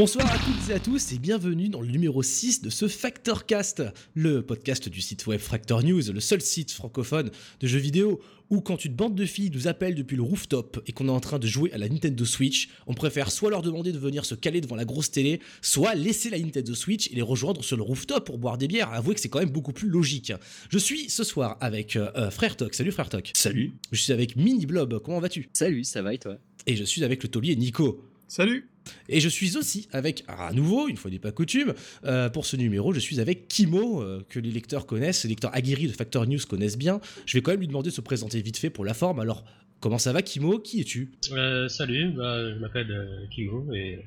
Bonsoir 0.00 0.32
à 0.32 0.38
toutes 0.38 0.70
et 0.70 0.72
à 0.72 0.80
tous 0.80 1.12
et 1.12 1.18
bienvenue 1.18 1.68
dans 1.68 1.82
le 1.82 1.88
numéro 1.88 2.22
6 2.22 2.62
de 2.62 2.70
ce 2.70 2.88
Factorcast, 2.88 3.82
le 4.14 4.40
podcast 4.40 4.88
du 4.88 5.02
site 5.02 5.26
web 5.26 5.38
Fractor 5.38 5.82
News, 5.82 6.00
le 6.10 6.20
seul 6.20 6.40
site 6.40 6.70
francophone 6.70 7.30
de 7.60 7.66
jeux 7.66 7.80
vidéo 7.80 8.18
où 8.48 8.62
quand 8.62 8.86
une 8.86 8.94
bande 8.94 9.14
de 9.14 9.26
filles 9.26 9.50
nous 9.52 9.68
appelle 9.68 9.94
depuis 9.94 10.16
le 10.16 10.22
rooftop 10.22 10.82
et 10.86 10.92
qu'on 10.92 11.08
est 11.08 11.10
en 11.12 11.20
train 11.20 11.38
de 11.38 11.46
jouer 11.46 11.70
à 11.74 11.76
la 11.76 11.86
Nintendo 11.86 12.24
Switch, 12.24 12.70
on 12.86 12.94
préfère 12.94 13.30
soit 13.30 13.50
leur 13.50 13.60
demander 13.60 13.92
de 13.92 13.98
venir 13.98 14.24
se 14.24 14.34
caler 14.34 14.62
devant 14.62 14.74
la 14.74 14.86
grosse 14.86 15.10
télé, 15.10 15.38
soit 15.60 15.94
laisser 15.94 16.30
la 16.30 16.38
Nintendo 16.38 16.74
Switch 16.74 17.12
et 17.12 17.14
les 17.14 17.20
rejoindre 17.20 17.62
sur 17.62 17.76
le 17.76 17.82
rooftop 17.82 18.24
pour 18.24 18.38
boire 18.38 18.56
des 18.56 18.68
bières. 18.68 18.90
Avouez 18.94 19.14
que 19.14 19.20
c'est 19.20 19.28
quand 19.28 19.40
même 19.40 19.50
beaucoup 19.50 19.74
plus 19.74 19.90
logique. 19.90 20.32
Je 20.70 20.78
suis 20.78 21.10
ce 21.10 21.24
soir 21.24 21.58
avec 21.60 21.96
euh, 21.96 22.30
Frère 22.30 22.56
Toc. 22.56 22.72
Salut 22.72 22.92
Frère 22.92 23.10
Toc. 23.10 23.32
Salut. 23.34 23.74
Je 23.92 24.00
suis 24.00 24.14
avec 24.14 24.34
Mini 24.34 24.64
Blob. 24.64 24.98
Comment 25.04 25.20
vas-tu? 25.20 25.50
Salut, 25.52 25.84
ça 25.84 26.00
va 26.00 26.14
et 26.14 26.18
toi? 26.18 26.38
Et 26.66 26.74
je 26.74 26.84
suis 26.84 27.04
avec 27.04 27.22
le 27.22 27.28
taulier 27.28 27.54
Nico. 27.54 28.02
Salut 28.28 28.69
et 29.08 29.20
je 29.20 29.28
suis 29.28 29.56
aussi 29.56 29.88
avec, 29.92 30.24
à 30.28 30.52
nouveau, 30.52 30.88
une 30.88 30.96
fois 30.96 31.10
n'est 31.10 31.18
pas 31.18 31.32
coutume, 31.32 31.74
euh, 32.04 32.28
pour 32.28 32.46
ce 32.46 32.56
numéro, 32.56 32.92
je 32.92 33.00
suis 33.00 33.20
avec 33.20 33.48
Kimo, 33.48 34.02
euh, 34.02 34.24
que 34.28 34.38
les 34.38 34.50
lecteurs 34.50 34.86
connaissent, 34.86 35.24
les 35.24 35.30
lecteurs 35.30 35.54
aguerris 35.54 35.88
de 35.88 35.92
Factor 35.92 36.26
News 36.26 36.40
connaissent 36.48 36.78
bien. 36.78 37.00
Je 37.26 37.36
vais 37.36 37.42
quand 37.42 37.50
même 37.50 37.60
lui 37.60 37.66
demander 37.68 37.90
de 37.90 37.94
se 37.94 38.00
présenter 38.00 38.40
vite 38.42 38.56
fait 38.56 38.70
pour 38.70 38.84
la 38.84 38.94
forme. 38.94 39.20
Alors, 39.20 39.44
comment 39.80 39.98
ça 39.98 40.12
va, 40.12 40.22
Kimo? 40.22 40.58
Qui 40.58 40.80
es-tu? 40.80 41.12
Euh, 41.32 41.68
Salut, 41.68 42.10
bah, 42.12 42.54
je 42.54 42.58
m'appelle 42.58 43.28
Kimo 43.30 43.72
et 43.72 44.04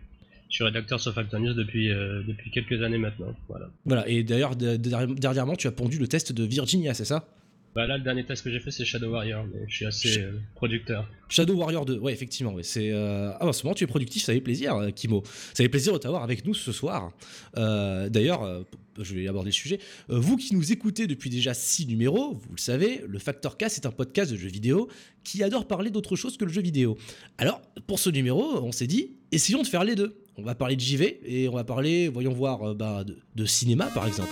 je 0.50 0.56
suis 0.56 0.64
rédacteur 0.64 1.00
sur 1.00 1.14
Factor 1.14 1.40
News 1.40 1.54
depuis, 1.54 1.90
depuis 1.90 2.52
quelques 2.52 2.82
années 2.84 3.00
maintenant. 3.00 3.36
Voilà. 3.50 3.70
Voilà, 3.86 4.08
et 4.08 4.24
d'ailleurs, 4.24 4.56
dernièrement, 4.56 5.56
tu 5.56 5.68
as 5.68 5.72
pondu 5.72 5.98
le 5.98 6.08
test 6.08 6.32
de 6.32 6.44
Virginia, 6.44 6.94
c'est 6.94 7.06
ça? 7.06 7.28
Bah 7.76 7.88
là, 7.88 7.98
le 7.98 8.04
dernier 8.04 8.24
test 8.24 8.44
que 8.44 8.52
j'ai 8.52 8.60
fait, 8.60 8.70
c'est 8.70 8.86
Shadow 8.86 9.10
Warrior, 9.10 9.46
mais 9.52 9.62
je 9.68 9.76
suis 9.76 9.86
assez 9.86 10.20
euh, 10.20 10.34
producteur. 10.54 11.10
Shadow 11.28 11.56
Warrior 11.56 11.86
2, 11.86 11.98
ouais, 11.98 12.14
effectivement. 12.14 12.54
Ouais, 12.54 12.62
c'est 12.62 12.92
euh... 12.92 13.32
Ah, 13.40 13.48
en 13.48 13.54
ce 13.54 13.64
moment, 13.64 13.74
tu 13.74 13.84
es 13.84 13.88
productif, 13.88 14.24
ça 14.24 14.32
fait 14.32 14.42
plaisir, 14.42 14.76
euh, 14.76 14.92
Kimo. 14.92 15.24
Ça 15.26 15.64
fait 15.64 15.70
plaisir 15.70 15.92
de 15.94 15.98
t'avoir 15.98 16.22
avec 16.22 16.46
nous 16.46 16.54
ce 16.54 16.72
soir. 16.72 17.12
Euh, 17.58 18.10
D'ailleurs, 18.10 18.64
je 19.00 19.16
vais 19.16 19.28
aborder 19.28 19.48
le 19.48 19.54
sujet. 19.54 19.80
vous 20.08 20.38
qui 20.38 20.54
nous 20.54 20.72
écoutez 20.72 21.08
depuis 21.08 21.32
déjà 21.32 21.56
6 21.56 21.88
numéros, 21.88 22.34
vous 22.34 22.54
le 22.56 22.62
savez, 22.62 23.04
le 23.08 23.18
Factor 23.18 23.58
Cast 23.58 23.84
est 23.84 23.88
un 23.88 23.92
podcast 23.92 24.32
de 24.32 24.38
jeux 24.38 24.50
vidéo 24.50 24.88
qui 25.24 25.42
adore 25.42 25.68
parler 25.68 25.90
d'autre 25.90 26.16
chose 26.16 26.38
que 26.38 26.46
le 26.46 26.52
jeu 26.52 26.62
vidéo. 26.62 26.96
Alors, 27.40 27.60
pour 27.88 27.98
ce 27.98 28.12
numéro, 28.12 28.64
on 28.64 28.72
s'est 28.72 28.88
dit, 28.88 29.14
essayons 29.32 29.64
de 29.64 29.68
faire 29.68 29.84
les 29.84 29.96
deux. 29.96 30.16
On 30.38 30.44
va 30.44 30.54
parler 30.54 30.76
de 30.76 30.82
JV 30.82 31.20
et 31.26 31.50
on 31.50 31.54
va 31.54 31.64
parler, 31.64 32.08
voyons 32.08 32.34
voir, 32.34 32.76
bah, 32.76 33.04
de, 33.04 33.18
de 33.36 33.46
cinéma 33.46 33.88
par 33.88 34.06
exemple. 34.06 34.32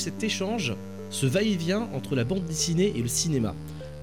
Cet 0.00 0.22
échange, 0.22 0.74
ce 1.10 1.26
va-et-vient 1.26 1.88
entre 1.94 2.16
la 2.16 2.24
bande 2.24 2.44
dessinée 2.44 2.92
et 2.96 3.02
le 3.02 3.08
cinéma. 3.08 3.54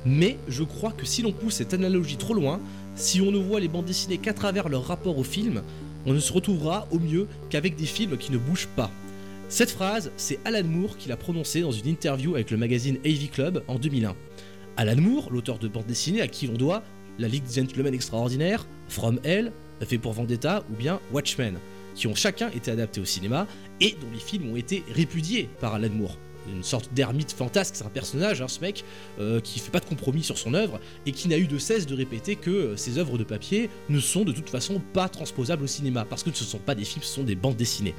Mais 0.05 0.37
je 0.47 0.63
crois 0.63 0.91
que 0.91 1.05
si 1.05 1.21
l'on 1.21 1.31
pousse 1.31 1.55
cette 1.55 1.73
analogie 1.73 2.17
trop 2.17 2.33
loin, 2.33 2.59
si 2.95 3.21
on 3.21 3.31
ne 3.31 3.37
voit 3.37 3.59
les 3.59 3.67
bandes 3.67 3.85
dessinées 3.85 4.17
qu'à 4.17 4.33
travers 4.33 4.69
leur 4.69 4.85
rapport 4.85 5.17
au 5.17 5.23
film, 5.23 5.61
on 6.05 6.13
ne 6.13 6.19
se 6.19 6.31
retrouvera 6.31 6.87
au 6.91 6.99
mieux 6.99 7.27
qu'avec 7.49 7.75
des 7.75 7.85
films 7.85 8.17
qui 8.17 8.31
ne 8.31 8.37
bougent 8.37 8.69
pas. 8.75 8.89
Cette 9.49 9.71
phrase, 9.71 10.11
c'est 10.17 10.39
Alan 10.45 10.63
Moore 10.63 10.97
qui 10.97 11.09
l'a 11.09 11.17
prononcée 11.17 11.61
dans 11.61 11.71
une 11.71 11.87
interview 11.87 12.35
avec 12.35 12.51
le 12.51 12.57
magazine 12.57 12.97
AV 13.05 13.27
Club 13.29 13.63
en 13.67 13.75
2001. 13.75 14.15
Alan 14.77 15.01
Moore, 15.01 15.29
l'auteur 15.31 15.57
de 15.57 15.67
bande 15.67 15.85
dessinée 15.85 16.21
à 16.21 16.27
qui 16.27 16.47
l'on 16.47 16.53
doit 16.53 16.83
La 17.17 17.27
Ligue 17.27 17.45
des 17.45 17.61
Gentlemen 17.61 17.93
Extraordinaires, 17.93 18.67
From 18.89 19.19
Hell, 19.23 19.51
Fait 19.81 19.97
pour 19.97 20.13
Vendetta 20.13 20.63
ou 20.71 20.75
bien 20.75 20.99
Watchmen 21.11 21.57
qui 21.97 22.07
ont 22.07 22.15
chacun 22.15 22.49
été 22.51 22.71
adaptés 22.71 23.01
au 23.01 23.05
cinéma 23.05 23.47
et 23.81 23.97
dont 23.99 24.07
les 24.13 24.19
films 24.19 24.51
ont 24.51 24.55
été 24.55 24.83
répudiés 24.93 25.49
par 25.59 25.73
Alan 25.73 25.89
Moore. 25.89 26.15
Une 26.49 26.63
sorte 26.63 26.93
d'ermite 26.93 27.33
fantasque, 27.33 27.75
c'est 27.75 27.83
un 27.83 27.89
personnage, 27.89 28.41
hein, 28.41 28.47
ce 28.47 28.61
mec, 28.61 28.85
euh, 29.19 29.41
qui 29.41 29.59
fait 29.59 29.71
pas 29.71 29.81
de 29.81 29.85
compromis 29.85 30.23
sur 30.23 30.37
son 30.37 30.53
œuvre 30.53 30.79
et 31.05 31.11
qui 31.11 31.27
n'a 31.27 31.37
eu 31.37 31.47
de 31.47 31.57
cesse 31.57 31.85
de 31.87 31.95
répéter 31.95 32.37
que 32.37 32.49
euh, 32.49 32.77
ses 32.77 32.99
œuvres 32.99 33.17
de 33.17 33.25
papier 33.25 33.69
ne 33.89 33.99
sont 33.99 34.23
de 34.23 34.31
toute 34.31 34.49
façon 34.49 34.81
pas 34.93 35.09
transposables 35.09 35.63
au 35.63 35.67
cinéma 35.67 36.05
parce 36.05 36.23
que 36.23 36.31
ce 36.33 36.45
ne 36.45 36.49
sont 36.49 36.59
pas 36.59 36.75
des 36.75 36.85
films, 36.85 37.03
ce 37.03 37.15
sont 37.15 37.23
des 37.23 37.35
bandes 37.35 37.57
dessinées. 37.57 37.95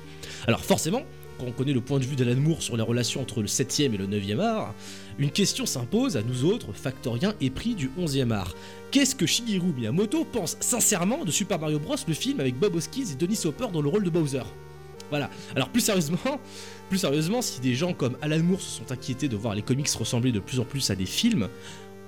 Alors 0.47 0.64
forcément, 0.64 1.03
quand 1.38 1.47
on 1.47 1.53
connaît 1.53 1.72
le 1.72 1.81
point 1.81 1.99
de 1.99 2.04
vue 2.04 2.16
d'Alan 2.16 2.41
Moore 2.41 2.62
sur 2.62 2.76
les 2.76 2.82
relations 2.82 3.22
entre 3.22 3.41
le 3.41 3.47
7e 3.47 3.94
et 3.94 3.97
le 3.97 4.06
9e 4.06 4.41
art, 4.41 4.75
une 5.19 5.31
question 5.31 5.66
s'impose 5.66 6.16
à 6.16 6.22
nous 6.22 6.44
autres, 6.44 6.72
factoriens 6.72 7.34
épris 7.41 7.75
du 7.75 7.91
11e 7.99 8.32
art. 8.32 8.54
Qu'est-ce 8.91 9.15
que 9.15 9.26
Shigeru 9.26 9.72
Miyamoto 9.76 10.25
pense 10.25 10.56
sincèrement 10.60 11.25
de 11.25 11.31
Super 11.31 11.59
Mario 11.59 11.78
Bros, 11.78 11.97
le 12.06 12.15
film 12.15 12.41
avec 12.41 12.59
Bob 12.59 12.75
Hoskins 12.75 13.06
et 13.12 13.15
Denis 13.15 13.41
Hopper 13.44 13.69
dans 13.72 13.82
le 13.82 13.88
rôle 13.88 14.04
de 14.04 14.10
Bowser? 14.10 14.43
Voilà. 15.10 15.31
Alors 15.54 15.69
plus 15.71 15.81
sérieusement, 15.81 16.19
plus 16.88 16.99
sérieusement, 16.99 17.41
si 17.41 17.60
des 17.60 17.75
gens 17.75 17.94
comme 17.94 18.16
Alan 18.20 18.43
Moore 18.43 18.60
se 18.60 18.78
sont 18.78 18.93
inquiétés 18.93 19.28
de 19.28 19.37
voir 19.37 19.55
les 19.55 19.62
comics 19.62 19.88
ressembler 19.91 20.32
de 20.32 20.41
plus 20.41 20.60
en 20.60 20.65
plus 20.65 20.91
à 20.91 20.94
des 20.94 21.06
films, 21.06 21.49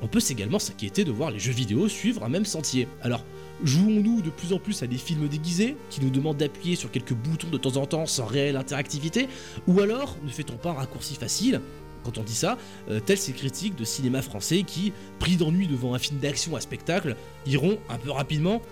on 0.02 0.08
peut 0.08 0.20
également 0.28 0.58
s'inquiéter 0.58 1.04
de 1.04 1.10
voir 1.10 1.30
les 1.30 1.38
jeux 1.38 1.52
vidéo 1.52 1.88
suivre 1.88 2.24
un 2.24 2.28
même 2.28 2.44
sentier. 2.44 2.88
Alors, 3.02 3.24
jouons-nous 3.62 4.22
de 4.22 4.30
plus 4.30 4.52
en 4.52 4.58
plus 4.58 4.82
à 4.82 4.86
des 4.86 4.96
films 4.96 5.28
déguisés 5.28 5.76
qui 5.90 6.00
nous 6.00 6.10
demandent 6.10 6.36
d'appuyer 6.36 6.76
sur 6.76 6.90
quelques 6.90 7.14
boutons 7.14 7.48
de 7.48 7.58
temps 7.58 7.76
en 7.76 7.86
temps 7.86 8.06
sans 8.06 8.26
réelle 8.26 8.56
interactivité 8.56 9.28
Ou 9.66 9.80
alors, 9.80 10.16
ne 10.24 10.30
fait-on 10.30 10.56
pas 10.56 10.70
un 10.70 10.74
raccourci 10.74 11.14
facile? 11.14 11.60
Quand 12.04 12.18
on 12.18 12.22
dit 12.22 12.34
ça, 12.34 12.56
euh, 12.90 13.00
tels 13.00 13.18
ces 13.18 13.32
critiques 13.32 13.76
de 13.76 13.84
cinéma 13.84 14.22
français 14.22 14.62
qui, 14.62 14.92
pris 15.18 15.36
d'ennui 15.36 15.66
devant 15.66 15.94
un 15.94 15.98
film 15.98 16.18
d'action 16.18 16.56
à 16.56 16.60
spectacle, 16.60 17.16
iront 17.46 17.78
un 17.88 17.98
peu 17.98 18.10
rapidement 18.10 18.62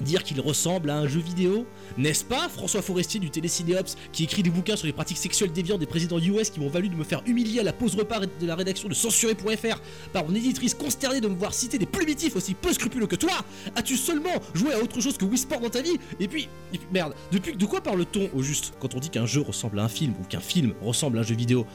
dire 0.00 0.22
qu'il 0.22 0.40
ressemble 0.40 0.90
à 0.90 0.98
un 0.98 1.06
jeu 1.06 1.20
vidéo 1.20 1.66
N'est-ce 1.96 2.24
pas 2.24 2.48
François 2.48 2.82
Forestier 2.82 3.20
du 3.20 3.30
Télécinéops 3.30 3.96
qui 4.12 4.24
écrit 4.24 4.42
des 4.42 4.50
bouquins 4.50 4.76
sur 4.76 4.86
les 4.86 4.92
pratiques 4.92 5.18
sexuelles 5.18 5.52
déviantes 5.52 5.80
des 5.80 5.86
présidents 5.86 6.18
US 6.18 6.50
qui 6.50 6.60
m'ont 6.60 6.68
valu 6.68 6.88
de 6.88 6.96
me 6.96 7.04
faire 7.04 7.22
humilier 7.26 7.60
à 7.60 7.62
la 7.62 7.72
pause 7.72 7.94
repas 7.94 8.20
de 8.20 8.46
la 8.46 8.54
rédaction 8.54 8.88
de 8.88 8.94
censuré.fr 8.94 9.80
par 10.12 10.26
mon 10.26 10.34
éditrice 10.34 10.74
consternée 10.74 11.20
de 11.20 11.28
me 11.28 11.34
voir 11.34 11.54
citer 11.54 11.78
des 11.78 11.86
plumitifs 11.86 12.36
aussi 12.36 12.54
peu 12.54 12.72
scrupuleux 12.72 13.06
que 13.06 13.16
toi. 13.16 13.32
As-tu 13.74 13.96
seulement 13.96 14.30
joué 14.54 14.72
à 14.74 14.80
autre 14.80 15.00
chose 15.00 15.16
que 15.16 15.24
Wii 15.24 15.38
Sport 15.38 15.60
dans 15.60 15.70
ta 15.70 15.82
vie? 15.82 15.98
Et 16.20 16.28
puis, 16.28 16.48
merde, 16.92 17.14
depuis 17.32 17.56
de 17.56 17.66
quoi 17.66 17.80
parle-t-on 17.80 18.30
au 18.36 18.42
juste? 18.42 18.74
Quand 18.80 18.94
on 18.94 18.98
dit 18.98 19.10
qu'un 19.10 19.26
jeu 19.26 19.40
ressemble 19.40 19.78
à 19.78 19.84
un 19.84 19.88
film 19.88 20.14
ou 20.20 20.24
qu'un 20.24 20.40
film 20.40 20.74
ressemble 20.82 21.18
à 21.18 21.20
un 21.20 21.24
jeu 21.24 21.34
vidéo 21.34 21.66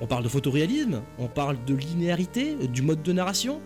On 0.00 0.06
parle 0.06 0.24
de 0.24 0.28
photoréalisme? 0.28 1.02
On 1.18 1.28
parle 1.28 1.56
de 1.64 1.74
linéarité 1.74 2.56
Du 2.68 2.82
mode 2.82 3.02
de 3.02 3.12
narration? 3.12 3.60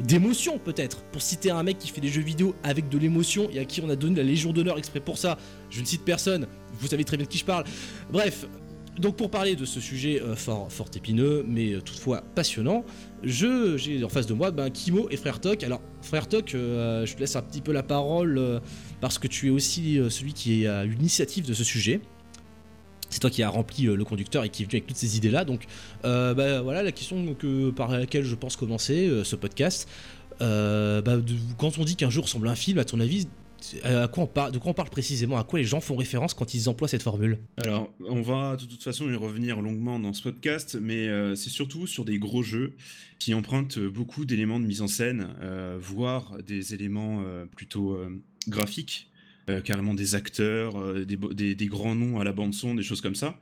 D'émotion 0.00 0.58
peut-être. 0.58 1.02
Pour 1.04 1.22
citer 1.22 1.50
un 1.50 1.62
mec 1.62 1.78
qui 1.78 1.88
fait 1.88 2.00
des 2.00 2.08
jeux 2.08 2.22
vidéo 2.22 2.54
avec 2.62 2.88
de 2.88 2.98
l'émotion 2.98 3.48
et 3.52 3.58
à 3.58 3.64
qui 3.64 3.80
on 3.80 3.88
a 3.88 3.96
donné 3.96 4.16
la 4.16 4.22
Légion 4.22 4.52
d'honneur 4.52 4.78
exprès 4.78 5.00
pour 5.00 5.18
ça, 5.18 5.38
je 5.70 5.80
ne 5.80 5.86
cite 5.86 6.04
personne, 6.04 6.46
vous 6.78 6.88
savez 6.88 7.04
très 7.04 7.16
bien 7.16 7.26
de 7.26 7.30
qui 7.30 7.38
je 7.38 7.44
parle. 7.44 7.64
Bref, 8.10 8.46
donc 8.98 9.16
pour 9.16 9.30
parler 9.30 9.56
de 9.56 9.64
ce 9.64 9.80
sujet 9.80 10.20
euh, 10.20 10.34
fort, 10.36 10.70
fort 10.70 10.88
épineux, 10.94 11.44
mais 11.48 11.72
euh, 11.72 11.80
toutefois 11.80 12.22
passionnant, 12.34 12.84
je 13.22 13.76
j'ai 13.76 14.02
en 14.04 14.08
face 14.08 14.26
de 14.26 14.34
moi 14.34 14.50
ben, 14.50 14.68
Kimo 14.70 15.08
et 15.10 15.16
Frère 15.16 15.40
Toc. 15.40 15.62
Alors 15.62 15.80
Frère 16.02 16.28
Toc, 16.28 16.54
euh, 16.54 17.06
je 17.06 17.14
te 17.14 17.20
laisse 17.20 17.36
un 17.36 17.42
petit 17.42 17.60
peu 17.60 17.72
la 17.72 17.82
parole 17.82 18.60
parce 19.00 19.18
que 19.18 19.26
tu 19.26 19.46
es 19.46 19.50
aussi 19.50 19.98
celui 20.10 20.32
qui 20.32 20.62
est 20.62 20.66
à 20.66 20.84
l'initiative 20.84 21.46
de 21.46 21.54
ce 21.54 21.64
sujet 21.64 22.00
c'est 23.10 23.20
toi 23.20 23.30
qui 23.30 23.42
as 23.42 23.48
rempli 23.48 23.86
euh, 23.86 23.96
le 23.96 24.04
conducteur 24.04 24.44
et 24.44 24.48
qui 24.48 24.62
est 24.62 24.66
venu 24.66 24.76
avec 24.76 24.86
toutes 24.86 24.96
ces 24.96 25.16
idées-là. 25.16 25.44
Donc, 25.44 25.66
euh, 26.04 26.32
bah, 26.32 26.62
voilà 26.62 26.82
la 26.82 26.92
question 26.92 27.34
que, 27.34 27.70
par 27.70 27.90
laquelle 27.90 28.24
je 28.24 28.34
pense 28.34 28.56
commencer 28.56 29.08
euh, 29.08 29.24
ce 29.24 29.36
podcast. 29.36 29.88
Bah, 30.38 31.02
quand 31.58 31.78
on 31.78 31.84
dit 31.84 31.96
qu'un 31.96 32.08
jeu 32.08 32.20
ressemble 32.20 32.48
à 32.48 32.52
un 32.52 32.56
film, 32.56 32.78
à 32.78 32.84
ton 32.86 32.98
avis, 32.98 33.28
à 33.82 34.08
quoi 34.08 34.24
on 34.24 34.26
parle, 34.26 34.52
de 34.52 34.58
quoi 34.58 34.70
on 34.70 34.74
parle 34.74 34.88
précisément? 34.88 35.36
À 35.36 35.44
quoi 35.44 35.58
les 35.58 35.66
gens 35.66 35.82
font 35.82 35.96
référence 35.96 36.32
quand 36.32 36.54
ils 36.54 36.70
emploient 36.70 36.88
cette 36.88 37.02
formule? 37.02 37.38
Alors, 37.58 37.92
on 38.08 38.22
va 38.22 38.56
de 38.56 38.64
toute 38.64 38.82
façon 38.82 39.10
y 39.10 39.14
revenir 39.14 39.60
longuement 39.60 39.98
dans 39.98 40.14
ce 40.14 40.22
podcast, 40.22 40.78
mais 40.80 41.08
c'est 41.36 41.50
surtout 41.50 41.86
sur 41.86 42.06
des 42.06 42.18
gros 42.18 42.42
jeux 42.42 42.72
qui 43.18 43.34
empruntent 43.34 43.78
beaucoup 43.78 44.24
d'éléments 44.24 44.60
de 44.60 44.64
mise 44.64 44.80
en 44.80 44.88
scène, 44.88 45.28
voire 45.78 46.38
des 46.42 46.72
éléments 46.72 47.22
plutôt 47.54 48.00
graphiques 48.48 49.09
carrément 49.60 49.94
des 49.94 50.14
acteurs, 50.14 50.78
euh, 50.80 51.04
des, 51.04 51.66
grands 51.66 51.94
noms 51.94 52.20
à 52.20 52.24
la 52.24 52.32
bande 52.32 52.54
son, 52.54 52.74
des 52.74 52.82
choses 52.82 53.00
comme 53.00 53.14
ça. 53.14 53.38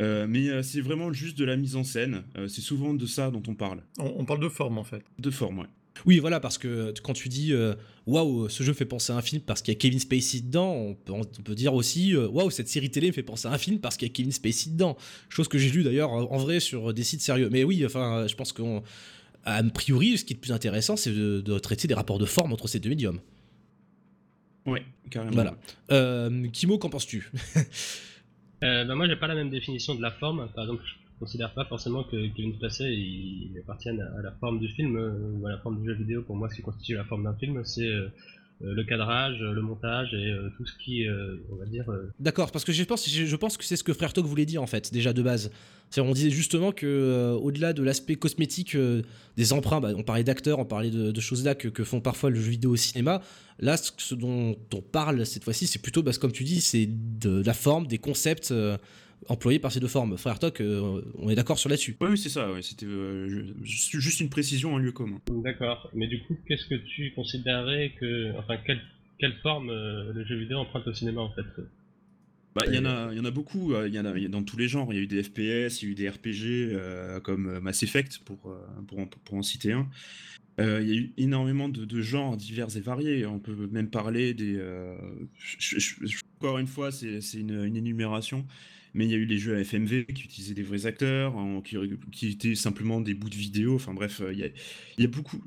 Euh, 0.00 0.26
mais 0.28 0.48
euh, 0.48 0.62
c'est 0.62 0.80
vraiment 0.80 1.12
juste 1.12 1.38
de 1.38 1.44
la 1.44 1.56
mise 1.56 1.76
en 1.76 1.84
scène. 1.84 2.22
Euh, 2.36 2.48
c'est 2.48 2.60
souvent 2.60 2.94
de 2.94 3.06
ça 3.06 3.30
dont 3.30 3.42
on 3.48 3.54
parle. 3.54 3.82
On, 3.98 4.12
on 4.18 4.24
parle 4.24 4.40
de 4.40 4.48
forme 4.48 4.78
en 4.78 4.84
fait. 4.84 5.02
De 5.18 5.30
forme, 5.30 5.60
ouais. 5.60 5.66
Oui, 6.04 6.18
voilà, 6.18 6.40
parce 6.40 6.58
que 6.58 6.92
quand 7.02 7.14
tu 7.14 7.28
dis 7.28 7.52
euh, 7.52 7.74
waouh, 8.06 8.48
ce 8.48 8.62
jeu 8.62 8.74
fait 8.74 8.84
penser 8.84 9.12
à 9.12 9.16
un 9.16 9.22
film 9.22 9.40
parce 9.40 9.62
qu'il 9.62 9.72
y 9.72 9.76
a 9.76 9.78
Kevin 9.78 9.98
Spacey 9.98 10.40
dedans, 10.40 10.72
on 10.72 10.94
peut, 10.94 11.12
on 11.12 11.24
peut 11.24 11.54
dire 11.54 11.72
aussi 11.74 12.14
euh, 12.14 12.28
waouh, 12.28 12.50
cette 12.50 12.68
série 12.68 12.90
télé 12.90 13.08
me 13.08 13.12
fait 13.12 13.22
penser 13.22 13.48
à 13.48 13.52
un 13.52 13.58
film 13.58 13.78
parce 13.78 13.96
qu'il 13.96 14.06
y 14.06 14.10
a 14.10 14.12
Kevin 14.12 14.32
Spacey 14.32 14.70
dedans. 14.70 14.96
Chose 15.28 15.48
que 15.48 15.58
j'ai 15.58 15.70
lu 15.70 15.82
d'ailleurs 15.82 16.12
euh, 16.12 16.26
en 16.30 16.36
vrai 16.36 16.60
sur 16.60 16.92
des 16.92 17.04
sites 17.04 17.22
sérieux. 17.22 17.48
Mais 17.50 17.64
oui, 17.64 17.84
enfin, 17.86 18.26
je 18.26 18.34
pense 18.34 18.52
qu'on. 18.52 18.82
A 19.44 19.62
priori, 19.62 20.18
ce 20.18 20.24
qui 20.24 20.32
est 20.32 20.36
le 20.36 20.40
plus 20.40 20.52
intéressant, 20.52 20.96
c'est 20.96 21.12
de, 21.12 21.40
de 21.40 21.58
traiter 21.60 21.86
des 21.86 21.94
rapports 21.94 22.18
de 22.18 22.24
forme 22.24 22.52
entre 22.52 22.66
ces 22.66 22.80
deux 22.80 22.88
médiums. 22.88 23.20
Ouais, 24.66 24.84
carrément. 25.10 25.32
Voilà. 25.32 25.54
Euh, 25.90 26.48
Kimo, 26.52 26.78
qu'en 26.78 26.90
penses-tu? 26.90 27.30
Euh, 28.64 28.86
bah, 28.86 28.94
moi, 28.94 29.06
j'ai 29.06 29.16
pas 29.16 29.26
la 29.26 29.34
même 29.34 29.50
définition 29.50 29.94
de 29.94 30.00
la 30.00 30.10
forme. 30.10 30.48
Par 30.54 30.64
exemple, 30.64 30.82
je 30.86 30.94
considère 31.20 31.52
pas 31.52 31.66
forcément 31.66 32.04
que 32.04 32.26
Kevin 32.34 32.54
Spacey 32.54 32.90
il, 32.90 33.50
il 33.52 33.58
appartienne 33.58 34.00
à, 34.00 34.18
à 34.18 34.22
la 34.22 34.32
forme 34.32 34.58
du 34.58 34.68
film 34.68 34.96
euh, 34.96 35.12
ou 35.38 35.46
à 35.46 35.50
la 35.50 35.58
forme 35.58 35.78
du 35.82 35.86
jeu 35.86 35.92
vidéo. 35.94 36.22
Pour 36.22 36.36
moi, 36.36 36.48
ce 36.48 36.56
qui 36.56 36.62
constitue 36.62 36.94
la 36.94 37.04
forme 37.04 37.24
d'un 37.24 37.34
film, 37.34 37.62
c'est 37.66 37.86
euh, 37.86 38.08
le 38.60 38.84
cadrage, 38.84 39.38
le 39.40 39.60
montage 39.60 40.14
et 40.14 40.30
euh, 40.30 40.48
tout 40.56 40.64
ce 40.66 40.72
qui, 40.82 41.06
euh, 41.06 41.36
on 41.52 41.56
va 41.56 41.66
dire, 41.66 41.88
euh, 41.90 42.10
D'accord, 42.18 42.50
parce 42.50 42.64
que 42.64 42.72
je 42.72 42.82
pense, 42.84 43.08
je 43.08 43.36
pense 43.36 43.56
que 43.56 43.64
c'est 43.64 43.76
ce 43.76 43.84
que 43.84 43.92
Frère 43.92 44.12
Talk 44.12 44.24
voulait 44.24 44.46
dire 44.46 44.62
en 44.62 44.66
fait, 44.66 44.92
déjà 44.92 45.12
de 45.12 45.22
base. 45.22 45.50
On 45.98 46.12
disait 46.12 46.30
justement 46.30 46.72
que 46.72 46.86
euh, 46.86 47.32
au-delà 47.32 47.72
de 47.72 47.82
l'aspect 47.82 48.16
cosmétique 48.16 48.74
euh, 48.74 49.02
des 49.36 49.52
emprunts, 49.52 49.80
bah, 49.80 49.90
on 49.96 50.02
parlait 50.02 50.24
d'acteurs, 50.24 50.58
on 50.58 50.64
parlait 50.64 50.90
de, 50.90 51.20
choses 51.20 51.44
là 51.44 51.54
que, 51.54 51.84
font 51.84 52.00
parfois 52.00 52.30
le 52.30 52.36
jeu 52.36 52.50
vidéo 52.50 52.72
au 52.72 52.76
cinéma. 52.76 53.22
Là, 53.60 53.76
ce, 53.76 54.14
dont 54.14 54.56
on 54.74 54.82
parle 54.82 55.24
cette 55.24 55.44
fois-ci, 55.44 55.66
c'est 55.66 55.78
plutôt, 55.78 56.02
que 56.02 56.18
comme 56.18 56.32
tu 56.32 56.44
dis, 56.44 56.60
c'est 56.60 56.88
de 56.88 57.42
la 57.44 57.54
forme, 57.54 57.86
des 57.86 57.98
concepts 57.98 58.52
employés 59.28 59.58
par 59.58 59.72
ces 59.72 59.80
deux 59.80 59.88
formes. 59.88 60.16
Frère 60.16 60.38
Talk, 60.38 60.60
euh, 60.60 61.02
on 61.18 61.28
est 61.30 61.34
d'accord 61.34 61.58
sur 61.58 61.68
là-dessus. 61.68 61.96
Oui, 62.00 62.16
c'est 62.18 62.28
ça. 62.28 62.52
Ouais. 62.52 62.62
C'était 62.62 62.86
euh, 62.86 63.44
juste 63.62 64.20
une 64.20 64.28
précision 64.30 64.74
en 64.74 64.78
lieu 64.78 64.92
commun. 64.92 65.20
D'accord. 65.44 65.90
Mais 65.94 66.06
du 66.06 66.22
coup, 66.22 66.36
qu'est-ce 66.46 66.66
que 66.66 66.74
tu 66.76 67.12
considérais 67.14 67.92
que, 68.00 68.36
enfin, 68.38 68.56
quelle, 68.66 68.80
quelle 69.18 69.34
forme 69.42 69.70
euh, 69.70 70.12
le 70.12 70.24
jeu 70.24 70.36
vidéo 70.38 70.58
emprunte 70.58 70.86
au 70.86 70.92
cinéma 70.94 71.20
en 71.22 71.30
fait? 71.32 71.42
Bah, 72.54 72.62
il 72.68 72.74
y 72.74 72.78
en 72.78 72.86
a, 72.86 73.10
il 73.12 73.18
y 73.18 73.20
en 73.20 73.24
a 73.26 73.30
beaucoup. 73.30 73.74
euh, 73.74 73.86
Il 73.88 73.94
y 73.94 74.00
en 74.00 74.06
a, 74.06 74.16
il 74.16 74.22
y 74.22 74.26
a 74.26 74.28
dans 74.30 74.42
tous 74.42 74.56
les 74.56 74.68
genres. 74.68 74.88
Il 74.92 74.96
y 74.96 74.98
a 74.98 75.02
eu 75.02 75.06
des 75.06 75.22
FPS, 75.22 75.82
il 75.82 75.84
y 75.84 75.88
a 75.88 75.92
eu 75.92 75.94
des 75.94 76.08
RPG 76.08 76.72
euh, 76.74 77.20
comme 77.20 77.58
Mass 77.60 77.82
Effect 77.82 78.18
pour 78.24 78.56
pour 78.86 78.98
en, 78.98 79.06
pour 79.06 79.34
en 79.36 79.42
citer 79.42 79.72
un. 79.72 79.88
Euh, 80.58 80.80
Il 80.82 80.88
y 80.88 80.92
a 80.92 80.94
eu 81.00 81.12
énormément 81.18 81.68
de, 81.68 81.84
de 81.84 82.00
genres 82.00 82.34
divers 82.38 82.74
et 82.74 82.80
variés. 82.80 83.26
On 83.26 83.38
peut 83.40 83.68
même 83.70 83.90
parler 83.90 84.32
des. 84.32 84.56
euh, 84.56 84.96
je- 85.34 85.78
je- 85.78 86.06
je- 86.06 86.18
encore 86.40 86.56
une 86.58 86.66
fois, 86.66 86.90
c'est 86.90 87.20
c'est 87.20 87.40
une, 87.40 87.62
une 87.64 87.76
énumération. 87.76 88.46
Mais 88.96 89.04
il 89.04 89.10
y 89.10 89.14
a 89.14 89.18
eu 89.18 89.26
les 89.26 89.38
jeux 89.38 89.54
à 89.54 89.62
FMV 89.62 90.06
qui 90.06 90.24
utilisaient 90.24 90.54
des 90.54 90.62
vrais 90.62 90.86
acteurs, 90.86 91.34
qui, 92.12 92.30
étaient 92.30 92.54
simplement 92.54 93.02
des 93.02 93.12
bouts 93.12 93.28
de 93.28 93.34
vidéo. 93.34 93.74
Enfin 93.74 93.92
bref, 93.92 94.22
euh, 94.22 94.32
il 94.32 94.38
y 94.98 95.04
a, 95.04 95.08
beaucoup. 95.08 95.38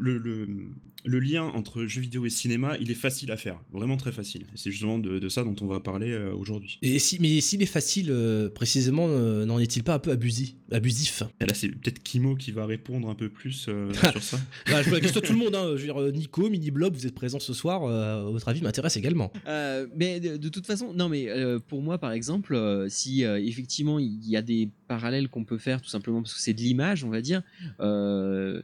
Le 1.06 1.20
lien 1.20 1.44
entre 1.44 1.86
jeux 1.86 2.02
vidéo 2.02 2.26
et 2.26 2.30
cinéma, 2.30 2.76
il 2.82 2.92
est 2.92 2.96
facile 2.96 3.32
à 3.32 3.38
faire. 3.38 3.60
Vraiment 3.72 3.96
très 3.98 4.12
facile. 4.12 4.46
C'est 4.56 4.70
justement 4.72 5.00
de, 5.00 5.20
de 5.20 5.30
ça 5.30 5.44
dont 5.44 5.56
on 5.62 5.66
va 5.68 5.80
parler 5.80 6.12
euh, 6.12 6.34
aujourd'hui. 6.34 6.78
Et 6.82 7.00
si, 7.00 7.18
mais 7.22 7.40
s'il 7.42 7.62
est 7.62 7.66
facile, 7.68 8.08
euh, 8.12 8.50
précisément, 8.50 9.08
euh, 9.08 9.46
n'en 9.46 9.60
est-il 9.60 9.84
pas 9.84 9.94
un 9.96 10.00
peu 10.00 10.12
abusif, 10.12 10.56
abusif? 10.72 11.24
Et 11.40 11.46
là, 11.46 11.54
c'est 11.54 11.70
peut-être 11.70 12.04
Kimo 12.04 12.36
qui 12.36 12.52
va 12.52 12.66
répondre 12.66 13.10
un 13.10 13.16
peu 13.16 13.30
plus 13.30 13.68
euh, 13.70 13.92
sur 14.12 14.24
ça. 14.24 14.40
Voilà, 14.68 14.84
Je 14.84 14.90
pose 14.90 14.96
la 14.98 15.02
question 15.02 15.22
à 15.22 15.26
tout 15.26 15.34
le 15.34 15.40
monde. 15.40 15.56
Hein. 15.56 15.76
Je 15.78 15.86
veux 15.86 15.94
dire, 15.94 16.02
Nico, 16.12 16.50
Mini 16.50 16.70
Blob, 16.72 16.94
vous 16.96 17.08
êtes 17.08 17.16
présents 17.16 17.40
ce 17.40 17.54
soir. 17.54 17.84
euh, 17.86 18.24
votre 18.32 18.48
avis 18.50 18.62
m'intéresse 18.62 18.98
également. 18.98 19.32
Euh, 19.48 19.88
mais 19.96 20.20
de, 20.20 20.38
de 20.38 20.50
toute 20.50 20.66
façon, 20.66 20.94
non, 20.94 21.08
mais 21.10 21.30
euh, 21.30 21.60
pour 21.60 21.82
moi, 21.82 21.98
par 21.98 22.12
exemple, 22.12 22.56
euh, 22.56 22.88
si 22.90 23.24
euh, 23.24 23.40
effectivement 23.42 24.00
il 24.00 24.20
y 24.28 24.36
a 24.36 24.42
des 24.42 24.70
parallèles 24.88 25.30
qu'on 25.30 25.46
peut 25.46 25.58
faire, 25.58 25.82
tout 25.82 25.90
simplement 25.90 26.22
parce 26.22 26.34
que 26.34 26.42
c'est 26.42 26.54
de 26.54 26.60
l'image, 26.62 27.04
on 27.04 27.10
va 27.10 27.22
dire. 27.22 27.42
euh, 27.80 28.62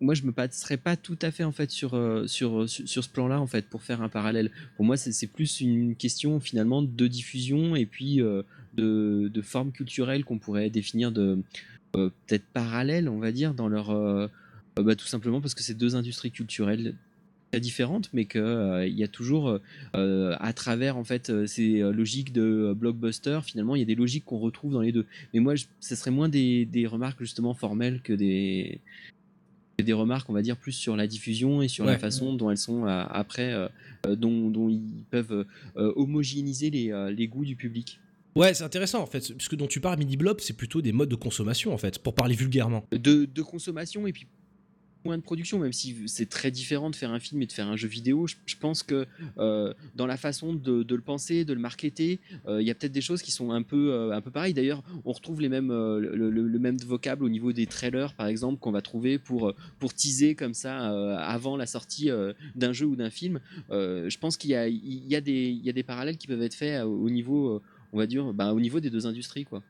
moi, 0.00 0.14
je 0.14 0.22
me 0.22 0.32
passerais 0.32 0.78
pas 0.78 0.96
tout 0.96 1.18
à 1.20 1.30
fait 1.30 1.44
en 1.44 1.52
fait 1.52 1.70
sur 1.70 1.94
euh, 1.94 2.26
sur, 2.26 2.68
sur 2.68 2.88
sur 2.88 3.04
ce 3.04 3.08
plan-là 3.10 3.40
en 3.40 3.46
fait 3.46 3.68
pour 3.68 3.82
faire 3.82 4.00
un 4.02 4.08
parallèle. 4.08 4.50
Pour 4.76 4.84
moi, 4.84 4.96
c'est 4.96 5.26
plus 5.26 5.60
une 5.60 5.94
question 5.96 6.40
finalement 6.40 6.82
de 6.82 7.06
diffusion 7.06 7.76
et 7.76 7.86
puis 7.86 8.20
euh, 8.22 8.42
de, 8.74 9.30
de 9.32 9.42
forme 9.42 9.72
culturelle 9.72 10.24
qu'on 10.24 10.38
pourrait 10.38 10.70
définir 10.70 11.12
de 11.12 11.38
euh, 11.96 12.10
peut-être 12.26 12.46
parallèle, 12.52 13.08
on 13.08 13.18
va 13.18 13.32
dire, 13.32 13.54
dans 13.54 13.68
leur 13.68 13.90
euh, 13.90 14.28
euh, 14.78 14.82
bah, 14.82 14.96
tout 14.96 15.06
simplement 15.06 15.40
parce 15.40 15.54
que 15.54 15.62
c'est 15.62 15.74
deux 15.74 15.94
industries 15.94 16.30
culturelles 16.30 16.94
très 17.52 17.60
différentes, 17.60 18.10
mais 18.12 18.24
qu'il 18.24 18.84
il 18.88 18.94
y 18.98 19.04
a 19.04 19.08
toujours 19.08 19.48
euh, 19.48 19.58
euh, 19.94 20.34
à 20.40 20.52
travers 20.52 20.96
en 20.96 21.04
fait 21.04 21.30
euh, 21.30 21.46
ces 21.46 21.80
euh, 21.80 21.92
logiques 21.92 22.32
de 22.32 22.42
euh, 22.42 22.74
blockbuster, 22.74 23.40
finalement 23.44 23.76
il 23.76 23.78
y 23.78 23.82
a 23.82 23.86
des 23.86 23.94
logiques 23.94 24.24
qu'on 24.24 24.38
retrouve 24.38 24.72
dans 24.72 24.80
les 24.80 24.90
deux. 24.92 25.06
Mais 25.32 25.40
moi, 25.40 25.54
je- 25.54 25.66
ce 25.80 25.94
serait 25.94 26.10
moins 26.10 26.28
des, 26.28 26.64
des 26.64 26.86
remarques 26.86 27.20
justement 27.20 27.54
formelles 27.54 28.00
que 28.02 28.12
des 28.14 28.80
que 29.15 29.15
des 29.82 29.92
remarques, 29.92 30.28
on 30.30 30.32
va 30.32 30.42
dire, 30.42 30.56
plus 30.56 30.72
sur 30.72 30.96
la 30.96 31.06
diffusion 31.06 31.60
et 31.62 31.68
sur 31.68 31.84
Ouais. 31.84 31.92
la 31.92 31.98
façon 31.98 32.34
dont 32.34 32.50
elles 32.50 32.56
sont 32.58 32.86
euh, 32.86 33.04
après, 33.10 33.52
euh, 33.52 33.68
euh, 34.06 34.16
dont, 34.16 34.48
dont 34.50 34.68
ils 34.70 35.04
peuvent 35.10 35.44
euh, 35.76 35.92
homogénéiser 35.96 36.70
les, 36.70 37.10
les 37.14 37.28
goûts 37.28 37.44
du 37.44 37.56
public. 37.56 38.00
Ouais, 38.34 38.52
c'est 38.54 38.64
intéressant 38.64 39.02
en 39.02 39.06
fait. 39.06 39.32
Ce 39.38 39.48
que 39.48 39.56
dont 39.56 39.66
tu 39.66 39.80
parles, 39.80 39.98
Mini 39.98 40.16
Blob, 40.16 40.40
c'est 40.40 40.56
plutôt 40.56 40.82
des 40.82 40.92
modes 40.92 41.08
de 41.08 41.14
consommation 41.14 41.72
en 41.72 41.78
fait, 41.78 41.98
pour 41.98 42.14
parler 42.14 42.34
vulgairement. 42.34 42.84
de, 42.90 43.24
de 43.26 43.42
consommation 43.42 44.06
et 44.06 44.12
puis 44.12 44.26
de 45.16 45.22
production, 45.22 45.58
même 45.58 45.72
si 45.72 45.96
c'est 46.06 46.28
très 46.28 46.50
différent 46.50 46.90
de 46.90 46.96
faire 46.96 47.10
un 47.12 47.20
film 47.20 47.40
et 47.42 47.46
de 47.46 47.52
faire 47.52 47.68
un 47.68 47.76
jeu 47.76 47.88
vidéo. 47.88 48.26
Je, 48.26 48.56
pense 48.56 48.82
que 48.82 49.06
euh, 49.38 49.72
dans 49.94 50.06
la 50.06 50.16
façon 50.16 50.52
de, 50.54 50.84
le 50.94 51.00
penser, 51.00 51.44
de 51.44 51.52
le 51.52 51.60
marketer, 51.60 52.18
euh, 52.48 52.60
il 52.60 52.66
y 52.66 52.70
a 52.70 52.74
peut-être 52.74 52.92
des 52.92 53.00
choses 53.00 53.22
qui 53.22 53.30
sont 53.30 53.52
un 53.52 53.62
peu, 53.62 53.92
euh, 53.92 54.12
un 54.12 54.20
peu 54.20 54.30
pareilles. 54.30 54.54
D'ailleurs, 54.54 54.82
on 55.04 55.12
retrouve 55.12 55.40
les 55.40 55.48
mêmes, 55.48 55.70
euh, 55.70 56.00
le, 56.00 56.30
le- 56.30 56.48
le 56.48 56.58
même 56.58 56.76
vocable 56.78 57.24
au 57.24 57.28
niveau 57.28 57.52
des 57.52 57.66
trailers, 57.66 58.12
par 58.14 58.26
exemple, 58.26 58.58
qu'on 58.58 58.72
va 58.72 58.82
trouver 58.82 59.18
pour, 59.18 59.54
pour 59.78 59.94
teaser 59.94 60.34
comme 60.34 60.54
ça 60.54 60.92
euh, 60.92 61.16
avant 61.18 61.56
la 61.56 61.66
sortie 61.66 62.10
euh, 62.10 62.32
d'un 62.56 62.72
jeu 62.72 62.86
ou 62.86 62.96
d'un 62.96 63.10
film. 63.10 63.38
Euh, 63.70 64.10
je 64.10 64.18
pense 64.18 64.36
qu'il 64.36 64.50
y 64.50 64.54
a, 64.56 64.66
y, 64.68 65.14
a 65.14 65.20
des, 65.20 65.50
y 65.50 65.68
a 65.70 65.72
des 65.72 65.82
parallèles 65.84 66.16
qui 66.16 66.26
peuvent 66.26 66.42
être 66.42 66.54
faits 66.54 66.82
au 66.84 66.96
au 67.06 67.10
niveau, 67.10 67.50
euh, 67.50 67.62
on 67.92 67.98
va 67.98 68.06
dire, 68.06 68.32
bah, 68.32 68.52
au 68.52 68.58
niveau 68.58 68.80
des 68.80 68.90
deux 68.90 69.06
industries, 69.06 69.44
quoi. 69.44 69.62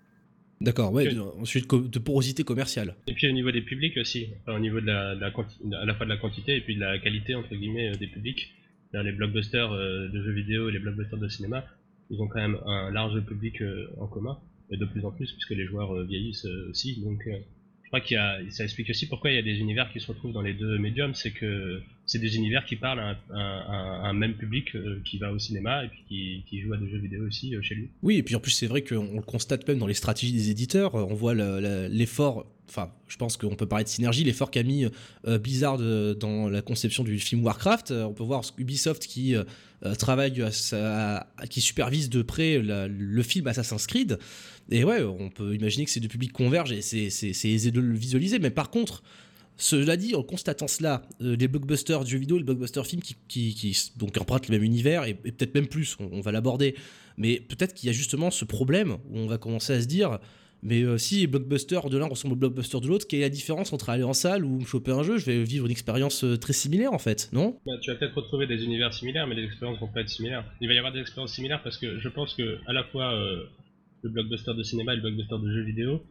D'accord, 0.61 0.93
ouais. 0.93 1.09
Ensuite, 1.39 1.71
de 1.71 1.99
porosité 1.99 2.43
commerciale. 2.43 2.95
Et 3.07 3.13
puis 3.13 3.29
au 3.29 3.33
niveau 3.33 3.51
des 3.51 3.61
publics 3.61 3.97
aussi, 3.99 4.29
enfin, 4.41 4.57
au 4.57 4.61
niveau 4.61 4.81
de 4.81 4.87
la, 4.87 5.15
de 5.15 5.21
la 5.21 5.31
quanti- 5.31 5.59
à 5.75 5.85
la 5.85 5.95
fois 5.95 6.07
de 6.07 6.11
la 6.11 6.17
quantité 6.17 6.57
et 6.57 6.61
puis 6.63 6.75
de 6.77 6.81
la 6.81 6.99
qualité 6.99 7.35
entre 7.35 7.55
guillemets 7.55 7.91
euh, 7.91 7.97
des 7.97 8.07
publics. 8.07 8.53
Les 8.95 9.13
blockbusters 9.13 9.71
euh, 9.73 10.09
de 10.09 10.23
jeux 10.23 10.33
vidéo 10.33 10.71
et 10.71 10.73
les 10.73 10.79
blockbusters 10.79 11.19
de 11.19 11.29
cinéma, 11.29 11.67
ils 12.09 12.19
ont 12.23 12.29
quand 12.29 12.41
même 12.41 12.57
un 12.65 12.91
large 12.91 13.21
public 13.27 13.61
euh, 13.61 13.89
en 13.99 14.07
commun, 14.07 14.39
et 14.71 14.79
de 14.79 14.87
plus 14.87 15.05
en 15.05 15.11
plus 15.11 15.31
puisque 15.33 15.51
les 15.51 15.67
joueurs 15.67 16.03
vieillissent 16.05 16.47
aussi. 16.71 17.03
Donc 17.05 17.21
euh, 17.27 17.37
je 17.87 17.89
crois 17.91 18.01
qu'il 18.01 18.17
y 18.17 18.19
a, 18.19 18.39
ça 18.51 18.65
explique 18.65 18.91
aussi 18.91 19.07
pourquoi 19.07 19.31
il 19.31 19.37
y 19.37 19.39
a 19.39 19.43
des 19.43 19.59
univers 19.59 19.93
qui 19.93 20.01
se 20.01 20.09
retrouvent 20.09 20.33
dans 20.33 20.43
les 20.43 20.55
deux 20.55 20.77
médiums, 20.79 21.15
c'est 21.15 21.31
que 21.31 21.81
c'est 22.05 22.19
des 22.19 22.37
univers 22.37 22.65
qui 22.65 22.77
parlent 22.77 23.01
à 23.01 23.17
un, 23.39 24.13
même 24.13 24.35
public 24.35 24.75
euh, 24.75 25.01
qui 25.05 25.19
va 25.19 25.33
au 25.33 25.39
cinéma 25.39 25.85
et 25.85 25.89
puis 25.89 26.45
qui, 26.49 26.61
joue 26.61 26.73
à 26.73 26.77
des 26.77 26.89
jeux 26.89 26.99
vidéo 26.99 27.25
aussi 27.27 27.55
euh, 27.55 27.63
chez 27.63 27.75
lui. 27.77 27.89
Oui, 28.03 28.17
et 28.17 28.23
puis 28.23 28.35
en 28.37 28.41
plus, 28.41 28.51
c'est 28.53 28.67
vrai 28.69 28.83
qu'on 28.83 29.15
le 29.17 29.23
constate 29.23 29.67
même 29.69 29.79
dans 29.79 29.87
les 29.89 29.95
stratégies 29.95 30.33
des 30.33 30.51
éditeurs. 30.51 30.95
euh, 30.95 31.07
On 31.09 31.15
voit 31.15 31.35
le- 31.35 31.61
le- 31.61 31.89
l'effort, 31.89 32.47
enfin, 32.69 32.93
je 33.09 33.17
pense 33.17 33.37
qu'on 33.37 33.55
peut 33.57 33.67
parler 33.67 33.85
de 33.85 33.89
synergie, 33.89 34.23
l'effort 34.25 34.51
qu'a 34.51 34.63
mis 34.65 34.87
Blizzard 35.25 35.79
dans 36.17 36.49
la 36.49 36.63
conception 36.63 37.03
du 37.05 37.19
film 37.19 37.45
Warcraft. 37.45 37.93
On 37.93 38.13
peut 38.15 38.25
voir 38.25 38.43
Ubisoft 38.59 39.07
qui 39.07 39.35
travaille, 39.99 40.43
à 40.73 41.27
qui 41.49 41.61
supervise 41.61 42.11
de 42.11 42.23
près 42.23 42.59
le 42.61 43.23
film 43.23 43.47
Assassin's 43.47 43.87
Creed. 43.87 44.19
Et 44.71 44.85
ouais, 44.85 45.03
on 45.03 45.31
peut 45.31 45.55
imaginer 45.55 45.85
que 45.85 45.91
ces 45.91 46.01
deux 46.01 46.09
publics 46.09 46.33
convergent 46.33 46.73
et 46.73 46.83
c'est- 46.83 47.49
aisé 47.49 47.71
de 47.71 47.81
le 47.81 47.95
visualiser. 47.95 48.39
Mais 48.39 48.51
par 48.51 48.71
contre, 48.71 49.03
cela 49.57 49.97
dit, 49.97 50.15
en 50.15 50.23
constatant 50.23 50.67
cela, 50.69 51.03
euh, 51.23 51.37
les 51.37 51.49
blockbusters 51.49 52.05
jeux 52.05 52.19
vidéo, 52.19 52.37
les 52.37 52.45
blockbusters 52.45 52.87
films 52.87 53.01
qui, 53.03 53.17
qui, 53.55 53.91
donc 53.97 54.17
empruntent 54.19 54.49
le 54.49 54.55
même 54.57 54.65
univers 54.65 55.05
et, 55.05 55.15
peut-être 55.15 55.55
même 55.55 55.67
plus, 55.69 55.97
on, 56.01 56.09
on 56.13 56.21
va 56.21 56.33
l'aborder. 56.33 56.75
Mais 57.17 57.41
peut-être 57.41 57.73
qu'il 57.75 57.87
y 57.87 57.91
a 57.91 57.93
justement 57.93 58.31
ce 58.31 58.45
problème 58.45 58.93
où 59.11 59.19
on 59.19 59.27
va 59.27 59.39
commencer 59.39 59.73
à 59.73 59.81
se 59.81 59.87
dire, 59.87 60.19
mais 60.63 60.83
euh, 60.83 60.99
si 60.99 61.21
les 61.21 61.27
blockbusters 61.27 61.89
de 61.89 61.97
l'un 61.97 62.07
ressemblent 62.07 62.35
aux 62.35 62.39
blockbusters 62.39 62.81
de 62.81 62.89
l'autre, 62.89 63.07
quelle 63.07 63.21
est 63.21 63.23
la 63.23 63.29
différence 63.31 63.73
entre 63.73 63.89
aller 63.89 64.03
en 64.03 64.13
salle 64.15 64.45
ou 64.45 64.59
me 64.61 64.65
choper 64.67 64.91
un 64.91 65.03
jeu? 65.03 65.17
Je 65.17 65.25
vais 65.27 65.43
vivre 65.45 65.65
une 65.67 65.71
expérience 65.73 66.25
euh, 66.25 66.37
très 66.37 66.53
similaire 66.53 66.93
en 66.93 66.99
fait, 66.99 67.31
non? 67.33 67.59
Bah, 67.65 67.73
tu 67.81 67.91
vas 67.91 67.97
peut-être 67.97 68.17
retrouver 68.17 68.47
des 68.47 68.65
univers 68.65 68.93
similaires, 68.93 69.27
mais 69.27 69.37
les 69.37 69.45
expériences 69.45 69.79
vont 69.79 69.89
pas 69.89 70.01
être 70.01 70.09
similaires. 70.11 70.45
Il 70.61 70.69
va 70.69 70.75
y 70.75 70.79
avoir 70.79 70.93
des 70.93 71.01
expériences 71.01 71.33
similaires 71.35 71.63
parce 71.63 71.79
que 71.79 71.99
je 72.01 72.09
pense 72.09 72.35
que 72.35 72.59
à 72.67 72.73
la 72.73 72.85
fois 72.85 73.15
euh, 73.15 73.45
le 74.07 74.13
blockbuster 74.13 74.55
de 74.55 74.63
cinéma 74.63 74.93
et 74.93 74.97
le 74.97 75.03
blockbuster 75.03 75.37
de 75.43 75.51
jeux 75.53 75.65
vidéo 75.65 76.03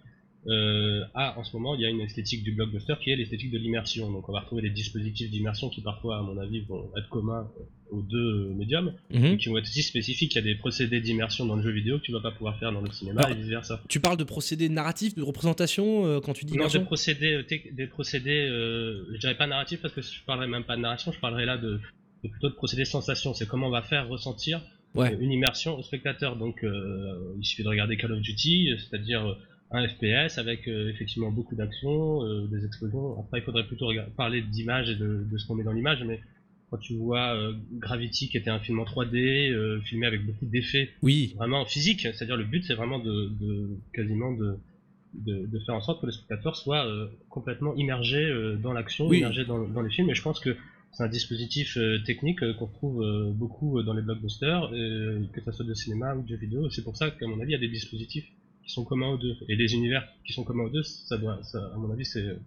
euh, 0.48 1.04
a 1.16 1.40
en 1.40 1.44
ce 1.44 1.56
moment 1.58 1.74
il 1.74 1.82
y 1.82 1.86
a 1.86 1.90
une 1.90 2.02
esthétique 2.02 2.44
du 2.44 2.52
blockbuster 2.52 2.94
qui 3.02 3.10
est 3.10 3.16
l'esthétique 3.16 3.52
de 3.52 3.58
l'immersion. 3.58 4.12
Donc 4.12 4.30
on 4.30 4.32
va 4.32 4.42
retrouver 4.42 4.62
des 4.62 4.70
dispositifs 4.70 5.32
d'immersion 5.32 5.70
qui 5.70 5.82
parfois 5.82 6.20
à 6.20 6.22
mon 6.22 6.38
avis 6.38 6.62
vont 6.62 6.92
être 6.98 7.10
communs 7.10 7.50
aux 7.90 8.02
deux 8.04 8.50
médiums, 8.56 8.94
Mhm. 9.12 9.26
et 9.26 9.38
qui 9.38 9.50
vont 9.50 9.58
être 9.58 9.64
aussi 9.66 9.82
spécifiques. 9.82 10.34
Il 10.34 10.36
y 10.36 10.40
a 10.40 10.44
des 10.44 10.56
procédés 10.56 11.02
d'immersion 11.02 11.46
dans 11.48 11.56
le 11.56 11.64
jeu 11.64 11.72
vidéo 11.72 11.98
que 11.98 12.04
tu 12.04 12.12
vas 12.12 12.20
pas 12.20 12.32
pouvoir 12.32 12.60
faire 12.60 12.72
dans 12.72 12.82
le 12.82 12.92
cinéma 12.92 13.22
Alors, 13.22 13.36
et 13.36 13.40
vice 13.42 13.50
versa. 13.50 13.82
Tu 13.90 14.00
parles 14.00 14.18
de 14.18 14.24
procédés 14.24 14.70
narratifs, 14.70 15.16
de 15.16 15.24
représentation 15.24 16.06
euh, 16.06 16.20
quand 16.20 16.34
tu 16.34 16.46
dis 16.46 16.54
Non, 16.54 16.60
immersion 16.60 16.80
des 16.82 16.86
procédés, 16.86 17.34
euh, 17.34 17.44
des 17.72 17.88
procédés, 17.88 18.48
euh, 18.50 19.06
je 19.14 19.20
dirais 19.20 19.36
pas 19.38 19.48
narratifs 19.48 19.82
parce 19.82 19.94
que 19.96 20.02
je 20.02 20.24
parlerai 20.28 20.48
même 20.48 20.64
pas 20.64 20.76
de 20.76 20.82
narration, 20.82 21.12
je 21.12 21.20
parlerai 21.20 21.46
là 21.46 21.58
de, 21.58 21.80
de 22.24 22.30
plutôt 22.30 22.50
de 22.50 22.56
procédés 22.56 22.86
sensation. 22.86 23.34
C'est 23.34 23.48
comment 23.48 23.68
on 23.68 23.72
va 23.72 23.82
faire 23.82 24.08
ressentir 24.10 24.62
Ouais. 25.02 25.18
une 25.20 25.32
immersion 25.32 25.78
au 25.78 25.84
spectateur. 25.84 26.36
Donc, 26.38 26.64
euh, 26.64 27.36
il 27.40 27.46
suffit 27.46 27.64
de 27.64 27.70
regarder 27.70 27.98
Call 27.98 28.12
of 28.14 28.22
Duty, 28.22 28.70
c'est-à-dire 28.78 29.38
un 29.72 29.88
FPS 29.88 30.38
avec 30.38 30.68
euh, 30.68 30.90
effectivement 30.90 31.32
beaucoup 31.32 31.56
d'action, 31.56 32.24
euh, 32.24 32.48
des 32.48 32.66
explosions. 32.66 33.20
Après, 33.20 33.40
il 33.40 33.44
faudrait 33.44 33.66
plutôt 33.68 33.92
parler 34.16 34.42
d'image 34.42 34.90
et 34.90 34.96
de, 34.96 35.26
de 35.30 35.38
ce 35.38 35.46
qu'on 35.48 35.56
met 35.56 35.64
dans 35.64 35.74
l'image, 35.74 36.04
mais 36.06 36.22
quand 36.70 36.78
tu 36.78 36.94
vois 36.96 37.36
euh, 37.36 37.54
Gravity 37.74 38.30
qui 38.30 38.38
était 38.38 38.50
un 38.50 38.60
film 38.60 38.80
en 38.80 38.86
3D, 38.86 39.52
euh, 39.52 39.82
filmé 39.82 40.06
avec 40.08 40.26
beaucoup 40.26 40.46
d'effets 40.46 40.90
Oui, 41.02 41.34
vraiment 41.38 41.66
physiques, 41.66 42.02
c'est-à-dire 42.02 42.38
le 42.38 42.44
but 42.46 42.64
c'est 42.64 42.74
vraiment 42.76 43.00
de, 43.00 43.30
de 43.40 43.70
quasiment 43.94 44.32
de, 44.34 44.56
de, 45.14 45.46
de 45.46 45.60
faire 45.66 45.76
en 45.76 45.82
sorte 45.82 46.02
que 46.02 46.06
le 46.08 46.12
spectateur 46.12 46.56
soit 46.56 46.86
euh, 46.86 47.08
complètement 47.30 47.76
immergé 47.76 48.18
euh, 48.24 48.56
dans 48.58 48.74
l'action, 48.74 49.08
Oui. 49.08 49.18
immergé 49.20 49.46
dans, 49.46 49.68
dans 49.68 49.82
les 49.82 49.92
films, 49.92 50.10
et 50.10 50.16
je 50.16 50.22
pense 50.24 50.40
que 50.40 50.56
c'est 50.98 51.04
un 51.04 51.08
dispositif 51.10 51.78
euh, 51.78 52.00
technique 52.06 52.42
euh, 52.42 52.54
qu'on 52.54 52.66
retrouve 52.68 53.04
euh, 53.04 53.32
beaucoup 53.32 53.84
dans 53.84 53.94
les 53.94 54.02
blockbusters, 54.02 54.70
que 54.72 55.42
ce 55.46 55.52
soit 55.52 55.66
de 55.66 55.74
cinéma 55.74 56.16
ou 56.16 56.24
de 56.24 56.28
jeux 56.30 56.38
vidéo. 56.38 56.70
C'est 56.70 56.84
pour 56.84 56.96
ça 56.98 57.12
qu'à 57.12 57.28
mon 57.28 57.40
avis, 57.42 57.52
il 57.52 57.54
y 57.54 57.56
a 57.56 57.60
des 57.60 57.68
dispositifs 57.70 58.26
qui 58.66 58.72
sont 58.72 58.84
communs 58.86 59.10
aux 59.10 59.18
deux. 59.18 59.36
Et 59.50 59.56
les 59.56 59.74
univers 59.74 60.08
qui 60.26 60.34
sont 60.34 60.44
communs 60.44 60.64
aux 60.64 60.70
deux, 60.70 60.84
ça 60.84 61.18
doit, 61.18 61.40
ça, 61.44 61.60
à 61.74 61.78
mon 61.78 61.92
avis, 61.92 62.06
c'est 62.06 62.38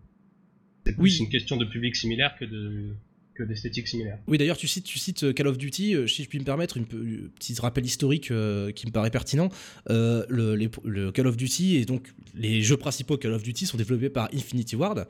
Oui. 0.98 1.16
une 1.20 1.28
question 1.28 1.56
de 1.56 1.64
public 1.66 1.94
similaire 1.96 2.34
que 2.38 2.44
de 2.44 2.94
que 3.34 3.44
d'esthétique 3.44 3.86
similaire. 3.86 4.18
Oui, 4.26 4.36
d'ailleurs, 4.36 4.56
tu 4.56 4.66
cites, 4.66 4.82
tu 4.84 4.98
cites 4.98 5.32
Call 5.32 5.46
of 5.46 5.58
Duty. 5.58 5.94
euh, 5.94 6.08
Si 6.08 6.24
je 6.24 6.28
puis 6.28 6.40
me 6.40 6.44
permettre, 6.44 6.76
une, 6.76 6.82
un 6.82 7.28
petit 7.38 7.54
rappel 7.60 7.86
historique 7.86 8.32
euh, 8.32 8.72
qui 8.72 8.84
me 8.88 8.90
paraît 8.90 9.12
pertinent. 9.12 9.48
Euh, 9.90 10.26
le, 10.28 10.56
les- 10.56 10.68
le 10.84 11.12
Call 11.12 11.28
of 11.28 11.36
Duty 11.36 11.76
et 11.76 11.84
donc 11.84 12.12
les 12.34 12.62
jeux 12.62 12.76
principaux 12.76 13.16
Call 13.16 13.32
of 13.34 13.44
Duty 13.44 13.64
sont 13.66 13.76
développés 13.76 14.10
par 14.10 14.28
Infinity 14.34 14.74
Ward, 14.74 15.06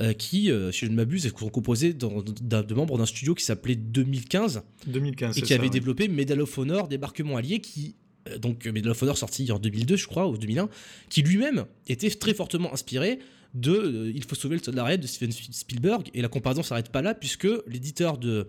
euh, 0.00 0.14
qui, 0.14 0.50
euh, 0.50 0.72
si 0.72 0.86
je 0.86 0.90
ne 0.90 0.96
m'abuse, 0.96 1.30
sont 1.38 1.48
composés 1.50 1.92
de 1.92 2.74
membres 2.74 2.96
d'un 2.96 3.06
studio 3.06 3.34
qui 3.34 3.44
s'appelait 3.44 3.74
2015 3.74 4.62
2015. 4.86 5.36
et 5.36 5.42
qui 5.42 5.52
avait 5.52 5.64
ouais. 5.64 5.70
développé 5.70 6.08
Medal 6.08 6.40
of 6.40 6.56
Honor, 6.56 6.88
débarquement 6.88 7.36
allié, 7.36 7.60
qui 7.60 7.94
euh, 8.28 8.38
donc 8.38 8.64
Medal 8.66 8.92
of 8.92 9.02
Honor 9.02 9.18
sorti 9.18 9.52
en 9.52 9.58
2002, 9.58 9.96
je 9.96 10.06
crois, 10.06 10.28
ou 10.28 10.38
2001, 10.38 10.70
qui 11.10 11.22
lui-même 11.22 11.66
était 11.88 12.08
très 12.08 12.32
fortement 12.32 12.72
inspiré 12.72 13.18
de 13.52 14.10
Il 14.14 14.24
faut 14.24 14.34
sauver 14.34 14.56
le 14.56 14.62
soldat 14.62 14.96
de 14.96 15.06
Steven 15.06 15.30
Spielberg. 15.30 16.08
Et 16.14 16.22
la 16.22 16.28
comparaison 16.28 16.62
s'arrête 16.62 16.88
pas 16.88 17.02
là, 17.02 17.14
puisque 17.14 17.48
l'éditeur 17.66 18.16
de, 18.16 18.46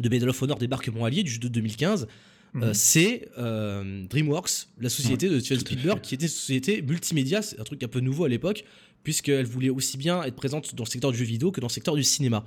de 0.00 0.08
Medal 0.08 0.28
of 0.28 0.42
Honor, 0.42 0.58
débarquement 0.58 1.04
allié 1.04 1.22
du 1.22 1.30
jeu 1.30 1.38
de 1.38 1.48
2015, 1.48 2.08
euh, 2.56 2.68
Mhm. 2.68 2.74
c'est 2.74 3.28
euh, 3.38 4.06
DreamWorks, 4.08 4.68
la 4.80 4.88
société 4.88 5.28
de 5.28 5.38
Steven 5.40 5.60
Spielberg, 5.60 6.00
qui 6.00 6.14
était 6.14 6.24
une 6.24 6.30
société 6.30 6.80
multimédia, 6.80 7.42
c'est 7.42 7.60
un 7.60 7.64
truc 7.64 7.82
un 7.82 7.88
peu 7.88 8.00
nouveau 8.00 8.24
à 8.24 8.28
l'époque, 8.28 8.64
puisqu'elle 9.06 9.46
voulait 9.46 9.70
aussi 9.70 9.96
bien 9.96 10.24
être 10.24 10.34
présente 10.34 10.74
dans 10.74 10.82
le 10.82 10.88
secteur 10.88 11.12
du 11.12 11.16
jeu 11.18 11.24
vidéo 11.24 11.52
que 11.52 11.60
dans 11.60 11.68
le 11.68 11.72
secteur 11.72 11.94
du 11.94 12.02
cinéma. 12.02 12.44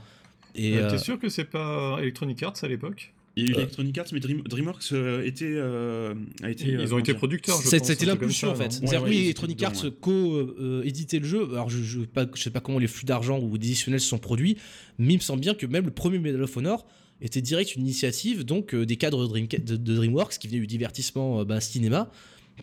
Et, 0.56 0.76
Euh, 0.76 0.82
euh, 0.88 0.92
T'es 0.92 0.98
sûr 0.98 1.18
que 1.18 1.30
c'est 1.30 1.46
pas 1.46 1.98
Electronic 2.02 2.44
Arts 2.44 2.56
à 2.64 2.68
l'époque? 2.68 3.14
Il 3.38 3.44
y 3.44 3.48
a 3.48 3.50
eu 3.52 3.54
Euh. 3.54 3.60
Electronic 3.60 3.98
Arts, 3.98 4.08
mais 4.12 4.20
Dream- 4.20 4.42
DreamWorks 4.44 4.92
euh, 4.92 5.24
était, 5.26 5.46
euh, 5.54 6.14
a 6.44 6.50
été. 6.50 6.76
euh, 6.76 6.82
Ils 6.84 6.94
ont 6.94 7.00
été 7.00 7.14
producteurs, 7.14 7.62
je 7.62 7.70
C'est- 7.70 7.78
pense. 7.80 7.88
C'était 7.88 8.06
l'impulsion 8.06 8.50
en 8.52 8.56
fait. 8.56 8.82
Ouais, 8.84 8.98
oui, 8.98 9.18
Electronic 9.24 9.64
Arts 9.64 9.86
co-éditait 10.02 11.20
le 11.20 11.26
jeu. 11.26 11.48
Alors 11.54 11.70
je, 11.70 11.82
je, 11.82 12.00
pas, 12.02 12.26
je 12.36 12.42
sais 12.42 12.50
pas 12.50 12.60
comment 12.60 12.80
les 12.80 12.88
flux 12.88 13.06
d'argent 13.06 13.40
ou 13.40 13.56
additionnels 13.56 14.02
se 14.02 14.10
sont 14.10 14.18
produits, 14.18 14.58
mais 14.98 15.14
il 15.14 15.18
me 15.18 15.22
semble 15.22 15.40
bien 15.40 15.54
que 15.54 15.66
même 15.66 15.86
le 15.86 15.92
premier 15.92 16.20
Medal 16.20 16.44
of 16.44 16.58
Honor 16.58 16.86
était 17.22 17.42
direct 17.42 17.76
une 17.76 17.84
initiative 17.84 18.44
donc 18.44 18.74
euh, 18.76 18.86
des 18.86 18.98
cadres 18.98 19.24
de, 19.24 19.28
Dream- 19.30 19.48
de- 19.48 19.78
de 19.78 19.96
DreamWorks 19.96 20.38
qui 20.40 20.50
venaient 20.50 20.60
du 20.60 20.68
divertissement 20.68 21.40
euh, 21.40 21.46
bah, 21.46 21.62
cinéma 21.62 22.12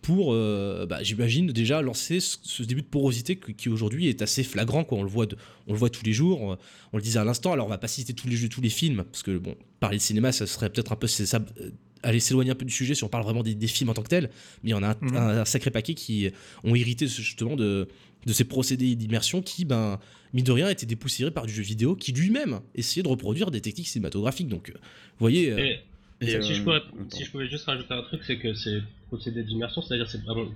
pour, 0.03 0.33
euh, 0.33 0.87
bah, 0.87 1.03
j'imagine 1.03 1.49
déjà 1.53 1.83
lancer 1.83 2.21
ce, 2.21 2.37
ce 2.43 2.63
début 2.63 2.83
de 2.83 2.87
porosité 2.87 3.37
qui, 3.37 3.55
qui 3.55 3.69
aujourd'hui 3.69 4.09
est 4.09 4.23
assez 4.23 4.43
flagrant. 4.45 4.85
Quoi. 4.85 4.99
On 4.99 5.03
le 5.03 5.09
voit, 5.09 5.27
de- 5.27 5.37
on 5.67 5.73
le 5.73 5.79
voit 5.79 5.91
tous 5.91 6.05
les 6.05 6.13
jours. 6.13 6.59
On 6.93 6.97
le 6.97 7.03
disait 7.03 7.19
à 7.19 7.25
l'instant. 7.25 7.53
Alors 7.53 7.67
on 7.67 7.71
va 7.71 7.79
pas 7.79 7.89
citer 7.89 8.13
tous 8.15 8.29
les 8.29 8.37
jeux, 8.37 8.49
tous 8.49 8.61
les 8.61 8.69
films 8.71 9.05
parce 9.11 9.23
que 9.23 9.37
bon, 9.39 9.55
parler 9.81 9.99
de 9.99 10.03
cinéma, 10.03 10.33
ça 10.33 10.47
serait 10.47 10.71
peut-être 10.71 10.93
un 10.93 10.97
peu 10.97 11.07
ça. 11.07 11.39
euh, 11.61 11.71
Aller 12.03 12.21
s'éloigner 12.21 12.51
un 12.53 12.55
peu 12.55 12.65
du 12.67 12.73
sujet 12.73 12.95
si 12.95 13.03
on 13.03 13.09
parle 13.09 13.25
vraiment 13.25 13.43
des, 13.43 13.55
des 13.57 13.67
films 13.67 13.89
en 13.91 13.95
tant 13.95 14.03
que 14.03 14.09
tels, 14.09 14.31
mais 14.63 14.71
il 14.71 14.73
y 14.73 14.75
en 14.75 14.83
a 14.85 14.91
un, 14.91 14.97
Mhm. 15.01 15.17
un- 15.17 15.41
un 15.41 15.45
sacré 15.45 15.71
paquet 15.73 15.95
qui 15.95 16.31
ont 16.63 16.75
hérité 16.77 17.09
justement 17.09 17.57
de, 17.57 17.89
de 18.27 18.33
ces 18.33 18.45
procédés 18.45 18.95
d'immersion 18.95 19.43
qui, 19.43 19.65
ben, 19.65 19.99
mine 20.33 20.45
de 20.45 20.53
rien, 20.53 20.69
étaient 20.69 20.87
dépoussiérés 20.87 21.33
par 21.33 21.47
du 21.47 21.53
jeu 21.53 21.63
vidéo 21.63 21.97
qui 21.97 22.13
lui-même 22.13 22.61
essayait 22.77 23.03
de 23.03 23.09
reproduire 23.09 23.51
des 23.51 23.61
techniques 23.61 23.89
cinématographiques. 23.89 24.47
Donc, 24.49 24.69
euh, 24.71 24.75
vous 24.75 24.81
voyez, 25.19 25.49
Et, 25.49 25.79
Et, 26.21 26.41
si, 26.43 26.55
je 26.55 26.61
euh, 26.61 26.65
pourrais, 26.65 26.81
si 27.11 27.25
je 27.25 27.31
pouvais 27.31 27.49
juste 27.49 27.67
rajouter 27.67 27.93
un 27.93 28.03
truc, 28.03 28.23
c'est 28.25 28.39
que 28.39 28.55
ces 28.55 28.81
procédés 29.09 29.45
d'immersion, 29.45 29.83
c'est-à-dire, 29.83 30.09
c'est 30.09 30.23
vraiment, 30.23 30.47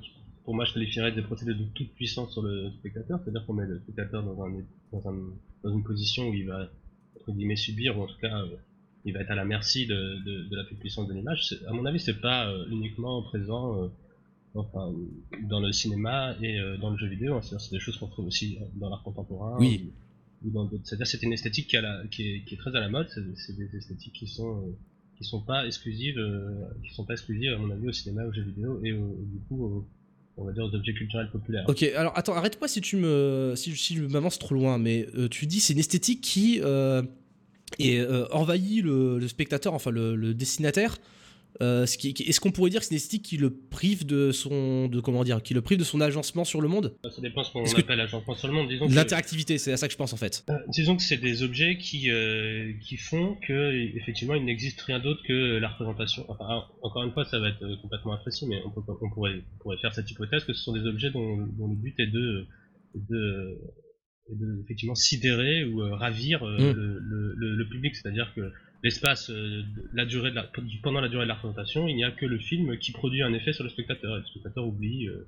pour 0.45 0.55
moi, 0.55 0.65
je 0.65 0.73
qualifierais 0.73 1.13
des 1.13 1.23
procédés 1.23 1.55
de 1.55 1.65
toute 1.75 1.93
puissance 1.95 2.33
sur 2.33 2.43
le 2.43 2.71
spectateur, 2.79 3.21
c'est-à-dire 3.23 3.45
qu'on 3.47 3.53
met 3.55 3.67
le 3.67 3.79
spectateur 3.81 4.23
dans, 4.23 4.43
un, 4.43 4.51
dans, 4.93 5.09
un, 5.11 5.17
dans 5.63 5.73
une 5.73 5.85
position 5.85 6.29
où 6.31 6.35
il 6.35 6.47
va, 6.47 6.71
entre 7.17 7.33
guillemets, 7.33 7.57
subir, 7.57 7.99
ou 7.99 8.03
en 8.03 8.07
tout 8.07 8.19
cas, 8.21 8.39
euh, 8.43 8.57
il 9.05 9.13
va 9.15 9.21
être 9.21 9.31
à 9.31 9.35
la 9.35 9.45
merci 9.45 9.87
de, 9.87 9.95
de, 10.25 10.49
de 10.49 10.57
la 10.57 10.65
toute 10.65 10.79
puissance 10.79 11.07
de 11.09 11.15
l'image. 11.15 11.55
À 11.69 11.73
mon 11.73 11.85
avis, 11.85 12.01
c'est 12.01 12.21
pas 12.21 12.49
euh, 12.51 12.67
uniquement 12.71 13.23
présent 13.23 13.83
euh, 13.85 13.89
enfin, 14.55 14.93
dans 15.43 15.61
le 15.61 15.73
cinéma 15.73 16.37
et 16.43 16.59
dans 16.81 16.91
le 16.91 16.97
jeu 16.99 17.07
vidéo, 17.07 17.35
hein. 17.35 17.41
c'est-à-dire, 17.43 17.61
c'est 17.61 17.75
des 17.77 17.81
choses 17.81 17.99
qu'on 17.99 18.09
trouve 18.09 18.27
aussi 18.27 18.59
dans 18.77 18.89
l'art 18.89 19.03
contemporain. 19.03 19.57
Oui. 19.59 19.91
ou- 20.43 20.49
ou 20.49 20.51
dans 20.51 20.65
d'autres- 20.65 20.85
C'est-à-dire, 20.85 21.07
c'est 21.07 21.23
une 21.23 21.35
esthétique 21.35 21.69
qui, 21.69 21.77
a 21.77 21.83
la- 21.83 22.07
qui, 22.11 22.23
est, 22.29 22.45
qui 22.45 22.55
est 22.55 22.59
très 22.59 22.75
à 22.75 22.81
la 22.81 22.89
mode, 22.89 23.09
c'est 23.11 23.21
c'est 23.37 23.57
des 23.59 23.77
esthétiques 23.77 24.15
qui 24.15 24.27
sont. 24.27 24.75
Qui 25.21 25.29
sont 25.29 25.41
pas 25.41 25.67
exclusives, 25.67 26.19
euh, 26.19 26.49
qui 26.83 26.95
sont 26.95 27.05
pas 27.05 27.13
exclusives 27.13 27.53
à 27.53 27.59
mon 27.59 27.71
avis 27.71 27.89
au 27.89 27.93
cinéma, 27.93 28.25
aux 28.25 28.33
jeux 28.33 28.43
vidéo 28.43 28.81
et 28.83 28.93
du 28.93 29.39
coup, 29.49 29.85
on 30.39 30.45
va 30.45 30.53
dire 30.53 30.65
aux 30.65 30.75
objets 30.75 30.95
culturels 30.95 31.31
populaires. 31.31 31.65
Ok, 31.69 31.83
alors 31.83 32.17
attends, 32.17 32.35
arrête-moi 32.35 32.69
si 32.69 32.81
tu 32.81 32.97
me, 32.97 33.53
si, 33.55 33.77
si 33.77 33.97
je 33.97 34.05
m'avance 34.05 34.39
trop 34.39 34.55
loin, 34.55 34.79
mais 34.79 35.07
euh, 35.15 35.29
tu 35.29 35.47
dis 35.47 35.61
c'est 35.61 35.75
une 35.75 35.79
esthétique 35.79 36.23
qui 36.23 36.61
euh, 36.63 37.03
est, 37.79 38.01
envahit 38.33 38.83
le, 38.83 39.29
spectateur, 39.29 39.75
enfin 39.75 39.91
le, 39.91 40.17
le. 40.17 40.35
Euh, 41.63 41.85
ce 41.87 41.99
qui- 41.99 42.15
qui- 42.15 42.23
Est-ce 42.23 42.41
qu'on 42.41 42.53
pourrait 42.53 42.71
dire 42.71 42.81
que 42.81 42.87
c'est 42.87 42.93
une 42.95 42.97
esthétique 42.97 43.25
qui 43.25 43.37
le 43.37 43.51
prive 43.51 44.07
de 44.07 44.33
son, 44.33 44.89
de 44.89 45.01
comment 45.01 45.25
dire, 45.25 45.43
qui 45.43 45.53
le 45.53 45.61
prive 45.61 45.79
de 45.79 45.85
son 45.85 46.01
agencement 46.01 46.45
sur 46.45 46.61
le 46.61 46.69
monde, 46.69 46.95
Ça 47.05 47.21
dépend 47.21 47.43
ce 47.45 47.53
qu'on 47.53 47.65
appelle 47.65 48.01
agencement 48.01 48.35
sur 48.35 48.49
le 48.49 48.55
monde. 48.55 48.69
Disons 48.69 48.87
l'interactivité 48.89 49.59
C'est 49.59 49.73
à 49.73 49.77
ça 49.77 49.87
que 49.87 49.93
je 49.93 49.99
pense 49.99 50.13
en 50.13 50.17
fait. 50.17 50.45
euh, 50.49 50.55
disons 50.69 50.97
que 50.97 51.03
c'est 51.03 51.17
des 51.19 51.43
objets 51.43 51.77
qui, 51.79 52.11
euh, 52.11 52.73
qui 52.87 52.97
font 52.97 53.37
que 53.47 53.73
effectivement 53.99 54.35
il 54.35 54.45
n'existe 54.45 54.81
rien 54.83 55.01
d'autre 55.01 55.21
que 55.27 55.59
la 55.59 55.69
représentation. 55.69 56.25
Enfin, 56.29 56.65
encore 56.83 57.03
une 57.03 57.13
fois, 57.13 57.25
ça 57.25 57.39
va 57.39 57.49
être 57.49 57.81
complètement 57.83 58.15
imprécis, 58.15 58.47
mais 58.49 58.57
on, 58.65 58.71
peut, 58.71 58.81
on 59.03 59.11
pourrait, 59.11 59.43
on 59.57 59.59
pourrait 59.63 59.79
faire 59.83 59.93
cette 59.93 60.11
hypothèse 60.11 60.45
que 60.45 60.53
ce 60.55 60.63
sont 60.63 60.73
des 60.73 60.87
objets 60.87 61.11
dont, 61.11 61.37
dont 61.59 61.69
le 61.69 61.77
but 61.77 61.95
est 61.99 62.07
de, 62.07 62.47
de, 62.95 63.59
effectivement 64.65 64.95
sidérer 64.95 65.65
ou 65.65 65.83
euh, 65.83 65.95
ravir 65.95 66.43
euh, 66.47 66.57
Mm. 66.73 66.77
le- 67.37 67.57
le 67.57 67.69
public, 67.69 67.95
c'est-à-dire 67.97 68.33
que 68.35 68.41
l'espace, 68.83 69.31
euh, 69.31 69.63
la 69.93 70.05
durée 70.07 70.31
de 70.31 70.37
la, 70.37 70.51
pendant 70.83 71.01
la 71.01 71.09
durée 71.09 71.25
de 71.25 71.29
la 71.29 71.35
représentation, 71.35 71.87
il 71.89 71.97
n'y 71.97 72.05
a 72.05 72.11
que 72.11 72.27
le 72.27 72.39
film 72.39 72.79
qui 72.79 72.93
produit 72.93 73.23
un 73.23 73.33
effet 73.35 73.53
sur 73.53 73.65
le 73.65 73.71
spectateur, 73.71 74.17
et 74.17 74.21
le 74.21 74.27
spectateur 74.27 74.67
oublie 74.67 75.07
euh, 75.09 75.27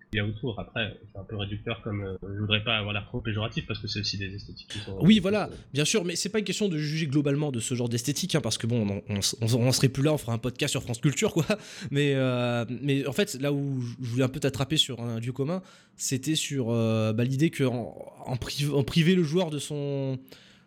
ce 0.00 0.06
qu'il 0.10 0.16
y 0.18 0.20
a 0.20 0.26
autour. 0.26 0.58
Après, 0.60 0.98
c'est 1.12 1.18
un 1.18 1.24
peu 1.24 1.36
réducteur 1.36 1.80
comme 1.82 2.02
euh, 2.02 2.16
je 2.22 2.40
voudrais 2.40 2.62
pas 2.62 2.76
avoir 2.76 2.92
l'air 2.92 3.06
trop 3.06 3.20
péjoratif 3.20 3.66
parce 3.66 3.78
que 3.80 3.86
c'est 3.88 4.00
aussi 4.00 4.18
des 4.18 4.34
esthétiques 4.34 4.68
qui 4.68 4.78
sont. 4.80 4.98
Oui, 5.00 5.18
voilà, 5.18 5.48
bien 5.72 5.84
sûr, 5.86 6.04
mais 6.04 6.14
c'est 6.16 6.28
pas 6.28 6.40
une 6.40 6.44
question 6.44 6.68
de 6.68 6.76
juger 6.76 7.06
globalement 7.06 7.50
de 7.52 7.60
ce 7.60 7.74
genre 7.74 7.88
d'esthétique, 7.88 8.34
hein, 8.34 8.40
parce 8.42 8.58
que 8.58 8.66
bon, 8.66 8.86
on, 9.08 9.14
on, 9.16 9.20
on- 9.40 9.54
on 9.54 9.72
serait 9.72 9.88
plus 9.88 10.02
là, 10.02 10.12
on 10.12 10.18
ferait 10.18 10.32
un 10.32 10.38
podcast 10.38 10.72
sur 10.72 10.82
France 10.82 11.00
Culture, 11.00 11.32
quoi. 11.32 11.46
Mais, 11.90 12.12
euh, 12.16 12.64
mais 12.82 13.06
en 13.06 13.12
fait, 13.12 13.38
là 13.40 13.52
où 13.52 13.80
je 13.80 14.10
voulais 14.10 14.24
un 14.24 14.28
peu 14.28 14.40
t'attraper 14.40 14.76
sur 14.76 15.00
un 15.00 15.20
lieu 15.20 15.32
commun, 15.32 15.62
c'était 15.96 16.34
sur 16.34 16.70
euh, 16.70 17.12
bah, 17.14 17.24
l'idée 17.24 17.48
que 17.50 17.64
en, 17.64 17.94
en, 18.26 18.34
priv- 18.36 18.74
en 18.74 18.82
priver 18.84 19.14
le 19.14 19.22
joueur 19.22 19.48
de 19.50 19.58
son. 19.58 20.18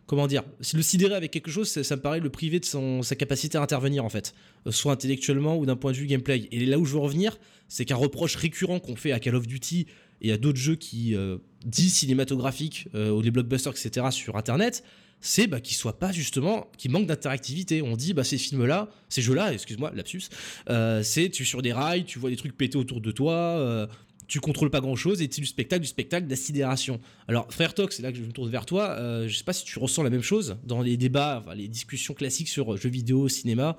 Comment 0.06 0.26
dire 0.26 0.42
Le 0.74 0.82
sidérer 0.82 1.14
avec 1.14 1.30
quelque 1.30 1.50
chose, 1.50 1.68
ça, 1.68 1.96
me 1.96 2.00
paraît 2.00 2.20
le 2.20 2.28
priver 2.28 2.60
de 2.60 2.66
sa 3.02 3.16
capacité 3.16 3.56
à 3.56 3.62
intervenir, 3.62 4.04
en 4.04 4.10
fait, 4.10 4.34
euh, 4.66 4.70
soit 4.70 4.92
intellectuellement 4.92 5.56
ou 5.56 5.64
d'un 5.64 5.76
point 5.76 5.92
de 5.92 5.96
vue 5.96 6.06
gameplay. 6.06 6.48
Et 6.52 6.66
là 6.66 6.78
où 6.78 6.84
je 6.84 6.92
veux 6.92 6.98
revenir, 6.98 7.38
c'est 7.68 7.84
qu'un 7.84 7.96
reproche 7.96 8.36
récurrent 8.36 8.80
qu'on 8.80 8.96
fait 8.96 9.12
à 9.12 9.18
Call 9.18 9.34
of 9.34 9.46
Duty 9.46 9.86
et 10.20 10.32
à 10.32 10.36
d'autres 10.36 10.58
jeux 10.58 10.76
qui 10.76 11.14
euh, 11.14 11.38
disent 11.64 11.94
cinématographiques, 11.94 12.88
euh, 12.94 13.10
ou 13.10 13.20
les 13.20 13.30
blockbusters, 13.30 13.72
etc., 13.72 14.06
sur 14.10 14.36
Internet, 14.36 14.84
c'est 15.20 15.46
bah, 15.46 15.60
qu'ils 15.60 15.76
soient 15.76 15.98
pas 15.98 16.12
justement, 16.12 16.70
qu'ils 16.76 16.90
manquent 16.90 17.06
d'interactivité. 17.06 17.82
On 17.82 17.96
dit, 17.96 18.12
bah, 18.12 18.24
ces 18.24 18.38
films-là, 18.38 18.88
ces 19.08 19.22
jeux-là, 19.22 19.52
excuse-moi, 19.52 19.92
lapsus, 19.94 20.24
euh, 20.68 21.02
c'est 21.02 21.30
tu 21.30 21.42
es 21.42 21.46
sur 21.46 21.62
des 21.62 21.72
rails, 21.72 22.04
tu 22.04 22.18
vois 22.18 22.30
des 22.30 22.36
trucs 22.36 22.56
péter 22.56 22.76
autour 22.76 23.00
de 23.00 23.10
toi, 23.10 23.88
tu 24.26 24.40
contrôles 24.40 24.70
pas 24.70 24.80
grand-chose 24.80 25.22
et 25.22 25.28
c'est 25.30 25.40
du 25.40 25.46
spectacle, 25.46 25.82
du 25.82 25.88
spectacle, 25.88 26.26
de 26.26 26.30
la 26.30 26.36
sidération. 26.36 27.00
Alors, 27.28 27.52
frère 27.52 27.74
Tox, 27.74 27.96
c'est 27.96 28.02
là 28.02 28.12
que 28.12 28.18
je 28.18 28.22
me 28.22 28.32
tourne 28.32 28.50
vers 28.50 28.66
toi, 28.66 28.90
euh, 28.90 29.28
je 29.28 29.36
sais 29.36 29.44
pas 29.44 29.52
si 29.52 29.64
tu 29.64 29.78
ressens 29.78 30.02
la 30.02 30.10
même 30.10 30.22
chose 30.22 30.56
dans 30.64 30.82
les 30.82 30.96
débats, 30.96 31.44
les 31.54 31.68
discussions 31.68 32.14
classiques 32.14 32.48
sur 32.48 32.74
euh, 32.74 32.76
jeux 32.76 32.88
vidéo, 32.88 33.28
cinéma, 33.28 33.76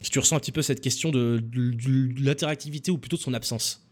si 0.00 0.10
tu 0.10 0.18
ressens 0.18 0.36
un 0.36 0.40
petit 0.40 0.52
peu 0.52 0.62
cette 0.62 0.80
question 0.80 1.10
de 1.10 1.42
l'interactivité 2.20 2.90
ou 2.90 2.98
plutôt 2.98 3.16
de 3.16 3.22
son 3.22 3.34
absence. 3.34 3.82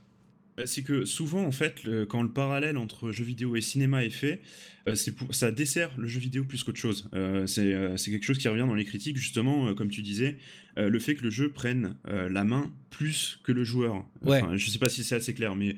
Bah, 0.61 0.67
C'est 0.67 0.83
que 0.83 1.07
souvent, 1.07 1.43
en 1.45 1.53
fait, 1.53 1.85
le- 1.85 2.05
quand 2.05 2.23
le 2.23 2.31
parallèle 2.31 2.77
entre 2.77 3.13
jeu 3.13 3.25
vidéo 3.25 3.57
et 3.57 3.63
cinéma 3.63 4.05
est 4.05 4.11
fait, 4.11 4.43
euh, 4.89 4.95
c'est 4.95 5.13
pour, 5.13 5.35
ça 5.35 5.51
dessert 5.51 5.91
le 5.97 6.07
jeu 6.07 6.21
vidéo 6.21 6.45
plus 6.45 6.63
qu'autre 6.65 6.79
chose. 6.79 7.09
Euh, 7.15 7.47
c'est 7.47 7.73
euh, 7.73 7.97
c'est 7.97 8.11
quelque 8.11 8.25
chose 8.25 8.37
qui 8.37 8.47
revient 8.49 8.67
dans 8.67 8.75
les 8.75 8.85
critiques, 8.85 9.17
justement, 9.17 9.69
euh, 9.69 9.75
comme 9.75 9.89
tu 9.91 10.03
disais, 10.03 10.37
euh, 10.77 10.91
le 10.91 10.99
fait 10.99 11.15
que 11.15 11.23
le 11.23 11.31
jeu 11.31 11.49
prenne 11.51 11.97
euh, 12.09 12.29
la 12.29 12.45
main 12.45 12.71
plus 12.91 13.41
que 13.43 13.53
le 13.53 13.65
joueur. 13.65 14.05
Ouais. 14.23 14.43
Enfin, 14.43 14.57
je 14.57 14.69
sais 14.69 14.79
pas 14.79 14.91
si 14.91 15.03
c'est 15.03 15.15
assez 15.15 15.33
clair, 15.33 15.57
mais 15.57 15.77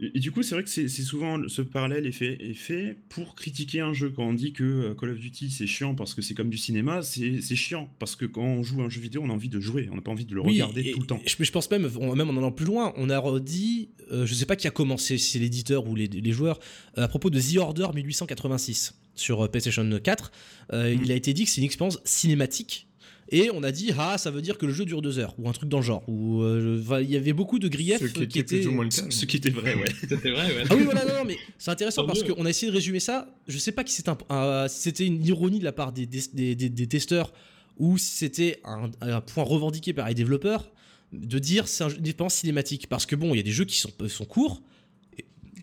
Et, 0.00 0.10
et 0.16 0.18
du 0.20 0.32
coup, 0.32 0.42
c'est 0.42 0.54
vrai 0.56 0.64
que 0.64 0.70
c'est 0.70 0.88
souvent 0.88 1.40
ce 1.48 1.62
parallèle 1.62 2.06
est 2.06 2.12
fait, 2.12 2.36
est 2.40 2.54
fait 2.54 2.96
pour 3.08 3.34
critiquer 3.36 3.80
un 3.80 3.92
jeu. 3.92 4.10
Quand 4.10 4.24
on 4.24 4.32
dit 4.34 4.52
que 4.52 4.64
euh, 4.64 4.94
Call 4.94 5.10
of 5.10 5.18
Duty 5.18 5.50
c'est 5.50 5.66
chiant 5.68 5.94
parce 5.94 6.14
que 6.14 6.22
c'est 6.22 6.34
comme 6.34 6.50
du 6.50 6.58
cinéma, 6.58 7.02
c'est 7.02 7.40
chiant 7.56 7.88
parce 7.98 8.16
que 8.16 8.24
quand 8.26 8.42
on 8.42 8.62
joue 8.64 8.82
à 8.82 8.84
un 8.86 8.88
jeu 8.88 9.00
vidéo, 9.00 9.22
on 9.24 9.30
a 9.30 9.32
envie 9.32 9.48
de 9.48 9.60
jouer, 9.60 9.88
on 9.92 9.94
n'a 9.94 10.00
pas 10.02 10.10
envie 10.10 10.24
de 10.24 10.34
le 10.34 10.40
Oui, 10.40 10.54
regarder 10.54 10.82
et- 10.88 10.92
tout 10.92 11.00
le 11.00 11.06
temps. 11.06 11.20
Je, 11.24 11.36
je 11.42 11.50
pense 11.52 11.70
même, 11.70 11.88
on- 12.00 12.16
même 12.16 12.28
en 12.28 12.36
allant 12.36 12.50
plus 12.52 12.66
loin, 12.66 12.92
on 12.96 13.08
a 13.08 13.18
redit, 13.18 13.90
euh, 14.10 14.26
je 14.26 14.34
sais 14.34 14.46
pas 14.46 14.56
qui 14.56 14.66
a 14.66 14.70
commencé, 14.72 15.16
si 15.18 15.32
c'est 15.32 15.38
l'éditeur 15.38 15.86
ou 15.86 15.94
les, 15.94 16.08
les 16.08 16.32
joueurs, 16.32 16.58
euh, 16.98 17.02
à 17.04 17.08
propos 17.08 17.30
de 17.30 17.40
The 17.40 17.56
Order 17.58 17.86
1886 17.94 18.94
sur 19.14 19.42
euh, 19.44 19.48
PlayStation 19.48 19.88
4. 20.02 20.32
euh, 20.72 20.94
Mm. 20.96 21.00
Il 21.04 21.12
a 21.12 21.14
été 21.14 21.32
dit 21.32 21.44
que 21.44 21.50
c'est 21.50 21.60
une 21.60 21.66
expérience 21.66 22.00
cinématique. 22.04 22.88
Et 23.30 23.50
on 23.52 23.62
a 23.62 23.72
dit, 23.72 23.90
ah, 23.98 24.18
ça 24.18 24.30
veut 24.30 24.42
dire 24.42 24.58
que 24.58 24.66
le 24.66 24.72
jeu 24.72 24.84
dure 24.84 25.00
deux 25.00 25.18
heures, 25.18 25.34
ou 25.38 25.48
un 25.48 25.52
truc 25.52 25.68
dans 25.68 25.78
le 25.78 25.82
genre. 25.84 26.02
Ou 26.08 26.42
euh, 26.42 27.00
il 27.02 27.10
y 27.10 27.16
avait 27.16 27.32
beaucoup 27.32 27.58
de 27.58 27.68
griefs 27.68 27.98
Ce 28.00 28.04
qui 28.06 28.28
qui, 28.28 28.38
était 28.38 28.64
moins 28.66 28.84
le 28.84 28.90
Ce 28.90 29.00
cas. 29.00 29.06
ce 29.10 29.24
qui 29.24 29.36
était 29.38 29.50
vrai, 29.50 29.74
ouais. 29.74 29.84
C'était 30.00 30.30
vrai, 30.30 30.46
ouais. 30.54 30.64
Ah 30.68 30.74
oui, 30.76 30.82
voilà, 30.84 31.04
non, 31.06 31.14
non, 31.14 31.24
mais 31.24 31.36
c'est 31.58 31.70
intéressant 31.70 32.06
parce 32.06 32.22
qu'on 32.22 32.44
a 32.44 32.50
essayé 32.50 32.70
de 32.70 32.76
résumer 32.76 33.00
ça. 33.00 33.26
Je 33.48 33.56
sais 33.58 33.72
pas 33.72 33.82
qui 33.82 33.92
c'était 33.94 34.10
un- 34.10 34.18
un- 34.28 34.68
si 34.68 34.82
c'était 34.82 35.06
une 35.06 35.24
ironie 35.24 35.58
de 35.58 35.64
la 35.64 35.72
part 35.72 35.92
des, 35.92 36.04
des, 36.06 36.20
des- 36.34 36.54
des- 36.54 36.68
des 36.68 36.86
testeurs 36.86 37.32
ou 37.78 37.96
si 37.98 38.14
c'était 38.14 38.60
un, 38.64 38.90
un 39.00 39.20
point 39.20 39.42
revendiqué 39.44 39.92
par 39.94 40.06
les 40.08 40.14
développeurs 40.14 40.70
de 41.12 41.38
dire 41.38 41.66
c'est 41.66 41.84
un 41.84 41.88
jeu- 41.88 41.96
une 41.98 42.06
expérience 42.06 42.34
cinématique. 42.34 42.88
Parce 42.88 43.06
que 43.06 43.16
bon, 43.16 43.32
il 43.34 43.38
y 43.38 43.40
a 43.40 43.44
des 43.44 43.50
jeux 43.52 43.64
qui 43.64 43.78
sont, 43.78 43.90
sont 44.08 44.24
courts, 44.26 44.62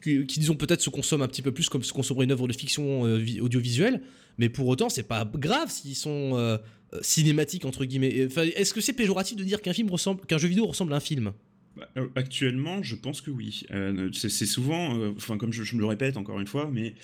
qui, 0.01 0.25
disons 0.25 0.55
peut-être 0.55 0.81
se 0.81 0.89
consomment 0.89 1.21
un 1.23 1.27
petit 1.27 1.41
peu 1.41 1.51
plus 1.51 1.69
comme 1.69 1.83
se 1.83 1.93
consommerait 1.93 2.25
une 2.25 2.31
œuvre 2.31 2.47
de 2.47 2.53
fiction 2.53 3.05
euh, 3.05 3.17
vi- 3.17 3.39
audiovisuelle, 3.39 4.01
mais 4.37 4.49
pour 4.49 4.67
autant, 4.67 4.89
c'est 4.89 5.07
pas 5.07 5.29
grave 5.35 5.69
s'ils 5.69 5.95
sont 5.95 6.31
euh, 6.35 6.57
euh, 6.93 6.99
cinématiques 7.01 7.65
entre 7.65 7.85
guillemets. 7.85 8.09
Est-ce 8.09 8.73
que 8.73 8.81
c'est 8.81 8.93
péjoratif 8.93 9.37
de 9.37 9.43
dire 9.43 9.61
qu'un 9.61 9.73
film 9.73 9.89
ressemble, 9.89 10.21
qu'un 10.25 10.37
jeu 10.37 10.47
vidéo 10.47 10.65
ressemble 10.65 10.93
à 10.93 10.97
un 10.97 11.01
film? 11.01 11.33
Bah, 11.77 11.87
Actuellement, 12.15 12.83
je 12.83 12.95
pense 12.95 13.21
que 13.21 13.31
oui. 13.31 13.65
C'est 14.13 14.45
souvent, 14.45 15.13
comme 15.39 15.53
je, 15.53 15.75
me 15.75 15.79
le 15.79 15.85
répète 15.85 16.17
encore 16.17 16.39
une 16.39 16.47
fois, 16.47 16.69
mais 16.71 16.95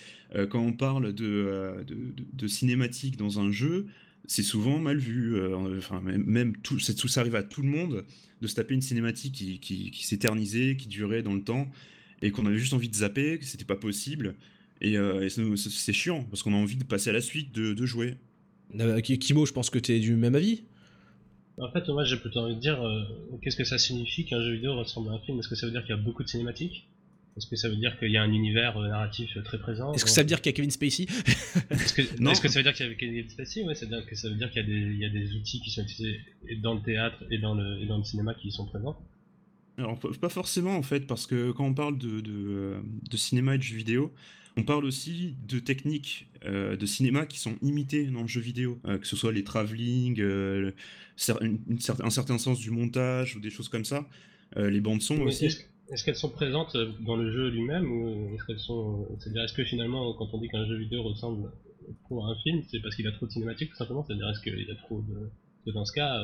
quand 0.49 0.59
on 0.59 0.73
parle 0.73 1.13
de, 1.13 1.85
cinématique 2.47 3.15
dans 3.15 3.39
un 3.39 3.51
jeu, 3.51 3.87
c'est 4.25 4.43
souvent 4.43 4.77
mal 4.77 4.97
vu. 4.97 5.41
Enfin 5.77 6.01
même, 6.01 6.25
même 6.25 6.57
tout, 6.57 6.77
tout 6.77 7.07
ça 7.07 7.21
arrive 7.21 7.35
à 7.35 7.43
tout 7.43 7.61
le 7.61 7.69
monde 7.69 8.03
de 8.41 8.47
se 8.47 8.55
taper 8.55 8.73
une 8.73 8.81
cinématique 8.81 9.33
qui 9.61 10.05
s'éternisait, 10.05 10.75
qui 10.75 10.89
durait 10.89 11.23
dans 11.23 11.33
le 11.33 11.43
temps, 11.43 11.69
et 12.21 12.31
qu'on 12.31 12.45
avait 12.45 12.57
juste 12.57 12.73
envie 12.73 12.89
de 12.89 12.95
zapper, 12.95 13.39
que 13.39 13.45
c'était 13.45 13.65
pas 13.65 13.75
possible. 13.75 14.35
Et, 14.81 14.97
euh, 14.97 15.23
et 15.25 15.29
c'est 15.29 15.43
c'est 15.57 15.93
chiant 15.93 16.23
parce 16.25 16.43
qu'on 16.43 16.53
a 16.53 16.57
envie 16.57 16.75
de 16.77 16.83
passer 16.83 17.09
à 17.09 17.13
la 17.13 17.21
suite, 17.21 17.51
de, 17.53 17.73
de 17.73 17.85
jouer. 17.85 18.15
Euh, 18.79 18.99
Kimo, 19.01 19.45
je 19.45 19.53
pense 19.53 19.69
que 19.69 19.79
tu 19.79 19.91
es 19.93 19.99
du 19.99 20.15
même 20.15 20.35
avis. 20.35 20.63
En 21.59 21.71
fait, 21.71 21.87
moi 21.87 22.03
j'ai 22.03 22.17
plutôt 22.17 22.41
envie 22.41 22.55
de 22.55 22.59
dire 22.59 22.79
euh, 22.85 23.01
qu'est-ce 23.41 23.55
que 23.55 23.63
ça 23.63 23.77
signifie 23.79 24.25
qu'un 24.25 24.39
jeu 24.43 24.53
vidéo 24.53 24.75
ressemble 24.75 25.09
à 25.09 25.13
un 25.13 25.19
film? 25.19 25.39
Est-ce 25.39 25.47
que 25.49 25.55
ça 25.55 25.65
veut 25.65 25.71
dire 25.71 25.81
qu'il 25.81 25.95
y 25.95 25.99
a 25.99 26.01
beaucoup 26.01 26.23
de 26.23 26.27
cinématiques? 26.29 26.87
Est-ce 27.35 27.47
que 27.47 27.55
ça 27.55 27.69
veut 27.69 27.75
dire 27.75 27.97
qu'il 27.99 28.11
y 28.11 28.17
a 28.17 28.21
un 28.23 28.31
univers 28.31 28.77
euh, 28.77 28.87
narratif 28.89 29.29
euh, 29.37 29.41
très 29.43 29.59
présent? 29.59 29.93
Est-ce 29.93 30.03
que 30.05 30.09
ça 30.11 30.21
veut 30.21 30.27
dire 30.27 30.41
qu'il 30.41 30.51
y 30.51 30.53
a 30.53 30.55
Kevin 30.55 30.69
Spacey? 30.71 31.05
Est-ce 31.71 31.93
que, 31.93 32.01
Non. 32.21 32.31
est-ce 32.31 32.41
que 32.41 32.47
ça 32.47 32.59
veut 32.59 32.63
dire 32.63 32.73
qu'il 32.73 32.85
y 32.87 32.89
a 32.91 32.93
Kevin 32.95 33.29
Spacey? 33.29 33.63
Ouais, 33.63 33.73
ça 33.75 33.85
veut 33.85 33.91
dire 33.95 34.05
que 34.05 34.15
ça 34.15 34.29
veut 34.29 34.35
dire 34.35 34.51
qu'il 34.51 34.61
y, 34.61 34.65
a 34.65 34.67
des- 34.67 34.93
il 34.93 34.99
y 34.99 35.05
a 35.05 35.09
des 35.09 35.33
outils 35.35 35.59
qui 35.61 35.71
sont 35.71 35.81
utilisés 35.83 36.19
dans 36.61 36.73
le 36.75 36.81
théâtre 36.81 37.23
et 37.31 37.37
dans 37.39 37.55
le, 37.55 37.81
et 37.81 37.85
dans 37.87 37.97
le 37.97 38.03
cinéma 38.03 38.33
qui 38.35 38.47
y 38.49 38.51
sont 38.51 38.65
présents. 38.65 38.97
Alors, 39.77 39.99
pas- 39.99 40.29
forcément 40.29 40.75
en 40.75 40.81
fait, 40.81 41.01
parce 41.05 41.27
que 41.27 41.51
quand 41.51 41.65
on 41.65 41.73
parle 41.73 41.97
de, 41.97 42.19
de, 42.21 42.31
euh, 42.33 42.81
de 43.09 43.17
cinéma 43.17 43.55
et 43.55 43.57
de 43.57 43.63
jeux 43.63 43.77
vidéo, 43.77 44.11
on 44.57 44.63
parle 44.63 44.85
aussi 44.85 45.35
de 45.47 45.59
techniques 45.59 46.27
euh, 46.45 46.75
de 46.75 46.85
cinéma 46.87 47.27
qui 47.27 47.37
sont 47.39 47.55
imitées 47.61 48.05
dans 48.07 48.21
le 48.21 48.27
jeu 48.27 48.41
vidéo, 48.41 48.79
euh, 48.85 48.97
que 48.97 49.05
ce 49.05 49.15
soit 49.15 49.31
les 49.31 49.43
travelling, 49.43 50.19
euh, 50.19 50.71
un 51.29 52.09
certain 52.09 52.37
sens 52.39 52.59
du 52.59 52.71
montage 52.71 53.35
ou 53.35 53.39
des 53.39 53.51
choses 53.51 53.69
comme 53.69 53.85
ça, 53.85 54.07
les 54.55 54.81
bandes 54.81 55.01
son 55.01 55.19
aussi. 55.21 55.45
Est-ce 55.45 56.03
qu'elles 56.03 56.15
sont 56.15 56.31
présentes 56.31 56.75
dans 57.05 57.15
le 57.15 57.31
jeu 57.31 57.49
lui-même 57.49 57.89
ou 57.89 58.33
est-ce 58.35 58.43
qu'elles 58.45 58.59
sont. 58.59 59.07
C'est-à-dire, 59.19 59.43
est-ce 59.43 59.53
que 59.53 59.63
finalement, 59.63 60.13
quand 60.15 60.27
on 60.33 60.39
dit 60.39 60.49
qu'un 60.49 60.65
jeu 60.67 60.77
vidéo 60.77 61.03
ressemble 61.03 61.49
trop 62.05 62.25
à 62.25 62.31
un 62.31 62.35
film, 62.43 62.61
c'est 62.69 62.81
parce 62.81 62.95
qu'il 62.95 63.07
a 63.07 63.11
trop 63.13 63.25
de 63.27 63.31
cinématiques 63.31 63.69
tout 63.69 63.77
simplement? 63.77 64.03
C'est-à-dire, 64.05 64.27
est-ce 64.29 64.41
qu'il 64.41 64.69
a 64.71 64.75
trop 64.75 65.01
de. 65.01 65.29
Que 65.65 65.71
dans 65.71 65.85
ce 65.85 65.93
cas, 65.93 66.19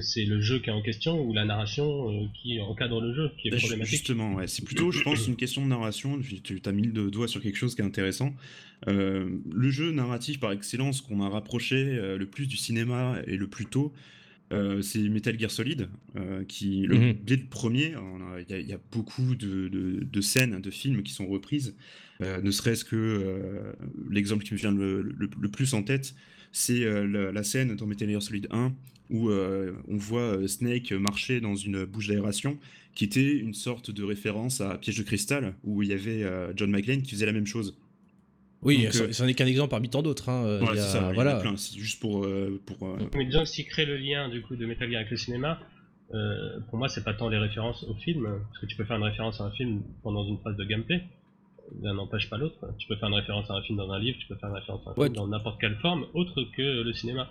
c'est 0.00 0.24
le 0.24 0.40
jeu 0.40 0.58
qui 0.58 0.70
est 0.70 0.72
en 0.72 0.82
question 0.82 1.20
ou 1.22 1.32
la 1.32 1.44
narration 1.44 2.10
euh, 2.10 2.26
qui 2.34 2.60
encadre 2.60 3.00
le 3.00 3.14
jeu 3.14 3.30
qui 3.38 3.48
est 3.48 3.50
Bah, 3.50 3.56
problématique 3.58 3.90
Justement, 3.96 4.34
ouais. 4.34 4.46
c'est 4.46 4.64
plutôt, 4.64 4.90
je 4.92 5.02
pense, 5.02 5.26
une 5.26 5.36
question 5.36 5.62
de 5.62 5.68
narration. 5.68 6.18
Tu 6.44 6.60
as 6.64 6.72
mis 6.72 6.82
le 6.88 7.10
doigt 7.10 7.28
sur 7.28 7.40
quelque 7.40 7.56
chose 7.56 7.74
qui 7.74 7.82
est 7.82 7.84
intéressant. 7.84 8.34
Euh, 8.88 9.28
le 9.52 9.70
jeu 9.70 9.90
narratif 9.92 10.38
par 10.40 10.52
excellence 10.52 11.00
qu'on 11.00 11.20
a 11.22 11.28
rapproché 11.28 11.76
euh, 11.76 12.16
le 12.18 12.26
plus 12.26 12.46
du 12.46 12.56
cinéma 12.56 13.16
et 13.26 13.36
le 13.36 13.46
plus 13.48 13.66
tôt, 13.66 13.92
euh, 14.52 14.80
c'est 14.80 15.00
Metal 15.00 15.38
Gear 15.38 15.50
Solid, 15.50 15.88
euh, 16.16 16.42
qui, 16.44 16.82
le, 16.86 16.96
Mhm. 16.96 17.14
dès 17.24 17.36
le 17.36 17.44
premier, 17.44 17.92
il 18.38 18.50
y, 18.50 18.54
a- 18.54 18.58
il 18.60 18.66
y 18.68 18.72
a 18.72 18.80
beaucoup 18.92 19.34
de, 19.34 19.68
de- 19.68 20.04
de 20.10 20.20
scènes, 20.20 20.60
de 20.60 20.70
films 20.70 21.02
qui 21.02 21.12
sont 21.12 21.26
reprises. 21.26 21.76
Euh, 22.22 22.40
ne 22.40 22.50
serait-ce 22.50 22.84
que 22.84 22.96
euh, 22.96 23.72
l'exemple 24.10 24.44
qui 24.44 24.54
me 24.54 24.58
vient 24.58 24.72
le, 24.72 25.02
le- 25.02 25.30
le 25.38 25.48
plus 25.50 25.74
en 25.74 25.82
tête, 25.82 26.14
c'est 26.50 26.82
euh, 26.84 27.06
la, 27.06 27.30
la 27.30 27.42
scène 27.42 27.76
dans 27.76 27.84
Metal 27.86 28.08
Gear 28.08 28.22
Solid 28.22 28.46
1 28.50 28.72
où 29.10 29.30
euh, 29.30 29.72
on 29.88 29.96
voit 29.96 30.20
euh, 30.38 30.46
Snake 30.46 30.92
marcher 30.92 31.40
dans 31.40 31.54
une 31.54 31.84
bouche 31.84 32.08
d'aération 32.08 32.58
qui 32.94 33.04
était 33.04 33.36
une 33.36 33.54
sorte 33.54 33.90
de 33.90 34.02
référence 34.04 34.60
à 34.60 34.76
Piège 34.78 34.98
de 34.98 35.02
cristal 35.04 35.54
où 35.64 35.82
il 35.82 35.88
y 35.88 35.92
avait 35.92 36.22
euh, 36.24 36.52
John 36.56 36.70
McClane 36.70 37.02
qui 37.02 37.12
faisait 37.12 37.26
la 37.26 37.32
même 37.32 37.46
chose. 37.46 37.76
Oui, 38.62 38.86
euh, 38.86 39.12
ça 39.12 39.24
n'est 39.24 39.34
qu'un 39.34 39.46
exemple 39.46 39.70
parmi 39.70 39.88
tant 39.88 40.02
d'autres. 40.02 40.28
hein. 40.28 40.58
Voilà, 40.58 40.74
il 40.74 40.76
y 40.76 40.80
a- 40.80 40.82
c'est 40.82 40.98
ça, 40.98 41.10
il 41.12 41.16
y 41.16 41.20
en 41.22 41.26
a 41.26 41.36
plein, 41.40 41.56
c'est 41.56 41.78
juste 41.78 42.00
pour, 42.00 42.24
euh, 42.24 42.60
pour 42.66 42.88
euh, 42.88 42.96
Mais 43.14 43.24
disons 43.24 43.40
que 43.40 43.44
s'il 43.48 43.66
crée 43.66 43.86
le 43.86 43.96
lien 43.96 44.28
du 44.28 44.42
coup 44.42 44.56
de 44.56 44.66
Metal 44.66 44.88
Gear 44.90 44.98
avec 45.00 45.10
le 45.12 45.16
cinéma, 45.16 45.60
euh, 46.12 46.58
pour 46.68 46.78
moi 46.78 46.88
c'est 46.88 47.04
pas 47.04 47.14
tant 47.14 47.28
les 47.28 47.38
références 47.38 47.84
au 47.84 47.94
film, 47.94 48.24
parce 48.48 48.58
que 48.60 48.66
tu 48.66 48.74
peux 48.76 48.84
faire 48.84 48.96
une 48.96 49.04
référence 49.04 49.40
à 49.40 49.44
un 49.44 49.50
film 49.52 49.82
pendant 50.02 50.26
une 50.26 50.38
phase 50.38 50.56
de 50.56 50.64
gameplay, 50.64 51.02
l'un 51.82 51.94
n'empêche 51.94 52.28
pas 52.28 52.36
l'autre. 52.38 52.56
Tu 52.78 52.88
peux 52.88 52.96
faire 52.96 53.08
une 53.10 53.14
référence 53.14 53.48
à 53.50 53.54
un 53.54 53.62
film 53.62 53.78
dans 53.78 53.92
un 53.92 54.00
livre, 54.00 54.18
tu 54.18 54.26
peux 54.26 54.34
faire 54.34 54.48
une 54.48 54.56
référence 54.56 54.80
à 54.88 54.90
un 54.90 54.94
Ouais. 54.94 55.06
film 55.06 55.14
dans 55.16 55.28
n'importe 55.28 55.60
quelle 55.60 55.76
forme 55.76 56.06
autre 56.14 56.42
que 56.56 56.82
le 56.82 56.92
cinéma. 56.94 57.30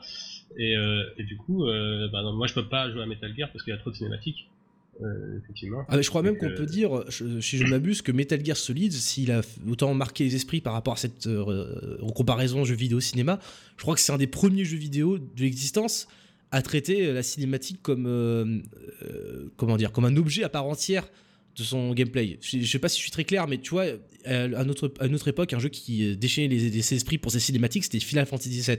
Et, 0.57 0.75
euh, 0.77 1.03
et 1.17 1.23
du 1.23 1.37
coup, 1.37 1.65
euh, 1.67 2.07
bah 2.11 2.21
non, 2.23 2.33
moi 2.33 2.47
je 2.47 2.53
peux 2.53 2.67
pas 2.67 2.91
jouer 2.91 3.03
à 3.03 3.05
Metal 3.05 3.33
Gear 3.37 3.51
parce 3.51 3.63
qu'il 3.63 3.73
y 3.73 3.75
a 3.75 3.79
trop 3.79 3.91
de 3.91 3.95
cinématiques, 3.95 4.49
euh, 5.01 5.39
effectivement. 5.43 5.85
Ah, 5.89 5.97
mais 5.97 6.03
je 6.03 6.09
crois 6.09 6.23
même 6.23 6.37
qu'on 6.37 6.49
euh, 6.49 6.55
peut 6.55 6.65
dire, 6.65 7.03
je- 7.09 7.39
si 7.41 7.57
je 7.57 7.63
ne 7.63 7.69
m'abuse, 7.69 8.01
que 8.01 8.11
Metal 8.11 8.43
Gear 8.43 8.57
Solid, 8.57 8.91
s'il 8.91 9.31
a 9.31 9.41
autant 9.69 9.93
marqué 9.93 10.23
les 10.23 10.35
esprits 10.35 10.61
par 10.61 10.73
rapport 10.73 10.93
à 10.93 10.97
cette 10.97 11.27
euh, 11.27 11.97
comparaison 12.15 12.63
jeu 12.65 12.75
vidéo 12.75 12.99
cinéma, 12.99 13.39
je 13.77 13.81
crois 13.83 13.93
que 13.93 14.01
c'est 14.01 14.11
un 14.13 14.17
des 14.17 14.25
premiers 14.27 14.65
jeux 14.65 14.77
vidéo 14.77 15.19
de 15.19 15.25
l'existence 15.41 16.07
à 16.51 16.61
traiter 16.61 17.11
la 17.11 17.23
cinématique 17.23 17.79
comme 17.83 18.63
comment 19.57 19.77
dire, 19.77 19.91
comme 19.91 20.05
un 20.05 20.15
objet 20.15 20.43
à 20.43 20.49
part 20.49 20.65
entière 20.65 21.07
de 21.57 21.63
son 21.63 21.93
gameplay. 21.93 22.37
Je, 22.41 22.59
je 22.59 22.65
sais 22.71 22.79
pas 22.79 22.87
si 22.89 22.97
je 22.97 23.01
suis 23.03 23.11
très 23.11 23.23
clair, 23.25 23.47
mais 23.47 23.57
tu 23.57 23.71
vois, 23.71 23.85
à 24.25 24.63
notre, 24.63 24.93
à 24.99 25.07
notre 25.07 25.27
époque, 25.27 25.53
un 25.53 25.59
jeu 25.59 25.69
qui 25.69 26.15
déchaînait 26.15 26.47
les, 26.55 26.69
les 26.69 26.93
esprits 26.93 27.17
pour 27.17 27.31
ses 27.31 27.39
cinématiques, 27.39 27.83
c'était 27.83 27.99
Final 27.99 28.25
Fantasy 28.27 28.61
VII. 28.61 28.77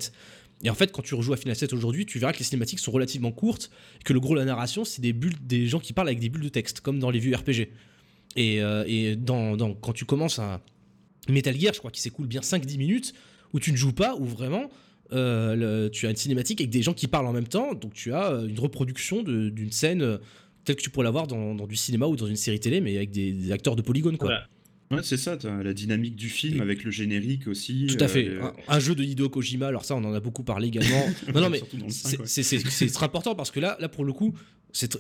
Et 0.63 0.71
en 0.71 0.75
fait, 0.75 0.91
quand 0.91 1.03
tu 1.03 1.15
rejoues 1.15 1.33
à 1.33 1.37
Final 1.37 1.57
7 1.57 1.73
aujourd'hui, 1.73 2.05
tu 2.05 2.19
verras 2.19 2.33
que 2.33 2.39
les 2.39 2.45
cinématiques 2.45 2.81
sont 2.81 2.91
relativement 2.91 3.31
courtes, 3.31 3.71
que 4.05 4.13
le 4.13 4.21
gros 4.21 4.35
de 4.35 4.41
la 4.41 4.45
narration, 4.45 4.85
c'est 4.85 5.01
des 5.01 5.13
bulles, 5.13 5.37
des 5.41 5.67
gens 5.67 5.79
qui 5.79 5.93
parlent 5.93 6.09
avec 6.09 6.21
des 6.21 6.29
bulles 6.29 6.43
de 6.43 6.49
texte, 6.49 6.81
comme 6.81 6.99
dans 6.99 7.11
les 7.11 7.21
vieux 7.21 7.35
RPG. 7.35 7.69
Et, 8.37 8.61
euh, 8.61 8.85
et 8.87 9.17
dans, 9.17 9.57
quand 9.75 9.93
tu 9.93 10.05
commences 10.05 10.39
un 10.39 10.61
Metal 11.29 11.59
Gear, 11.59 11.73
je 11.75 11.79
crois 11.79 11.91
qu'il 11.91 12.03
s'écoule 12.03 12.27
bien 12.27 12.41
5-10 12.41 12.79
minutes, 12.79 13.15
où 13.53 13.61
tu 13.61 13.71
ne 13.71 13.77
joues 13.77 13.93
pas, 13.93 14.17
où 14.17 14.25
vraiment 14.25 14.69
euh, 15.13 15.89
tu 15.91 16.07
as 16.07 16.11
une 16.11 16.17
cinématique 16.17 16.61
avec 16.61 16.71
des 16.71 16.83
gens 16.83 16.93
qui 16.93 17.07
parlent 17.07 17.27
en 17.27 17.33
même 17.33 17.49
temps, 17.49 17.75
donc 17.75 17.95
tu 17.95 18.13
as 18.13 18.33
euh, 18.33 18.49
une 18.49 18.59
reproduction 18.59 19.23
d'une 19.23 19.73
scène 19.73 20.19
telle 20.65 20.77
que 20.77 20.83
tu 20.83 20.91
pourrais 20.91 21.05
l'avoir 21.05 21.27
dans, 21.27 21.55
dans 21.55 21.67
du 21.67 21.77
cinéma 21.77 22.07
ou 22.07 22.17
dans 22.17 22.27
une 22.27 22.37
série 22.37 22.61
télé, 22.61 22.81
mais 22.81 22.97
avec 22.97 23.11
des, 23.11 23.53
acteurs 23.53 23.77
de 23.77 23.83
polygone, 23.83 24.19
quoi. 24.19 24.41
Ouais, 24.91 25.01
c'est 25.03 25.17
ça, 25.19 25.37
la 25.63 25.75
dynamique 25.75 26.17
du 26.17 26.29
film 26.31 26.59
Et- 26.59 26.61
avec 26.63 26.83
le 26.85 26.91
générique 26.91 27.47
aussi. 27.47 27.87
Tout 27.89 28.03
à 28.03 28.09
fait. 28.09 28.27
euh, 28.27 28.43
Un, 28.43 28.55
un 28.77 28.81
jeu 28.81 28.95
de 28.95 29.05
Hideo 29.05 29.29
Kojima, 29.29 29.67
alors 29.67 29.85
ça, 29.85 29.95
on 29.95 30.03
en 30.05 30.15
a 30.15 30.21
beaucoup 30.21 30.45
parlé 30.45 30.69
également. 30.69 31.07
non, 31.35 31.41
non, 31.43 31.51
mais 31.51 31.61
c'est 32.27 32.87
très 32.93 33.05
important 33.05 33.35
parce 33.35 33.51
que 33.51 33.61
là, 33.61 33.77
là 33.81 33.89
pour 33.89 34.05
le 34.05 34.13
coup, 34.13 34.35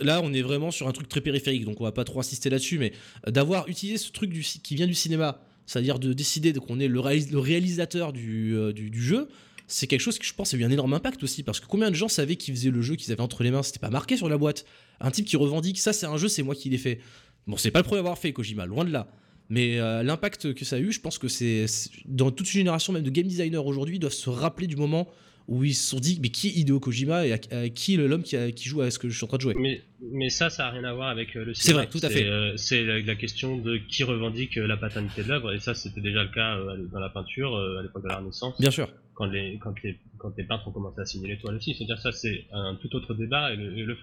là, 0.00 0.20
on 0.22 0.32
est 0.32 0.42
vraiment 0.42 0.70
sur 0.70 0.88
un 0.88 0.92
truc 0.92 1.08
très 1.08 1.20
périphérique, 1.20 1.64
donc 1.64 1.80
on 1.80 1.84
va 1.84 1.92
pas 1.92 2.04
trop 2.04 2.20
insister 2.20 2.50
là-dessus, 2.50 2.78
mais 2.78 2.92
euh, 3.26 3.30
d'avoir 3.30 3.68
utilisé 3.68 3.98
ce 3.98 4.10
truc 4.12 4.30
du, 4.30 4.40
qui 4.42 4.74
vient 4.74 4.86
du 4.86 4.94
cinéma, 4.94 5.40
c'est-à-dire 5.66 5.98
de 5.98 6.12
décider 6.12 6.52
de- 6.52 6.58
qu'on 6.60 6.80
est 6.80 6.88
le, 6.88 7.00
réalis- 7.00 7.30
le 7.32 7.38
réalisateur 7.38 8.12
du, 8.12 8.54
euh, 8.54 8.72
du, 8.72 8.90
du 8.90 9.02
jeu, 9.02 9.28
c'est 9.66 9.86
quelque 9.86 10.00
chose 10.00 10.18
qui, 10.18 10.26
je 10.26 10.34
pense, 10.34 10.54
a 10.54 10.56
eu 10.56 10.64
un 10.64 10.70
énorme 10.70 10.94
impact 10.94 11.22
aussi, 11.22 11.42
parce 11.42 11.60
que 11.60 11.66
combien 11.66 11.90
de 11.90 11.94
gens 11.96 12.08
savaient 12.08 12.36
qu'ils 12.36 12.54
faisaient 12.54 12.70
le 12.70 12.80
jeu 12.82 12.96
qu'ils 12.96 13.12
avaient 13.12 13.20
entre 13.20 13.42
les 13.42 13.50
mains, 13.50 13.62
c'était 13.62 13.78
pas 13.78 13.90
marqué 13.90 14.16
sur 14.16 14.28
la 14.28 14.38
boîte. 14.38 14.64
Un 15.00 15.10
type 15.10 15.26
qui 15.26 15.36
revendique 15.36 15.78
ça, 15.78 15.92
c'est 15.92 16.06
un 16.06 16.16
jeu, 16.16 16.28
c'est 16.28 16.42
moi 16.42 16.54
qui 16.54 16.70
l'ai 16.70 16.78
fait. 16.78 17.00
Bon, 17.46 17.56
c'est 17.56 17.70
pas 17.70 17.80
le 17.80 17.84
premier 17.84 17.98
à 17.98 18.00
avoir 18.00 18.18
fait 18.18 18.32
Kojima, 18.32 18.64
loin 18.66 18.84
de 18.84 18.90
là. 18.90 19.08
Mais 19.50 19.78
euh, 19.80 20.02
l'impact 20.02 20.52
que 20.54 20.64
ça 20.64 20.76
a 20.76 20.78
eu, 20.78 20.92
je 20.92 21.00
pense 21.00 21.16
que 21.18 21.28
c'est 21.28 21.64
dans 22.04 22.30
toute 22.30 22.46
une 22.52 22.58
génération 22.58 22.92
même 22.92 23.02
de 23.02 23.10
game 23.10 23.26
designers 23.26 23.56
aujourd'hui 23.58 23.98
doivent 23.98 24.12
se 24.12 24.28
rappeler 24.30 24.66
du 24.66 24.76
moment 24.76 25.08
où 25.46 25.64
ils 25.64 25.74
se 25.74 25.88
sont 25.88 25.98
dit 25.98 26.18
mais 26.20 26.28
qui 26.28 26.48
est 26.48 26.56
Hideo 26.56 26.78
Kojima 26.78 27.26
et 27.26 27.32
à, 27.32 27.38
à 27.52 27.68
qui 27.70 27.94
est 27.94 27.96
l'homme 27.96 28.22
qui, 28.22 28.36
joue 28.68 28.82
à 28.82 28.90
ce 28.90 28.98
que 28.98 29.08
je 29.08 29.16
suis 29.16 29.24
en 29.24 29.28
train 29.28 29.38
de 29.38 29.42
jouer? 29.42 29.54
Mais, 29.58 29.80
mais 30.12 30.28
ça, 30.28 30.50
ça 30.50 30.64
n'a 30.64 30.70
rien 30.72 30.84
à 30.84 30.92
voir 30.92 31.08
avec 31.08 31.34
euh, 31.34 31.46
le 31.46 31.54
C'est 31.54 31.72
vrai, 31.72 31.86
tout 31.88 32.00
à 32.02 32.10
fait. 32.10 32.24
euh, 32.26 32.54
C'est 32.58 32.84
la, 32.84 33.00
la 33.00 33.14
question 33.14 33.56
de 33.56 33.78
qui 33.88 34.04
revendique 34.04 34.56
la 34.56 34.76
paternité 34.76 35.22
de 35.22 35.28
l'œuvre, 35.28 35.54
et 35.54 35.58
ça, 35.60 35.74
c'était 35.74 36.02
déjà 36.02 36.22
le 36.24 36.28
cas 36.28 36.58
euh, 36.58 36.76
dans 36.92 37.00
la 37.00 37.08
peinture 37.08 37.56
à 37.56 37.82
l'époque 37.82 38.02
de 38.02 38.08
la 38.08 38.16
Renaissance, 38.18 38.60
Bien 38.60 38.70
sûr. 38.70 38.90
quand 39.14 39.24
les, 39.24 39.56
quand, 39.58 39.72
les, 39.82 39.96
quand 40.18 40.34
les 40.36 40.44
peintres 40.44 40.68
ont 40.68 40.72
commencé 40.72 41.00
à 41.00 41.06
signer 41.06 41.28
l'étoile 41.28 41.56
aussi. 41.56 41.74
C'est-à-dire, 41.74 41.98
ça, 41.98 42.12
c'est 42.12 42.44
un 42.52 42.74
tout 42.74 42.94
autre 42.94 43.14
débat. 43.14 43.54
Et 43.54 43.56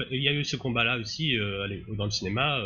il 0.10 0.23
y 0.23 0.27
a 0.27 0.34
eu 0.34 0.43
ce 0.43 0.55
combat-là 0.55 0.97
aussi 0.97 1.38
euh, 1.38 1.63
allez, 1.63 1.84
dans 1.95 2.05
le 2.05 2.12
cinéma. 2.12 2.60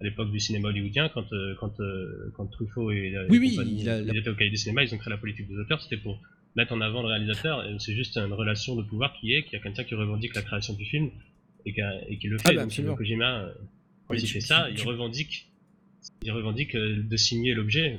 À 0.00 0.04
l'époque 0.04 0.30
du 0.30 0.38
cinéma 0.40 0.68
hollywoodien, 0.68 1.08
quand, 1.08 1.32
euh, 1.32 1.54
quand, 1.58 1.80
euh, 1.80 2.30
quand 2.36 2.46
Truffaut 2.46 2.90
et 2.92 3.10
la, 3.10 3.26
Oui, 3.26 3.38
oui, 3.38 3.56
il 3.80 3.88
a- 3.88 4.00
ils 4.00 4.16
étaient 4.16 4.30
au 4.30 4.34
cahier 4.34 4.50
du 4.50 4.56
cinéma, 4.56 4.84
ils 4.84 4.94
ont 4.94 4.98
créé 4.98 5.10
la 5.10 5.18
politique 5.18 5.48
des 5.48 5.56
auteurs, 5.56 5.80
c'était 5.82 5.96
pour 5.96 6.20
mettre 6.56 6.72
en 6.72 6.80
avant 6.80 7.02
le 7.02 7.08
réalisateur. 7.08 7.64
C'est 7.80 7.94
juste 7.94 8.16
une 8.16 8.32
relation 8.32 8.76
de 8.76 8.82
pouvoir 8.82 9.12
qui 9.20 9.32
est 9.34 9.42
qu'il 9.44 9.54
y 9.54 9.56
a 9.56 9.62
quelqu'un 9.62 9.84
qui 9.84 9.94
revendique 9.94 10.34
la 10.34 10.42
création 10.42 10.74
du 10.74 10.84
film 10.84 11.10
et, 11.66 11.72
qui 11.72 11.80
a- 11.80 12.08
et 12.08 12.16
qui 12.18 12.28
le 12.28 12.38
fait. 12.38 12.50
Ah 12.50 12.52
bah, 12.64 12.66
Donc, 12.66 12.98
Kojima, 12.98 13.40
euh, 13.40 13.52
quand 14.06 14.14
Oui, 14.14 14.20
il 14.20 14.26
tu- 14.26 14.32
fait 14.34 14.38
tu- 14.38 14.46
ça, 14.46 14.68
tu- 14.70 14.80
il 14.80 14.82
revendique, 14.86 15.48
il 16.22 16.30
revendique 16.32 16.74
euh, 16.76 17.02
de 17.02 17.16
signer 17.16 17.54
l'objet. 17.54 17.98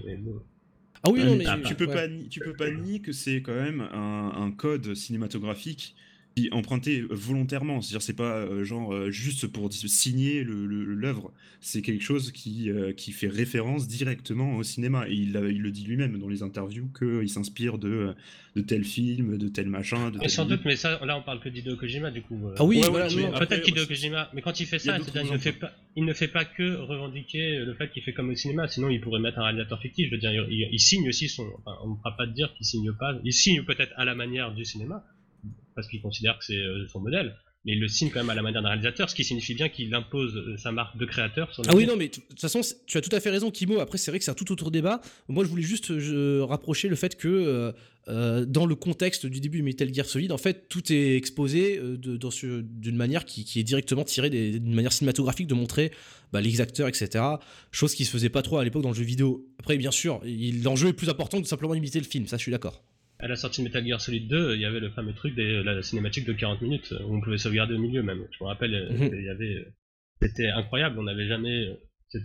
Ah 1.04 1.10
oui, 1.10 1.20
Ah, 1.22 1.26
non, 1.28 1.36
mais 1.38 1.46
tu, 1.46 1.62
tu 1.70 1.76
peux 1.76 1.86
ouais. 1.88 1.94
pas 1.94 2.08
tu 2.30 2.40
peux 2.42 2.54
pas 2.54 2.70
nier 2.72 3.00
que 3.02 3.12
c'est 3.14 3.42
quand 3.42 3.56
même 3.56 3.82
un, 3.82 4.34
un 4.36 4.52
code 4.52 4.96
cinématographique 4.96 5.96
emprunté 6.52 7.02
volontairement. 7.10 7.82
C'est-à-dire 7.82 8.02
c'est 8.02 8.16
pas 8.16 8.38
euh, 8.38 8.64
genre 8.64 8.94
euh, 8.94 9.12
juste 9.12 9.48
pour 9.48 9.72
signer 9.74 10.44
l'œuvre. 10.46 11.34
C'est 11.62 11.82
quelque 11.82 12.04
chose 12.04 12.32
qui, 12.32 12.70
euh, 12.72 12.94
qui 12.94 13.12
fait 13.12 13.28
référence 13.28 13.88
directement 13.88 14.56
au 14.56 14.64
cinéma. 14.64 15.10
Et 15.10 15.14
il, 15.14 15.34
le 15.34 15.72
dit 15.72 15.84
lui-même 15.86 16.18
dans 16.18 16.30
les 16.30 16.42
interviews 16.42 16.90
qu'il 16.98 17.28
s'inspire 17.30 17.78
de, 17.78 18.14
de 18.56 18.62
tel 18.62 18.84
film, 18.86 19.38
de 19.38 19.48
tel 19.50 19.68
machin. 19.68 20.10
De 20.12 20.18
Et 20.18 20.22
tel 20.22 20.30
sans 20.30 20.44
livre. 20.46 20.56
doute, 20.56 20.66
mais 20.66 20.76
ça, 20.78 21.04
là 21.06 21.18
on 21.18 21.22
parle 21.22 21.42
que 21.42 21.50
d'Hideo 21.50 21.76
Kojima 21.76 22.12
du 22.12 22.22
coup. 22.22 22.40
euh. 22.48 22.56
Ah 22.58 22.64
oui, 22.64 22.80
Ouais, 22.80 22.90
voilà, 22.90 23.08
mais 23.14 23.30
Peut-être 23.40 23.62
qu'Hideo 23.64 23.86
Kojima, 23.86 24.30
mais 24.34 24.42
quand 24.42 24.60
il 24.62 24.66
fait 24.68 24.80
ça, 24.80 24.98
il, 24.98 25.32
ne 25.32 25.38
fait 25.38 25.52
pas, 25.54 25.74
il 25.98 26.06
ne 26.06 26.14
fait 26.14 26.28
pas 26.30 26.46
que 26.46 26.76
revendiquer 26.78 27.58
le 27.58 27.74
fait 27.74 27.92
qu'il 27.92 28.04
fait 28.04 28.14
comme 28.14 28.30
au 28.30 28.36
cinéma, 28.36 28.68
sinon 28.70 28.90
il 28.90 29.02
pourrait 29.02 29.20
mettre 29.20 29.40
un 29.40 29.44
réalisateur 29.44 29.82
fictif. 29.82 30.08
Je 30.10 30.16
veux 30.16 30.20
dire, 30.22 30.32
il, 30.50 30.70
il 30.72 30.80
signe 30.80 31.10
aussi 31.10 31.28
son. 31.28 31.44
Enfin, 31.66 31.78
on 31.84 31.90
ne 31.90 31.96
pourra 31.96 32.16
pas 32.16 32.26
dire 32.28 32.54
qu'il 32.56 32.66
signe 32.66 32.92
pas. 32.98 33.20
Il 33.26 33.34
signe 33.34 33.64
peut-être 33.64 33.92
à 33.98 34.06
la 34.06 34.16
manière 34.16 34.54
du 34.54 34.64
cinéma, 34.64 35.04
parce 35.80 35.90
qu'il 35.90 36.02
considère 36.02 36.38
que 36.38 36.46
c'est 36.46 36.58
euh, 36.58 36.86
son 36.88 37.00
modèle, 37.00 37.36
mais 37.66 37.74
il 37.74 37.80
le 37.80 37.88
signe 37.88 38.10
quand 38.10 38.20
même 38.20 38.30
à 38.30 38.36
la 38.36 38.42
manière 38.42 38.62
d'un 38.62 38.70
réalisateur, 38.70 39.10
ce 39.10 39.16
qui 39.16 39.24
signifie 39.24 39.54
bien 39.54 39.70
qu'il 39.70 39.94
impose 39.94 40.36
euh, 40.36 40.58
sa 40.58 40.72
marque 40.72 40.98
de 40.98 41.06
créateur 41.06 41.54
sur 41.54 41.64
le 41.64 41.70
Ah 41.70 41.76
oui, 41.76 41.86
non, 41.86 41.96
mais 41.96 42.10
de 42.10 42.14
toute 42.16 42.40
façon, 42.40 42.62
tu 42.86 42.98
as 42.98 43.02
tout 43.02 43.16
à 43.16 43.20
fait 43.20 43.30
raison, 43.30 43.50
Kimo. 43.50 43.80
Après, 43.80 43.98
c'est 43.98 44.12
vrai 44.12 44.20
que 44.20 44.26
c'est 44.26 44.32
un 44.32 44.36
tout 44.36 44.52
autre 44.52 44.72
débat. 44.72 45.02
Moi, 45.30 45.44
je 45.46 45.50
voulais 45.50 45.64
juste 45.64 45.92
euh, 45.92 46.00
je, 46.00 46.42
rapprocher 46.42 46.90
le 46.90 46.96
fait 46.96 47.16
que 47.16 47.74
euh, 48.10 48.46
dans 48.46 48.66
le 48.66 48.74
contexte 48.76 49.28
du 49.28 49.40
début 49.40 49.60
de 49.60 49.64
Metal 49.64 49.94
Gear 49.94 50.06
Solid, 50.06 50.32
en 50.32 50.38
fait, 50.38 50.68
tout 50.68 50.92
est 50.92 51.16
exposé 51.16 51.78
euh, 51.78 51.98
d'une 51.98 52.96
manière 52.96 53.24
qui, 53.26 53.44
qui 53.44 53.60
est 53.60 53.64
directement 53.64 54.04
tirée 54.04 54.30
d'une 54.30 54.74
manière 54.74 54.94
cinématographique 54.94 55.48
de 55.48 55.54
montrer 55.54 55.92
bah, 56.32 56.42
les 56.42 56.60
acteurs, 56.60 56.88
etc. 56.88 57.24
Chose 57.72 57.94
qui 57.94 58.06
se 58.06 58.12
faisait 58.12 58.30
pas 58.30 58.42
trop 58.42 58.58
à 58.58 58.64
l'époque 58.64 58.82
dans 58.82 58.90
le 58.90 58.96
jeu 58.96 59.04
vidéo. 59.04 59.46
Après, 59.60 59.78
bien 59.78 59.92
sûr, 59.92 60.22
l'enjeu 60.64 60.90
est 60.90 60.94
plus 60.94 61.10
important 61.10 61.38
que 61.38 61.44
de 61.44 61.48
simplement 61.48 61.76
imiter 61.76 62.00
le 62.00 62.06
film. 62.06 62.26
Ça, 62.26 62.38
je 62.38 62.42
suis 62.42 62.52
d'accord. 62.52 62.84
À 63.22 63.28
la 63.28 63.36
sortie 63.36 63.62
de 63.62 63.68
Metal 63.68 63.86
Gear 63.86 64.00
Solid 64.00 64.28
2, 64.30 64.56
il 64.56 64.62
y 64.62 64.66
avait 64.66 64.80
le 64.80 64.90
fameux 64.92 65.14
truc 65.14 65.36
de 65.36 65.62
la 65.62 65.82
cinématique 65.84 66.26
de 66.26 66.34
40 66.34 66.62
minutes, 66.62 66.94
où 67.06 67.16
on 67.16 67.22
pouvait 67.22 67.38
sauvegarder 67.38 67.74
au 67.76 67.80
milieu 67.80 68.02
même. 68.02 68.26
Je 68.32 68.44
me 68.44 68.48
rappelle, 68.48 68.88
Mhm. 68.92 69.10
il 69.14 69.26
y 69.26 69.30
avait, 69.30 69.68
c'était 70.22 70.48
incroyable, 70.48 70.98
on 71.00 71.04
n'avait 71.04 71.28
jamais, 71.28 71.68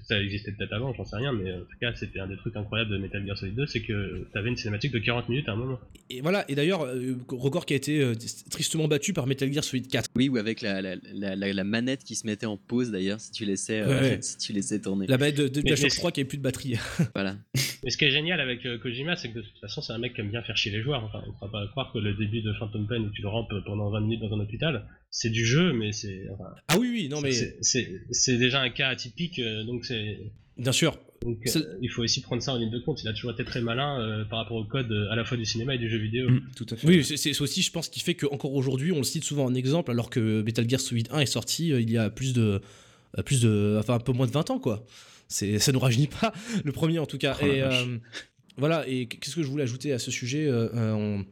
ça 0.06 0.20
existait 0.20 0.52
peut-être 0.52 0.72
avant, 0.72 0.92
j'en 0.94 1.04
sais 1.04 1.16
rien, 1.16 1.32
mais 1.32 1.52
en 1.52 1.60
tout 1.60 1.78
cas, 1.80 1.94
c'était 1.94 2.18
un 2.20 2.26
des 2.26 2.36
trucs 2.36 2.56
incroyables 2.56 2.90
de 2.90 2.96
Metal 2.98 3.24
Gear 3.26 3.36
Solid 3.36 3.54
2, 3.54 3.66
c'est 3.66 3.82
que 3.82 4.26
tu 4.32 4.38
avais 4.38 4.48
une 4.48 4.56
cinématique 4.56 4.92
de 4.92 4.98
40 4.98 5.28
minutes 5.28 5.48
à 5.48 5.52
un 5.52 5.56
moment. 5.56 5.78
Et 6.10 6.20
voilà. 6.22 6.44
Et 6.50 6.54
d'ailleurs, 6.54 6.82
euh, 6.82 7.16
record 7.28 7.66
qui 7.66 7.74
a 7.74 7.76
été 7.76 8.00
euh, 8.00 8.14
tristement 8.50 8.88
battu 8.88 9.12
par 9.12 9.26
Metal 9.26 9.52
Gear 9.52 9.62
Solid 9.64 9.86
4. 9.88 10.10
Oui, 10.16 10.28
ou 10.28 10.36
avec 10.38 10.62
la, 10.62 10.80
la, 10.80 10.96
la, 11.12 11.36
la- 11.36 11.52
la 11.52 11.64
manette 11.64 12.02
qui 12.04 12.14
se 12.14 12.26
mettait 12.26 12.46
en 12.46 12.56
pause 12.56 12.90
d'ailleurs, 12.90 13.20
si 13.20 13.30
tu 13.32 13.44
laissais, 13.44 13.80
euh, 13.80 14.00
Ouais, 14.00 14.18
si 14.22 14.38
tu 14.38 14.52
laissais 14.52 14.80
tourner. 14.80 15.06
La 15.06 15.18
manette 15.18 15.36
de, 15.36 15.48
de 15.48 15.62
mais- 15.62 15.74
3 15.74 16.12
qui 16.12 16.20
avait 16.20 16.28
plus 16.28 16.38
de 16.38 16.42
batterie. 16.42 16.76
Voilà. 17.14 17.36
Mais 17.84 17.90
ce 17.90 17.98
qui 17.98 18.06
est 18.06 18.10
génial 18.10 18.40
avec 18.40 18.64
euh, 18.64 18.78
Kojima, 18.78 19.16
c'est 19.16 19.28
que 19.28 19.34
de 19.38 19.42
toute 19.42 19.58
façon, 19.60 19.82
c'est 19.82 19.92
un 19.92 19.98
mec 19.98 20.14
qui 20.14 20.20
aime 20.22 20.30
bien 20.30 20.42
faire 20.42 20.56
chier 20.56 20.72
les 20.72 20.80
joueurs. 20.82 21.04
Enfin, 21.04 21.20
on 21.26 21.46
ne 21.46 21.50
va 21.52 21.58
pas 21.60 21.66
croire 21.72 21.92
que 21.92 21.98
le 21.98 22.14
début 22.14 22.40
de 22.40 22.52
Phantom 22.54 22.86
Pain 22.86 23.00
où 23.02 23.10
tu 23.10 23.20
le 23.22 23.28
rampes 23.28 23.52
pendant 23.66 23.90
20 23.90 24.00
minutes 24.00 24.20
dans 24.20 24.34
un 24.34 24.40
hôpital, 24.40 24.86
c'est 25.16 25.30
du 25.30 25.46
jeu, 25.46 25.72
mais 25.72 25.92
c'est, 25.92 26.26
enfin, 26.32 26.50
ah 26.66 26.76
oui, 26.76 26.88
oui, 26.90 27.08
non, 27.08 27.20
mais 27.20 27.30
c'est- 27.62 28.36
déjà 28.36 28.60
un 28.60 28.70
cas 28.70 28.88
atypique, 28.88 29.38
euh, 29.38 29.62
donc 29.62 29.84
c'est, 29.84 30.18
bien 30.58 30.72
sûr. 30.72 30.98
Donc 31.22 31.38
euh, 31.46 31.60
il 31.80 31.88
faut 31.88 32.02
aussi 32.02 32.20
prendre 32.20 32.42
ça 32.42 32.52
en 32.52 32.58
ligne 32.58 32.72
de 32.72 32.80
compte. 32.80 33.00
Il 33.04 33.08
a 33.08 33.12
toujours 33.12 33.30
été 33.30 33.44
très 33.44 33.60
malin 33.60 34.00
euh, 34.00 34.24
par 34.24 34.40
rapport 34.40 34.56
au 34.56 34.64
code 34.64 34.90
euh, 34.90 35.08
à 35.12 35.16
la 35.16 35.24
fois 35.24 35.36
du 35.36 35.44
cinéma 35.46 35.76
et 35.76 35.78
du 35.78 35.88
jeu 35.88 35.98
vidéo. 35.98 36.28
Mm, 36.28 36.40
tout 36.56 36.66
à 36.68 36.76
fait. 36.76 36.86
Oui, 36.86 37.04
c'est 37.04 37.16
c'est 37.16 37.40
aussi, 37.40 37.62
je 37.62 37.70
pense, 37.70 37.88
qui 37.88 38.00
fait 38.00 38.14
qu'encore 38.16 38.52
aujourd'hui, 38.54 38.90
on 38.90 38.98
le 38.98 39.04
cite 39.04 39.22
souvent 39.24 39.44
en 39.44 39.54
exemple, 39.54 39.92
alors 39.92 40.10
que 40.10 40.42
Metal 40.42 40.68
Gear 40.68 40.80
Solid 40.80 41.06
1 41.12 41.20
est 41.20 41.26
sorti 41.26 41.72
euh, 41.72 41.80
il 41.80 41.90
y 41.90 41.96
a 41.96 42.10
plus 42.10 42.32
de, 42.34 42.60
euh, 43.16 43.22
plus 43.22 43.40
de, 43.40 43.76
enfin 43.78 43.94
un 43.94 44.00
peu 44.00 44.12
moins 44.12 44.26
de 44.26 44.32
20 44.32 44.50
ans, 44.50 44.58
quoi. 44.58 44.84
C'est, 45.28 45.60
ça 45.60 45.70
nous 45.72 45.78
rajeunit 45.78 46.08
pas, 46.08 46.32
le 46.64 46.72
premier 46.72 46.98
en 46.98 47.06
tout 47.06 47.18
cas. 47.18 47.38
Oh 47.40 47.46
et 47.46 47.62
euh, 47.62 47.96
voilà. 48.58 48.84
Et 48.88 49.06
qu'est-ce 49.06 49.36
que 49.36 49.42
je 49.44 49.48
voulais 49.48 49.62
ajouter 49.62 49.92
à 49.92 49.98
ce 50.00 50.10
sujet 50.10 50.46
euh, 50.46 50.68
euh, 50.74 50.92
on- 50.92 51.24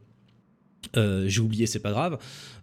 euh, 0.97 1.27
J'ai 1.27 1.41
oublié, 1.41 1.65
c'est 1.65 1.79
pas 1.79 1.91
grave. 1.91 2.17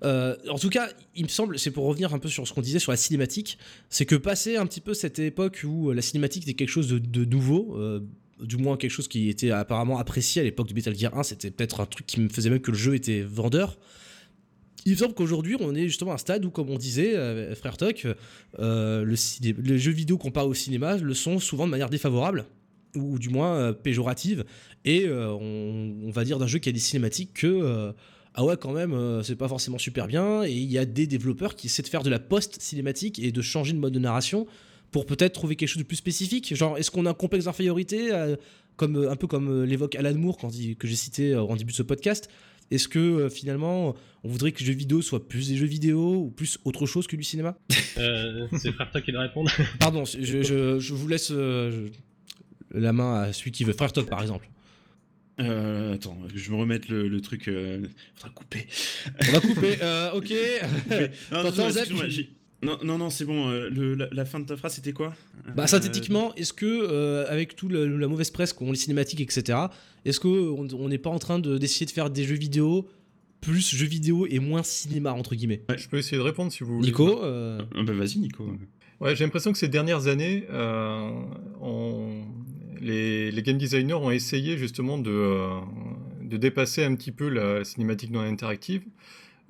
Euh, 0.05 0.37
en 0.49 0.59
tout 0.59 0.71
cas, 0.71 0.89
il 1.15 1.25
me 1.25 1.29
semble, 1.29 1.59
c'est 1.59 1.71
pour 1.71 1.85
revenir 1.87 2.15
un 2.15 2.19
peu 2.19 2.29
sur 2.29 2.47
ce 2.47 2.53
qu'on 2.53 2.61
disait 2.61 2.79
sur 2.79 2.93
la 2.93 2.97
cinématique, 2.97 3.59
c'est 3.89 4.07
que 4.07 4.17
passer 4.17 4.57
un 4.57 4.67
petit 4.67 4.81
peu 4.81 4.95
cette 4.95 5.19
époque 5.19 5.63
où 5.65 5.91
euh, 5.91 5.95
la 5.95 6.03
cinématique 6.03 6.45
était 6.45 6.55
quelque 6.55 6.69
chose 6.69 6.89
de, 6.89 7.25
nouveau, 7.25 7.79
du 8.41 8.57
moins 8.57 8.77
quelque 8.77 8.91
chose 8.91 9.09
qui 9.09 9.29
était 9.29 9.51
apparemment 9.51 9.99
apprécié 9.99 10.41
à 10.41 10.45
l'époque 10.45 10.69
de 10.69 10.75
Metal 10.75 10.97
Gear 10.97 11.17
1, 11.17 11.23
c'était 11.25 11.51
peut-être 11.51 11.81
un 11.81 11.87
truc 11.87 12.07
qui 12.07 12.21
me 12.21 12.29
faisait 12.29 12.51
même 12.51 12.61
que 12.61 12.71
le 12.71 12.77
jeu 12.77 12.95
était 12.95 13.21
vendeur. 13.21 13.79
Il 14.87 14.93
me 14.93 14.97
semble 14.97 15.13
qu'aujourd'hui, 15.13 15.57
on 15.61 15.75
est 15.75 15.89
justement 15.89 16.13
à 16.13 16.15
un 16.15 16.19
stade 16.19 16.45
où, 16.45 16.51
comme 16.51 16.71
on 16.71 16.79
disait, 16.79 17.55
frère 17.55 17.77
Toc, 17.77 18.07
les 18.59 19.79
jeux 19.79 19.93
vidéo 19.93 20.17
comparés 20.17 20.47
au 20.47 20.55
cinéma 20.55 20.97
le 20.97 21.15
sont 21.15 21.39
souvent 21.39 21.67
de 21.67 21.71
manière 21.71 21.91
défavorable, 21.91 22.47
ou 22.97 23.19
du 23.19 23.29
moins 23.29 23.73
péjorative, 23.75 24.45
et 24.85 25.05
euh, 25.07 25.29
on, 25.33 25.95
on 26.07 26.11
va 26.11 26.25
dire 26.25 26.39
d'un 26.39 26.47
jeu 26.47 26.59
qui 26.59 26.69
a 26.69 26.73
des 26.73 26.79
cinématiques 26.79 27.33
que 27.35 27.47
euh, 27.47 27.93
ah 28.35 28.45
ouais 28.45 28.57
quand 28.57 28.73
même 28.73 28.93
euh, 28.93 29.23
c'est 29.23 29.37
pas 29.37 29.49
forcément 29.49 29.79
super 29.79 30.07
bien. 30.07 30.43
Et 30.45 30.53
il 30.53 30.71
y 30.71 30.79
a 30.79 30.85
des 30.87 31.07
développeurs 31.07 31.55
qui 31.57 31.67
essaient 31.67 31.83
de 31.83 31.89
faire 31.89 32.03
de 32.03 32.11
la 32.11 32.19
post 32.19 32.61
cinématique 32.61 33.19
et 33.19 33.33
de 33.33 33.43
changer 33.43 33.73
de 33.73 33.79
mode 33.79 33.93
de 33.93 33.99
narration 33.99 34.47
pour 34.91 35.07
peut-être 35.07 35.33
trouver 35.35 35.57
quelque 35.57 35.69
chose 35.69 35.83
de 35.83 35.87
plus 35.87 35.97
spécifique. 35.97 36.55
Genre 36.55 36.79
est-ce 36.79 36.91
qu'on 36.91 37.07
a 37.07 37.11
un 37.11 37.15
complexe 37.15 37.45
d'infériorité 37.47 38.13
euh, 38.13 38.37
comme 38.77 38.97
un 38.97 39.17
peu 39.17 39.27
comme 39.27 39.49
euh, 39.49 39.67
l'évoque 39.67 39.95
Alan 39.97 40.15
Moore 40.15 40.39
quand 40.39 40.55
il- 40.57 40.77
que 40.77 40.87
j'ai 40.89 40.97
cité 40.97 41.33
euh, 41.33 41.43
en 41.43 41.57
début 41.57 41.73
de 41.73 41.77
ce 41.77 41.83
podcast? 41.83 42.31
Est-ce 42.71 42.87
que 42.89 42.99
euh, 43.01 43.29
finalement 43.29 43.95
on 44.23 44.29
voudrait 44.29 44.53
que 44.53 44.61
les 44.61 44.67
jeux 44.67 44.73
vidéo 44.75 45.03
soient 45.03 45.27
plus 45.29 45.49
des 45.49 45.57
jeux 45.57 45.67
vidéo 45.67 46.15
ou 46.17 46.31
plus 46.31 46.59
autre 46.65 46.87
chose 46.87 47.07
que 47.07 47.17
du 47.17 47.25
cinéma? 47.25 47.57
Euh, 47.99 48.47
c'est 48.57 48.73
Frère 48.73 48.91
Toc 48.93 49.05
qui 49.05 49.13
doit 49.13 49.21
répondre. 49.23 49.51
pardon 49.79 50.05
je, 50.07 50.43
je- 50.43 50.79
je 50.79 50.95
vous 50.95 51.09
laisse 51.09 51.31
euh, 51.33 51.71
je- 52.73 52.79
la 52.79 52.93
main 52.95 53.23
à 53.23 53.33
celui 53.33 53.51
qui 53.51 53.65
veut. 53.65 53.73
Frère 53.75 53.93
Todd 53.93 54.07
par 54.09 54.23
exemple 54.23 54.49
Euh, 55.41 55.95
attends, 55.95 56.17
que 56.33 56.39
je 56.39 56.51
me 56.51 56.57
remette 56.57 56.89
le, 56.89 57.09
le 57.09 57.21
truc. 57.21 57.49
Euh... 57.49 57.81
Faudra 58.15 58.31
couper. 58.35 58.67
on 59.29 59.33
va 59.33 59.41
couper 59.41 59.77
euh, 59.83 60.13
ok 60.13 60.31
Non, 61.33 61.43
non, 61.43 61.51
non, 62.63 62.79
non, 62.85 62.99
non, 62.99 63.11
c'est 63.11 63.25
bon. 63.25 63.49
euh, 63.49 63.71
le- 63.71 63.95
la, 63.95 64.09
la 64.13 64.25
fin 64.27 64.39
de 64.39 64.45
ta 64.45 64.57
phrase, 64.57 64.75
c'était 64.75 64.93
quoi? 64.93 65.15
Bah 65.57 65.63
Euh, 65.63 65.67
synthétiquement, 65.67 66.35
est-ce 66.35 66.53
que 66.53 66.67
euh, 66.67 67.25
avec 67.31 67.57
tout 67.57 67.69
le- 67.69 67.97
la 67.97 68.07
mauvaise 68.07 68.31
presse 68.31 68.53
qu'ont 68.53 68.71
les 68.71 68.77
cinématiques, 68.77 69.21
etc., 69.23 69.59
est-ce 70.05 70.21
qu'on 70.21 70.69
on 70.73 70.89
n'est 70.89 70.99
pas 70.99 71.11
en 71.11 71.19
train 71.19 71.39
de- 71.39 71.57
d'essayer 71.57 71.87
de 71.87 71.91
faire 71.91 72.11
des 72.11 72.25
jeux 72.25 72.35
vidéo 72.37 72.87
plus 73.41 73.75
jeux 73.75 73.87
vidéo 73.87 74.27
et 74.29 74.39
moins 74.41 74.63
cinéma 74.63 75.13
entre 75.15 75.35
guillemets? 75.35 75.63
Je 75.75 75.89
peux 75.89 75.97
essayer 75.97 76.19
de 76.19 76.23
répondre 76.23 76.53
si 76.53 76.63
vous 76.63 76.77
voulez. 76.77 76.89
Nico, 76.89 77.23
euh, 77.25 77.63
ah 77.75 77.83
bah 77.83 77.95
vas-y, 77.95 78.19
Nico. 78.19 78.47
Ouais, 79.01 79.17
j'ai 79.17 79.25
l'impression 79.25 79.51
que 79.53 79.57
ces 79.59 79.69
dernières 79.69 80.09
années, 80.09 80.45
euh, 80.51 81.11
on- 81.63 82.25
les, 82.81 83.31
les 83.31 83.43
game 83.43 83.59
designers 83.59 83.95
ont 83.95 84.11
essayé 84.11 84.57
justement 84.57 84.99
de, 84.99 85.11
euh, 85.11 85.61
de 86.23 86.37
dépasser 86.37 86.85
un 86.85 86.95
petit 86.95 87.13
peu 87.13 87.29
la 87.29 87.65
cinématique 87.65 88.11
non 88.11 88.21
interactive. 88.21 88.83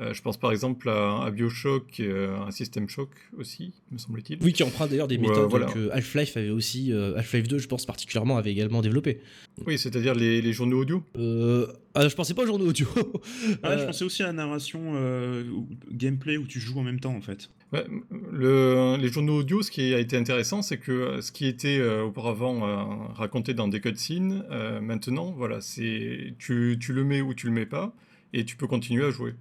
Euh, 0.01 0.15
je 0.15 0.23
pense 0.23 0.39
par 0.39 0.51
exemple 0.51 0.89
à, 0.89 1.25
à 1.25 1.31
Bioshock, 1.31 2.01
euh, 2.01 2.43
à 2.47 2.51
System 2.53 2.89
Shock 2.89 3.11
aussi, 3.37 3.73
me 3.91 3.99
semble-t-il. 3.99 4.39
oui, 4.43 4.55
qui 4.55 4.63
emprunte 4.63 4.89
d'ailleurs 4.89 5.09
des 5.09 5.19
méthodes 5.19 5.51
voilà. 5.51 5.67
que 5.67 5.91
Half-Life 5.91 6.39
avait 6.39 6.49
aussi, 6.49 6.91
euh, 6.91 7.19
Half-Life 7.19 7.49
2, 7.49 7.59
je 7.59 7.69
pense 7.69 7.85
particulièrement, 7.85 8.39
avait 8.39 8.51
également 8.51 8.81
développé. 8.81 9.21
Oui, 9.67 9.79
c'est-à-dire 9.79 10.15
les, 10.15 10.41
les 10.41 10.53
journaux 10.55 10.81
audio. 10.81 11.05
Euh, 11.19 11.67
ah, 11.93 12.09
je 12.09 12.15
pensais 12.15 12.33
pas 12.33 12.45
au 12.45 12.47
journaux 12.47 12.69
audio. 12.69 12.87
Ah, 13.63 13.77
je 13.77 13.85
pensais 13.85 14.05
aussi 14.05 14.23
à 14.23 14.27
la 14.27 14.33
narration 14.33 14.93
euh, 14.95 15.45
gameplay 15.93 16.39
où 16.39 16.47
tu 16.47 16.61
joues 16.61 16.79
en 16.79 16.83
même 16.83 17.01
temps 17.01 17.15
en 17.15 17.21
fait. 17.21 17.51
Ouais, 17.73 17.85
le- 18.33 18.97
les 18.99 19.09
journaux 19.09 19.39
audio, 19.39 19.63
ce 19.63 19.71
qui 19.71 19.95
a 19.95 19.99
été 20.01 20.17
intéressant, 20.17 20.61
c'est 20.61 20.79
que 20.79 20.91
euh, 20.91 21.21
ce 21.21 21.31
qui 21.31 21.47
était 21.47 21.79
euh, 21.79 22.03
auparavant 22.03 22.67
euh, 22.67 22.83
raconté 23.15 23.55
dans 23.55 23.69
des 23.69 23.81
cutscenes, 23.81 24.45
euh, 24.51 24.81
maintenant, 24.81 25.31
voilà, 25.31 25.61
c'est 25.61 26.35
tu, 26.39 26.77
tu 26.81 26.93
le 26.93 27.05
mets 27.05 27.21
ou 27.21 27.33
tu 27.33 27.47
le 27.47 27.53
mets 27.53 27.67
pas, 27.67 27.93
et 28.33 28.45
tu 28.45 28.57
peux 28.57 28.67
continuer 28.67 29.05
à 29.05 29.11
jouer. 29.11 29.35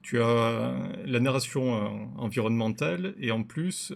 Tu 0.00 0.20
as 0.20 0.74
la 1.06 1.20
narration 1.20 2.10
environnementale 2.16 3.14
et 3.20 3.30
en 3.30 3.44
plus, 3.44 3.94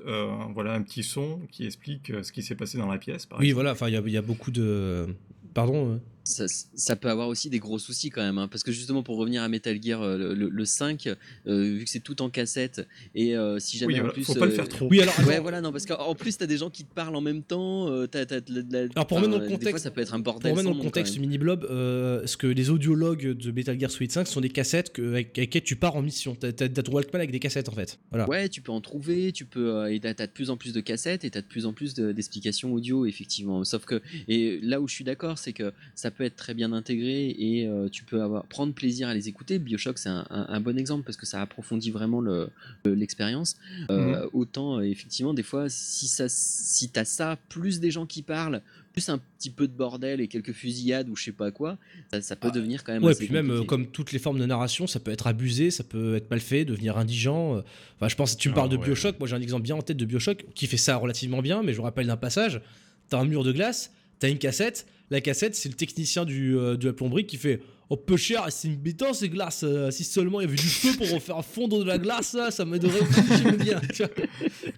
voilà, 0.55 0.73
un 0.75 0.83
petit 0.83 1.03
son 1.03 1.40
qui 1.51 1.66
explique 1.66 2.12
ce 2.23 2.31
qui 2.31 2.42
s'est 2.42 2.55
passé 2.55 2.79
dans 2.79 2.87
la 2.88 2.97
pièce. 2.99 3.27
Par 3.27 3.40
oui, 3.40 3.47
exemple. 3.47 3.55
voilà, 3.57 3.73
enfin, 3.73 3.88
il 3.88 3.95
y, 3.95 3.97
a- 3.97 4.03
il 4.07 4.12
y 4.12 4.16
a 4.16 4.23
beaucoup 4.23 4.53
de. 4.53 5.07
Pardon 5.53 6.01
ça, 6.27 6.47
ça 6.49 6.97
peut 6.97 7.09
avoir 7.09 7.29
aussi 7.29 7.49
des 7.51 7.59
gros 7.59 7.79
soucis 7.79 8.11
quand 8.11 8.23
même, 8.23 8.39
hein, 8.39 8.49
parce 8.49 8.62
que 8.62 8.73
justement 8.73 9.03
pour 9.03 9.17
revenir 9.17 9.43
à 9.43 9.49
Metal 9.49 9.81
Gear 9.83 10.03
euh, 10.03 10.35
le, 10.35 10.49
le 10.49 10.65
5, 10.65 11.07
euh, 11.47 11.62
vu 11.79 11.85
que 11.85 11.91
c'est 11.91 12.01
tout 12.01 12.21
en 12.23 12.31
cassette, 12.31 12.87
et 13.15 13.37
euh, 13.37 13.59
si 13.59 13.79
jamais 13.79 13.95
Oui, 13.95 14.01
en 14.01 14.03
voilà, 14.03 14.12
plus... 14.15 14.25
faut 14.25 14.35
pas 14.35 14.47
le 14.47 14.53
euh, 14.53 14.55
faire 14.57 14.69
trop. 14.69 14.89
Oui, 14.91 15.01
alors, 15.01 15.15
Ouais, 15.27 15.39
voilà, 15.41 15.61
non, 15.61 15.73
parce 15.73 15.87
qu'en 15.87 16.15
plus, 16.15 16.37
t'as 16.37 16.47
des 16.47 16.59
gens 16.59 16.71
qui 16.71 16.85
te 16.85 16.93
parlent 16.95 17.15
en 17.17 17.21
même 17.21 17.43
temps. 17.43 18.07
t'as- 18.09 18.27
t'as 18.27 18.41
de 18.41 18.65
la- 18.71 18.81
Alors, 18.95 19.07
pour 19.07 19.17
remettre 19.19 19.33
dans 19.33 19.39
le 19.39 19.45
des 19.45 19.49
fois, 19.51 19.59
contexte- 19.59 19.85
ça 19.85 19.91
peut 19.91 20.01
être 20.01 20.15
un 20.15 20.21
Pour 20.21 20.35
bordel. 20.35 20.53
remettre 20.53 20.69
dans 20.71 20.77
le 20.77 20.83
contexte 20.83 21.15
quand 21.15 21.21
du 21.21 21.27
mini-blob, 21.27 21.65
euh, 21.71 22.27
ce 22.27 22.37
que 22.37 22.47
les 22.47 22.71
audiologues 22.71 23.33
de 23.33 23.51
Metal 23.53 23.79
Gear 23.79 23.91
Solid 23.91 24.11
5 24.12 24.27
sont 24.27 24.41
des 24.41 24.49
cassettes 24.51 24.93
que, 24.93 25.03
avec, 25.03 25.27
avec 25.29 25.37
lesquelles 25.39 25.62
tu 25.62 25.77
pars 25.77 25.95
en 25.97 26.03
mission. 26.03 26.35
T'as 26.35 26.53
t'as- 26.53 26.69
t'as 26.69 26.83
ton 26.83 26.93
Walkman 26.93 27.21
avec 27.21 27.31
des 27.31 27.39
cassettes 27.39 27.69
en 27.69 27.73
fait. 27.73 27.99
Voilà. 28.11 28.29
Ouais, 28.29 28.49
tu 28.49 28.61
peux 28.61 28.73
en 28.73 28.81
trouver, 28.81 29.33
tu 29.33 29.45
peux. 29.45 29.75
euh, 29.77 29.93
et 29.93 30.01
t'as 30.01 30.15
t'as 30.15 30.27
de 30.27 30.33
plus 30.33 30.51
en 30.51 30.57
plus 30.57 30.73
de 30.73 30.81
cassettes 30.81 31.25
et 31.25 31.31
t'as 31.31 31.41
de 31.43 31.47
plus 31.47 31.67
en 31.67 31.73
plus 31.73 31.95
de- 31.95 32.12
d'explications 32.12 32.73
audio, 32.73 33.07
effectivement. 33.07 33.62
Sauf 33.65 33.85
que. 33.85 34.01
Et 34.29 34.59
là 34.62 34.81
où 34.81 34.89
je 34.89 34.95
suis 34.95 35.05
d'accord, 35.05 35.39
c'est 35.39 35.53
que 35.53 35.73
ça 35.95 36.11
peut 36.17 36.25
être 36.25 36.37
très 36.37 36.55
bien 36.55 36.73
intégré 36.73 37.29
et 37.39 37.67
euh, 37.67 37.89
tu 37.89 38.05
peux 38.05 38.23
avoir, 38.23 38.45
prendre 38.47 38.73
plaisir 38.73 39.09
à 39.09 39.15
les 39.15 39.29
écouter. 39.29 39.59
Bioshock, 39.59 39.99
c'est 39.99 40.09
un, 40.09 40.27
un- 40.31 40.47
un 40.49 40.61
bon 40.61 40.79
exemple 40.79 41.05
parce 41.05 41.17
que 41.17 41.27
ça 41.27 41.43
approfondit 41.43 41.91
vraiment 41.91 42.21
le- 42.21 42.49
le- 42.85 42.95
l'expérience. 42.95 43.57
Euh, 43.91 44.27
Autant, 44.33 44.79
euh, 44.79 44.83
effectivement, 44.83 45.35
des 45.35 45.43
fois, 45.43 45.67
si, 45.69 46.09
ça, 46.09 46.27
si 46.29 46.89
t'as 46.89 47.05
ça, 47.05 47.39
plus 47.49 47.81
des 47.81 47.91
gens 47.91 48.07
qui 48.07 48.23
parlent, 48.23 48.63
plus 48.93 49.09
un 49.11 49.19
petit 49.39 49.51
peu 49.51 49.69
de 49.69 49.73
bordel 49.75 50.21
et 50.23 50.29
quelques 50.29 50.53
fusillades 50.53 51.09
ou 51.11 51.17
je 51.17 51.25
sais 51.25 51.33
pas 51.33 51.51
quoi, 51.51 51.77
ça, 52.11 52.23
ça 52.23 52.35
peut 52.35 52.49
Ah, 52.51 52.55
devenir 52.55 52.83
quand 52.83 52.93
même. 52.95 53.05
Ouais, 53.05 53.11
assez 53.13 53.27
puis 53.27 53.33
même 53.35 53.51
euh, 53.51 53.63
comme 53.65 53.87
toutes 53.87 54.13
les 54.13 54.19
formes 54.19 54.39
de 54.39 54.47
narration, 54.47 54.87
ça 54.87 55.01
peut 55.01 55.11
être 55.11 55.27
abusé, 55.27 55.71
ça 55.71 55.85
peut 55.85 56.17
être 56.17 56.31
mal 56.31 56.41
fait, 56.41 56.65
devenir 56.65 56.97
indigent. 56.97 57.63
Enfin, 57.97 58.09
je 58.09 58.17
pense, 58.17 58.37
tu 58.39 58.49
me 58.49 58.55
Ah, 58.55 58.57
parles 58.57 58.71
de 58.71 58.77
ouais. 58.79 58.85
Bioshock, 58.85 59.19
moi 59.19 59.29
j'ai 59.29 59.37
un 59.37 59.41
exemple 59.43 59.63
bien 59.63 59.77
en 59.77 59.83
tête 59.83 59.99
de 59.99 60.05
Bioshock 60.07 60.47
qui 60.55 60.67
fait 60.67 60.79
ça 60.79 60.97
relativement 60.97 61.43
bien, 61.43 61.63
mais 61.63 61.73
je 61.75 61.79
me 61.79 61.83
rappelle 61.85 62.07
d'un 62.07 62.17
passage. 62.17 62.63
T'as 63.11 63.21
un 63.21 63.25
mur 63.27 63.45
de 63.45 63.53
glace, 63.53 63.93
t'as 64.19 64.29
une 64.31 64.39
cassette, 64.39 64.87
la 65.11 65.21
cassette 65.21 65.55
c'est 65.55 65.69
le 65.69 65.75
technicien 65.75 66.25
du, 66.25 66.57
euh, 66.57 66.77
de 66.77 66.87
la 66.89 66.93
plomberie 66.93 67.27
qui 67.27 67.37
fait 67.37 67.61
Oh 67.89 67.97
peu 67.97 68.17
cher, 68.17 68.45
c'est 68.51 68.67
une 68.67 68.75
béton 68.75 69.13
ces 69.13 69.29
glaces, 69.29 69.63
euh, 69.63 69.93
si 69.93 70.03
seulement 70.03 70.41
il 70.41 70.45
y 70.45 70.47
avait 70.49 70.57
du 70.57 70.63
feu 70.67 70.91
pour 70.99 71.23
faire 71.23 71.45
fondre 71.45 71.79
de 71.79 71.85
la 71.85 71.99
glace, 71.99 72.37
ça 72.51 72.65
m'aiderait 72.65 72.99
j'aime 73.45 73.57
bien. 73.59 73.81
Tu 73.95 74.03
vois. 74.03 74.09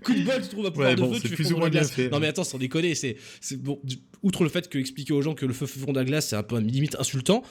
Coup 0.04 0.12
de 0.12 0.24
bol, 0.24 0.42
tu 0.42 0.48
trouves 0.50 0.66
un 0.66 0.70
pouvoir 0.70 0.90
Ouais, 0.90 0.94
de 0.96 1.00
bon, 1.00 1.08
feu, 1.14 1.14
c'est 1.14 1.22
tu 1.22 1.28
fais 1.28 1.34
plus 1.36 1.44
ou 1.46 1.48
fondre 1.48 1.58
moins 1.60 1.66
la 1.68 1.70
bien 1.70 1.80
glace. 1.80 1.92
fait, 1.92 2.10
non 2.10 2.20
mais 2.20 2.26
attends, 2.26 2.44
sans 2.44 2.58
déconner, 2.58 2.94
c'est 2.94 3.16
c'est 3.40 3.56
bon. 3.56 3.80
Outre 4.22 4.42
le 4.44 4.50
fait 4.50 4.68
que 4.68 4.76
expliquer 4.78 5.14
aux 5.14 5.22
gens 5.22 5.34
que 5.34 5.46
le 5.46 5.54
feu 5.54 5.64
fait 5.64 5.80
fondre 5.80 5.98
la 5.98 6.04
glace, 6.04 6.28
c'est 6.28 6.36
un 6.36 6.42
peu 6.42 6.58
limite 6.58 6.96
insultant. 6.98 7.42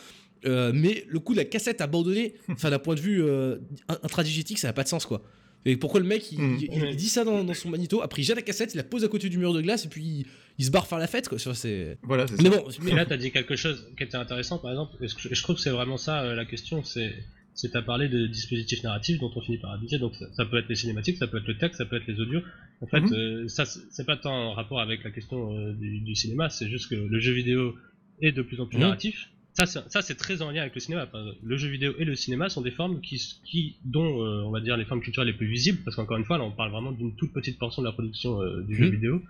euh, 0.45 0.71
mais 0.75 1.05
le 1.09 1.17
coup 1.19 1.33
de 1.33 1.39
la 1.39 1.45
cassette 1.45 1.81
abandonnée, 1.81 2.35
enfin 2.49 2.69
d'un 2.69 2.77
point 2.77 2.93
de 2.93 2.99
vue 2.99 3.23
euh, 3.23 3.55
in- 3.89 3.97
intradigétique, 4.03 4.59
ça 4.59 4.67
n'a 4.67 4.73
pas 4.73 4.83
de 4.83 4.89
sens 4.89 5.07
quoi. 5.07 5.23
Et 5.67 5.77
pourquoi 5.77 5.99
le 5.99 6.05
mec 6.07 6.31
il, 6.31 6.39
Mm. 6.39 6.57
il- 6.61 6.83
il 6.91 6.95
dit 6.95 7.09
ça 7.09 7.23
dans, 7.23 7.43
dans 7.43 7.53
son 7.53 7.69
magnéto, 7.69 8.01
après 8.01 8.21
il 8.21 8.25
jette 8.25 8.37
la 8.37 8.41
cassette, 8.41 8.73
il 8.73 8.77
la 8.77 8.83
pose 8.83 9.03
à 9.03 9.07
côté 9.07 9.29
du 9.29 9.37
mur 9.37 9.53
de 9.53 9.61
glace 9.61 9.85
et 9.85 9.89
puis 9.89 10.01
il, 10.03 10.25
il 10.57 10.65
se 10.65 10.71
barre 10.71 10.87
faire 10.87 10.97
la 10.99 11.07
fête 11.07 11.27
quoi. 11.29 11.37
C'est- 11.39 11.97
Voilà, 12.03 12.25
c'est 12.27 12.41
Mais 12.41 12.49
ça. 12.49 12.57
bon, 12.57 12.67
mais- 12.81 12.91
Et 12.91 12.95
là, 12.95 13.05
tu 13.05 13.13
as 13.13 13.17
dit 13.17 13.31
quelque 13.31 13.55
chose 13.55 13.87
qui 13.97 14.03
était 14.03 14.17
intéressant, 14.17 14.57
par 14.59 14.71
exemple, 14.71 14.93
et 15.03 15.07
je 15.07 15.15
je 15.35 15.43
trouve 15.43 15.55
que 15.57 15.61
c'est 15.61 15.69
vraiment 15.69 15.97
ça 15.97 16.23
euh, 16.23 16.35
la 16.35 16.45
question, 16.45 16.83
c'est 16.83 17.13
c'est 17.53 17.75
à 17.75 17.81
parler 17.81 18.07
de 18.07 18.27
dispositifs 18.27 18.83
narratifs 18.83 19.19
dont 19.19 19.31
on 19.35 19.41
finit 19.41 19.57
par 19.57 19.71
abuser. 19.71 19.97
Donc 19.97 20.13
ça, 20.15 20.27
ça 20.35 20.45
peut 20.45 20.57
être 20.59 20.69
les 20.69 20.75
cinématiques, 20.75 21.17
ça 21.17 21.25
peut 21.27 21.39
être 21.39 21.47
le 21.47 21.57
texte, 21.57 21.79
ça 21.79 21.85
peut 21.85 21.95
être 21.95 22.05
les 22.07 22.19
audios. 22.19 22.41
En 22.81 22.85
fait, 22.87 22.99
Mhm. 23.01 23.13
euh, 23.13 23.47
ça 23.47 23.65
c'est 23.65 24.05
pas 24.05 24.15
tant 24.15 24.31
en 24.49 24.53
rapport 24.53 24.79
avec 24.79 25.03
la 25.03 25.09
question 25.09 25.57
euh, 25.57 25.73
du, 25.73 25.99
du 26.01 26.15
cinéma, 26.15 26.49
c'est 26.49 26.69
juste 26.69 26.87
que 26.89 26.95
le 26.95 27.19
jeu 27.19 27.31
vidéo 27.33 27.73
est 28.21 28.31
de 28.31 28.43
plus 28.43 28.59
en 28.61 28.67
plus 28.67 28.77
Mhm. 28.77 28.83
narratif. 28.83 29.29
Ça, 29.65 30.01
c'est- 30.01 30.15
très 30.15 30.41
en 30.43 30.51
lien 30.51 30.61
avec 30.61 30.75
le 30.75 30.79
cinéma. 30.79 31.05
Enfin, 31.07 31.25
le 31.43 31.57
jeu 31.57 31.67
vidéo 31.69 31.93
et 31.97 32.05
le 32.05 32.15
cinéma 32.15 32.47
sont 32.49 32.61
des 32.61 32.71
formes 32.71 33.01
qui, 33.01 33.75
dont 33.85 34.21
euh, 34.23 34.43
on 34.43 34.51
va 34.51 34.61
dire 34.61 34.77
les 34.77 34.85
formes 34.85 35.01
culturelles 35.01 35.27
les 35.29 35.33
plus 35.37 35.47
visibles, 35.47 35.79
parce 35.83 35.95
qu'encore 35.95 36.17
une 36.17 36.25
fois, 36.25 36.37
là 36.37 36.43
on 36.43 36.51
parle 36.51 36.71
vraiment 36.71 36.91
d'une 36.91 37.15
toute 37.15 37.33
petite 37.33 37.57
portion 37.57 37.81
de 37.81 37.87
la 37.87 37.93
production 37.93 38.41
euh, 38.41 38.61
du 38.61 38.75
jeu 38.75 38.85
Mhm. 38.85 38.91
vidéo. 38.91 39.21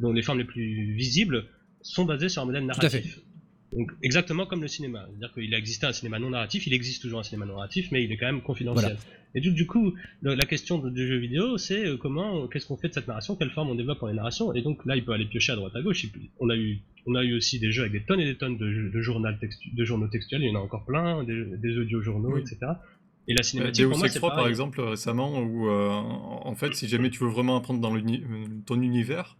Donc 0.00 0.14
les 0.16 0.22
formes 0.22 0.38
les 0.38 0.44
plus 0.44 0.94
visibles 0.94 1.44
sont 1.82 2.04
basées 2.04 2.28
sur 2.28 2.42
un 2.42 2.46
modèle 2.46 2.66
narratif. 2.66 3.20
Donc 3.76 3.90
exactement 4.02 4.46
comme 4.46 4.62
le 4.62 4.68
cinéma, 4.68 5.06
c'est-à-dire 5.10 5.32
qu'il 5.34 5.54
a 5.54 5.58
existé 5.58 5.84
un 5.86 5.92
cinéma 5.92 6.18
non 6.18 6.30
narratif, 6.30 6.66
il 6.66 6.72
existe 6.72 7.02
toujours 7.02 7.20
un 7.20 7.22
cinéma 7.22 7.44
non 7.44 7.54
narratif, 7.54 7.88
mais 7.92 8.02
il 8.02 8.10
est 8.10 8.16
quand 8.16 8.26
même 8.26 8.40
confidentiel. 8.40 8.96
Et 9.34 9.40
du, 9.42 9.50
du 9.52 9.66
coup, 9.66 9.92
le- 10.22 10.34
la 10.34 10.46
question 10.46 10.78
du 10.78 11.06
jeu 11.06 11.18
vidéo, 11.18 11.58
c'est 11.58 11.84
euh, 11.86 11.96
comment, 11.98 12.48
qu'est-ce 12.48 12.66
qu'on 12.66 12.78
fait 12.78 12.88
de 12.88 12.94
cette 12.94 13.06
narration, 13.08 13.36
quelle 13.36 13.50
forme 13.50 13.68
on 13.68 13.74
développe 13.74 13.98
pour 13.98 14.08
les 14.08 14.14
narrations, 14.14 14.54
et 14.54 14.62
donc 14.62 14.84
là, 14.86 14.96
il 14.96 15.04
peut 15.04 15.12
aller 15.12 15.26
piocher 15.26 15.52
à 15.52 15.56
droite 15.56 15.76
à 15.76 15.82
gauche. 15.82 16.02
Il- 16.04 16.10
On 16.40 16.48
a 16.48 16.56
eu, 16.56 16.78
on 17.06 17.14
a 17.14 17.22
eu 17.22 17.36
aussi 17.36 17.58
des 17.58 17.70
jeux 17.70 17.82
avec 17.82 17.92
des 17.92 18.00
tonnes 18.06 18.20
et 18.20 18.24
des 18.24 18.36
tonnes 18.36 18.56
de, 18.56 19.00
journal 19.02 19.38
textu- 19.38 19.74
de 19.74 19.84
journaux 19.84 20.08
textuels, 20.08 20.42
il 20.42 20.48
y 20.48 20.50
en 20.50 20.58
a 20.58 20.62
encore 20.62 20.86
plein, 20.86 21.24
des, 21.24 21.44
des 21.58 21.76
audio-journaux, 21.76 22.36
Oui. 22.36 22.40
etc. 22.40 22.56
Et 23.30 23.34
la 23.34 23.40
Euh, 23.40 23.42
cinématique, 23.42 23.84
Deus 23.84 23.88
pour 23.90 23.98
moi, 23.98 24.06
Ex 24.06 24.14
c'est 24.14 24.20
3 24.20 24.34
par 24.34 24.48
exemple 24.48 24.80
récemment 24.80 25.40
où 25.40 25.68
euh, 25.68 25.90
en 25.90 26.54
fait 26.54 26.74
si 26.74 26.88
jamais 26.88 27.10
tu 27.10 27.18
veux 27.22 27.28
vraiment 27.28 27.58
apprendre 27.58 27.78
dans 27.80 27.94
euh, 27.94 28.00
ton 28.64 28.80
univers 28.80 29.36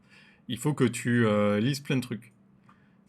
il 0.49 0.59
faut 0.59 0.75
que 0.75 0.85
tu 0.85 1.25
euh, 1.25 1.59
lises 1.59 1.81
plein 1.81 1.97
de 1.97 2.03
trucs 2.03 2.33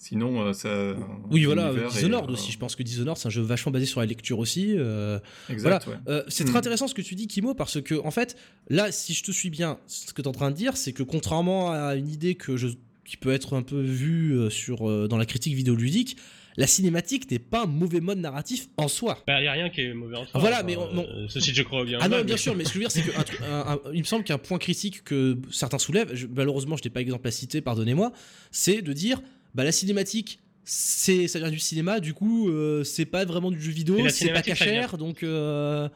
sinon 0.01 0.41
euh, 0.41 0.53
ça 0.53 0.95
oui 1.29 1.43
voilà, 1.43 1.71
Dishonored 1.91 2.29
euh, 2.29 2.33
aussi. 2.33 2.51
Je 2.51 2.57
pense 2.57 2.75
que 2.75 2.81
Dishonored 2.83 3.17
c'est 3.17 3.27
un 3.27 3.29
jeu 3.29 3.41
vachement 3.41 3.71
basé 3.71 3.85
sur 3.85 3.99
la 3.99 4.05
lecture 4.07 4.39
aussi. 4.39 4.73
euh, 4.77 5.19
exact 5.49 5.83
Voilà. 5.85 5.99
ouais. 5.99 6.11
Euh, 6.13 6.23
c'est 6.29 6.45
très 6.45 6.53
Mm. 6.53 6.57
intéressant 6.57 6.87
ce 6.87 6.93
que 6.95 7.01
tu 7.01 7.15
dis, 7.15 7.27
Kimo, 7.27 7.53
parce 7.53 7.81
que, 7.81 7.95
en 8.03 8.11
fait, 8.11 8.35
là, 8.69 8.91
si 8.91 9.13
je 9.13 9.23
te 9.23 9.31
suis 9.31 9.49
bien, 9.49 9.77
ce 9.87 10.13
que 10.13 10.21
tu 10.21 10.25
es 10.25 10.27
en 10.27 10.31
train 10.31 10.49
de 10.51 10.55
dire, 10.55 10.75
c'est 10.77 10.93
que 10.93 11.03
contrairement 11.03 11.71
à 11.71 11.95
une 11.95 12.07
idée 12.09 12.35
que 12.35 12.55
je, 12.57 12.69
qui 13.05 13.17
peut 13.17 13.31
être 13.33 13.55
un 13.55 13.61
peu 13.61 13.79
vue 13.81 14.33
euh, 14.37 14.49
sur, 14.49 14.89
euh, 14.89 15.07
dans 15.07 15.17
la 15.17 15.25
critique 15.25 15.53
vidéoludique, 15.53 16.15
la 16.57 16.67
cinématique 16.67 17.29
n'est 17.31 17.39
pas 17.39 17.63
un 17.63 17.67
mauvais 17.67 18.01
mode 18.01 18.17
narratif 18.17 18.67
en 18.77 18.87
soi. 18.89 19.23
Il 19.29 19.39
n'y 19.41 19.47
a 19.47 19.51
rien 19.53 19.69
qui 19.69 19.81
est 19.81 19.93
mauvais 19.93 20.17
en 20.17 20.25
soi. 20.25 20.39
Voilà, 20.41 20.57
enfin, 20.57 20.65
mais 20.65 20.75
on- 20.75 20.97
euh, 21.05 21.25
ceci, 21.29 21.53
je 21.53 21.63
crois 21.63 21.85
bien. 21.85 21.99
Ah 22.01 22.09
non, 22.09 22.17
mal, 22.17 22.25
bien 22.25 22.35
mais- 22.35 22.41
sûr, 22.41 22.55
mais 22.55 22.63
ce 22.65 22.69
que 22.69 22.73
je 22.75 22.79
veux 22.79 22.83
dire, 22.89 22.91
c'est 22.91 23.01
que 23.03 23.17
un 23.17 23.23
truc- 23.23 23.39
un- 23.49 23.73
un- 23.73 23.79
il 23.93 23.99
me 23.99 24.03
semble 24.05 24.23
qu'un 24.25 24.37
point 24.37 24.57
critique 24.57 25.03
que 25.03 25.37
certains 25.51 25.77
soulèvent, 25.77 26.13
je- 26.13 26.27
malheureusement, 26.27 26.75
je 26.75 26.83
n'ai 26.83 26.89
pas 26.89 26.99
exemple 27.01 27.27
à 27.27 27.31
citer, 27.31 27.61
pardonnez-moi, 27.61 28.11
c'est 28.51 28.81
de 28.81 28.91
dire, 28.93 29.21
bah, 29.55 29.63
la 29.63 29.71
cinématique, 29.71 30.39
c'est, 30.63 31.27
ça 31.27 31.39
vient 31.39 31.49
du 31.49 31.59
cinéma, 31.59 31.99
du 31.99 32.13
coup, 32.13 32.49
euh, 32.49 32.83
c'est 32.83 33.05
pas 33.05 33.25
vraiment 33.25 33.49
du 33.51 33.59
jeu 33.61 33.71
vidéo, 33.71 34.07
c'est 34.09 34.31
pas 34.31 34.41
cachère, 34.41 34.97
donc. 34.97 35.23
euh, 35.23 35.89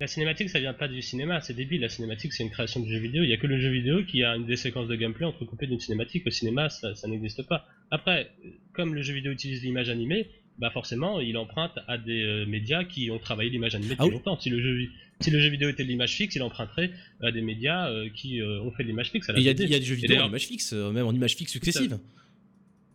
La 0.00 0.06
cinématique, 0.06 0.48
ça 0.48 0.60
vient 0.60 0.72
pas 0.72 0.88
du 0.88 1.02
cinéma, 1.02 1.40
c'est 1.40 1.54
débile. 1.54 1.82
La 1.82 1.88
cinématique, 1.88 2.32
c'est 2.32 2.42
une 2.42 2.50
création 2.50 2.80
du 2.80 2.90
jeu 2.90 2.98
vidéo. 2.98 3.22
Il 3.22 3.28
y 3.28 3.32
a 3.32 3.36
que 3.36 3.46
le 3.46 3.60
jeu 3.60 3.70
vidéo 3.70 4.02
qui 4.04 4.22
a 4.24 4.34
une 4.36 4.46
des 4.46 4.56
séquences 4.56 4.88
de 4.88 4.96
gameplay 4.96 5.24
entrecoupées 5.26 5.66
d'une 5.66 5.78
cinématique. 5.80 6.24
Le 6.24 6.30
cinéma, 6.30 6.68
ça, 6.70 6.94
ça 6.94 7.06
n'existe 7.06 7.42
pas. 7.46 7.66
Après, 7.90 8.30
comme 8.72 8.94
le 8.94 9.02
jeu 9.02 9.12
vidéo 9.14 9.30
utilise 9.32 9.62
l'image 9.62 9.88
animée, 9.90 10.28
bah 10.58 10.70
forcément, 10.72 11.20
il 11.20 11.36
emprunte 11.36 11.72
à 11.88 11.98
des 11.98 12.22
euh, 12.22 12.46
médias 12.46 12.84
qui 12.84 13.10
ont 13.10 13.18
travaillé 13.18 13.50
l'image 13.50 13.74
animée 13.74 13.90
depuis 13.90 14.02
Ah 14.02 14.06
oui. 14.06 14.12
longtemps. 14.14 14.38
Si 14.40 14.48
le, 14.50 14.60
jeu, 14.62 14.88
si 15.20 15.30
le 15.30 15.40
jeu 15.40 15.48
vidéo 15.50 15.68
était 15.68 15.84
de 15.84 15.88
l'image 15.88 16.14
fixe, 16.14 16.34
il 16.36 16.42
emprunterait 16.42 16.90
à 17.22 17.30
des 17.30 17.42
médias 17.42 17.90
qui 18.16 18.40
ont 18.42 18.70
fait 18.72 18.84
de 18.84 18.88
l'image 18.88 19.10
fixe. 19.10 19.30
il 19.36 19.42
y, 19.42 19.48
a- 19.48 19.52
y 19.52 19.54
des 19.54 19.82
jeux 19.82 19.94
vidéo 19.96 20.22
en 20.22 20.28
image 20.28 20.46
fixe, 20.46 20.72
même 20.72 21.06
en 21.06 21.12
image 21.12 21.34
fixe 21.36 21.52
successive. 21.52 21.98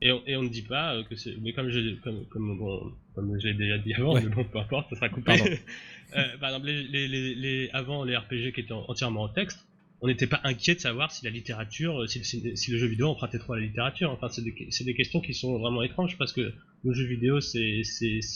Et 0.01 0.11
on, 0.11 0.21
et 0.25 0.35
on 0.37 0.43
ne 0.43 0.49
dit 0.49 0.61
pas 0.61 0.95
euh, 0.95 1.03
que 1.03 1.15
c'est. 1.15 1.35
Mais 1.41 1.51
comme 1.51 1.69
je, 1.69 1.95
comme, 1.95 2.25
comme, 2.27 2.57
bon, 2.57 2.93
comme 3.15 3.37
je 3.39 3.47
l'ai 3.47 3.53
déjà 3.53 3.77
dit 3.77 3.93
avant, 3.93 4.13
Ouais. 4.13 4.21
mais 4.23 4.29
bon, 4.29 4.45
peu 4.45 4.57
importe, 4.59 4.89
ça 4.89 4.95
sera 4.95 5.09
coupé. 5.09 5.33
Euh, 6.17 6.37
par 6.39 6.49
exemple, 6.49 6.65
les, 6.65 6.81
les, 6.87 7.07
les, 7.07 7.35
les- 7.35 7.69
avant 7.71 8.03
les 8.03 8.17
RPG 8.17 8.51
qui 8.55 8.61
étaient 8.61 8.71
en- 8.71 8.83
entièrement 8.87 9.21
en 9.21 9.29
texte, 9.29 9.59
on 10.01 10.07
n'était 10.07 10.25
pas 10.25 10.39
inquiet 10.43 10.73
de 10.73 10.79
savoir 10.79 11.11
si 11.11 11.23
la 11.23 11.29
littérature, 11.29 12.01
euh, 12.01 12.07
si, 12.07 12.23
si 12.25 12.71
le 12.71 12.77
jeu 12.79 12.87
vidéo 12.87 13.09
empruntait 13.09 13.37
trop 13.37 13.53
à 13.53 13.59
la 13.59 13.65
littérature. 13.67 14.09
Enfin, 14.09 14.27
c'est 14.27 14.41
des, 14.43 14.55
c'est 14.71 14.85
des 14.85 14.95
questions 14.95 15.21
qui 15.21 15.35
sont 15.35 15.59
vraiment 15.59 15.83
étranges 15.83 16.17
parce 16.17 16.33
que 16.33 16.51
le 16.83 16.93
jeu 16.93 17.05
vidéo, 17.05 17.41
c'est, 17.41 17.81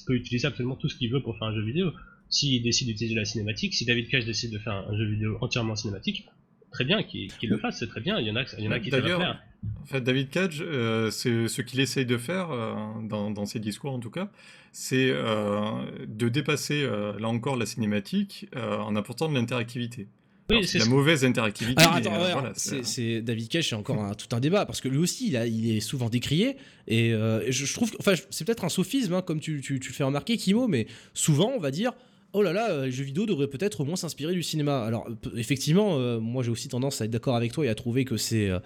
peut 0.06 0.14
utiliser 0.16 0.46
absolument 0.46 0.76
tout 0.76 0.88
ce 0.88 0.96
qu'il 0.96 1.10
veut 1.12 1.22
pour 1.24 1.36
faire 1.40 1.48
un 1.48 1.56
jeu 1.56 1.64
vidéo. 1.64 1.92
S'il 2.30 2.62
décide 2.62 2.90
d'utiliser 2.90 3.16
la 3.16 3.26
cinématique, 3.26 3.74
si 3.74 3.86
David 3.86 4.08
Cage 4.08 4.26
décide 4.26 4.52
de 4.52 4.60
faire 4.60 4.74
un 4.74 4.96
jeu 4.96 5.06
vidéo 5.06 5.40
entièrement 5.42 5.76
cinématique, 5.76 6.26
très 6.74 6.84
bien, 6.84 7.02
qu'il, 7.04 7.30
le 7.44 7.58
fasse, 7.58 7.80
c'est 7.80 7.88
très 7.88 8.02
bien. 8.02 8.20
Il 8.20 8.28
y 8.28 8.32
en 8.32 8.36
a, 8.36 8.44
il 8.58 8.66
y 8.66 8.68
en 8.68 8.72
a 8.72 8.80
qui 8.80 8.90
savent 8.90 9.06
faire. 9.06 9.42
En 9.82 9.86
fait, 9.86 10.02
David 10.02 10.30
Cage, 10.30 10.62
euh, 10.62 11.10
c'est 11.10 11.48
ce 11.48 11.62
qu'il 11.62 11.80
essaye 11.80 12.06
de 12.06 12.18
faire, 12.18 12.52
euh, 12.52 12.74
dans, 13.04 13.32
dans 13.32 13.46
ses 13.46 13.60
discours 13.60 13.94
en 13.94 14.00
tout 14.00 14.10
cas, 14.10 14.30
c'est 14.74 15.10
euh, 15.10 15.62
de 16.06 16.28
dépasser, 16.28 16.84
euh, 16.84 17.18
là 17.20 17.30
encore, 17.30 17.56
la 17.56 17.66
cinématique 17.66 18.48
euh, 18.58 18.78
en 18.80 18.96
apportant 18.98 19.30
de 19.30 19.36
l'interactivité. 19.36 20.08
Oui, 20.50 20.68
c'est 20.68 20.80
la 20.80 20.84
ce- 20.86 20.90
mauvaise 20.90 21.24
interactivité. 21.24 21.82
Alors 21.82 21.94
mais, 21.96 22.00
attends, 22.02 22.16
euh, 22.16 22.26
ouais, 22.26 22.34
voilà, 22.34 22.52
c'est, 22.56 22.84
c'est- 22.84 23.22
David 23.22 23.48
Cage, 23.48 23.70
c'est 23.70 23.76
encore 23.76 24.02
un- 24.04 24.14
tout 24.14 24.36
un 24.36 24.42
débat 24.42 24.66
parce 24.66 24.82
que 24.82 24.90
lui 24.90 24.98
aussi, 24.98 25.30
il, 25.30 25.38
a- 25.38 25.48
il 25.48 25.78
est 25.78 25.80
souvent 25.80 26.10
décrié 26.10 26.58
et 26.88 27.14
euh, 27.14 27.50
je, 27.50 27.66
je 27.66 27.74
trouve, 27.74 27.90
que- 27.92 27.96
enfin, 28.02 28.16
c'est 28.30 28.44
peut-être 28.44 28.66
un 28.66 28.70
sophisme, 28.70 29.14
hein, 29.14 29.22
comme 29.22 29.40
tu, 29.40 29.62
tu, 29.62 29.80
tu 29.80 29.90
le 29.90 29.94
fais 29.96 30.04
remarquer, 30.04 30.36
Kimo, 30.36 30.68
mais 30.68 30.88
souvent 31.14 31.54
on 31.56 31.60
va 31.60 31.72
dire. 31.72 31.94
Oh 32.34 32.42
là 32.42 32.52
là, 32.52 32.72
euh, 32.72 32.86
les 32.86 32.92
jeux 32.92 33.04
vidéo 33.04 33.26
devraient 33.28 33.48
peut-être 33.48 33.82
au 33.82 33.86
moins 33.86 33.96
s'inspirer 33.96 34.34
du 34.34 34.42
cinéma. 34.42 34.84
Alors 34.84 35.08
euh, 35.08 35.38
effectivement, 35.38 36.00
euh, 36.00 36.20
moi 36.20 36.44
j'ai 36.44 36.50
aussi 36.50 36.68
tendance 36.68 37.00
à 37.00 37.06
être 37.06 37.12
d'accord 37.12 37.36
avec 37.36 37.52
toi 37.52 37.66
et 37.66 37.70
à 37.70 37.76
trouver 37.76 38.06
que 38.06 38.18
c'est 38.18 38.50
euh, 38.50 38.60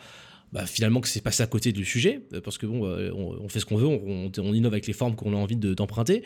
bah, 0.54 0.66
finalement 0.66 1.02
que 1.02 1.10
c'est 1.10 1.22
passé 1.22 1.44
à 1.44 1.48
côté 1.48 1.74
du 1.74 1.84
sujet 1.84 2.22
euh, 2.34 2.40
parce 2.40 2.58
que 2.58 2.66
bon, 2.66 2.86
euh, 2.86 3.12
on, 3.14 3.50
fait 3.50 3.60
ce 3.60 3.66
qu'on 3.66 3.76
veut, 3.76 3.88
on, 3.88 4.54
innove 4.54 4.74
avec 4.74 4.88
les 4.88 4.94
formes 4.94 5.16
qu'on 5.16 5.34
a 5.34 5.38
envie 5.38 5.58
de- 5.58 5.74
d'emprunter. 5.74 6.24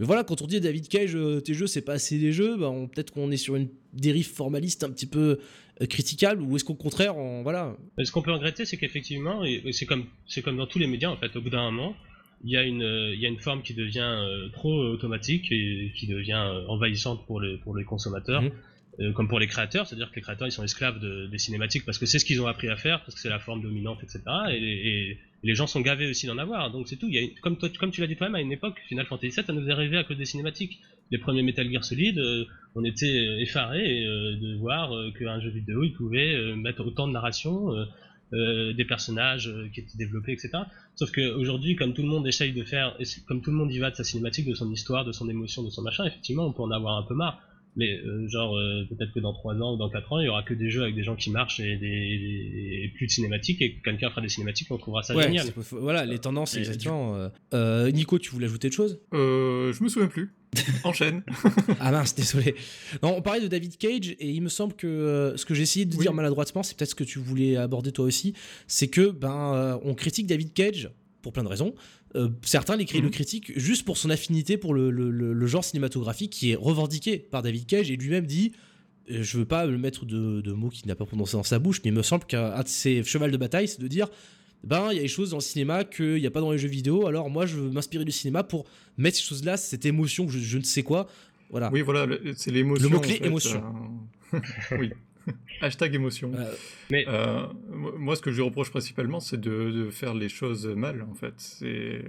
Mais 0.00 0.06
voilà, 0.06 0.24
quand 0.24 0.42
on 0.42 0.46
dit 0.46 0.60
David 0.60 0.88
Cage, 0.88 1.14
euh, 1.14 1.40
tes 1.40 1.54
jeux, 1.54 1.66
c'est 1.66 1.82
pas 1.82 1.92
assez 1.92 2.18
des 2.18 2.32
jeux, 2.32 2.56
bah, 2.56 2.72
peut-être 2.92 3.12
qu'on 3.12 3.30
est 3.30 3.36
sur 3.36 3.54
une 3.54 3.68
dérive 3.92 4.28
formaliste 4.28 4.82
un 4.82 4.90
petit 4.90 5.06
peu 5.06 5.38
euh, 5.80 5.86
critiquable, 5.86 6.42
ou 6.42 6.56
est-ce 6.56 6.64
qu'au 6.64 6.74
contraire, 6.74 7.16
on, 7.16 7.42
voilà. 7.42 7.76
Ce 8.02 8.10
qu'on 8.10 8.22
peut 8.22 8.32
regretter, 8.32 8.64
c'est 8.64 8.78
qu'effectivement, 8.78 9.42
c'est 9.72 9.86
comme, 9.86 10.06
c'est 10.26 10.40
comme 10.42 10.56
dans 10.56 10.66
tous 10.66 10.78
les 10.78 10.86
médias, 10.86 11.10
en 11.10 11.16
fait, 11.18 11.36
au 11.36 11.42
bout 11.42 11.50
d'un 11.50 11.70
moment, 11.70 11.94
il 12.44 12.50
y, 12.50 12.56
a 12.56 12.62
une, 12.62 12.82
euh, 12.82 13.14
il 13.14 13.20
y 13.20 13.26
a 13.26 13.28
une 13.28 13.38
forme 13.38 13.62
qui 13.62 13.74
devient 13.74 14.00
euh, 14.00 14.48
trop 14.48 14.72
automatique 14.72 15.46
et 15.52 15.92
qui 15.96 16.06
devient 16.06 16.32
euh, 16.52 16.66
envahissante 16.68 17.26
pour 17.26 17.40
les, 17.40 17.56
pour 17.58 17.76
les 17.76 17.84
consommateurs, 17.84 18.42
Mhm. 18.42 18.50
euh, 19.00 19.12
comme 19.12 19.28
pour 19.28 19.38
les 19.38 19.46
créateurs, 19.46 19.86
c'est-à-dire 19.86 20.10
que 20.10 20.16
les 20.16 20.22
créateurs, 20.22 20.48
ils 20.48 20.52
sont 20.52 20.64
esclaves 20.64 20.98
de- 21.00 21.26
des 21.26 21.38
cinématiques 21.38 21.84
parce 21.84 21.98
que 21.98 22.06
c'est 22.06 22.18
ce 22.18 22.24
qu'ils 22.24 22.40
ont 22.40 22.46
appris 22.46 22.68
à 22.68 22.76
faire, 22.76 23.00
parce 23.04 23.14
que 23.14 23.20
c'est 23.20 23.28
la 23.28 23.38
forme 23.38 23.62
dominante, 23.62 23.98
etc. 24.02 24.20
Et, 24.52 24.56
et 25.10 25.18
les 25.42 25.54
gens 25.54 25.66
sont 25.66 25.80
gavés 25.80 26.08
aussi 26.08 26.26
d'en 26.26 26.38
avoir, 26.38 26.70
donc 26.70 26.88
c'est 26.88 26.96
tout. 26.96 27.08
Il 27.08 27.14
y 27.14 27.18
a, 27.18 27.28
comme, 27.42 27.56
toi, 27.58 27.68
comme 27.78 27.90
tu 27.90 28.00
l'as 28.00 28.06
dit 28.06 28.16
toi-même, 28.16 28.34
à 28.36 28.40
une 28.40 28.52
époque, 28.52 28.78
Final 28.88 29.06
Fantasy 29.06 29.34
VII, 29.36 29.44
ça 29.46 29.52
nous 29.52 29.66
est 29.68 29.72
rêvé 29.74 29.96
à 29.98 30.04
cause 30.04 30.16
des 30.18 30.24
cinématiques. 30.26 30.78
Les 31.10 31.18
premiers 31.18 31.42
Metal 31.42 31.68
Gear 31.70 31.84
Solid, 31.84 32.18
euh, 32.18 32.44
on 32.74 32.84
était 32.84 33.40
effarés 33.40 34.04
euh, 34.06 34.36
de 34.36 34.54
voir 34.58 34.92
qu'un 35.18 35.40
jeu 35.40 35.50
vidéo, 35.50 35.82
il 35.82 35.92
pouvait 35.92 36.34
euh, 36.34 36.54
mettre 36.56 36.86
autant 36.86 37.08
de 37.08 37.12
narration, 37.12 37.68
euh, 38.32 38.72
des 38.72 38.84
personnages 38.84 39.48
euh, 39.48 39.68
qui 39.72 39.80
étaient 39.80 39.98
développés, 39.98 40.32
etc. 40.32 40.50
Sauf 40.94 41.10
qu'aujourd'hui, 41.10 41.74
comme 41.74 41.94
tout 41.94 42.02
le 42.02 42.08
monde 42.08 42.26
essaye 42.28 42.52
de 42.52 42.62
faire, 42.62 42.96
comme 43.26 43.42
tout 43.42 43.50
le 43.50 43.56
monde 43.56 43.72
y 43.72 43.78
va 43.78 43.90
de 43.90 43.96
sa 43.96 44.04
cinématique, 44.04 44.46
de 44.46 44.54
son 44.54 44.70
histoire, 44.70 45.04
de 45.04 45.12
son 45.12 45.28
émotion, 45.28 45.62
de 45.62 45.70
son 45.70 45.82
machin, 45.82 46.04
effectivement, 46.04 46.46
on 46.46 46.52
peut 46.52 46.62
en 46.62 46.70
avoir 46.70 46.96
un 46.96 47.02
peu 47.02 47.14
marre. 47.14 47.42
Mais 47.76 47.98
euh, 48.00 48.28
genre, 48.28 48.56
euh, 48.56 48.84
peut-être 48.88 49.12
que 49.14 49.20
dans 49.20 49.32
3 49.32 49.54
ans 49.56 49.74
ou 49.74 49.76
dans 49.76 49.88
4 49.88 50.12
ans, 50.12 50.18
il 50.20 50.26
y 50.26 50.28
aura 50.28 50.42
que 50.42 50.54
des 50.54 50.70
jeux 50.70 50.82
avec 50.82 50.96
des 50.96 51.04
gens 51.04 51.14
qui 51.14 51.30
marchent 51.30 51.60
et, 51.60 51.76
des, 51.76 51.78
des- 51.78 52.80
et 52.84 52.92
plus 52.96 53.06
de 53.06 53.12
cinématiques, 53.12 53.62
et 53.62 53.74
que 53.76 53.82
quelqu'un 53.82 54.10
fera 54.10 54.20
des 54.20 54.28
cinématiques, 54.28 54.68
on 54.70 54.76
trouvera 54.76 55.02
ça 55.02 55.14
Ouais, 55.14 55.24
génial. 55.24 55.46
voilà, 55.72 56.04
les 56.04 56.18
tendances, 56.18 56.54
Et 56.54 56.62
du- 56.62 56.66
exactement. 56.66 57.14
euh. 57.16 57.28
Euh, 57.54 57.90
Nico, 57.92 58.18
tu 58.18 58.30
voulais 58.30 58.46
ajouter 58.46 58.66
autre 58.68 58.76
chose? 58.76 59.00
Euh, 59.14 59.72
je 59.72 59.82
me 59.84 59.88
souviens 59.88 60.08
plus. 60.08 60.32
Enchaîne. 60.84 61.22
Ah 61.78 61.92
mince, 61.92 62.12
désolé. 62.16 62.56
Non, 63.04 63.14
on 63.16 63.22
parlait 63.22 63.40
de 63.40 63.46
David 63.46 63.76
Cage 63.78 64.10
et 64.18 64.28
il 64.30 64.40
me 64.42 64.48
semble 64.48 64.74
que 64.74 64.88
euh, 64.88 65.36
ce 65.36 65.44
que 65.46 65.54
j'ai 65.54 65.62
essayé 65.62 65.84
de 65.86 65.94
Oui. 65.94 66.00
dire 66.02 66.12
maladroitement, 66.12 66.64
c'est 66.64 66.76
peut-être 66.76 66.90
ce 66.90 66.94
que 66.96 67.04
tu 67.04 67.20
voulais 67.20 67.56
aborder 67.56 67.92
toi 67.92 68.04
aussi, 68.04 68.34
c'est 68.66 68.88
que 68.88 69.10
ben 69.10 69.54
euh, 69.54 69.78
on 69.84 69.94
critique 69.94 70.26
David 70.26 70.52
Cage 70.52 70.90
pour 71.22 71.32
plein 71.32 71.44
de 71.44 71.48
raisons. 71.48 71.72
Euh, 72.16 72.28
certains 72.42 72.76
les 72.76 72.84
cri- 72.86 72.98
Mhm. 72.98 73.04
le 73.04 73.10
critiquent 73.10 73.52
juste 73.56 73.84
pour 73.84 73.96
son 73.96 74.10
affinité 74.10 74.56
pour 74.56 74.74
le, 74.74 74.90
le- 74.90 75.10
le- 75.12 75.32
le 75.32 75.46
genre 75.46 75.62
cinématographique 75.64 76.32
qui 76.32 76.50
est 76.50 76.56
revendiqué 76.56 77.18
par 77.18 77.42
David 77.42 77.66
Cage 77.66 77.88
et 77.90 77.96
lui-même 77.96 78.26
dit 78.26 78.50
euh, 79.12 79.22
je 79.22 79.38
veux 79.38 79.44
pas 79.44 79.64
le 79.64 79.78
mettre 79.78 80.06
de, 80.06 80.40
de 80.40 80.52
mots 80.52 80.70
qu'il 80.70 80.88
n'a 80.88 80.96
pas 80.96 81.06
prononcé 81.06 81.36
dans 81.36 81.42
sa 81.44 81.58
bouche, 81.60 81.80
mais 81.84 81.90
il 81.90 81.94
me 81.94 82.02
semble 82.02 82.24
qu'un 82.24 82.46
un 82.52 82.62
de 82.62 82.68
ses 82.68 83.04
chevals 83.04 83.30
de 83.30 83.36
bataille, 83.36 83.68
c'est 83.68 83.80
de 83.80 83.86
dire 83.86 84.08
ben 84.64 84.88
il 84.90 84.96
y 84.96 84.98
a 84.98 85.02
des 85.02 85.08
choses 85.08 85.30
dans 85.30 85.36
le 85.36 85.42
cinéma 85.42 85.84
qu'il 85.84 86.14
n'y 86.16 86.26
a 86.26 86.30
pas 86.32 86.40
dans 86.40 86.50
les 86.50 86.58
jeux 86.58 86.68
vidéo, 86.68 87.06
alors 87.06 87.30
moi 87.30 87.46
je 87.46 87.56
veux 87.56 87.70
m'inspirer 87.70 88.04
du 88.04 88.10
cinéma 88.12 88.42
pour 88.42 88.64
mettre 88.98 89.16
ces 89.16 89.22
choses-là, 89.22 89.56
cette 89.56 89.86
émotion, 89.86 90.28
je, 90.28 90.38
je 90.40 90.58
ne 90.58 90.64
sais 90.64 90.82
quoi. 90.82 91.06
Voilà. 91.50 91.70
Oui, 91.72 91.80
voilà, 91.80 92.06
le- 92.06 92.34
c'est 92.36 92.50
l'émotion. 92.50 92.88
Le 92.88 92.94
mot-clé 92.94 93.14
en 93.14 93.18
fait, 93.18 93.26
émotion. 93.26 93.62
euh, 94.34 94.38
oui. 94.80 94.90
Hashtag 95.60 95.94
émotion. 95.94 96.32
Euh, 96.34 96.54
Mais 96.90 97.04
Euh, 97.08 97.46
mo- 97.70 97.96
moi, 97.98 98.16
ce 98.16 98.22
que 98.22 98.30
je 98.30 98.36
lui 98.36 98.42
reproche 98.42 98.70
principalement, 98.70 99.20
c'est 99.20 99.40
de, 99.40 99.70
de 99.70 99.90
faire 99.90 100.14
les 100.14 100.28
choses 100.28 100.66
mal, 100.66 101.02
en 101.02 101.14
fait. 101.14 101.34
C'est... 101.38 102.02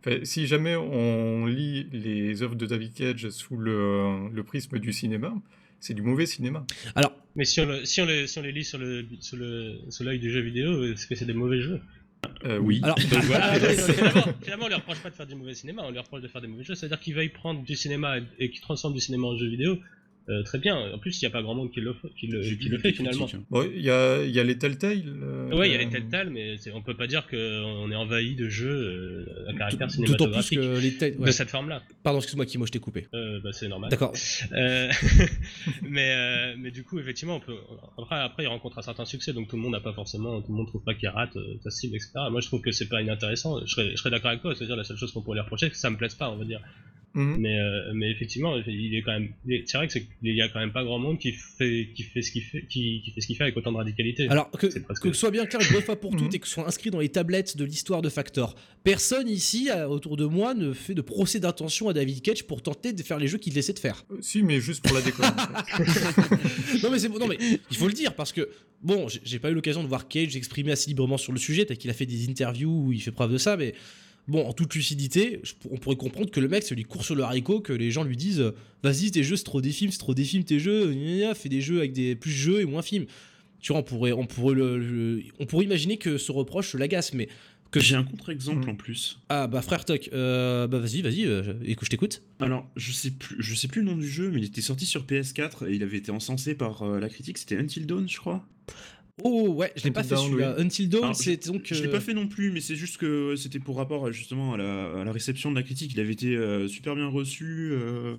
enfin, 0.00 0.18
si 0.24 0.46
jamais 0.46 0.76
on 0.76 1.46
lit 1.46 1.86
les 1.92 2.42
œuvres 2.42 2.54
de 2.56 2.66
David 2.66 2.92
Cage 2.94 3.28
sous 3.30 3.56
le, 3.56 4.28
le 4.32 4.42
prisme 4.42 4.78
du 4.78 4.92
cinéma, 4.92 5.32
c'est 5.80 5.94
du 5.94 6.02
mauvais 6.02 6.26
cinéma. 6.26 6.66
alors, 6.94 7.12
Mais 7.36 7.44
si 7.44 7.60
on, 7.60 7.66
le- 7.66 7.84
si 7.84 8.00
on, 8.02 8.06
les, 8.06 8.26
si 8.26 8.38
on 8.38 8.42
les 8.42 8.52
lit 8.52 8.64
sur 8.64 8.78
le 8.78 9.06
sur 9.20 9.36
le 9.36 9.78
sur 9.90 10.04
l'œil 10.04 10.18
du 10.18 10.30
jeu 10.30 10.40
vidéo, 10.40 10.94
c'est 10.96 11.08
que 11.08 11.14
c'est 11.14 11.24
des 11.24 11.34
mauvais 11.34 11.60
jeux. 11.60 11.80
Euh, 12.44 12.58
Oui. 12.58 12.80
alors 12.82 12.96
Donc 13.12 13.22
voilà, 13.24 13.52
Ah, 13.52 13.58
finalement, 13.60 14.24
finalement, 14.42 14.64
on 14.66 14.68
leur 14.68 14.80
reproche 14.80 14.98
pas 15.00 15.10
de 15.10 15.14
faire 15.14 15.26
du 15.26 15.36
mauvais 15.36 15.54
cinéma, 15.54 15.82
on 15.86 15.92
leur 15.92 16.02
reproche 16.04 16.20
de 16.22 16.26
faire 16.28 16.40
des 16.40 16.48
mauvais 16.48 16.64
jeux. 16.64 16.74
C'est-à-dire 16.74 16.98
qu'ils 16.98 17.14
veuillent 17.14 17.28
prendre 17.28 17.62
du 17.62 17.76
cinéma 17.76 18.18
et, 18.18 18.22
et 18.40 18.50
qu'ils 18.50 18.60
transforment 18.60 18.94
du 18.94 19.00
cinéma 19.00 19.28
en 19.28 19.36
jeu 19.38 19.46
vidéo. 19.48 19.78
Euh, 20.28 20.42
très 20.42 20.58
bien. 20.58 20.76
En 20.92 20.98
plus, 20.98 21.20
il 21.20 21.24
n'y 21.24 21.26
a 21.26 21.30
pas 21.30 21.42
grand 21.42 21.54
monde 21.54 21.70
qui 21.70 21.80
le, 21.80 21.94
fait- 21.94 22.08
qui 22.18 22.26
le, 22.26 22.42
qui 22.42 22.68
fait 22.78 22.92
finalement. 22.92 23.26
hein. 23.32 23.42
Bon, 23.50 23.62
il 23.74 23.80
y 23.82 23.90
a, 23.90 24.22
y 24.24 24.38
a 24.38 24.44
les 24.44 24.58
Telltale. 24.58 25.02
euh, 25.06 25.56
Ouais, 25.56 25.68
il 25.68 25.72
y 25.72 25.74
a 25.74 25.78
les 25.78 25.86
euh, 25.86 25.90
Telltale, 25.90 26.30
mais 26.30 26.56
on 26.74 26.82
peut 26.82 26.96
pas 26.96 27.06
dire 27.06 27.26
qu'on 27.26 27.90
est 27.90 27.94
envahi 27.96 28.34
de 28.36 28.48
jeux 28.48 28.68
euh, 29.26 29.48
à 29.50 29.54
caractère 29.54 29.86
d'autant 29.88 29.96
plus 29.96 30.42
cinématographique 30.42 30.58
que 30.58 30.78
les 30.80 30.94
têtes. 30.96 31.20
de 31.20 31.30
cette 31.30 31.50
forme-là. 31.50 31.82
Pardon, 32.02 32.18
excuse-moi, 32.18 32.46
Kimo, 32.46 32.66
je 32.66 32.72
t'ai 32.72 32.78
coupé. 32.80 33.06
Bah, 33.12 33.50
c'est 33.52 33.68
normal. 33.68 33.90
D'accord. 33.90 34.12
Mais, 35.82 36.56
mais 36.56 36.70
du 36.70 36.84
coup, 36.84 36.98
effectivement, 36.98 37.36
on 37.36 37.40
peut. 37.40 37.54
Après, 37.98 38.16
après, 38.20 38.42
il 38.44 38.46
rencontre 38.46 38.78
un 38.78 38.82
certain 38.82 39.04
succès, 39.04 39.32
donc 39.32 39.48
tout 39.48 39.56
le 39.56 39.62
monde 39.62 39.72
n'a 39.72 39.80
pas 39.80 39.92
forcément, 39.92 40.40
tout 40.40 40.50
le 40.52 40.56
monde 40.58 40.66
trouve 40.66 40.82
pas 40.84 40.94
qu'il 40.94 41.08
rate 41.08 41.36
sa 41.62 41.70
cible, 41.70 41.96
etc. 41.96 42.12
Moi, 42.30 42.40
je 42.40 42.46
trouve 42.46 42.60
que 42.60 42.70
c'est 42.70 42.88
pas 42.88 43.02
inintéressant. 43.02 43.60
Je 43.64 43.70
serais, 43.72 43.90
je 43.92 43.96
serais 43.96 44.10
d'accord 44.10 44.30
avec 44.30 44.42
toi, 44.42 44.54
c'est-à-dire 44.54 44.76
la 44.76 44.84
seule 44.84 44.96
chose 44.96 45.12
qu'on 45.12 45.22
pourrait 45.22 45.36
lui 45.36 45.42
reprocher, 45.42 45.66
c'est 45.66 45.70
que 45.72 45.76
ça 45.78 45.90
me 45.90 45.96
plaise 45.96 46.14
pas, 46.14 46.30
on 46.30 46.36
va 46.36 46.44
dire. 46.44 46.60
Mhm. 47.20 47.36
Mais, 47.38 47.58
euh, 47.58 47.92
mais 47.94 48.10
effectivement, 48.10 48.56
il 48.66 48.94
est 48.94 49.02
quand 49.02 49.12
même. 49.12 49.28
il 49.46 49.54
est- 49.54 49.64
C'est 49.66 49.76
vrai 49.78 49.88
que 49.88 49.92
qu'il 49.98 50.06
y 50.22 50.40
a 50.42 50.48
quand 50.48 50.60
même 50.60 50.72
pas 50.72 50.84
grand 50.84 50.98
monde 50.98 51.18
qui 51.18 51.32
fait, 51.32 51.88
qui 51.94 52.02
fait 52.04 52.22
ce 52.22 52.30
qu'il 52.32 52.42
fait, 52.42 52.62
qui, 52.68 53.02
qui 53.04 53.10
fait 53.12 53.20
ce 53.20 53.26
qu'il 53.26 53.36
fait 53.36 53.44
avec 53.44 53.56
autant 53.56 53.72
de 53.72 53.76
radicalité. 53.76 54.28
Alors, 54.28 54.50
que, 54.50 54.66
presque- 54.80 55.02
que 55.02 55.12
ce 55.12 55.18
soit 55.18 55.30
bien 55.30 55.46
clair 55.46 55.60
une 55.66 55.72
bonne 55.74 55.82
fois 55.82 56.00
pour 56.00 56.12
toutes 56.12 56.28
Mhm. 56.28 56.34
et 56.34 56.38
que 56.38 56.46
ce 56.46 56.54
soit 56.54 56.66
inscrit 56.66 56.90
dans 56.90 57.00
les 57.00 57.08
tablettes 57.08 57.56
de 57.56 57.64
l'histoire 57.64 58.00
de 58.02 58.08
Factor. 58.08 58.54
Personne 58.84 59.28
ici, 59.28 59.68
euh, 59.70 59.86
autour 59.88 60.16
de 60.16 60.24
moi, 60.24 60.54
ne 60.54 60.72
fait 60.72 60.94
de 60.94 61.02
procès 61.02 61.40
d'intention 61.40 61.88
à 61.88 61.92
David 61.92 62.22
Cage 62.22 62.44
pour 62.44 62.62
tenter 62.62 62.92
de 62.92 63.02
faire 63.02 63.18
les 63.18 63.26
jeux 63.28 63.38
qu'il 63.38 63.56
essaie 63.58 63.72
de 63.74 63.78
faire. 63.78 64.04
Euh, 64.10 64.16
Si, 64.20 64.42
mais 64.42 64.60
juste 64.60 64.82
pour 64.84 64.94
la 64.96 65.02
déconne. 65.02 65.26
non, 66.82 66.90
mais 66.90 66.98
c'est 66.98 67.08
bon, 67.08 67.18
non, 67.18 67.26
mais 67.26 67.38
il 67.70 67.76
faut 67.76 67.86
le 67.88 67.92
dire 67.92 68.14
parce 68.14 68.32
que, 68.32 68.48
bon, 68.82 69.08
j'ai- 69.08 69.20
j'ai 69.24 69.38
pas 69.38 69.50
eu 69.50 69.54
l'occasion 69.54 69.82
de 69.82 69.88
voir 69.88 70.08
Cage 70.08 70.30
s'exprimer 70.32 70.72
assez 70.72 70.88
librement 70.88 71.18
sur 71.18 71.32
le 71.32 71.38
sujet, 71.38 71.64
peut-être 71.64 71.78
qu'il 71.80 71.90
a 71.90 71.94
fait 71.94 72.06
des 72.06 72.28
interviews 72.28 72.70
où 72.86 72.92
il 72.92 73.00
fait 73.02 73.10
preuve 73.12 73.32
de 73.32 73.38
ça, 73.38 73.56
mais 73.56 73.74
bon, 74.28 74.46
en 74.46 74.52
toute 74.52 74.74
lucidité, 74.74 75.40
je- 75.42 75.54
on 75.70 75.76
pourrait 75.78 75.96
comprendre 75.96 76.30
que 76.30 76.38
le 76.40 76.48
mec, 76.48 76.62
ça 76.62 76.74
lui 76.74 76.84
court 76.84 77.04
sur 77.04 77.14
le 77.14 77.22
haricot, 77.24 77.60
que 77.60 77.72
les 77.72 77.90
gens 77.90 78.04
lui 78.04 78.16
disent 78.16 78.52
Vas-y, 78.82 79.10
tes 79.10 79.24
jeux, 79.24 79.36
c'est 79.36 79.44
trop 79.44 79.60
des 79.60 79.72
films, 79.72 79.90
c'est 79.90 79.98
trop 79.98 80.14
des 80.14 80.24
films, 80.24 80.44
tes 80.44 80.60
jeux, 80.60 80.94
fais 81.34 81.48
des 81.48 81.60
jeux 81.60 81.78
avec 81.78 81.92
des 81.92 82.14
plus 82.14 82.30
jeux 82.30 82.60
et 82.60 82.64
moins 82.64 82.82
films. 82.82 83.06
Tu 83.60 83.72
vois, 83.72 83.80
on 83.80 83.84
pourrait, 83.84 84.12
on 84.12 84.24
pourrait, 84.26 84.54
le, 84.54 84.78
le- 84.78 85.22
on 85.40 85.46
pourrait 85.46 85.64
imaginer 85.64 85.96
que 85.96 86.16
ce 86.16 86.30
reproche 86.30 86.74
l'agace, 86.74 87.12
mais 87.12 87.28
que 87.70 87.80
J'ai 87.80 87.96
un 87.96 88.04
contre-exemple 88.04 88.70
en 88.70 88.76
plus. 88.76 89.18
Ah, 89.28 89.46
bah, 89.46 89.60
frère 89.60 89.84
Toc, 89.84 90.08
euh, 90.14 90.66
bah, 90.68 90.78
vas-y, 90.78 91.02
vas-y, 91.02 91.26
euh, 91.26 91.52
écoute, 91.66 91.84
je 91.86 91.90
t'écoute. 91.90 92.22
Alors, 92.40 92.66
je 92.76 92.92
sais 92.92 93.10
plus, 93.10 93.36
je 93.40 93.54
sais 93.54 93.68
plus 93.68 93.82
le 93.82 93.88
nom 93.90 93.96
du 93.96 94.08
jeu, 94.08 94.30
mais 94.30 94.38
il 94.40 94.44
était 94.44 94.62
sorti 94.62 94.86
sur 94.86 95.04
PS4 95.04 95.68
et 95.68 95.74
il 95.74 95.82
avait 95.82 95.98
été 95.98 96.10
encensé 96.10 96.54
par 96.54 96.82
euh, 96.82 96.98
la 96.98 97.10
critique. 97.10 97.36
C'était 97.36 97.56
Until 97.58 97.84
Dawn, 97.84 98.08
je 98.08 98.16
crois. 98.16 98.46
Oh, 99.24 99.48
ouais, 99.48 99.72
je 99.76 99.84
l'ai 99.84 99.90
pas 99.90 100.02
fait 100.02 100.16
celui-là. 100.16 100.54
Until 100.58 100.88
Dawn, 100.88 101.14
c'est 101.14 101.46
donc. 101.46 101.62
Je 101.66 101.82
l'ai 101.82 101.88
euh, 101.88 101.92
pas 101.92 102.00
fait 102.00 102.14
non 102.14 102.28
plus, 102.28 102.50
mais 102.50 102.60
c'est 102.60 102.76
juste 102.76 102.96
que 102.98 103.34
c'était 103.36 103.58
pour 103.58 103.76
rapport 103.76 104.12
justement 104.12 104.54
à 104.54 104.56
la, 104.56 105.00
à 105.00 105.04
la 105.04 105.12
réception 105.12 105.50
de 105.50 105.56
la 105.56 105.62
critique. 105.62 105.92
Il 105.92 106.00
avait 106.00 106.12
été 106.12 106.36
euh, 106.36 106.68
super 106.68 106.94
bien 106.94 107.06
reçu. 107.08 107.70
euh, 107.72 108.16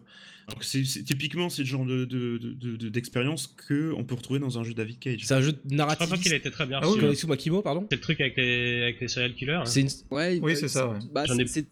alors 0.47 0.59
que 0.59 0.65
c'est 0.65 0.83
c'est- 0.83 1.03
typiquement 1.03 1.49
c'est 1.49 1.62
le 1.62 1.67
genre 1.67 1.85
de 1.85 2.05
de- 2.05 2.38
de- 2.39 2.75
de- 2.75 2.89
d'expérience 2.89 3.47
que 3.67 3.93
on 3.95 4.03
peut 4.03 4.15
retrouver 4.15 4.39
dans 4.39 4.57
un 4.57 4.63
jeu 4.63 4.73
David 4.73 4.97
Cage. 4.99 5.19
C'est 5.23 5.35
un 5.35 5.41
jeu 5.41 5.53
Je 5.69 5.75
narratif. 5.75 6.05
crois 6.07 6.17
pas 6.17 6.23
qu'il 6.23 6.33
a 6.33 6.38
été 6.38 6.49
très 6.51 6.65
bien 6.65 6.79
Ah 6.81 6.85
reçu. 6.88 6.99
oui, 6.99 7.05
hein. 7.05 7.12
Excuse-moi, 7.12 7.38
Kimo, 7.38 7.62
pardon. 7.62 7.85
C'est 7.89 7.95
le 7.97 8.01
truc 8.01 8.19
avec 8.19 8.35
les, 8.38 8.81
avec 8.83 8.99
les 8.99 9.07
serial 9.07 9.35
killers. 9.35 9.51
hein. 9.53 9.65
C'est 9.65 9.81
une... 9.81 9.89
Ouais, 10.09 10.39
Oui, 10.41 10.53
euh, 10.53 10.55
c'est 10.55 10.67
ça, 10.67 10.89
ouais. 10.89 10.97
bah, 11.13 11.25
J'en 11.27 11.38
ai- 11.38 11.45
c'est- 11.45 11.67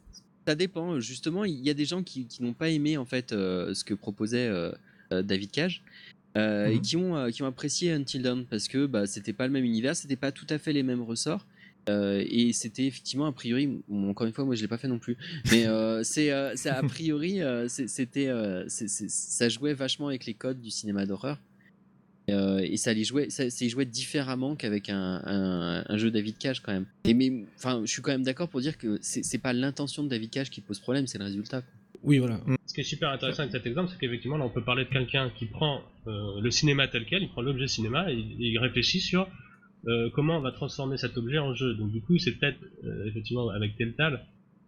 ça 0.47 0.53
dépend. 0.55 0.99
Justement, 0.99 1.43
il 1.43 1.59
y 1.65 1.69
a 1.69 1.73
des 1.73 1.85
gens 1.85 2.03
qui, 2.03 2.27
qui 2.27 2.43
n'ont 2.43 2.53
pas 2.53 2.69
aimé 2.69 2.97
en 2.97 3.05
fait 3.05 3.31
euh, 3.33 3.73
ce 3.73 3.83
que 3.83 3.93
proposait 3.95 4.47
euh, 4.47 4.71
euh, 5.11 5.21
David 5.23 5.49
Cage. 5.51 5.81
Euh, 6.37 6.67
et 6.67 6.75
Mhm. 6.75 6.81
qui 6.81 6.95
ont, 6.97 7.17
euh, 7.17 7.29
qui 7.31 7.41
ont 7.43 7.47
apprécié 7.47 7.91
Until 7.91 8.21
Dawn 8.21 8.45
parce 8.45 8.67
que 8.67 8.85
bah, 8.85 9.05
c'était 9.07 9.33
pas 9.33 9.47
le 9.47 9.53
même 9.53 9.65
univers, 9.65 9.95
c'était 9.95 10.15
pas 10.15 10.31
tout 10.31 10.47
à 10.49 10.57
fait 10.57 10.71
les 10.73 10.83
mêmes 10.83 11.01
ressorts. 11.01 11.45
euh, 11.89 12.21
et 12.29 12.51
c'était 12.51 12.85
effectivement 12.85 13.27
a 13.27 13.31
priori, 13.31 13.79
bon, 13.87 14.09
encore 14.09 14.27
une 14.27 14.33
fois, 14.33 14.43
moi 14.43 14.55
je 14.55 14.61
l'ai 14.61 14.67
pas 14.67 14.77
fait 14.77 14.89
non 14.89 14.99
plus, 14.99 15.15
mais 15.51 15.65
euh, 15.67 16.03
c'est 16.03 16.31
euh, 16.31 16.53
a 16.65 16.83
priori, 16.83 17.39
c'était, 17.69 18.29
ça 18.67 19.49
jouait 19.49 19.73
vachement 19.73 20.07
avec 20.09 20.25
les 20.25 20.33
codes 20.33 20.61
du 20.61 20.69
cinéma 20.69 21.05
d'horreur. 21.05 21.39
Et, 22.29 22.33
et 22.73 22.77
ça 22.77 22.91
les 22.93 23.05
jouait, 23.05 23.29
ça, 23.29 23.49
ça 23.49 23.63
y 23.63 23.69
jouait 23.69 23.85
différemment 23.85 24.57
qu'avec 24.57 24.89
un, 24.89 25.21
un, 25.23 25.85
un 25.87 25.97
jeu 25.97 26.11
David 26.11 26.37
Cage 26.37 26.59
quand 26.61 26.73
même. 26.73 26.85
Et 27.05 27.13
mais, 27.13 27.31
enfin, 27.55 27.81
je 27.85 27.89
suis 27.89 28.01
quand 28.01 28.11
même 28.11 28.23
d'accord 28.23 28.49
pour 28.49 28.59
dire 28.59 28.77
que 28.77 28.99
c'est 29.01 29.23
c'est 29.23 29.37
pas 29.37 29.53
l'intention 29.53 30.03
de 30.03 30.09
David 30.09 30.29
Cage 30.31 30.49
qui 30.49 30.59
pose 30.59 30.79
problème, 30.79 31.07
c'est 31.07 31.17
le 31.19 31.23
résultat. 31.23 31.61
quoi. 31.61 31.71
Oui, 32.07 32.19
voilà. 32.19 32.39
Ce 32.65 32.73
qui 32.73 32.79
est 32.79 32.85
super 32.85 33.09
intéressant 33.09 33.41
avec 33.41 33.51
cet 33.51 33.67
exemple, 33.67 33.89
c'est 33.91 33.99
qu'effectivement, 33.99 34.37
là, 34.37 34.45
on 34.45 34.49
peut 34.49 34.63
parler 34.63 34.85
de 34.85 34.89
quelqu'un 34.89 35.29
qui 35.37 35.45
prend 35.45 35.81
euh, 36.07 36.39
le 36.39 36.49
cinéma 36.51 36.87
tel 36.87 37.03
quel, 37.05 37.21
il 37.21 37.27
prend 37.27 37.41
l'objet 37.41 37.67
cinéma 37.67 38.09
et, 38.09 38.15
et 38.15 38.47
il 38.53 38.57
réfléchit 38.59 39.01
sur 39.01 39.27
euh, 39.87 40.09
comment 40.13 40.37
on 40.37 40.41
va 40.41 40.53
transformer 40.53 40.95
cet 40.95 41.17
objet 41.17 41.37
en 41.37 41.53
jeu. 41.53 41.75
Donc, 41.75 41.91
du 41.91 42.01
coup, 42.01 42.17
c'est 42.17 42.31
peut-être, 42.37 42.59
euh, 42.85 43.09
effectivement, 43.09 43.49
avec 43.49 43.75
Telltale, 43.75 44.25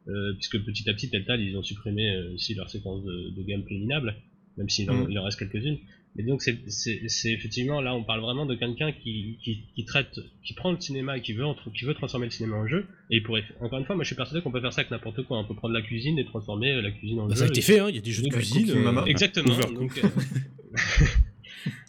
euh, 0.09 0.33
puisque 0.33 0.59
petit 0.65 0.89
à 0.89 0.93
petit, 0.93 1.09
Telltale, 1.09 1.39
ils 1.39 1.55
ont 1.55 1.63
supprimé 1.63 2.09
euh, 2.09 2.33
aussi 2.33 2.55
leur 2.55 2.69
séquence 2.69 3.05
de, 3.05 3.29
de 3.29 3.43
gameplay 3.43 3.77
minable, 3.77 4.15
même 4.57 4.67
s'il 4.67 4.91
en, 4.91 5.07
il 5.07 5.17
en 5.17 5.23
reste 5.23 5.39
quelques-unes. 5.39 5.77
Mais 6.15 6.23
donc, 6.23 6.41
c'est- 6.41 7.31
effectivement, 7.31 7.81
là, 7.81 7.95
on 7.95 8.03
parle 8.03 8.21
vraiment 8.21 8.45
de 8.45 8.55
quelqu'un 8.55 8.91
qui, 8.91 9.37
qui, 9.43 9.63
qui 9.75 9.85
traite, 9.85 10.19
qui 10.43 10.53
prend 10.53 10.71
le 10.71 10.81
cinéma 10.81 11.17
et 11.17 11.21
qui 11.21 11.33
veut, 11.33 11.45
qui 11.77 11.85
veut 11.85 11.93
transformer 11.93 12.25
le 12.25 12.31
cinéma 12.31 12.57
en 12.57 12.67
jeu. 12.67 12.87
Et 13.09 13.17
il 13.17 13.23
pourrait, 13.23 13.43
encore 13.61 13.79
une 13.79 13.85
fois, 13.85 13.95
moi, 13.95 14.03
je 14.03 14.07
suis 14.09 14.15
persuadé 14.15 14.41
qu'on 14.43 14.51
peut 14.51 14.59
faire 14.59 14.73
ça 14.73 14.81
avec 14.81 14.91
n'importe 14.91 15.21
quoi. 15.23 15.37
On 15.39 15.45
peut 15.45 15.55
prendre 15.55 15.73
la 15.73 15.81
cuisine 15.81 16.17
et 16.19 16.25
transformer 16.25 16.71
euh, 16.73 16.81
la 16.81 16.91
cuisine 16.91 17.19
en 17.19 17.27
Bah, 17.27 17.35
jeu. 17.35 17.39
ça 17.39 17.45
a 17.45 17.47
été 17.47 17.59
Et- 17.59 17.61
fait, 17.61 17.79
hein. 17.79 17.87
il 17.89 17.95
y 17.95 17.99
a 17.99 18.01
des 18.01 18.11
jeux 18.11 18.23
de 18.23 18.29
cuisine. 18.29 18.69
Euh. 18.71 19.05
Exactement. 19.05 19.55
Donc, 19.75 19.97
euh, 19.97 20.07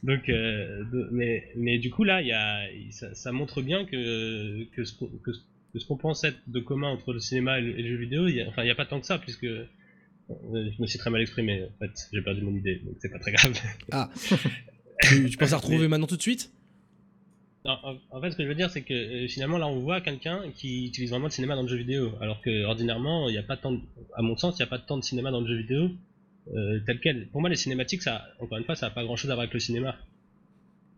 donc, 0.02 0.28
euh, 0.28 0.84
mais, 1.12 1.48
mais 1.56 1.78
du 1.78 1.90
coup 1.90 2.04
là, 2.04 2.20
il 2.22 2.28
y 2.28 2.32
a, 2.32 2.66
ça, 2.90 3.14
ça 3.14 3.32
montre 3.32 3.62
bien 3.62 3.84
que, 3.84 4.64
que 4.74 4.84
ce 4.84 4.94
qu'on 4.94 5.06
que, 5.08 5.30
que 5.32 6.50
de 6.50 6.60
commun 6.60 6.88
entre 6.88 7.12
le 7.12 7.20
cinéma 7.20 7.58
et 7.58 7.62
le, 7.62 7.78
et 7.78 7.82
le 7.82 7.88
jeu 7.88 7.96
vidéo, 7.96 8.26
il 8.28 8.36
y 8.36 8.40
a, 8.40 8.48
enfin 8.48 8.62
il 8.62 8.66
n'y 8.66 8.70
a 8.70 8.74
pas 8.74 8.86
tant 8.86 9.00
que 9.00 9.06
ça 9.06 9.18
puisque 9.18 9.46
je 10.52 10.80
me 10.82 10.86
suis 10.86 10.98
très 10.98 11.10
mal 11.10 11.20
exprimé. 11.20 11.64
En 11.64 11.78
fait, 11.78 11.90
j'ai 12.12 12.22
perdu 12.22 12.42
mon 12.42 12.54
idée, 12.54 12.80
donc 12.84 12.96
c'est 13.00 13.10
pas 13.10 13.18
très 13.18 13.32
grave. 13.32 13.52
Ah. 13.92 14.10
tu, 15.02 15.28
tu 15.30 15.36
penses 15.36 15.52
à 15.52 15.56
retrouver 15.56 15.88
maintenant 15.88 16.06
tout 16.06 16.16
de 16.16 16.22
suite? 16.22 16.50
Non, 17.64 17.76
en, 17.82 17.96
en 18.10 18.20
fait, 18.22 18.30
ce 18.30 18.36
que 18.36 18.42
je 18.42 18.48
veux 18.48 18.54
dire, 18.54 18.70
c'est 18.70 18.82
que 18.82 18.94
euh, 18.94 19.28
finalement, 19.28 19.58
là, 19.58 19.66
on 19.68 19.80
voit 19.80 20.00
quelqu'un 20.00 20.50
qui 20.54 20.86
utilise 20.86 21.10
vraiment 21.10 21.26
le 21.26 21.30
cinéma 21.30 21.56
dans 21.56 21.62
le 21.62 21.68
jeu 21.68 21.76
vidéo, 21.76 22.12
alors 22.20 22.40
que 22.40 22.64
ordinairement, 22.64 23.28
il 23.28 23.32
n'y 23.32 23.38
a 23.38 23.42
pas 23.42 23.56
tant, 23.58 23.72
de- 23.72 23.80
à 24.16 24.22
mon 24.22 24.36
sens, 24.36 24.54
il 24.58 24.62
n'y 24.62 24.66
a 24.66 24.70
pas 24.70 24.78
tant 24.78 24.96
de 24.96 25.04
cinéma 25.04 25.30
dans 25.30 25.40
le 25.42 25.46
jeu 25.46 25.56
vidéo 25.58 25.90
euh, 26.54 26.80
tel 26.86 27.00
quel. 27.00 27.28
Pour 27.28 27.40
moi, 27.42 27.50
les 27.50 27.56
cinématiques, 27.56 28.02
ça, 28.02 28.26
encore 28.40 28.56
une 28.56 28.64
fois, 28.64 28.76
ça 28.76 28.86
n'a 28.88 28.94
pas 28.94 29.04
grand-chose 29.04 29.30
à 29.30 29.34
voir 29.34 29.42
avec 29.42 29.52
le 29.54 29.60
cinéma. 29.60 29.96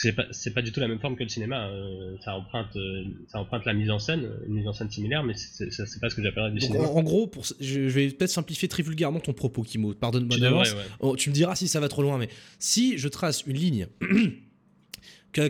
C'est 0.02 0.12
pas, 0.12 0.26
c'est 0.32 0.52
pas 0.52 0.62
du 0.62 0.72
tout 0.72 0.80
la 0.80 0.88
même 0.88 0.98
forme 0.98 1.14
que 1.16 1.22
le 1.22 1.28
cinéma. 1.28 1.68
euh, 1.68 2.16
ça 2.24 2.34
emprunte, 2.36 2.74
euh, 2.76 3.04
ça 3.28 3.38
emprunte 3.38 3.64
la 3.64 3.72
mise 3.72 3.90
en 3.90 3.98
scène, 3.98 4.28
une 4.48 4.54
mise 4.54 4.66
en 4.66 4.72
scène 4.72 4.90
similaire, 4.90 5.22
mais 5.22 5.34
c'est, 5.34 5.68
pas 6.00 6.10
ce 6.10 6.14
que 6.16 6.22
j'appellerais 6.22 6.50
du 6.50 6.58
Donc, 6.58 6.70
cinéma. 6.70 6.88
en, 6.88 6.96
en 6.96 7.02
gros, 7.02 7.26
pour, 7.28 7.44
je, 7.44 7.54
je 7.60 7.78
vais 7.88 8.08
peut-être 8.08 8.30
simplifier 8.30 8.66
très 8.68 8.82
vulgairement 8.82 9.20
ton 9.20 9.32
propos, 9.32 9.62
Kimo. 9.62 9.94
Pardonne-moi 9.94 10.38
d'avance. 10.38 10.72
ouais. 10.72 10.80
Oh, 11.00 11.14
tu 11.16 11.30
me 11.30 11.34
diras 11.34 11.54
si 11.54 11.68
ça 11.68 11.78
va 11.80 11.88
trop 11.88 12.02
loin, 12.02 12.18
mais 12.18 12.28
si 12.58 12.98
je 12.98 13.06
trace 13.08 13.44
une 13.46 13.56
ligne, 13.56 13.86
qu'à- 15.32 15.48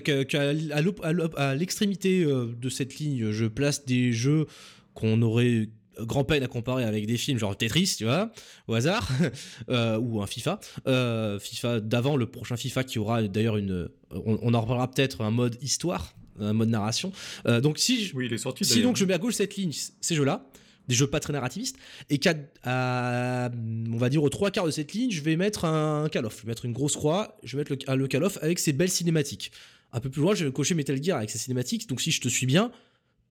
à 1.37 1.55
l'extrémité 1.55 2.23
euh, 2.25 2.55
de 2.61 2.69
cette 2.69 2.99
ligne, 2.99 3.31
je 3.31 3.47
place 3.47 3.85
des 3.85 4.13
jeux 4.13 4.47
qu'on 4.95 5.23
aurait 5.23 5.69
grand 6.01 6.25
peine 6.25 6.43
à 6.43 6.49
comparer 6.49 6.85
avec 6.85 7.07
des 7.07 7.17
films 7.17 7.39
genre 7.39 7.57
Tetris, 7.57 7.95
tu 7.99 8.05
vois, 8.05 8.33
au 8.69 8.75
hasard, 8.75 9.09
euh, 9.69 9.99
ou 9.99 10.23
un 10.23 10.27
FIFA, 10.27 10.61
euh, 10.87 11.39
FIFA 11.39 11.81
d'avant, 11.81 12.17
le 12.17 12.27
prochain 12.27 12.57
FIFA 12.57 12.85
qui 12.85 12.99
aura 12.99 13.23
d'ailleurs 13.23 13.57
une, 13.57 13.89
on, 14.11 14.39
on 14.43 14.55
en 14.55 14.61
reparlera 14.61 14.91
peut-être 14.91 15.21
un 15.21 15.31
mode 15.31 15.57
histoire, 15.61 16.15
un 16.41 16.53
mode 16.53 16.69
narration. 16.69 17.13
Euh, 17.47 17.61
donc 17.61 17.79
si 17.79 18.05
je, 18.05 18.15
Oui, 18.15 18.27
il 18.27 18.33
est 18.33 18.39
sorti 18.39 18.65
si 18.65 18.83
donc 18.83 18.97
je 18.97 19.05
mets 19.05 19.15
à 19.15 19.19
gauche 19.19 19.35
cette 19.35 19.57
ligne, 19.57 19.73
ces 20.01 20.15
jeux-là, 20.15 20.47
des 20.89 20.95
jeux 20.95 21.07
pas 21.07 21.21
très 21.21 21.33
narrativistes, 21.33 21.77
et 22.11 22.19
qu'à, 22.19 22.35
à, 22.65 23.51
on 23.93 23.97
va 23.97 24.09
dire, 24.09 24.23
aux 24.23 24.31
trois 24.31 24.51
quarts 24.51 24.67
de 24.67 24.71
cette 24.71 24.93
ligne, 24.93 25.11
je 25.11 25.23
vais 25.23 25.37
mettre 25.37 25.65
un 25.65 26.09
Call 26.09 26.27
of, 26.27 26.39
je 26.39 26.43
vais 26.43 26.49
mettre 26.49 26.65
une 26.65 26.73
grosse 26.73 26.97
croix, 26.97 27.39
je 27.43 27.57
vais 27.57 27.65
mettre 27.65 27.93
le, 27.93 27.97
le 27.97 28.09
Call 28.09 28.25
of 28.25 28.39
avec 28.43 28.59
ses 28.59 28.73
belles 28.73 28.91
cinématiques. 28.91 29.53
Un 29.93 30.01
peu 30.01 30.09
plus 30.09 30.23
loin, 30.23 30.35
je 30.35 30.45
vais 30.45 30.53
cocher 30.53 30.75
Metal 30.75 31.01
Gear 31.03 31.19
avec 31.19 31.31
ses 31.31 31.39
cinématiques, 31.39 31.89
donc 31.89 32.01
si 32.01 32.11
je 32.11 32.21
te 32.21 32.29
suis 32.29 32.47
bien, 32.47 32.73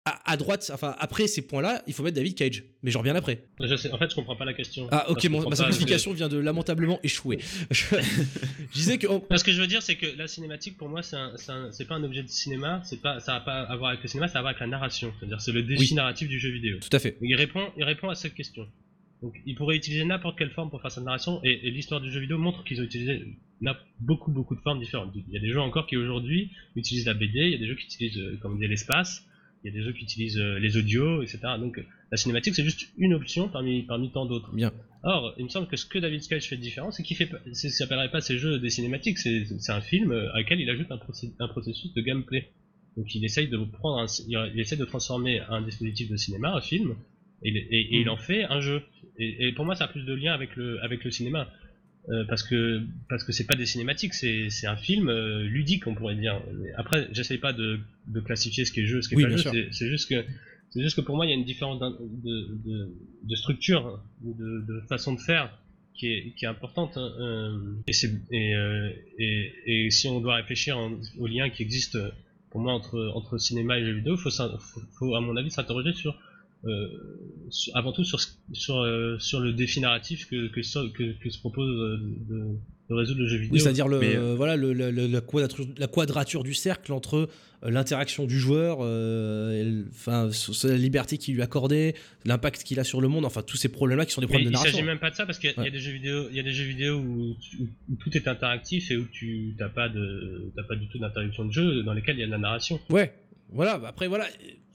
à, 0.07 0.33
à 0.33 0.37
droite, 0.37 0.71
enfin 0.73 0.95
après 0.99 1.27
ces 1.27 1.43
points-là, 1.43 1.83
il 1.87 1.93
faut 1.93 2.03
mettre 2.03 2.15
David 2.17 2.37
Cage, 2.37 2.63
mais 2.83 2.91
j'en 2.91 3.01
reviens 3.01 3.15
après. 3.17 3.43
Je 3.61 3.75
sais, 3.77 3.91
en 3.91 3.99
fait, 3.99 4.09
je 4.09 4.15
comprends 4.15 4.37
pas 4.37 4.45
la 4.45 4.55
question. 4.55 4.87
Ah 4.93 5.11
ok, 5.11 5.25
mon- 5.29 5.49
ma 5.49 5.57
simplification 5.57 6.13
vient 6.13 6.29
de 6.29 6.39
lamentablement 6.39 7.01
échouer. 7.03 7.39
je, 7.71 7.97
disais 8.73 8.99
que... 8.99 9.07
ce 9.37 9.45
que 9.45 9.53
je 9.53 9.61
veux 9.61 9.67
dire, 9.67 9.83
c'est 9.83 9.97
que 9.97 10.07
la 10.17 10.29
cinématique, 10.29 10.77
pour 10.79 10.89
moi, 10.89 11.03
c'est 11.03 11.85
pas 11.89 11.95
un 11.97 12.05
objet 12.05 12.23
de 12.23 12.29
cinéma, 12.29 12.81
c'est 12.85 13.03
pas, 13.03 13.21
ça 13.21 13.35
n'a 13.35 13.41
pas 13.41 13.63
à 13.63 13.77
voir 13.77 13.91
avec 13.91 14.03
le 14.03 14.09
cinéma, 14.09 14.29
ça 14.29 14.37
a 14.37 14.39
à 14.39 14.43
voir 14.43 14.51
avec 14.51 14.61
la 14.61 14.69
narration. 14.69 15.13
C'est-à-dire, 15.19 15.41
c'est 15.41 15.53
le 15.53 15.63
défi 15.65 15.91
Oui. 15.91 15.95
narratif 15.95 16.29
du 16.29 16.39
jeu 16.39 16.51
vidéo. 16.51 16.79
tout 16.81 16.97
à 16.97 17.01
fait. 17.01 17.19
Il 17.21 17.35
répond, 17.35 17.69
il 17.77 17.85
répond 17.85 18.09
à 18.09 18.15
cette 18.15 18.35
question. 18.35 18.67
Donc, 19.23 19.35
il 19.45 19.55
pourrait 19.57 19.77
utiliser 19.77 20.05
n'importe 20.05 20.39
quelle 20.39 20.51
forme 20.51 20.71
pour 20.71 20.81
faire 20.83 20.93
sa 20.93 21.01
narration, 21.01 21.41
et, 21.43 21.67
et 21.67 21.71
l'histoire 21.71 22.01
du 22.01 22.13
jeu 22.13 22.21
vidéo 22.21 22.39
montre 22.39 22.63
qu'ils 22.65 22.81
ont 22.81 22.85
utilisé 22.85 23.25
beaucoup, 24.01 24.31
beaucoup 24.31 24.55
de 24.55 24.61
formes 24.61 24.79
différentes. 24.79 25.13
Il 25.15 25.35
y 25.35 25.39
a 25.39 25.41
des 25.41 25.51
jeux 25.51 25.61
encore 25.61 25.87
qui 25.87 25.97
aujourd'hui 25.97 26.53
utilisent 26.77 27.07
la 27.07 27.15
BD, 27.15 27.41
il 27.41 27.51
y 27.51 27.55
a 27.55 27.59
des 27.59 27.67
jeux 27.67 27.75
qui 27.75 27.87
utilisent, 27.87 28.19
euh, 28.19 28.39
comme 28.41 28.59
dit, 28.59 28.69
l'espace, 28.69 29.25
il 29.67 29.75
y 29.75 29.77
a 29.77 29.79
des 29.81 29.85
jeux 29.85 29.93
qui 29.93 30.05
utilisent 30.05 30.39
euh, 30.39 30.59
les 30.59 30.77
audios, 30.77 31.23
etc. 31.23 31.39
Donc, 31.59 31.79
euh, 31.79 31.83
la 32.13 32.17
cinématique, 32.17 32.55
c'est 32.55 32.65
juste 32.65 32.89
une 32.99 33.15
option 33.15 33.49
parmi, 33.49 33.83
parmi 33.83 34.13
tant 34.13 34.27
d'autres. 34.27 34.55
Bien. 34.55 34.73
Or, 35.03 35.35
il 35.39 35.45
me 35.45 35.49
semble 35.49 35.67
que 35.67 35.77
ce 35.77 35.87
que 35.87 35.99
David 35.99 36.27
Cage 36.29 36.47
fait 36.49 36.57
de 36.57 36.61
différent, 36.63 36.91
c'est 36.93 37.03
qu'il 37.03 37.17
fait, 37.17 37.29
ça 37.53 37.69
s'appellerait 37.71 38.11
pas 38.11 38.21
ces 38.21 38.39
jeux 38.39 38.59
des 38.59 38.71
cinématiques, 38.71 39.19
c'est 39.19 39.45
un 39.73 39.81
film 39.81 40.13
euh, 40.13 40.33
à 40.35 40.39
lequel 40.41 40.61
il 40.61 40.71
ajoute 40.71 40.91
un, 40.91 40.97
procé- 40.97 41.35
un 41.41 41.49
processus 41.49 41.93
de 41.95 42.01
gameplay. 42.01 42.51
Donc 42.97 43.15
il 43.15 43.25
essaye 43.25 43.49
de 43.49 43.59
prendre, 43.59 43.99
un, 43.99 44.07
il 44.29 44.61
essaye 44.61 44.79
de 44.79 44.85
transformer 44.85 45.41
un 45.49 45.61
dispositif 45.63 46.09
de 46.11 46.17
cinéma, 46.17 46.55
un 46.55 46.61
film, 46.61 46.95
et, 47.43 47.51
il- 47.51 47.57
et- 47.57 48.01
il 48.01 48.09
en 48.09 48.17
fait 48.17 48.45
un 48.45 48.61
jeu. 48.61 48.83
Et, 49.19 49.49
et 49.49 49.53
pour 49.53 49.65
moi, 49.65 49.75
ça 49.75 49.85
a 49.85 49.89
plus 49.89 50.05
de 50.05 50.15
lien 50.15 50.33
avec 50.33 50.57
le, 50.57 50.83
avec 50.83 51.05
le 51.05 51.11
cinéma. 51.11 51.49
Euh, 52.09 52.25
parce 52.29 52.45
que 52.45 52.83
parce 53.09 53.25
que 53.25 53.33
c'est 53.33 53.47
pas 53.47 53.57
des 53.57 53.67
cinématiques, 53.67 54.15
c'est 54.15 54.49
c'est 54.49 54.69
un 54.69 54.77
film 54.77 55.09
euh, 55.09 55.43
ludique, 55.43 55.87
on 55.89 55.95
pourrait 55.97 56.15
dire. 56.15 56.41
Mais 56.63 56.71
après, 56.77 57.09
j'essaye 57.13 57.39
pas 57.39 57.53
de, 57.53 57.81
de 58.07 58.21
classifier 58.21 58.65
ce 58.65 58.71
qui 58.71 58.81
est 58.81 58.87
jeu, 58.87 59.03
ce 59.03 59.09
qui 59.09 59.15
est 59.15 59.19
Oui, 59.19 59.23
pas 59.25 59.37
jeu. 59.37 59.69
C'est 59.73 59.89
juste 59.89 60.09
que 60.09 60.25
c'est 60.71 60.83
juste 60.83 60.95
que 60.97 61.01
pour 61.01 61.17
moi, 61.17 61.27
il 61.27 61.31
y 61.31 61.33
a 61.33 61.37
une 61.37 61.45
différence 61.45 61.81
de, 61.81 62.59
de, 62.65 62.93
de 63.25 63.35
structure, 63.37 64.01
de, 64.23 64.65
de 64.67 64.81
façon 64.89 65.15
de 65.15 65.21
faire 65.21 65.51
qui 65.95 66.07
est, 66.09 66.33
qui 66.37 66.45
est 66.45 66.49
importante. 66.49 66.97
hein, 66.97 67.13
euh, 67.19 67.75
et, 67.89 67.93
c'est- 67.93 68.13
et, 68.31 68.55
euh, 68.55 68.91
et, 69.19 69.53
et 69.67 69.91
si 69.91 70.07
on 70.09 70.21
doit 70.21 70.37
réfléchir 70.37 70.77
en- 70.79 70.93
au 71.19 71.27
lien 71.27 71.49
qui 71.51 71.63
existe 71.63 71.97
euh, 71.97 72.11
pour 72.51 72.61
moi 72.61 72.73
entre, 72.75 73.11
entre 73.15 73.39
cinéma 73.39 73.79
et 73.79 73.85
jeux 73.85 73.95
vidéo, 73.95 74.15
il 74.15 74.21
faut, 74.21 74.31
faut, 74.31 74.81
faut, 74.99 75.15
à 75.17 75.21
mon 75.21 75.37
avis 75.37 75.51
s'interroger 75.51 75.93
sur- 75.95 76.17
avant 77.75 77.93
tout 77.93 78.05
sur, 78.05 78.19
sur, 78.53 78.79
euh, 78.79 79.17
sur 79.19 79.41
le 79.41 79.53
défi 79.53 79.81
narratif 79.81 80.27
que, 80.29 80.49
que, 80.49 80.61
que, 80.93 81.13
que 81.23 81.31
se 81.31 81.39
propose 81.39 81.69
euh, 81.81 81.97
de, 82.29 82.45
de 82.91 82.95
résoudre 82.95 83.21
le 83.21 83.29
jeu 83.29 83.37
vidéo. 83.39 83.55
Oui, 83.55 83.61
c'est-à-dire 83.61 83.89
le, 83.89 83.99
Mais, 84.01 84.17
euh, 84.17 84.35
voilà, 84.35 84.57
le- 84.57 84.73
le- 84.73 84.91
le- 84.91 85.07
la, 85.07 85.21
quadrature, 85.21 85.67
la 85.79 85.87
quadrature 85.87 86.43
du 86.45 86.55
cercle 86.55 86.93
entre 86.93 87.29
euh, 87.63 87.71
l'interaction 87.71 88.27
du 88.27 88.39
joueur, 88.39 88.79
euh, 88.81 89.53
et 89.53 89.85
enfin, 89.91 90.29
la 90.65 90.77
liberté 90.77 91.19
qu'il 91.19 91.35
lui 91.35 91.43
accordait, 91.43 91.95
l'impact 92.25 92.63
qu'il 92.65 92.79
a 92.81 92.85
sur 92.85 93.01
le 93.01 93.09
monde, 93.09 93.25
enfin 93.25 93.43
tous 93.43 93.57
ces 93.57 93.69
problèmes-là 93.69 94.07
qui 94.07 94.13
sont 94.13 94.21
des 94.21 94.27
Mais 94.27 94.33
problèmes 94.35 94.49
de 94.53 94.53
il 94.53 94.59
s'agit 94.59 94.73
narration. 94.77 94.87
même 94.87 94.99
pas 94.99 95.11
de 95.11 95.17
ça 95.17 95.25
parce 95.27 95.39
qu'il 95.39 95.51
y, 95.51 95.55
a 95.55 95.61
Ouais. 95.63 95.71
des 95.71 95.79
jeux 95.79 95.93
vidéo, 95.93 96.27
il 96.31 96.37
y 96.37 96.41
a 96.41 96.43
des 96.43 96.53
jeux 96.53 96.65
vidéo 96.67 96.97
où, 96.99 97.37
où- 97.61 97.69
où 97.91 97.97
tout 97.97 98.17
est 98.17 98.29
interactif 98.29 98.91
et 98.91 98.97
où 98.97 99.07
tu 99.13 99.55
t'as 99.59 99.69
pas 99.69 99.89
de 99.89 100.53
pas 100.69 100.77
du 100.77 100.89
tout 100.89 100.99
d'interruption 100.99 101.45
de 101.45 101.53
jeu 101.53 101.83
dans 101.83 101.93
lesquels 101.95 102.17
il 102.17 102.21
y 102.21 102.25
a 102.25 102.27
de 102.27 102.33
la 102.33 102.39
narration. 102.39 102.79
Ouais, 102.91 103.13
voilà. 103.51 103.79
bah 103.79 103.89
Après, 103.89 104.07
voilà, 104.09 104.27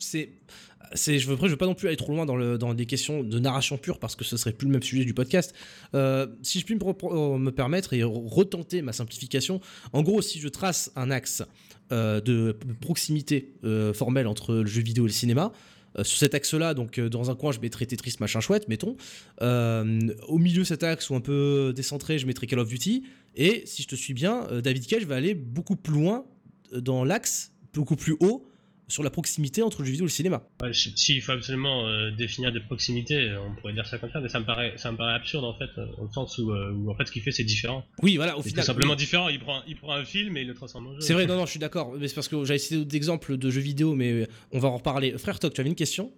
c'est, 0.03 1.19
je 1.19 1.27
veux, 1.29 1.35
veux 1.35 1.57
pas 1.57 1.65
non 1.65 1.75
plus 1.75 1.87
aller 1.87 1.97
trop 1.97 2.11
loin 2.11 2.25
dans, 2.25 2.73
des 2.73 2.85
questions 2.85 3.23
de 3.23 3.39
narration 3.39 3.77
pure 3.77 3.99
parce 3.99 4.15
que 4.15 4.23
ce 4.23 4.35
serait 4.37 4.53
plus 4.53 4.67
le 4.67 4.73
même 4.73 4.83
sujet 4.83 5.05
du 5.05 5.13
podcast. 5.13 5.53
Euh, 5.95 6.27
si 6.41 6.59
je 6.59 6.65
puis 6.65 6.75
me, 6.75 7.37
me 7.37 7.51
permettre 7.51 7.93
et 7.93 8.03
retenter 8.03 8.81
ma 8.81 8.93
simplification, 8.93 9.61
en 9.93 10.01
gros, 10.01 10.21
si 10.21 10.39
je 10.39 10.47
trace 10.49 10.91
un 10.95 11.11
axe 11.11 11.43
euh, 11.91 12.19
de 12.21 12.57
proximité 12.81 13.53
euh, 13.63 13.93
formelle 13.93 14.27
entre 14.27 14.53
le 14.55 14.65
jeu 14.65 14.81
vidéo 14.81 15.05
et 15.05 15.07
le 15.07 15.13
cinéma. 15.13 15.51
euh, 15.97 16.03
sur 16.03 16.17
cet 16.17 16.35
axe-là, 16.35 16.73
donc 16.73 16.97
euh, 16.97 17.09
dans 17.09 17.31
un 17.31 17.35
coin, 17.35 17.51
je 17.51 17.59
mettrais 17.59 17.85
Tetris 17.85 18.15
machin 18.19 18.39
chouette, 18.39 18.67
mettons. 18.67 18.95
Euh, 19.41 20.13
au 20.27 20.37
milieu 20.37 20.59
de 20.61 20.67
cet 20.67 20.83
axe 20.83 21.09
ou 21.09 21.15
un 21.15 21.21
peu 21.21 21.73
décentré, 21.75 22.19
je 22.19 22.25
mettrais 22.27 22.47
Call 22.47 22.59
of 22.59 22.67
Duty. 22.69 23.03
Et 23.35 23.63
si 23.65 23.83
je 23.83 23.87
te 23.87 23.95
suis 23.95 24.13
bien, 24.13 24.47
euh, 24.51 24.61
David 24.61 24.85
Cage 24.87 25.05
va 25.05 25.15
aller 25.15 25.33
beaucoup 25.33 25.75
plus 25.75 25.93
loin 25.93 26.25
euh, 26.73 26.81
dans 26.81 27.03
l'axe, 27.03 27.51
beaucoup 27.73 27.95
plus 27.95 28.15
haut 28.19 28.47
sur 28.91 29.03
la 29.03 29.09
proximité 29.09 29.63
entre 29.63 29.79
le 29.81 29.85
jeu 29.85 29.91
vidéo 29.93 30.05
et 30.05 30.09
le 30.09 30.11
cinéma. 30.11 30.43
Ouais, 30.61 30.73
si- 30.73 30.93
S'il 30.95 31.21
faut 31.21 31.31
absolument 31.31 31.87
euh, 31.87 32.11
définir 32.11 32.51
des 32.51 32.59
proximités, 32.59 33.15
euh, 33.29 33.39
on 33.41 33.55
pourrait 33.55 33.73
dire 33.73 33.85
ça 33.87 33.97
comme 33.97 34.11
ça, 34.11 34.19
mais 34.21 34.29
ça 34.29 34.39
me 34.39 34.45
paraît, 34.45 34.73
ça 34.77 34.91
me 34.91 34.97
paraît 34.97 35.13
absurde 35.15 35.45
en 35.45 35.57
fait, 35.57 35.69
euh, 35.77 35.85
au 35.99 36.07
sens 36.13 36.37
où, 36.37 36.51
euh, 36.51 36.71
où 36.73 36.91
en 36.91 36.95
fait 36.95 37.05
ce 37.05 37.11
qu'il 37.11 37.21
fait 37.21 37.31
c'est 37.31 37.43
différent. 37.43 37.85
Oui, 38.03 38.17
voilà, 38.17 38.37
au 38.37 38.41
C'est 38.41 38.49
final. 38.49 38.63
tout 38.63 38.67
simplement 38.67 38.91
oui. 38.93 38.97
différent. 38.97 39.29
Il 39.29 39.39
prend, 39.39 39.61
il 39.67 39.75
prend 39.75 39.93
un 39.93 40.05
film 40.05 40.37
et 40.37 40.41
il 40.41 40.47
le 40.47 40.53
transforme 40.53 40.87
en 40.87 40.93
jeu. 40.93 41.01
C'est 41.01 41.13
vrai, 41.13 41.25
non, 41.25 41.35
non, 41.37 41.45
je 41.45 41.51
suis 41.51 41.59
d'accord. 41.59 41.93
Mais 41.99 42.07
c'est 42.07 42.15
parce 42.15 42.27
que 42.27 42.43
j'avais 42.45 42.59
cité 42.59 42.83
d'exemples 42.85 43.37
de 43.37 43.49
jeux 43.49 43.61
vidéo, 43.61 43.95
mais 43.95 44.27
on 44.51 44.59
va 44.59 44.67
en 44.69 44.77
reparler. 44.77 45.17
Frère 45.17 45.39
Toc, 45.39 45.53
tu 45.53 45.61
avais 45.61 45.69
une 45.69 45.75
question? 45.75 46.11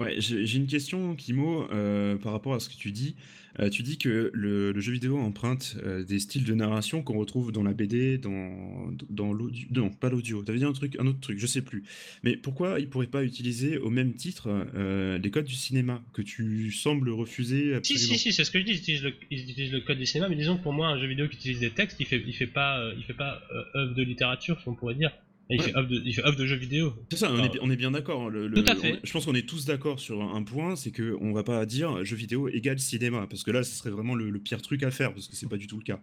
Ouais, 0.00 0.16
j'ai 0.18 0.44
j'ai 0.44 0.58
une 0.58 0.66
question, 0.66 1.14
Kimo, 1.14 1.70
euh, 1.70 2.16
par 2.16 2.32
rapport 2.32 2.54
à 2.54 2.60
ce 2.60 2.68
que 2.68 2.74
tu 2.74 2.90
dis. 2.90 3.14
Euh, 3.60 3.70
tu 3.70 3.84
dis 3.84 3.98
que 3.98 4.32
le, 4.34 4.72
le 4.72 4.80
jeu 4.80 4.90
vidéo 4.90 5.16
emprunte 5.16 5.76
euh, 5.84 6.02
des 6.02 6.18
styles 6.18 6.42
de 6.42 6.54
narration 6.54 7.02
qu'on 7.04 7.16
retrouve 7.16 7.52
dans 7.52 7.62
la 7.62 7.72
BD, 7.72 8.18
dans, 8.18 8.90
dans 9.08 9.32
l'audio. 9.32 9.68
Non, 9.70 9.90
pas 9.90 10.08
l'audio. 10.10 10.42
T'avais 10.42 10.58
dit 10.58 10.64
un 10.64 10.72
truc, 10.72 10.96
un 10.98 11.06
autre 11.06 11.20
truc, 11.20 11.38
je 11.38 11.46
sais 11.46 11.62
plus. 11.62 11.84
Mais 12.24 12.36
pourquoi 12.36 12.80
ils 12.80 12.88
pourraient 12.88 13.06
pas 13.06 13.22
utiliser 13.22 13.78
au 13.78 13.90
même 13.90 14.14
titre 14.14 14.48
euh, 14.74 15.18
les 15.18 15.30
codes 15.30 15.44
du 15.44 15.54
cinéma 15.54 16.02
que 16.12 16.22
tu 16.22 16.72
sembles 16.72 17.10
refuser 17.10 17.68
Si, 17.68 17.74
absolument? 17.74 18.14
si, 18.14 18.18
si, 18.18 18.32
c'est 18.32 18.42
ce 18.42 18.50
que 18.50 18.58
je 18.58 18.64
dis. 18.64 18.72
Ils 18.72 18.78
utilisent, 18.78 19.04
le, 19.04 19.14
ils 19.30 19.48
utilisent 19.48 19.72
le 19.72 19.80
code 19.82 19.98
du 19.98 20.06
cinéma, 20.06 20.28
mais 20.28 20.34
disons 20.34 20.56
que 20.58 20.62
pour 20.64 20.72
moi, 20.72 20.88
un 20.88 20.98
jeu 20.98 21.06
vidéo 21.06 21.28
qui 21.28 21.36
utilise 21.36 21.60
des 21.60 21.70
textes, 21.70 22.00
il 22.00 22.06
fait, 22.06 22.20
il 22.26 22.32
fait 22.34 22.48
pas, 22.48 22.80
euh, 22.80 22.94
il 22.98 23.04
fait 23.04 23.14
pas 23.14 23.40
euh, 23.54 23.78
œuvre 23.82 23.94
de 23.94 24.02
littérature, 24.02 24.60
si 24.60 24.66
on 24.68 24.74
pourrait 24.74 24.96
dire. 24.96 25.12
Il, 25.50 25.60
Ouais. 25.60 25.66
fait 25.66 25.76
œuvre 25.76 25.88
de, 25.88 26.00
il 26.04 26.14
fait 26.14 26.24
œuvre 26.24 26.38
de 26.38 26.46
jeu 26.46 26.56
vidéo. 26.56 26.94
C'est 27.10 27.18
ça, 27.18 27.30
on, 27.30 27.42
est, 27.44 27.50
bi- 27.50 27.58
on 27.60 27.70
est 27.70 27.76
bien 27.76 27.90
d'accord. 27.90 28.22
hein, 28.22 28.30
le- 28.30 28.46
le- 28.48 28.62
Tout 28.64 28.70
à 28.70 28.74
fait. 28.76 28.94
on- 28.94 29.06
je 29.06 29.12
pense 29.12 29.26
qu'on 29.26 29.34
est 29.34 29.46
tous 29.46 29.66
d'accord 29.66 30.00
sur 30.00 30.22
un, 30.22 30.42
point, 30.42 30.74
c'est 30.74 30.90
que 30.90 31.16
on 31.20 31.32
va 31.32 31.42
pas 31.42 31.66
dire 31.66 32.02
jeu 32.04 32.16
vidéo 32.16 32.48
égale 32.48 32.78
cinéma, 32.78 33.26
parce 33.28 33.42
que 33.44 33.50
là, 33.50 33.62
ce 33.62 33.74
serait 33.76 33.90
vraiment 33.90 34.14
le, 34.14 34.30
le 34.30 34.38
pire 34.40 34.62
truc 34.62 34.82
à 34.82 34.90
faire, 34.90 35.12
parce 35.12 35.28
que 35.28 35.36
c'est 35.36 35.48
pas 35.48 35.58
du 35.58 35.66
tout 35.66 35.76
le 35.76 35.84
cas. 35.84 36.00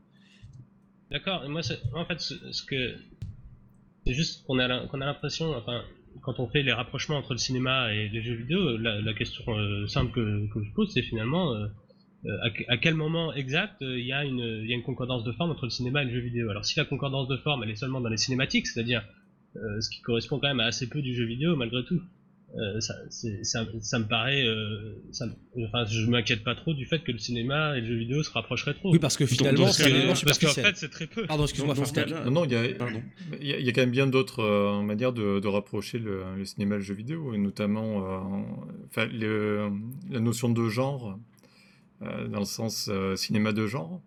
D'accord, 1.09 1.47
moi, 1.49 1.61
en 1.95 2.05
fait, 2.05 2.19
ce, 2.21 2.35
ce 2.51 2.63
que. 2.63 2.95
C'est 4.05 4.13
juste 4.13 4.45
qu'on 4.45 4.59
a 4.59 4.67
l'im- 4.67 4.87
qu'on 4.87 5.01
a 5.01 5.05
l'impression, 5.05 5.55
enfin, 5.55 5.83
quand 6.21 6.39
on 6.39 6.47
fait 6.47 6.63
les 6.63 6.71
rapprochements 6.73 7.17
entre 7.17 7.33
le 7.33 7.39
cinéma 7.39 7.93
et 7.93 8.09
les 8.09 8.21
jeux 8.23 8.35
vidéo, 8.35 8.77
la, 8.77 9.01
la 9.01 9.13
question 9.13 9.43
euh, 9.57 9.87
simple 9.87 10.11
que, 10.11 10.47
que 10.53 10.63
je 10.63 10.71
pose, 10.71 10.91
c'est 10.93 11.01
finalement 11.03 11.53
euh, 11.55 11.67
euh, 12.25 12.37
à, 12.43 12.49
que- 12.51 12.63
à 12.67 12.77
quel 12.77 12.93
moment 12.95 13.33
exact 13.33 13.81
euh, 13.81 13.99
il 13.99 14.05
y, 14.05 14.13
a 14.13 14.23
une- 14.23 14.61
il 14.63 14.69
y 14.69 14.73
a 14.73 14.75
une 14.75 14.83
concordance 14.83 15.23
de 15.23 15.31
forme 15.31 15.51
entre 15.51 15.65
le 15.65 15.69
cinéma 15.71 16.03
et 16.03 16.05
le 16.05 16.11
jeu 16.13 16.19
vidéo. 16.19 16.49
Alors, 16.49 16.63
si 16.65 16.77
la 16.79 16.85
concordance 16.85 17.27
de 17.27 17.37
forme, 17.37 17.63
elle 17.63 17.71
est 17.71 17.75
seulement 17.75 18.01
dans 18.01 18.09
les 18.09 18.17
cinématiques, 18.17 18.67
c'est-à-dire 18.67 19.03
ce 19.55 19.89
qui 19.89 20.01
correspond 20.01 20.39
quand 20.39 20.47
même 20.47 20.59
à 20.59 20.65
assez 20.65 20.87
peu 20.87 21.01
du 21.01 21.13
jeu 21.15 21.25
vidéo, 21.25 21.55
malgré 21.55 21.83
tout. 21.85 22.01
euh, 22.57 22.79
ça, 22.81 22.93
ça, 23.43 23.65
ça 23.81 23.99
me 23.99 24.05
paraît, 24.07 24.43
euh, 24.45 24.95
ça 25.11 25.25
enfin, 25.67 25.85
je 25.85 26.05
m'inquiète 26.09 26.43
pas 26.43 26.53
trop 26.55 26.73
du 26.73 26.85
fait 26.85 26.99
que 26.99 27.11
le 27.13 27.17
cinéma 27.17 27.77
et 27.77 27.81
le 27.81 27.87
jeu 27.87 27.95
vidéo 27.95 28.23
se 28.23 28.31
rapprocheraient 28.31 28.73
trop. 28.73 28.91
Oui, 28.91 28.99
parce 28.99 29.15
que 29.17 29.25
finalement, 29.25 29.67
c'est 29.67 30.25
parce 30.25 30.39
qu'en 30.39 30.47
fait, 30.63 30.75
c'est 30.75 30.89
très 30.89 31.07
peu. 31.07 31.25
Pardon, 31.27 31.43
excuse-moi, 31.43 31.75
Non, 32.25 32.31
non, 32.31 32.43
il 32.45 32.51
y 32.51 32.55
a, 32.55 32.65
il 32.65 33.47
y 33.47 33.53
a- 33.53 33.59
il 33.59 33.65
y 33.65 33.69
a 33.69 33.71
quand 33.71 33.81
même 33.81 33.91
bien 33.91 34.07
d'autres 34.07 34.41
euh, 34.43 34.81
manières 34.81 35.13
de, 35.13 35.39
de 35.39 35.47
rapprocher 35.47 35.97
le, 35.99 36.23
le 36.35 36.43
cinéma 36.45 36.75
et 36.75 36.77
le 36.79 36.83
jeu 36.83 36.93
vidéo, 36.93 37.33
et 37.33 37.37
notamment 37.37 38.05
euh, 38.05 38.43
enfin, 38.87 39.05
le- 39.05 39.69
la 40.09 40.19
notion 40.19 40.49
de 40.49 40.67
genre, 40.67 41.17
euh, 42.01 42.27
dans 42.27 42.39
le 42.39 42.45
sens 42.45 42.89
euh, 42.91 43.15
cinéma 43.15 43.53
de 43.53 43.65
genre. 43.67 44.01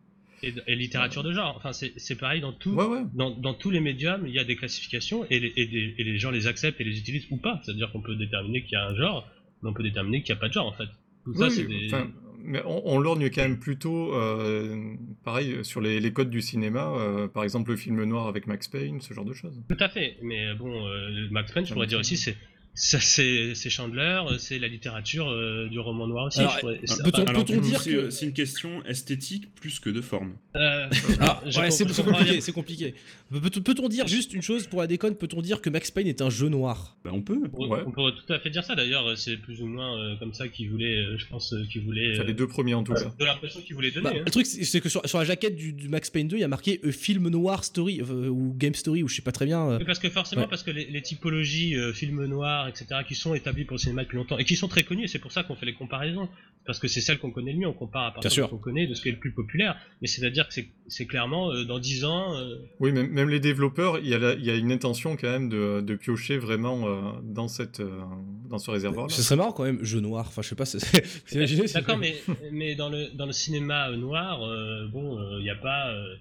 Et, 0.49 0.55
et 0.67 0.77
littérature 0.77 1.23
de 1.23 1.33
genre. 1.33 1.55
Enfin, 1.57 1.73
c'est 1.73 2.19
pareil 2.19 2.41
dans 2.41 2.53
tout. 2.53 2.71
Ouais, 2.75 2.85
ouais. 2.87 3.03
Dans, 3.15 3.31
dans 3.31 3.55
tous 3.55 3.71
les 3.71 3.81
médiums, 3.81 4.25
il 4.27 4.33
y 4.35 4.39
a 4.39 4.45
des 4.45 4.57
classifications 4.57 5.25
et 5.31 5.41
les, 5.41 5.53
et 5.57 5.67
des- 5.67 5.95
et 5.99 6.05
les 6.05 6.19
gens 6.19 6.31
les 6.31 6.47
acceptent 6.47 6.81
et 6.81 6.85
les 6.85 6.99
utilisent 6.99 7.27
ou 7.31 7.37
pas. 7.39 7.61
C'est-à-dire 7.65 7.91
qu'on 7.93 8.03
peut 8.03 8.17
déterminer 8.17 8.63
qu'il 8.63 8.73
y 8.73 8.77
a 8.77 8.87
un 8.87 8.95
genre, 8.97 9.29
mais 9.63 9.71
on 9.71 9.73
peut 9.75 9.83
déterminer 9.83 10.23
qu'il 10.23 10.35
n'y 10.35 10.39
a 10.39 10.41
pas 10.41 10.49
de 10.49 10.53
genre 10.53 10.67
en 10.67 10.73
fait. 10.73 10.89
Tout 11.25 11.35
ça, 11.35 11.51
c'est 11.51 11.65
des. 11.65 11.87
enfin, 11.87 12.11
mais 12.47 12.61
on, 12.67 12.83
on 12.87 12.99
lorgne 12.99 13.31
quand 13.31 13.41
même 13.43 13.59
plutôt, 13.59 14.15
euh, 14.15 14.77
pareil, 15.25 15.65
sur 15.65 15.81
les, 15.81 15.99
les 16.01 16.13
codes 16.13 16.29
du 16.29 16.43
cinéma, 16.43 16.93
euh, 16.99 17.27
par 17.27 17.43
exemple 17.43 17.71
le 17.71 17.77
film 17.79 18.05
noir 18.05 18.27
avec 18.27 18.47
Max 18.47 18.69
Payne, 18.69 19.01
ce 19.01 19.15
genre 19.15 19.25
de 19.25 19.33
choses. 19.33 19.59
Tout 19.69 19.77
à 19.81 19.89
fait, 19.89 20.19
mais 20.23 20.55
bon, 20.55 20.87
euh, 20.87 21.27
Max 21.31 21.53
Payne, 21.53 21.65
je 21.65 21.73
pourrais 21.73 21.87
dire 21.87 21.99
aussi, 22.01 22.19
c'est 22.19 22.37
c'est 22.77 23.55
c'est 23.55 23.70
Chandler, 23.70 24.20
euh, 24.29 24.37
c'est 24.39 24.59
la 24.59 24.66
littérature 24.68 25.29
euh, 25.31 25.68
du 25.68 25.79
roman 25.79 26.09
noir 26.09 26.27
aussi. 26.27 26.39
Ça- 26.41 27.03
peut-on- 27.05 27.61
dire 27.61 27.81
c'est 27.81 27.91
que- 27.93 28.11
c'est 28.11 28.27
une 28.27 28.33
question 28.33 28.85
esthétique 28.85 29.55
plus 29.55 29.79
que 29.79 29.91
de 29.91 30.01
forme. 30.01 30.35
euh, 30.57 30.89
Ah, 31.20 31.41
ouais, 31.45 31.70
c'est 31.70 31.85
compliqué, 31.87 32.31
rien. 32.33 32.41
c'est 32.41 32.53
compliqué. 32.53 32.95
Peut- 33.31 33.61
Peut-on 33.62 33.89
dire 33.89 34.07
juste 34.09 34.35
une 34.35 34.43
chose 34.43 34.66
pour 34.66 34.81
la 34.81 34.87
déconne 34.87 35.14
Peut-on 35.14 35.41
dire 35.41 35.61
que 35.61 35.70
Max 35.70 35.91
Payne 35.91 36.07
est 36.09 36.20
un 36.20 36.31
jeu 36.31 36.49
noir? 36.49 36.97
Bah, 37.05 37.11
on 37.14 37.22
peut. 37.22 37.39
On, 37.55 37.68
Ouais. 37.68 37.81
on 37.87 37.93
pourrait 37.93 38.12
tout 38.12 38.33
à 38.33 38.39
fait 38.41 38.51
dire 38.51 38.64
ça 38.64 38.75
d'ailleurs, 38.75 39.07
euh, 39.07 39.14
c'est 39.16 39.37
plus 39.37 39.62
ou 39.62 39.66
moins 39.66 39.99
euh, 39.99 40.16
comme 40.16 40.35
ça 40.35 40.49
qu'il 40.49 40.70
voulait, 40.70 40.97
euh, 40.99 41.16
je 41.18 41.27
pense, 41.27 41.53
euh, 41.53 41.64
qu'il 41.70 41.83
voulait. 41.83 42.12
Enfin, 42.14 42.22
euh, 42.22 42.27
les 42.27 42.35
deux 42.35 42.49
premiers 42.49 42.75
en 42.75 42.83
tout 42.83 42.93
cas. 42.95 43.05
de 43.18 43.25
l'impression 43.25 43.61
qu'il 43.61 43.75
voulait 43.77 43.91
donner. 43.93 44.05
Bah, 44.11 44.12
hein. 44.16 44.22
Le 44.25 44.31
truc, 44.31 44.47
c'est 44.47 44.81
que 44.81 44.89
sur, 44.89 45.01
sur 45.09 45.18
la 45.18 45.25
jaquette 45.25 45.55
du, 45.57 45.72
du 45.72 45.89
Max 45.89 46.11
Payne 46.11 46.27
2, 46.29 46.37
il 46.37 46.41
y 46.41 46.45
a 46.45 46.49
marqué 46.49 46.81
euh, 46.85 46.91
film 46.91 47.29
noir 47.29 47.62
story 47.64 48.01
euh, 48.01 48.29
ou 48.29 48.53
game 48.57 48.75
story 48.75 49.03
ou 49.05 49.09
je 49.09 49.14
sais 49.16 49.22
pas 49.22 49.33
très 49.33 49.47
bien. 49.47 49.68
euh. 49.70 49.79
Parce 49.87 49.99
que 50.01 50.11
forcément, 50.11 50.43
Ouais. 50.43 50.49
parce 50.49 50.62
que 50.64 50.70
les, 50.72 50.87
les 50.87 51.03
typologies 51.03 51.77
euh, 51.77 51.93
films 51.93 52.25
etc., 52.69 52.87
qui 53.07 53.15
sont 53.15 53.35
établies 53.35 53.65
pour 53.65 53.75
le 53.75 53.79
cinéma 53.81 54.03
depuis 54.05 54.17
longtemps 54.17 54.39
et 54.39 54.45
qui 54.45 54.57
sont 54.57 54.69
très 54.69 54.83
connues, 54.83 55.05
et 55.05 55.09
c'est 55.09 55.19
pour 55.19 55.33
ça 55.33 55.43
qu'on 55.43 55.55
fait 55.55 55.67
les 55.67 55.75
comparaisons, 55.75 56.29
parce 56.67 56.79
que 56.79 56.89
c'est 56.89 57.01
celles 57.01 57.19
qu'on 57.19 57.31
connaît 57.31 57.53
le 57.53 57.59
mieux, 57.59 57.67
on 57.69 57.73
compare 57.73 58.05
à 58.07 58.11
partir 58.12 58.31
sûr. 58.33 58.45
de 58.45 58.49
ce 58.49 58.55
qu'on 58.55 58.61
connaît, 58.61 58.87
de 58.87 58.95
ce 58.95 59.03
qui 59.03 59.09
est 59.09 59.12
le 59.12 59.19
plus 59.19 59.33
populaire. 59.33 59.77
Mais 60.01 60.09
c'est-à-dire 60.09 60.49
que 60.49 60.55
c'est- 60.55 60.69
c'est 60.89 61.07
clairement 61.07 61.51
euh, 61.53 61.65
dans 61.65 61.79
10 61.79 62.05
ans, 62.05 62.35
euh, 62.37 62.57
Oui, 62.81 62.93
même, 62.93 63.09
même 63.09 63.29
les 63.29 63.41
développeurs, 63.41 63.99
il 63.99 64.09
y, 64.09 64.15
a 64.15 64.19
la- 64.19 64.35
il 64.35 64.45
y 64.45 64.51
a 64.51 64.55
une 64.57 64.73
intention 64.73 65.17
quand 65.17 65.31
même 65.31 65.49
de, 65.49 65.81
de 65.81 65.95
piocher 65.95 66.39
vraiment 66.39 66.87
euh, 66.89 67.01
dans, 67.23 67.49
cette, 67.49 67.81
euh, 67.81 68.01
dans 68.49 68.59
ce 68.59 68.71
réservoir-là. 68.71 69.12
Ce 69.15 69.23
serait 69.23 69.37
marrant 69.37 69.53
quand 69.53 69.65
même, 69.65 69.83
jeu 69.85 70.01
noir. 70.01 70.27
Enfin, 70.29 70.43
je 70.43 70.49
sais 70.49 70.55
pas, 70.55 70.65
c'est- 70.65 70.79
D'accord, 71.75 71.99
mais, 71.99 72.15
mais 72.53 72.75
dans, 72.75 72.89
le, 72.89 73.09
dans 73.15 73.27
le 73.27 73.33
cinéma 73.33 73.91
noir, 73.97 74.43
euh, 74.43 74.87
bon, 74.89 75.19
il 75.39 75.43
n'y 75.43 75.51
a 75.51 75.57
pas, 75.57 75.91
euh, 75.91 76.15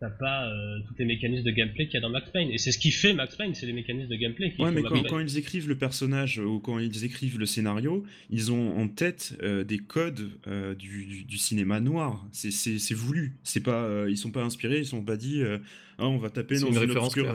t'as 0.00 0.10
pas 0.10 0.46
euh, 0.50 0.78
tous 0.86 0.94
les 0.98 1.04
mécanismes 1.06 1.44
de 1.44 1.50
gameplay 1.50 1.86
qu'il 1.86 1.94
y 1.94 1.96
a 1.96 2.00
dans 2.00 2.10
Max 2.10 2.30
Payne. 2.30 2.50
Et 2.50 2.58
c'est 2.58 2.70
ce 2.72 2.78
qui 2.78 2.90
fait 2.90 3.14
Max 3.14 3.34
Payne, 3.36 3.54
c'est 3.54 3.66
les 3.66 3.72
mécanismes 3.72 4.10
de 4.10 4.16
gameplay 4.16 4.52
qui 4.52 4.60
Ouais, 4.60 4.70
mais 4.70 4.82
quand, 4.82 5.18
ils 5.20 5.38
écrivent 5.38 5.68
le 5.68 5.76
personnage 5.78 6.38
ou 6.38 6.60
quand 6.60 6.78
ils 6.78 7.04
écrivent 7.04 7.38
le 7.38 7.46
scénario, 7.46 8.04
ils 8.30 8.52
ont 8.52 8.76
en 8.76 8.88
tête 8.88 9.34
euh, 9.42 9.64
des 9.64 9.78
codes 9.78 10.30
euh, 10.46 10.74
du, 10.74 11.06
du- 11.06 11.24
du 11.24 11.38
cinéma 11.38 11.80
noir. 11.80 12.26
C'est- 12.32 12.50
C'est 12.50 12.78
c'est 12.78 12.94
voulu. 12.94 13.36
C'est 13.42 13.62
pas, 13.62 13.84
euh, 13.84 14.10
ils 14.10 14.18
sont 14.18 14.30
pas 14.30 14.42
inspirés, 14.42 14.78
ils 14.80 14.86
sont 14.86 15.02
pas 15.02 15.16
dit, 15.16 15.40
euh, 15.42 15.58
Ah, 15.98 16.06
on 16.08 16.18
va 16.18 16.28
taper 16.28 16.58
dans 16.60 16.66
une 16.66 16.74
une, 16.74 16.78
référence 16.80 17.14
claire, 17.14 17.32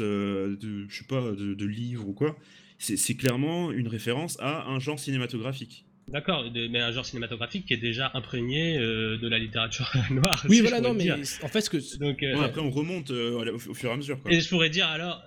euh, 0.00 0.56
de, 0.56 0.86
je 0.88 0.98
sais 0.98 1.04
pas, 1.04 1.32
de, 1.32 1.54
de 1.54 1.66
livre 1.66 2.08
ou 2.08 2.12
quoi. 2.12 2.38
C'est 2.78 2.96
c'est 2.96 3.14
clairement 3.16 3.72
une 3.72 3.88
référence 3.88 4.38
à 4.40 4.68
un 4.68 4.78
genre 4.78 5.00
cinématographique. 5.00 5.84
D'accord, 6.08 6.44
mais 6.54 6.80
un 6.80 6.90
genre 6.92 7.04
cinématographique 7.04 7.66
qui 7.66 7.74
est 7.74 7.78
déjà 7.78 8.10
imprégné 8.14 8.78
euh, 8.78 9.18
de 9.18 9.28
la 9.28 9.38
littérature 9.38 9.90
noire. 10.10 10.42
Oui, 10.48 10.56
si 10.56 10.62
voilà, 10.62 10.80
non, 10.80 10.94
mais 10.94 11.04
dire. 11.04 11.16
en 11.42 11.48
fait, 11.48 11.60
ce 11.60 11.68
que. 11.70 11.98
Donc, 11.98 12.22
euh, 12.22 12.34
Ouais, 12.36 12.44
après, 12.46 12.60
on 12.60 12.70
remonte 12.70 13.10
euh, 13.10 13.32
au, 13.52 13.54
au 13.70 13.74
fur 13.74 13.90
et 13.90 13.92
à 13.92 13.96
mesure. 13.96 14.20
Quoi. 14.22 14.32
Et 14.32 14.40
je 14.40 14.48
pourrais 14.48 14.70
dire 14.70 14.86
alors, 14.88 15.22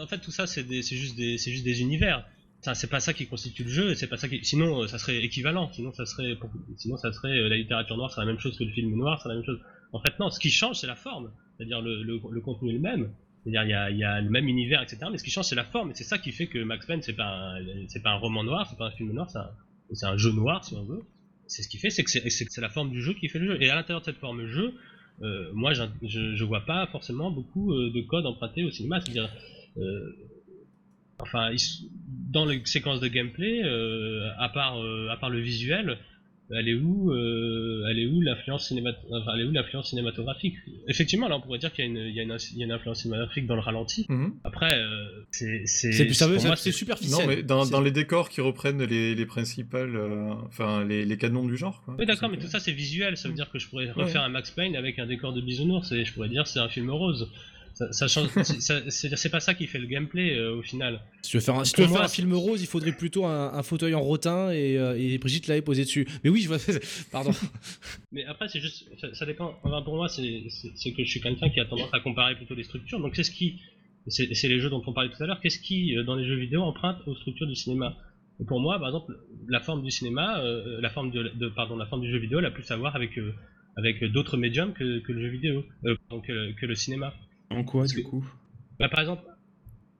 en 0.00 0.06
fait 0.06 0.18
tout 0.18 0.30
ça 0.30 0.46
c'est 0.46 0.62
juste 0.82 1.16
des 1.16 1.36
c'est 1.38 1.50
juste 1.50 1.64
des 1.64 1.80
univers. 1.82 2.24
Ça, 2.62 2.74
c'est 2.74 2.86
pas 2.88 3.00
ça 3.00 3.12
qui 3.12 3.26
constitue 3.26 3.64
le 3.64 3.70
jeu, 3.70 3.94
c'est 3.96 4.06
pas 4.06 4.16
ça 4.16 4.28
qui. 4.28 4.44
Sinon, 4.44 4.86
ça 4.86 4.96
serait 4.98 5.16
équivalent. 5.22 5.68
Sinon, 5.72 5.92
ça 5.92 6.06
serait, 6.06 6.36
pour- 6.36 6.48
sinon, 6.76 6.96
ça 6.96 7.12
serait 7.12 7.36
la 7.48 7.56
littérature 7.56 7.96
noire, 7.96 8.12
c'est 8.12 8.20
la 8.20 8.26
même 8.26 8.38
chose 8.38 8.56
que 8.56 8.62
le 8.62 8.70
film 8.70 8.94
noir, 8.96 9.20
c'est 9.20 9.28
la 9.28 9.34
même 9.34 9.44
chose. 9.44 9.58
En 9.92 10.00
fait, 10.00 10.16
non. 10.20 10.30
Ce 10.30 10.38
qui 10.38 10.50
change, 10.50 10.76
c'est 10.76 10.86
la 10.86 10.94
forme. 10.94 11.32
C'est-à-dire 11.58 11.80
le, 11.82 12.04
le, 12.04 12.20
le 12.30 12.40
contenu 12.40 12.70
est 12.70 12.74
le 12.74 12.78
même. 12.78 13.12
C'est-à-dire 13.42 13.64
il 13.64 13.70
y 13.70 13.74
a, 13.74 13.90
il 13.90 13.98
y 13.98 14.04
a 14.04 14.20
le 14.20 14.30
même 14.30 14.46
univers, 14.46 14.80
etc. 14.80 14.98
Mais 15.10 15.18
ce 15.18 15.24
qui 15.24 15.30
change, 15.32 15.46
c'est 15.46 15.56
la 15.56 15.64
forme. 15.64 15.90
Et 15.90 15.94
c'est 15.94 16.04
ça 16.04 16.18
qui 16.18 16.30
fait 16.30 16.46
que 16.46 16.60
Max 16.62 16.86
Payne, 16.86 17.02
c'est 17.02 17.14
pas, 17.16 17.24
un- 17.56 18.00
pas 18.00 18.10
un 18.10 18.16
roman 18.18 18.44
noir, 18.44 18.68
c'est 18.70 18.78
pas 18.78 18.86
un 18.86 18.90
film 18.92 19.10
noir, 19.12 19.28
c'est 19.28 19.38
un, 19.38 19.50
c'est 19.94 20.06
un 20.06 20.16
jeu 20.16 20.32
noir, 20.32 20.64
si 20.64 20.74
on 20.74 20.84
veut. 20.84 21.02
C'est 21.46 21.62
ce 21.62 21.68
qui 21.68 21.78
fait, 21.78 21.90
c'est 21.90 22.04
que 22.04 22.10
c'est 22.10 22.60
la 22.60 22.70
forme 22.70 22.90
du 22.90 23.02
jeu 23.02 23.12
qui 23.14 23.28
fait 23.28 23.38
le 23.38 23.46
jeu. 23.46 23.62
Et 23.62 23.68
à 23.70 23.74
l'intérieur 23.74 24.00
de 24.00 24.06
cette 24.06 24.18
forme 24.18 24.46
jeu, 24.46 24.74
euh, 25.22 25.50
moi, 25.52 25.72
je, 25.74 25.84
je 26.34 26.44
vois 26.44 26.64
pas 26.64 26.86
forcément 26.86 27.30
beaucoup 27.30 27.72
euh, 27.72 27.90
de 27.92 28.00
codes 28.00 28.26
empruntés 28.26 28.64
au 28.64 28.70
cinéma. 28.70 29.00
C'est-à-dire, 29.00 29.30
euh, 29.76 30.16
enfin, 31.18 31.50
dans 32.30 32.44
les 32.46 32.64
séquences 32.64 33.00
de 33.00 33.08
gameplay, 33.08 33.62
à 34.38 34.48
part 34.48 34.78
à 35.10 35.16
part 35.18 35.30
le 35.30 35.40
visuel, 35.40 35.98
elle 36.56 36.68
est 36.68 36.74
où 36.74 37.12
euh, 37.12 37.86
elle 37.90 37.98
est 37.98 38.06
où 38.06 38.20
l'influence 38.20 38.68
cinémat 38.68 38.92
enfin, 39.10 39.32
elle 39.34 39.40
est 39.42 39.44
où 39.44 39.50
l'influence 39.50 39.90
cinématographique? 39.90 40.54
Effectivement, 40.88 41.28
là, 41.28 41.36
on 41.36 41.40
pourrait 41.40 41.58
dire 41.58 41.72
qu'il 41.72 41.84
y 41.84 41.88
a 41.88 41.90
une 41.90 41.98
il 42.08 42.14
y 42.14 42.20
a 42.20 42.22
une, 42.22 42.36
il 42.52 42.58
y 42.58 42.62
a 42.62 42.66
une 42.66 42.72
influence 42.72 43.00
cinématographique 43.02 43.46
dans 43.46 43.54
le 43.56 43.60
ralenti. 43.60 44.06
Mhm. 44.08 44.34
Après, 44.44 44.72
euh, 44.72 45.24
c'est 45.30 45.62
c'est 45.66 45.92
C'est 45.92 46.04
plus 46.06 46.14
sérieux, 46.14 46.38
c'est 46.56 46.72
superficiel. 46.72 47.20
Non, 47.20 47.26
mais 47.26 47.42
dans, 47.42 47.80
les 47.80 47.90
décors 47.90 48.28
qui 48.28 48.40
reprennent 48.40 48.82
les, 48.84 49.14
les 49.14 49.26
principales, 49.26 49.96
euh, 49.96 50.32
enfin 50.46 50.84
les, 50.84 51.04
les 51.04 51.16
canons 51.16 51.46
du 51.46 51.56
genre. 51.56 51.82
Quoi. 51.84 51.96
Oui, 51.98 52.06
d'accord, 52.06 52.28
mais 52.30 52.38
tout 52.38 52.46
ça 52.46 52.60
c'est 52.60 52.72
visuel. 52.72 53.16
Ça 53.16 53.28
veut 53.28 53.32
Mm. 53.32 53.36
dire 53.36 53.50
que 53.50 53.58
je 53.58 53.68
pourrais 53.68 53.90
refaire 53.90 54.22
un 54.22 54.28
Max 54.28 54.50
Payne 54.50 54.76
avec 54.76 54.98
un 54.98 55.06
décor 55.06 55.32
de 55.32 55.40
bisounours 55.40 55.90
et 55.92 56.04
je 56.04 56.12
pourrais 56.12 56.28
dire 56.28 56.46
c'est 56.46 56.60
un 56.60 56.68
film 56.68 56.90
rose. 56.90 57.30
Ça, 57.74 57.92
ça 57.92 58.08
change. 58.08 58.28
c'est- 58.44 58.90
c'est 58.90 59.16
c'est 59.16 59.30
pas 59.30 59.40
ça 59.40 59.54
qui 59.54 59.66
fait 59.66 59.78
le 59.78 59.86
gameplay 59.86 60.36
euh, 60.36 60.56
au 60.56 60.62
final. 60.62 61.00
Si 61.22 61.30
tu 61.30 61.36
veux 61.38 61.42
faire 61.42 61.56
un, 61.56 61.64
si 61.64 61.72
tu 61.72 61.76
Pour 61.76 61.84
veux 61.86 61.92
faire 61.92 62.00
moi, 62.00 62.06
un 62.06 62.08
film 62.08 62.32
rose, 62.34 62.60
il 62.62 62.66
faudrait 62.66 62.92
plutôt 62.92 63.24
un, 63.24 63.52
un 63.54 63.62
fauteuil 63.62 63.94
en 63.94 64.00
rotin 64.02 64.50
et, 64.50 64.78
euh, 64.78 64.98
et 64.98 65.16
Brigitte 65.18 65.46
l'avait 65.46 65.62
posé 65.62 65.82
dessus. 65.84 66.06
Mais 66.24 66.30
oui, 66.30 66.42
je 66.42 66.48
vois. 66.48 66.58
Pardon. 67.12 67.30
Mais 68.12 68.24
après, 68.26 68.48
c'est 68.48 68.60
juste, 68.60 68.84
ça, 69.00 69.14
ça 69.14 69.26
dépend. 69.26 69.58
Enfin, 69.62 69.82
pour 69.82 69.96
moi, 69.96 70.08
c'est 70.08 70.44
c'est- 70.48 70.72
c'est 70.76 70.92
que 70.92 71.02
je 71.04 71.10
suis 71.10 71.20
quelqu'un 71.20 71.48
qui 71.50 71.60
a 71.60 71.64
tendance 71.64 71.92
à 71.92 72.00
comparer 72.00 72.34
plutôt 72.36 72.54
les 72.54 72.64
structures. 72.64 73.00
Donc, 73.00 73.14
qu'est-ce 73.14 73.30
qui, 73.30 73.60
c'est 74.06 74.34
c'est 74.34 74.48
les 74.48 74.60
jeux 74.60 74.70
dont 74.70 74.82
on 74.86 74.92
parlait 74.92 75.10
tout 75.10 75.22
à 75.22 75.26
l'heure. 75.26 75.40
Qu'est-ce 75.40 75.60
qui, 75.60 75.96
euh, 75.96 76.04
dans 76.04 76.16
les 76.16 76.26
jeux 76.26 76.36
vidéo, 76.36 76.62
emprunte 76.62 76.98
aux 77.06 77.14
structures 77.16 77.46
du 77.46 77.54
cinéma? 77.56 77.96
Et 78.40 78.44
Pour 78.44 78.60
moi, 78.60 78.78
par 78.78 78.88
exemple, 78.88 79.12
la 79.48 79.60
forme 79.60 79.82
du 79.82 79.90
cinéma, 79.90 80.40
euh, 80.40 80.80
la 80.80 80.90
forme 80.90 81.10
de, 81.10 81.30
de- 81.34 81.48
pardon, 81.48 81.76
la 81.76 81.86
forme 81.86 82.02
du 82.02 82.10
jeu 82.10 82.18
vidéo, 82.18 82.38
elle 82.40 82.46
a 82.46 82.50
plus 82.50 82.68
à 82.70 82.76
voir 82.76 82.96
avec 82.96 83.16
euh, 83.18 83.32
avec 83.76 84.04
d'autres 84.04 84.36
médiums 84.36 84.72
que, 84.74 84.98
que 85.00 85.12
le 85.12 85.20
jeu 85.22 85.28
vidéo, 85.28 85.64
euh, 85.86 85.96
que 86.60 86.66
le 86.66 86.74
cinéma. 86.74 87.14
En 87.56 87.64
quoi, 87.64 87.82
Parce 87.82 87.92
du 87.94 88.02
que- 88.02 88.08
coup? 88.08 88.24
Bah, 88.78 88.88
par 88.88 89.00
exemple, 89.00 89.22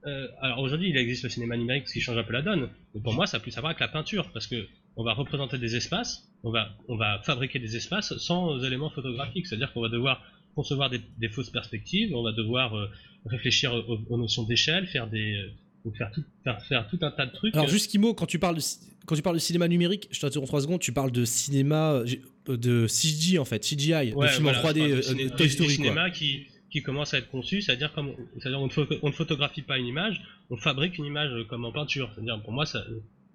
euh, 0.07 0.27
alors 0.41 0.59
aujourd'hui 0.61 0.89
il 0.91 0.97
existe 0.97 1.23
le 1.25 1.29
cinéma 1.31 1.57
numérique, 1.57 1.87
ce 1.89 1.93
qui 1.93 2.01
change 2.01 2.17
un 2.19 2.25
peu 2.25 2.33
la 2.33 2.43
donne. 2.43 2.69
Mais 2.95 3.01
pour 3.01 3.15
moi, 3.15 3.27
ça 3.27 3.37
a 3.37 3.41
plus 3.41 3.57
à 3.57 3.61
voir 3.61 3.71
avec 3.71 3.81
la 3.81 3.89
peinture, 3.89 4.31
parce 4.33 4.47
que 4.47 4.67
on 4.97 5.05
va 5.05 5.15
représenter 5.15 5.59
des 5.59 5.75
espaces, 5.77 6.29
on 6.43 6.51
va, 6.51 6.69
on 6.89 6.97
va 6.97 7.21
fabriquer 7.25 7.59
des 7.59 7.77
espaces 7.77 8.17
sans 8.19 8.63
éléments 8.65 8.91
photographiques, 8.91 9.47
c'est-à-dire 9.47 9.73
qu'on 9.73 9.81
va 9.81 9.89
devoir 9.89 10.23
concevoir 10.55 10.91
des, 10.91 11.01
des 11.19 11.29
fausses 11.31 11.49
perspectives, 11.51 12.15
on 12.15 12.23
va 12.23 12.33
devoir 12.33 12.77
euh, 12.77 12.91
réfléchir 13.27 13.73
aux, 13.73 14.01
aux 14.11 14.19
notions 14.19 14.43
d'échelle, 14.43 14.87
faire 14.87 15.07
des, 15.09 15.35
euh, 15.37 15.51
donc 15.85 15.97
faire 15.97 16.11
tout, 16.13 16.23
faire, 16.45 16.63
faire 16.67 16.89
tout 16.89 16.99
un 17.01 17.11
tas 17.11 17.25
de 17.25 17.33
trucs. 17.33 17.55
Alors, 17.55 17.69
juste 17.69 17.91
Kimo, 17.91 18.13
quand 18.13 18.27
tu 18.27 18.39
parles 18.39 18.57
de, 18.57 18.63
quand 19.07 19.15
tu 19.15 19.23
parles 19.23 19.37
de 19.37 19.41
cinéma 19.41 19.67
numérique, 19.67 20.09
je 20.11 20.21
t'interromps 20.21 20.49
3 20.49 20.61
secondes, 20.63 20.81
tu 20.81 20.93
parles 20.93 21.11
de 21.13 21.25
cinéma 21.25 22.03
de 22.47 22.87
CG 22.87 23.39
en 23.39 23.45
fait, 23.47 23.61
CGI, 23.61 24.13
Ouais, 24.13 24.27
de 24.27 24.33
film 24.33 24.43
voilà, 24.43 24.59
en 24.59 24.63
3D, 24.63 24.75
je 24.75 24.79
parle 24.81 24.91
du 24.91 24.93
euh, 24.93 25.03
ciné- 25.03 25.25
de 25.31 25.37
Toy 25.37 25.49
Story 25.49 25.69
quoi. 25.69 25.75
cinéma 25.77 26.11
qui, 26.11 26.47
qui 26.73 26.83
commence 26.83 27.13
à 27.13 27.19
être 27.19 27.31
conçu, 27.31 27.61
c'est-à-dire 27.61 27.93
comme, 27.93 28.13
c'est-à-dire 28.39 28.61
on 28.61 28.67
ne, 29.07 29.13
photographie 29.13 29.63
pas 29.63 29.79
une 29.79 29.87
image, 29.87 30.23
on 30.51 30.57
fabrique 30.57 30.97
une 30.97 31.05
image 31.05 31.47
comme 31.49 31.65
en 31.65 31.73
peinture. 31.73 32.11
C'est-à-dire 32.15 32.41
pour 32.43 32.53
moi, 32.53 32.65
ça, 32.65 32.83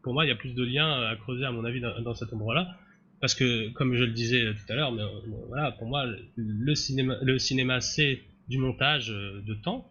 pour 0.02 0.14
moi, 0.14 0.26
il 0.26 0.30
y 0.30 0.32
a 0.32 0.36
plus 0.36 0.56
de 0.56 0.64
liens 0.64 1.04
à 1.04 1.16
creuser 1.16 1.46
à 1.46 1.52
mon 1.52 1.64
avis 1.64 1.80
dans, 1.80 2.16
cet 2.16 2.34
endroit-là, 2.34 2.76
parce 3.22 3.36
que 3.36 3.70
comme 3.70 3.96
je 3.96 4.04
le 4.04 4.12
disais 4.12 4.44
tout 4.54 4.74
à 4.74 4.76
l'heure, 4.76 4.92
mais 4.92 5.04
euh, 5.04 5.20
voilà, 5.50 5.72
pour 5.72 5.88
moi, 5.88 6.06
le 6.36 6.76
cinéma, 6.76 7.18
le 7.22 7.38
cinéma 7.38 7.80
c'est 7.80 8.24
du 8.50 8.58
montage 8.58 9.12
euh, 9.12 9.42
de 9.46 9.54
temps. 9.54 9.88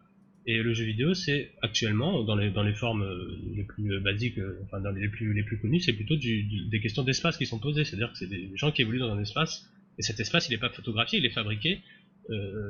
Et 0.48 0.62
le 0.62 0.72
jeu 0.74 0.84
vidéo, 0.84 1.12
c'est 1.12 1.50
actuellement, 1.60 2.22
dans 2.22 2.36
les, 2.36 2.50
dans 2.50 2.62
les 2.62 2.72
formes 2.72 3.02
euh, 3.02 3.36
les 3.56 3.64
plus 3.64 3.92
euh, 3.92 4.00
basiques, 4.00 4.38
euh, 4.38 4.60
enfin 4.64 4.80
dans 4.80 4.92
les 4.92 5.08
plus, 5.08 5.34
les 5.34 5.42
plus 5.42 5.58
connues, 5.58 5.80
c'est 5.80 5.92
plutôt 5.92 6.14
des 6.14 6.80
questions 6.80 7.02
d'espace 7.02 7.36
qui 7.36 7.46
sont 7.46 7.58
posées. 7.58 7.84
C'est-à-dire 7.84 8.12
que 8.12 8.18
c'est 8.18 8.28
des 8.28 8.52
gens 8.54 8.70
qui 8.70 8.82
évoluent 8.82 9.00
dans 9.00 9.10
un 9.10 9.20
espace, 9.20 9.68
et 9.98 10.02
cet 10.02 10.20
espace, 10.20 10.48
il 10.48 10.52
n'est 10.52 10.58
pas 10.58 10.70
photographié, 10.70 11.18
il 11.18 11.26
est 11.26 11.30
fabriqué 11.30 11.72
euh, 11.74 11.80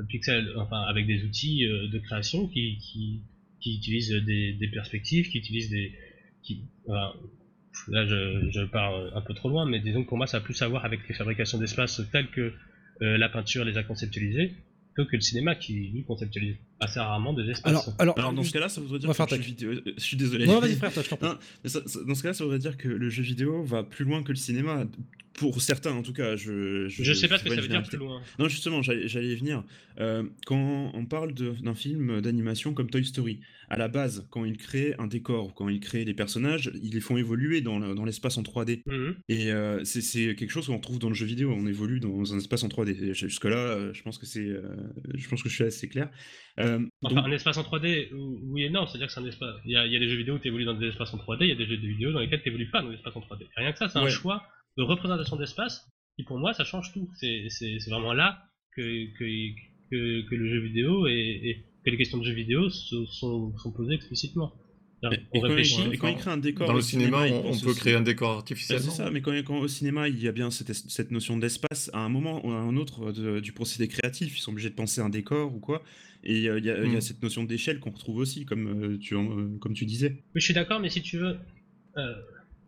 pixel, 0.09 0.53
enfin 0.57 0.83
avec 0.83 1.07
des 1.07 1.25
outils 1.25 1.65
euh, 1.67 1.89
de 1.89 1.99
création 1.99 2.47
qui, 2.49 2.79
qui, 2.79 3.23
qui 3.61 3.77
utilisent 3.77 4.11
des, 4.13 4.53
des 4.55 4.69
perspectives, 4.69 5.29
qui 5.31 5.39
utilisent 5.39 5.71
des, 5.71 5.93
qui, 6.43 6.63
enfin, 6.89 7.13
pff, 7.73 7.89
là 7.89 8.07
je, 8.07 8.51
je 8.51 8.65
pars 8.67 8.95
un 9.17 9.21
peu 9.23 9.35
trop 9.35 9.49
loin, 9.49 9.65
mais 9.69 9.81
disons 9.81 10.03
que 10.05 10.09
pour 10.09 10.19
moi 10.19 10.27
ça 10.27 10.39
a 10.39 10.41
plus 10.41 10.61
à 10.63 10.69
voir 10.69 10.85
avec 10.85 11.01
les 11.09 11.15
fabrications 11.15 11.59
d'espace 11.59 12.01
telles 12.13 12.31
que 12.31 12.53
euh, 13.03 13.19
la 13.19 13.29
peinture 13.29 13.65
les 13.65 13.77
a 13.79 13.83
conceptualisées, 13.83 14.53
plutôt 14.95 15.11
que 15.11 15.17
le 15.17 15.21
cinéma 15.23 15.55
qui 15.55 15.75
lui 15.91 16.05
conceptualise 16.05 16.57
assez 16.81 17.01
rarement 17.01 17.33
des 17.35 17.51
espaces. 17.51 17.67
Alors, 17.71 17.95
alors, 17.99 18.19
Alors, 18.19 18.33
dans 18.33 18.43
ce 18.43 18.53
cas-là, 18.53 18.69
ça 18.71 18.81
voudrait 18.81 18.99
dire 18.99 19.09
On 19.09 19.13
va 19.13 19.25
que 19.27 19.29
faire 19.31 19.39
le 19.39 19.45
jeu 19.45 19.51
tac. 19.51 19.59
vidéo. 19.59 19.71
euh, 19.73 19.93
Je 19.97 20.03
suis 20.03 20.17
désolé. 20.17 20.47
Non, 20.47 20.59
vas-y 20.61 20.75
frère, 20.77 20.93
toi, 20.93 21.03
je 21.03 21.09
t'en 21.11 21.17
prie. 21.17 21.29
Non, 21.29 21.37
mais 21.65 21.69
ça- 21.71 21.83
ça- 21.87 22.01
dans 22.07 22.15
ce 22.15 22.23
cas-là, 22.23 22.33
ça 22.35 22.45
voudrait 22.45 22.59
dire 22.59 22.77
que 22.79 22.89
le 22.89 23.09
jeu 23.11 23.23
vidéo 23.23 23.63
va 23.65 23.83
plus 23.85 24.05
loin 24.07 24.23
que 24.23 24.31
le 24.33 24.37
cinéma. 24.37 24.87
Pour 25.39 25.61
certains, 25.61 25.93
en 25.93 26.03
tout 26.03 26.13
cas. 26.15 26.35
Je, 26.37 26.89
je 26.89 27.13
sais 27.13 27.29
pas 27.29 27.37
ce 27.39 27.45
que 27.45 27.51
ça 27.55 27.61
veut 27.61 27.69
dire 27.69 27.83
plus 27.83 27.99
loin. 27.99 28.23
Non, 28.39 28.49
justement, 28.49 28.81
j'allais 28.83 29.07
y 29.29 29.37
venir. 29.37 29.65
Euh, 29.99 30.23
quand 30.47 30.91
on 30.95 31.05
parle 31.07 31.35
d'un 31.35 31.75
film 31.75 32.21
d'animation 32.21 32.73
comme 32.75 32.89
Toy 32.91 33.05
Story, 33.05 33.41
à 33.69 33.77
la 33.77 33.89
base, 33.89 34.27
quand 34.31 34.45
ils 34.45 34.57
créent 34.57 34.95
un 34.99 35.07
décor, 35.07 35.55
quand 35.55 35.69
ils 35.69 35.81
créent 35.81 36.05
des 36.05 36.15
personnages, 36.15 36.71
ils 36.83 36.93
les 36.95 37.01
font 37.01 37.17
évoluer 37.17 37.61
dans 37.61 37.79
le- 37.79 37.95
dans 37.95 38.05
l'espace 38.05 38.39
en 38.39 38.43
3D. 38.43 38.83
Mhm. 38.87 39.17
Et 39.29 39.51
euh, 39.53 39.83
c'est- 39.85 40.35
quelque 40.37 40.51
chose 40.51 40.67
qu'on 40.69 40.79
trouve 40.79 40.99
dans 40.99 41.09
le 41.09 41.15
jeu 41.15 41.27
vidéo. 41.27 41.53
On 41.57 41.67
évolue 41.67 42.01
dans 42.01 42.33
un 42.35 42.39
espace 42.39 42.63
en 42.65 42.69
3D. 42.69 42.93
Et 43.03 43.15
Jusque-là, 43.15 43.57
euh, 43.57 43.93
je 43.93 44.03
pense 44.03 44.19
que 44.19 44.27
c'est, 44.27 44.47
je 45.15 45.29
pense 45.29 45.43
que 45.43 45.49
je 45.49 45.55
suis 45.55 45.65
assez 45.65 45.89
clair. 45.89 46.09
Euh, 46.61 46.79
Enfin, 47.03 47.15
donc- 47.15 47.27
un 47.27 47.33
espace 47.33 47.59
en 47.59 47.63
3D, 47.63 48.11
ou- 48.15 48.39
oui 48.45 48.63
et 48.65 48.71
non, 48.71 48.87
c'est-à-dire 48.87 49.09
que 49.09 49.13
c'est 49.13 49.21
un 49.21 49.27
espace. 49.27 49.55
Il 49.67 49.73
y, 49.73 49.77
a, 49.77 49.85
il 49.87 49.93
y 49.93 49.97
a 49.97 49.99
des 49.99 50.09
jeux 50.09 50.17
vidéo 50.17 50.35
où 50.37 50.39
tu 50.39 50.49
évolues 50.49 50.65
dans 50.65 50.75
des 50.75 50.87
espaces 50.89 51.13
en 51.13 51.19
3D, 51.19 51.45
il 51.45 51.49
y 51.49 51.53
a 51.53 51.57
des 51.57 51.67
jeux 51.67 51.77
vidéo 51.77 52.13
dans 52.13 52.21
lesquels 52.21 52.41
tu 52.43 52.49
évolues 52.49 52.71
pas 52.71 52.81
dans 52.83 52.89
des 52.89 52.95
espaces 52.95 53.17
en 53.17 53.21
3D. 53.21 53.47
Rien 53.57 53.73
que 53.73 53.79
ça, 53.79 53.89
c'est 53.89 53.99
un 53.99 54.09
choix 54.09 54.47
de 54.77 54.83
représentation 54.83 55.37
d'espace 55.37 55.89
qui 56.17 56.25
pour 56.25 56.39
moi 56.39 56.53
ça 56.53 56.65
change 56.65 56.93
tout. 56.93 57.09
C'est 57.15 57.79
vraiment 57.89 58.13
là 58.13 58.43
que, 58.75 59.07
que, 59.19 59.25
que, 59.91 60.29
que, 60.29 60.35
le 60.35 60.49
jeu 60.49 60.61
vidéo 60.61 61.07
et, 61.07 61.65
que 61.85 61.91
les 61.91 61.97
questions 61.97 62.19
de 62.19 62.25
jeux 62.25 62.35
vidéo 62.35 62.69
sont, 62.71 63.07
sont 63.57 63.73
posées 63.73 63.95
explicitement. 63.95 64.53
Et, 65.13 65.19
on 65.35 65.41
réfléchit, 65.41 65.83
et 65.93 65.99
quand 65.99 66.09
il 66.09 66.17
crée 66.17 66.31
un 66.31 66.39
décor 66.39 66.67
dans 66.67 66.73
le 66.73 66.81
cinéma, 66.81 67.27
on, 67.27 67.57
peut 67.59 67.75
créer 67.75 67.95
un 67.95 68.01
décor 68.01 68.31
artificiel. 68.31 68.81
c'est 68.81 68.91
ça, 68.91 69.11
mais 69.11 69.21
quand, 69.21 69.33
quand, 69.45 69.59
au 69.59 69.69
cinéma 69.69 70.09
il 70.09 70.21
y 70.21 70.27
a 70.27 70.33
bien 70.33 70.51
cette, 70.51 70.73
cette 70.73 71.11
notion 71.11 71.37
d'espace, 71.37 71.91
à 71.93 72.01
un 72.01 72.09
moment 72.09 72.45
ou 72.45 72.51
à 72.51 72.57
un 72.57 72.77
autre 72.77 73.13
du 73.41 73.53
procédé 73.53 73.89
créatif, 73.89 74.37
ils 74.37 74.41
sont 74.41 74.53
obligés 74.53 74.71
de 74.71 74.75
penser 74.75 75.01
un 75.01 75.11
décor 75.11 75.55
ou 75.55 75.61
quoi. 75.61 75.83
Et 76.25 76.39
il 76.39 76.65
y, 76.65 76.71
a 76.71 76.77
mm. 76.77 77.01
cette 77.01 77.23
notion 77.23 77.45
d'échelle 77.45 77.79
qu'on 77.79 77.93
retrouve 77.93 78.17
aussi, 78.17 78.45
comme 78.47 78.95
euh, 78.95 78.99
tu, 78.99 79.15
euh, 79.15 79.57
comme 79.61 79.75
tu 79.75 79.85
disais. 79.85 80.25
Mais 80.35 80.41
je 80.41 80.45
suis 80.45 80.55
d'accord, 80.55 80.81
mais 80.81 80.89
si 80.89 81.01
tu 81.01 81.19
veux, 81.19 81.39
euh, 81.99 82.15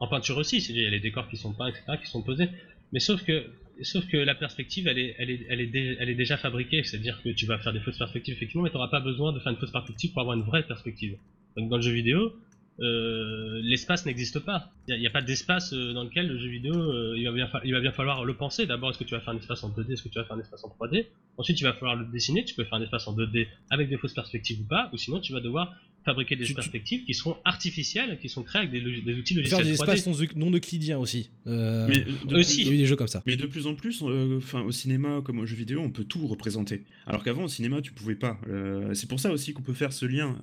en 0.00 0.08
peinture 0.08 0.36
aussi, 0.36 0.58
il 0.58 0.78
y 0.78 0.86
a 0.86 0.90
les 0.90 1.00
décors 1.00 1.28
qui 1.28 1.36
sont 1.36 1.52
peints, 1.52 1.68
etc., 1.68 1.84
qui 2.00 2.08
sont 2.08 2.22
posés. 2.22 2.48
Mais 2.92 3.00
sauf 3.00 3.24
que, 3.24 3.46
sauf 3.82 4.06
que 4.06 4.16
la 4.16 4.34
perspective, 4.34 4.86
elle 4.88 4.98
est, 4.98 5.14
elle 5.18 5.30
est, 5.30 5.46
elle 5.50 6.08
est, 6.08 6.14
déjà 6.14 6.36
fabriquée. 6.36 6.82
C'est-à-dire 6.84 7.20
que 7.22 7.30
tu 7.30 7.46
vas 7.46 7.58
faire 7.58 7.72
des 7.72 7.80
fausses 7.80 7.98
perspectives, 7.98 8.34
effectivement, 8.34 8.62
mais 8.62 8.70
tu 8.70 8.76
n'auras 8.76 8.88
pas 8.88 9.00
besoin 9.00 9.32
de 9.32 9.40
faire 9.40 9.52
une 9.52 9.58
fausse 9.58 9.72
perspective 9.72 10.12
pour 10.12 10.22
avoir 10.22 10.36
une 10.36 10.44
vraie 10.44 10.62
perspective. 10.62 11.16
Donc 11.56 11.68
dans 11.68 11.76
le 11.76 11.82
jeu 11.82 11.92
vidéo, 11.92 12.32
euh, 12.80 13.60
l'espace 13.62 14.06
n'existe 14.06 14.38
pas. 14.38 14.70
Il 14.86 14.98
n'y 14.98 15.06
a, 15.06 15.10
pas 15.10 15.20
d'espace 15.20 15.72
euh, 15.72 15.92
dans 15.92 16.04
lequel 16.04 16.28
le 16.28 16.38
jeu 16.38 16.48
vidéo, 16.48 16.74
euh, 16.74 17.14
il, 17.16 17.24
va 17.24 17.32
bien 17.32 17.50
il 17.64 17.72
va 17.72 17.80
bien 17.80 17.90
falloir 17.90 18.24
le 18.24 18.34
penser. 18.34 18.66
D'abord, 18.66 18.90
est-ce 18.90 18.98
que 18.98 19.04
tu 19.04 19.14
vas 19.14 19.20
faire 19.20 19.34
un 19.34 19.38
espace 19.38 19.64
en 19.64 19.70
2D, 19.70 19.92
est-ce 19.92 20.02
que 20.04 20.08
tu 20.08 20.18
vas 20.18 20.24
faire 20.24 20.36
un 20.36 20.40
espace 20.40 20.62
en 20.64 20.68
3D 20.68 21.06
Ensuite, 21.36 21.60
il 21.60 21.64
va 21.64 21.72
falloir 21.72 21.96
le 21.96 22.06
dessiner. 22.06 22.44
Tu 22.44 22.54
peux 22.54 22.64
faire 22.64 22.74
un 22.74 22.82
espace 22.82 23.08
en 23.08 23.16
2D 23.16 23.48
avec 23.70 23.88
des 23.88 23.96
fausses 23.96 24.14
perspectives 24.14 24.60
ou 24.60 24.64
pas, 24.64 24.90
ou 24.92 24.96
sinon 24.96 25.20
tu 25.20 25.32
vas 25.32 25.40
devoir 25.40 25.74
fabriquer 26.08 26.36
des 26.36 26.54
perspectives 26.54 27.04
qui 27.04 27.12
seront 27.12 27.36
artificielles, 27.44 28.18
qui 28.20 28.30
sont 28.30 28.42
créées 28.42 28.62
avec 28.62 28.72
des, 28.72 29.14
outils 29.14 29.34
logiciels. 29.34 29.46
Faire 29.46 29.66
des 29.66 29.72
espaces 29.72 30.34
non 30.36 30.50
euclidiens 30.50 30.98
aussi. 30.98 31.30
Euh, 31.46 31.86
mais 31.88 32.34
aussi. 32.34 32.62
Il 32.62 32.68
y 32.68 32.70
a 32.70 32.74
eu 32.74 32.78
des 32.78 32.86
jeux 32.86 32.96
comme 32.96 33.08
ça. 33.08 33.22
Mais 33.26 33.36
de 33.36 33.46
plus 33.46 33.66
en 33.66 33.74
plus, 33.74 34.02
euh, 34.02 34.38
enfin 34.38 34.62
au 34.62 34.72
cinéma 34.72 35.20
comme 35.22 35.38
au 35.38 35.46
jeu 35.46 35.54
vidéo, 35.54 35.80
on 35.80 35.90
peut 35.90 36.04
tout 36.04 36.26
représenter. 36.26 36.84
Alors 37.06 37.22
qu'avant 37.22 37.44
au 37.44 37.48
cinéma, 37.48 37.82
tu 37.82 37.92
pouvais 37.92 38.14
pas. 38.14 38.40
Euh, 38.48 38.94
c'est 38.94 39.08
pour 39.08 39.20
ça 39.20 39.30
aussi 39.32 39.52
qu'on 39.52 39.62
peut 39.62 39.74
faire 39.74 39.92
ce 39.92 40.06
lien, 40.06 40.38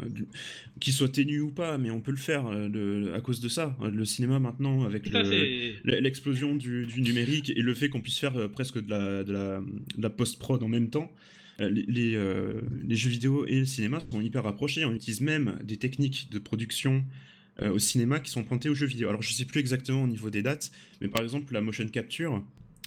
qu'il 0.79 0.93
soit 0.93 1.09
ténu 1.09 1.39
ou 1.39 1.51
pas, 1.51 1.79
mais 1.79 1.89
on 1.89 1.99
peut 1.99 2.11
le 2.11 2.17
faire 2.17 2.45
à 2.45 3.21
cause 3.21 3.39
de 3.39 3.49
ça. 3.49 3.75
Le 3.81 4.05
cinéma 4.05 4.39
maintenant, 4.39 4.83
avec 4.83 5.09
l'explosion 5.83 6.55
du, 6.55 6.87
numérique 6.97 7.49
et 7.49 7.61
le 7.61 7.73
fait 7.73 7.89
qu'on 7.89 8.01
puisse 8.01 8.19
faire 8.19 8.49
presque 8.51 8.83
de 8.83 8.89
la, 8.89 9.23
de 9.23 9.33
la, 9.33 9.61
de 9.97 10.01
la 10.01 10.09
post-prod 10.09 10.61
en 10.61 10.67
même 10.67 10.89
temps. 10.89 11.11
Euh, 11.61 11.69
les, 11.69 12.15
euh, 12.15 12.61
les, 12.85 12.95
jeux 12.95 13.09
vidéo 13.09 13.45
et 13.45 13.59
le 13.59 13.65
cinéma 13.65 14.01
sont 14.11 14.21
hyper 14.21 14.43
rapprochés. 14.43 14.83
On 14.85 14.93
utilise 14.93 15.21
même 15.21 15.57
des 15.63 15.77
techniques 15.77 16.29
de 16.31 16.39
production 16.39 17.05
euh, 17.61 17.71
au 17.71 17.79
cinéma 17.79 18.19
qui 18.19 18.29
sont 18.29 18.43
pointées 18.43 18.69
aux 18.69 18.75
jeux 18.75 18.87
vidéo. 18.87 19.09
Alors 19.09 19.21
je 19.21 19.31
sais 19.31 19.45
plus 19.45 19.59
exactement 19.59 20.03
au 20.03 20.07
niveau 20.07 20.29
des 20.29 20.41
dates, 20.41 20.71
mais 20.99 21.07
par 21.07 21.23
exemple 21.23 21.53
la 21.53 21.61
motion 21.61 21.87
capture, 21.87 22.43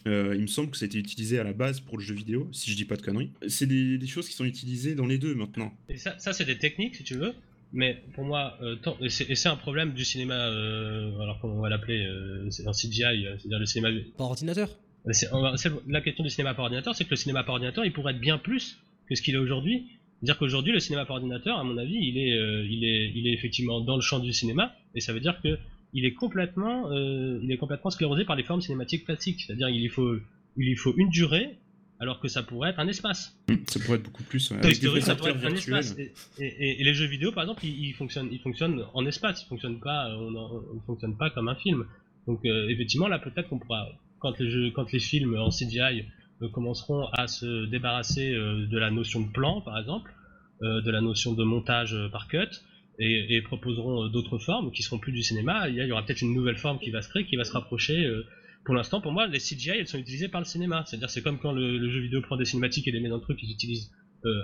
il 0.07 0.41
me 0.41 0.47
semble 0.47 0.71
que 0.71 0.79
ça 0.79 0.85
a 0.85 0.87
été 0.87 0.97
utilisé 0.97 1.39
à 1.39 1.45
la 1.45 1.53
base 1.53 1.81
pour 1.81 1.99
le 1.99 2.03
jeu 2.03 2.15
vidéo, 2.15 2.49
si 2.51 2.71
je 2.71 2.77
dis 2.77 2.87
pas 2.87 2.97
de 2.97 3.03
conneries. 3.03 3.31
C'est 3.47 3.67
des, 3.67 4.07
choses 4.07 4.27
qui 4.27 4.35
sont 4.35 4.47
utilisées 4.47 4.95
dans 4.95 5.05
les 5.05 5.19
deux 5.19 5.35
maintenant. 5.35 5.71
Et 5.91 5.99
ça, 5.99 6.19
ça 6.19 6.33
c'est 6.33 6.47
des 6.47 6.57
techniques, 6.57 6.97
si 6.97 7.05
tu 7.05 7.17
veux. 7.17 7.35
Mais 7.75 8.03
pour 8.15 8.25
moi, 8.25 8.59
et 9.03 9.11
c'est 9.11 9.49
un 9.51 9.57
problème 9.57 9.93
du 9.93 10.07
cinéma, 10.07 10.47
alors 10.47 11.39
comment 11.43 11.57
on 11.57 11.61
va 11.61 11.69
l'appeler, 11.69 12.09
c'est 12.49 12.67
un 12.67 12.73
CGI, 12.73 13.27
c'est-à-dire 13.39 13.59
le 13.59 13.67
cinéma. 13.67 13.91
Par 14.17 14.29
ordinateur? 14.29 14.71
La 15.05 16.01
question 16.01 16.25
du 16.25 16.31
cinéma 16.31 16.55
par 16.55 16.65
ordinateur, 16.65 16.95
c'est 16.95 17.05
que 17.05 17.11
le 17.11 17.17
cinéma 17.17 17.45
par 17.45 17.55
ordinateur, 17.55 17.85
il 17.85 17.93
pourrait 17.93 18.13
être 18.13 18.21
bien 18.21 18.39
plus 18.39 18.79
que 19.09 19.15
ce 19.15 19.23
qu'il 19.23 19.35
est 19.35 19.39
aujourd'hui. 19.39 19.87
C'est-à-dire 20.19 20.39
qu'aujourd'hui, 20.39 20.73
le 20.73 20.81
cinéma 20.81 21.05
par 21.05 21.17
ordinateur, 21.17 21.59
à 21.59 21.65
mon 21.65 21.79
avis, 21.79 21.97
il 21.97 22.19
est, 22.19 22.37
euh, 22.37 22.67
il, 22.69 22.85
est, 22.85 23.13
il 23.15 23.27
est 23.29 23.33
effectivement 23.33 23.81
dans 23.81 23.95
le 23.95 24.03
champ 24.03 24.19
du 24.19 24.33
cinéma, 24.33 24.75
et 24.95 25.01
ça 25.01 25.13
veut 25.13 25.21
dire 25.21 25.41
que 25.41 25.59
il 25.95 26.05
est 26.05 26.13
complètement, 26.13 26.91
euh, 26.91 27.41
il 27.43 27.51
est 27.51 27.57
complètement 27.57 27.91
sclérosé 27.91 28.25
par 28.25 28.37
les 28.37 28.43
formes 28.43 28.61
cinématiques 28.61 29.05
classiques. 29.05 29.45
C'est-à-dire 29.47 29.69
qu'il 29.69 29.91
faut, 29.91 30.17
il 30.57 30.77
faut 30.77 30.95
une 30.97 31.09
durée, 31.09 31.57
alors 32.01 32.21
que 32.21 32.29
ça 32.29 32.43
pourrait 32.43 32.71
être 32.71 32.79
un 32.79 32.89
espace. 32.89 33.37
Mmh, 33.49 33.55
ça 33.67 33.81
pourrait 33.81 33.99
être 33.99 34.05
beaucoup 34.05 34.23
plus. 34.23 34.51
Ouais, 34.51 34.75
ça 35.01 35.15
pourrait 35.17 35.31
être 35.31 35.45
un 35.45 35.55
espace. 35.55 35.97
Et, 36.39 36.85
les 36.85 36.95
jeux 36.95 37.07
vidéo, 37.07 37.33
par 37.33 37.45
exemple, 37.45 37.65
ils, 37.65 37.93
fonctionnent, 37.95 38.29
ils 38.31 38.41
fonctionnent 38.41 38.85
en 38.95 39.07
espace. 39.07 39.43
Ils 39.43 39.49
fonctionnent 39.49 39.81
pas, 39.81 40.15
on, 40.17 40.31
ne 40.31 40.81
fonctionne 40.87 41.17
pas 41.17 41.31
comme 41.31 41.49
un 41.49 41.57
film. 41.57 41.87
Donc 42.27 42.45
euh, 42.45 42.69
effectivement, 42.69 43.09
là, 43.09 43.19
peut-être 43.19 43.49
qu'on 43.49 43.59
pourra 43.59 43.89
quand 44.19 44.39
les, 44.41 44.99
films 44.99 45.37
en 45.39 45.51
CGI 45.51 46.05
euh, 46.43 46.49
commenceront 46.49 47.07
à 47.13 47.27
se 47.27 47.67
débarrasser 47.67 48.33
euh, 48.33 48.67
de 48.67 48.79
la 48.79 48.91
notion 48.91 49.21
de 49.21 49.31
plan, 49.31 49.61
par 49.61 49.79
exemple, 49.79 50.13
euh, 50.63 50.81
de 50.83 50.91
la 50.91 51.01
notion 51.01 51.33
de 51.33 51.45
montage 51.45 51.97
par 52.13 52.29
cut, 52.29 52.49
et, 53.01 53.41
proposeront 53.43 54.09
d'autres 54.09 54.39
formes 54.39 54.73
qui 54.73 54.83
seront 54.83 54.99
plus 54.99 55.13
du 55.13 55.23
cinéma, 55.23 55.69
il 55.69 55.77
y, 55.77 55.93
aura 55.93 56.05
peut-être 56.05 56.21
une 56.21 56.35
nouvelle 56.35 56.57
forme 56.57 56.81
qui 56.81 56.91
va 56.91 57.01
se 57.01 57.09
créer, 57.09 57.25
qui 57.25 57.37
va 57.37 57.45
se 57.45 57.53
rapprocher. 57.53 58.11
pour 58.65 58.75
l'instant, 58.75 59.01
pour 59.01 59.13
moi, 59.13 59.29
les 59.29 59.39
CGI, 59.39 59.71
elles 59.79 59.87
sont 59.87 59.99
utilisées 59.99 60.27
par 60.27 60.41
le 60.41 60.45
cinéma. 60.45 60.83
C'est-à-dire, 60.85 61.09
c'est 61.09 61.23
comme 61.23 61.39
quand 61.39 61.53
le, 61.53 61.89
jeu 61.89 62.01
vidéo 62.01 62.23
prend 62.23 62.37
des 62.37 62.45
cinématiques 62.45 62.89
et 62.89 62.91
les 62.91 62.99
met 62.99 63.09
dans 63.09 63.19
le 63.19 63.23
truc, 63.23 63.39
ils 63.41 63.53
utilisent 63.53 63.93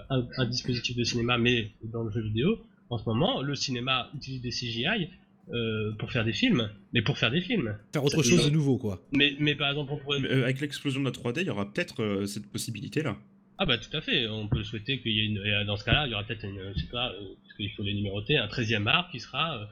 un, 0.08 0.46
dispositif 0.46 0.96
de 0.96 1.02
cinéma, 1.02 1.36
mais 1.36 1.72
dans 1.82 2.04
le 2.04 2.12
jeu 2.12 2.20
vidéo. 2.20 2.64
En 2.90 2.98
ce 2.98 3.06
moment, 3.06 3.42
le 3.42 3.56
cinéma 3.56 4.08
utilise 4.14 4.40
des 4.40 4.50
CGI 4.50 5.08
euh, 5.52 5.92
pour 5.98 6.10
faire 6.10 6.24
des 6.24 6.32
films, 6.32 6.70
mais 6.94 7.02
pour 7.02 7.18
faire 7.18 7.30
des 7.30 7.42
films. 7.42 7.76
Faire 7.92 8.02
autre 8.02 8.22
chose 8.22 8.46
de 8.46 8.50
nouveau, 8.50 8.78
quoi. 8.78 9.06
Mais, 9.12 9.34
mais 9.38 9.54
par 9.54 9.68
exemple, 9.68 9.92
on 9.92 9.98
pourrait... 9.98 10.22
Euh, 10.22 10.44
avec 10.44 10.60
l'explosion 10.60 11.00
de 11.00 11.04
la 11.04 11.10
3D, 11.10 11.40
il 11.42 11.46
y 11.46 11.50
aura 11.50 11.70
peut-être 11.70 12.02
euh, 12.02 12.26
cette 12.26 12.50
possibilité-là. 12.50 13.18
Ah 13.58 13.66
bah 13.66 13.76
tout 13.76 13.94
à 13.94 14.00
fait, 14.00 14.26
on 14.26 14.48
peut 14.48 14.64
souhaiter 14.64 15.00
qu'il 15.00 15.12
y 15.12 15.20
ait 15.20 15.26
une... 15.26 15.66
Dans 15.66 15.76
ce 15.76 15.84
cas-là, 15.84 16.06
il 16.06 16.12
y 16.12 16.14
aura 16.14 16.24
peut-être, 16.24 16.44
une, 16.44 16.72
je 16.74 16.80
sais 16.80 16.90
pas, 16.90 17.12
parce 17.42 17.56
qu'il 17.56 17.70
faut 17.72 17.82
les 17.82 17.92
numéroter, 17.92 18.38
un 18.38 18.46
13e 18.46 18.86
art 18.86 19.10
qui 19.12 19.20
sera... 19.20 19.68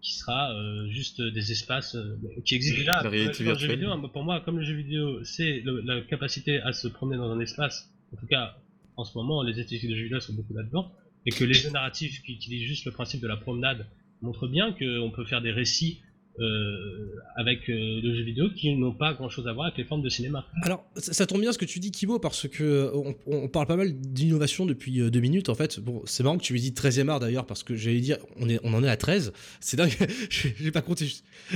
qui 0.00 0.14
sera 0.14 0.54
juste 0.88 1.20
des 1.20 1.50
espaces 1.50 1.96
qui 2.44 2.54
existent 2.54 2.78
déjà 2.78 3.02
dans 3.02 3.10
le 3.10 3.58
jeu 3.58 3.68
vidéo. 3.68 3.90
Hein. 3.90 4.08
Pour 4.12 4.22
moi, 4.22 4.40
comme 4.40 4.58
le 4.58 4.64
jeu 4.64 4.74
vidéo, 4.74 5.22
c'est 5.24 5.64
la 5.64 6.00
capacité 6.02 6.60
à 6.60 6.72
se 6.72 6.86
promener 6.86 7.16
dans 7.16 7.30
un 7.30 7.40
espace. 7.40 7.92
En 8.14 8.16
tout 8.16 8.26
cas, 8.26 8.56
en 8.96 9.04
ce 9.04 9.18
moment, 9.18 9.42
les 9.42 9.58
esthétiques 9.58 9.90
de 9.90 9.96
jeu 9.96 10.04
vidéo 10.04 10.20
sont 10.20 10.34
beaucoup 10.34 10.54
là-dedans, 10.54 10.92
et 11.26 11.32
que 11.32 11.44
les 11.44 11.54
jeux 11.54 11.70
narratifs 11.70 12.22
qui 12.22 12.34
utilisent 12.34 12.68
juste 12.68 12.86
le 12.86 12.92
principe 12.92 13.20
de 13.20 13.28
la 13.28 13.36
promenade 13.36 13.86
montre 14.22 14.48
bien 14.48 14.72
qu'on 14.72 15.10
peut 15.10 15.24
faire 15.24 15.42
des 15.42 15.52
récits 15.52 16.00
euh, 16.40 17.16
avec 17.36 17.68
euh, 17.68 18.00
le 18.02 18.14
jeu 18.14 18.22
vidéo 18.22 18.48
qui 18.56 18.74
n'ont 18.74 18.94
pas 18.94 19.12
grand 19.12 19.28
chose 19.28 19.46
à 19.46 19.52
voir 19.52 19.66
avec 19.66 19.76
les 19.76 19.84
formes 19.84 20.00
de 20.00 20.08
cinéma. 20.08 20.46
Alors, 20.62 20.86
ça, 20.96 21.26
tombe 21.26 21.40
bien 21.40 21.52
ce 21.52 21.58
que 21.58 21.66
tu 21.66 21.80
dis, 21.80 21.90
Kibo, 21.90 22.18
parce 22.18 22.48
que 22.48 22.90
on, 23.26 23.48
parle 23.48 23.66
pas 23.66 23.76
mal 23.76 23.92
d'innovation 23.92 24.64
depuis 24.64 25.00
euh, 25.00 25.10
deux 25.10 25.20
minutes 25.20 25.50
en 25.50 25.54
fait. 25.54 25.80
Bon, 25.80 26.00
c'est 26.06 26.22
marrant 26.22 26.38
que 26.38 26.42
tu 26.42 26.54
lui 26.54 26.60
dis 26.60 26.72
13 26.72 27.00
e 27.00 27.08
art 27.08 27.20
d'ailleurs, 27.20 27.44
parce 27.44 27.62
que 27.62 27.74
j'allais 27.74 28.00
dire, 28.00 28.16
on, 28.38 28.48
est, 28.48 28.58
on 28.62 28.72
en 28.72 28.82
est 28.82 28.88
à 28.88 28.96
13. 28.96 29.32
C'est 29.60 29.76
dingue, 29.76 29.92
j'ai 30.30 30.70
pas 30.70 30.80
compté. 30.80 31.08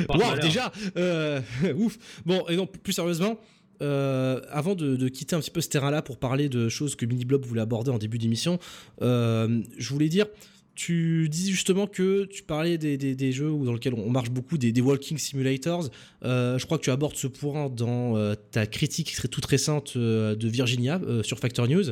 Waouh, 0.07 0.39
déjà 0.41 0.71
Ouf 1.77 1.99
Bon, 2.27 2.47
et 2.49 2.57
donc, 2.57 2.77
plus 2.79 2.93
sérieusement. 2.93 3.39
avant 3.81 4.75
de, 4.75 5.09
quitter 5.09 5.35
un 5.35 5.41
petit 5.41 5.53
peu 5.53 5.63
ce 5.63 5.71
terrain-là 5.71 6.03
pour 6.03 6.19
parler 6.19 6.51
de 6.51 6.69
choses 6.69 6.95
que 6.95 7.07
Mini 7.07 7.25
Blob 7.25 7.47
voulait 7.47 7.63
aborder 7.63 7.91
en 7.91 7.99
début 7.99 8.19
d'émission, 8.19 8.59
je 9.01 9.89
voulais 9.89 10.09
dire, 10.09 10.27
tu 10.75 11.29
dis 11.29 11.51
justement 11.51 11.87
que 11.87 12.25
tu 12.25 12.43
parlais 12.43 12.79
des, 12.79 13.33
jeux 13.33 13.51
dans 13.51 13.73
lesquels 13.73 13.95
on 13.95 14.11
marche 14.11 14.31
beaucoup, 14.31 14.59
des, 14.59 14.81
walking 14.81 15.19
simulators. 15.19 15.89
Euh, 16.25 16.59
je 16.59 16.67
crois 16.67 16.79
que 16.79 16.85
tu 16.85 16.91
abordes 16.91 17.17
ce 17.17 17.27
point 17.27 17.69
dans 17.69 18.17
euh, 18.17 18.35
ta 18.51 18.67
critique 18.67 19.17
toute 19.31 19.47
récente 19.47 19.95
euh, 19.97 20.35
de 20.35 20.49
Virginia 20.49 21.01
sur 21.23 21.39
Factor 21.39 21.69
News. 21.69 21.85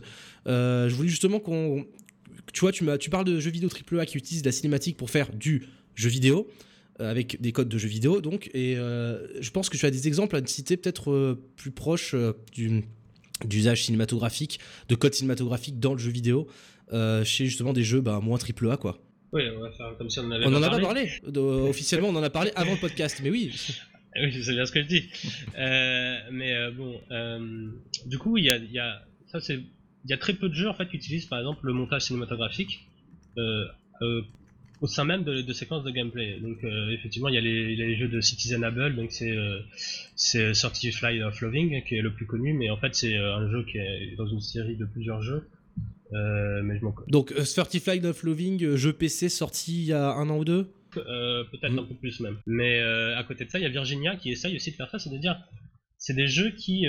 je 0.46 0.94
voulais 0.94 1.08
justement 1.08 1.38
qu'on. 1.40 1.86
Tu 2.52 2.60
vois, 2.60 2.72
tu, 2.72 2.84
tu 2.98 3.10
parles 3.10 3.24
de 3.24 3.38
jeux 3.38 3.50
vidéo 3.50 3.68
AAA 3.68 4.06
qui 4.06 4.18
utilisent 4.18 4.44
la 4.44 4.52
cinématique 4.52 4.96
pour 4.96 5.10
faire 5.10 5.32
du 5.32 5.68
jeu 5.94 6.08
vidéo, 6.08 6.48
avec 6.98 7.40
des 7.40 7.52
codes 7.52 7.68
de 7.68 7.78
jeux 7.78 7.88
vidéo, 7.88 8.20
donc. 8.20 8.50
Et 8.52 8.74
je 8.74 9.50
pense 9.50 9.68
que 9.68 9.76
tu 9.76 9.86
as 9.86 9.90
des 9.90 10.08
exemples 10.08 10.36
à 10.36 10.44
citer 10.44 10.76
peut-être 10.76 11.38
plus 11.56 11.70
proches 11.70 12.16
du 12.52 12.82
d'usage 13.44 13.84
cinématographique, 13.84 14.60
de 14.88 14.94
code 14.94 15.14
cinématographique 15.14 15.80
dans 15.80 15.94
le 15.94 15.98
jeu 15.98 16.10
vidéo. 16.10 16.46
Euh, 16.92 17.24
chez 17.24 17.46
justement 17.46 17.72
des 17.72 17.84
jeux 17.84 18.02
bah, 18.02 18.20
moins 18.22 18.36
triple 18.36 18.70
A 18.70 18.76
quoi. 18.76 18.98
Oui, 19.32 19.42
on 19.56 19.60
va 19.60 19.70
faire 19.72 19.96
comme 19.96 20.10
si 20.10 20.18
on 20.18 20.24
en 20.24 20.30
avait 20.30 20.44
On 20.46 20.54
en 20.54 20.62
a 20.62 20.68
pas 20.68 20.78
parlé. 20.78 21.08
officiellement, 21.34 22.08
on 22.08 22.16
en 22.16 22.22
a 22.22 22.28
parlé 22.28 22.50
avant 22.54 22.72
le 22.72 22.78
podcast, 22.78 23.20
mais 23.22 23.30
oui. 23.30 23.50
oui, 24.16 24.42
c'est 24.44 24.52
bien 24.52 24.66
ce 24.66 24.72
que 24.72 24.82
je 24.82 24.88
dis. 24.88 25.08
Euh, 25.58 26.18
mais 26.30 26.54
euh, 26.54 26.70
bon, 26.70 27.00
du 28.06 28.18
coup, 28.18 28.36
il 28.36 28.44
y 28.44 28.50
a, 28.50 28.58
y 28.58 28.78
a, 28.78 29.02
ça 29.28 29.40
c'est, 29.40 29.54
il 29.54 30.10
y 30.10 30.12
a 30.12 30.18
très 30.18 30.34
peu 30.34 30.50
de 30.50 30.54
jeux 30.54 30.68
en 30.68 30.74
fait 30.74 30.86
qui 30.86 30.96
utilisent 30.96 31.26
par 31.26 31.38
exemple 31.38 31.66
le 31.66 31.72
montage 31.72 32.02
cinématographique 32.02 32.86
au 34.82 34.86
sein 34.88 35.04
même 35.04 35.22
de, 35.22 35.52
séquences 35.54 35.84
de 35.84 35.90
gameplay. 35.90 36.38
Donc 36.40 36.58
effectivement, 36.90 37.28
il 37.28 37.36
y, 37.36 37.38
a 37.38 37.40
les, 37.40 37.96
jeux 37.96 38.08
de 38.08 38.20
Citizenable, 38.20 38.96
donc 38.96 39.12
c'est 39.12 39.34
c'est 40.14 40.52
Certified 40.52 41.22
of 41.22 41.40
Loving 41.40 41.82
qui 41.84 41.94
est 41.94 42.02
le 42.02 42.12
plus 42.12 42.26
connu, 42.26 42.52
mais 42.52 42.68
en 42.68 42.76
fait 42.76 42.94
c'est 42.94 43.16
un 43.16 43.50
jeu 43.50 43.64
qui 43.64 43.78
est 43.78 44.14
dans 44.18 44.26
une 44.26 44.42
série 44.42 44.76
de 44.76 44.84
plusieurs 44.84 45.22
jeux 45.22 45.48
euh, 46.12 46.62
mais 46.62 46.78
je 46.78 47.10
Donc, 47.10 47.32
uh, 47.36 47.44
Certified 47.44 48.04
of 48.04 48.22
Loving, 48.22 48.62
euh, 48.64 48.76
jeu 48.76 48.92
PC 48.92 49.28
sorti 49.28 49.82
il 49.82 49.86
y 49.86 49.92
a 49.92 50.12
un 50.12 50.28
an 50.28 50.38
ou 50.38 50.44
deux? 50.44 50.72
Euh, 50.96 51.44
Peut-être 51.44 51.72
un 51.72 51.82
mm. 51.82 51.88
peu 51.88 51.94
plus 51.94 52.20
même. 52.20 52.38
Mais 52.46 52.80
à 52.80 53.22
côté 53.24 53.44
de 53.44 53.50
ça, 53.50 53.58
il 53.58 53.62
y 53.62 53.66
a 53.66 53.70
Virginia 53.70 54.16
qui 54.16 54.30
essaye 54.30 54.54
aussi 54.56 54.70
de 54.70 54.76
faire 54.76 54.90
ça, 54.90 54.98
c'est 54.98 55.14
à 55.14 55.18
dire 55.18 55.38
c'est 55.96 56.14
des 56.14 56.26
jeux 56.26 56.50
qui 56.50 56.84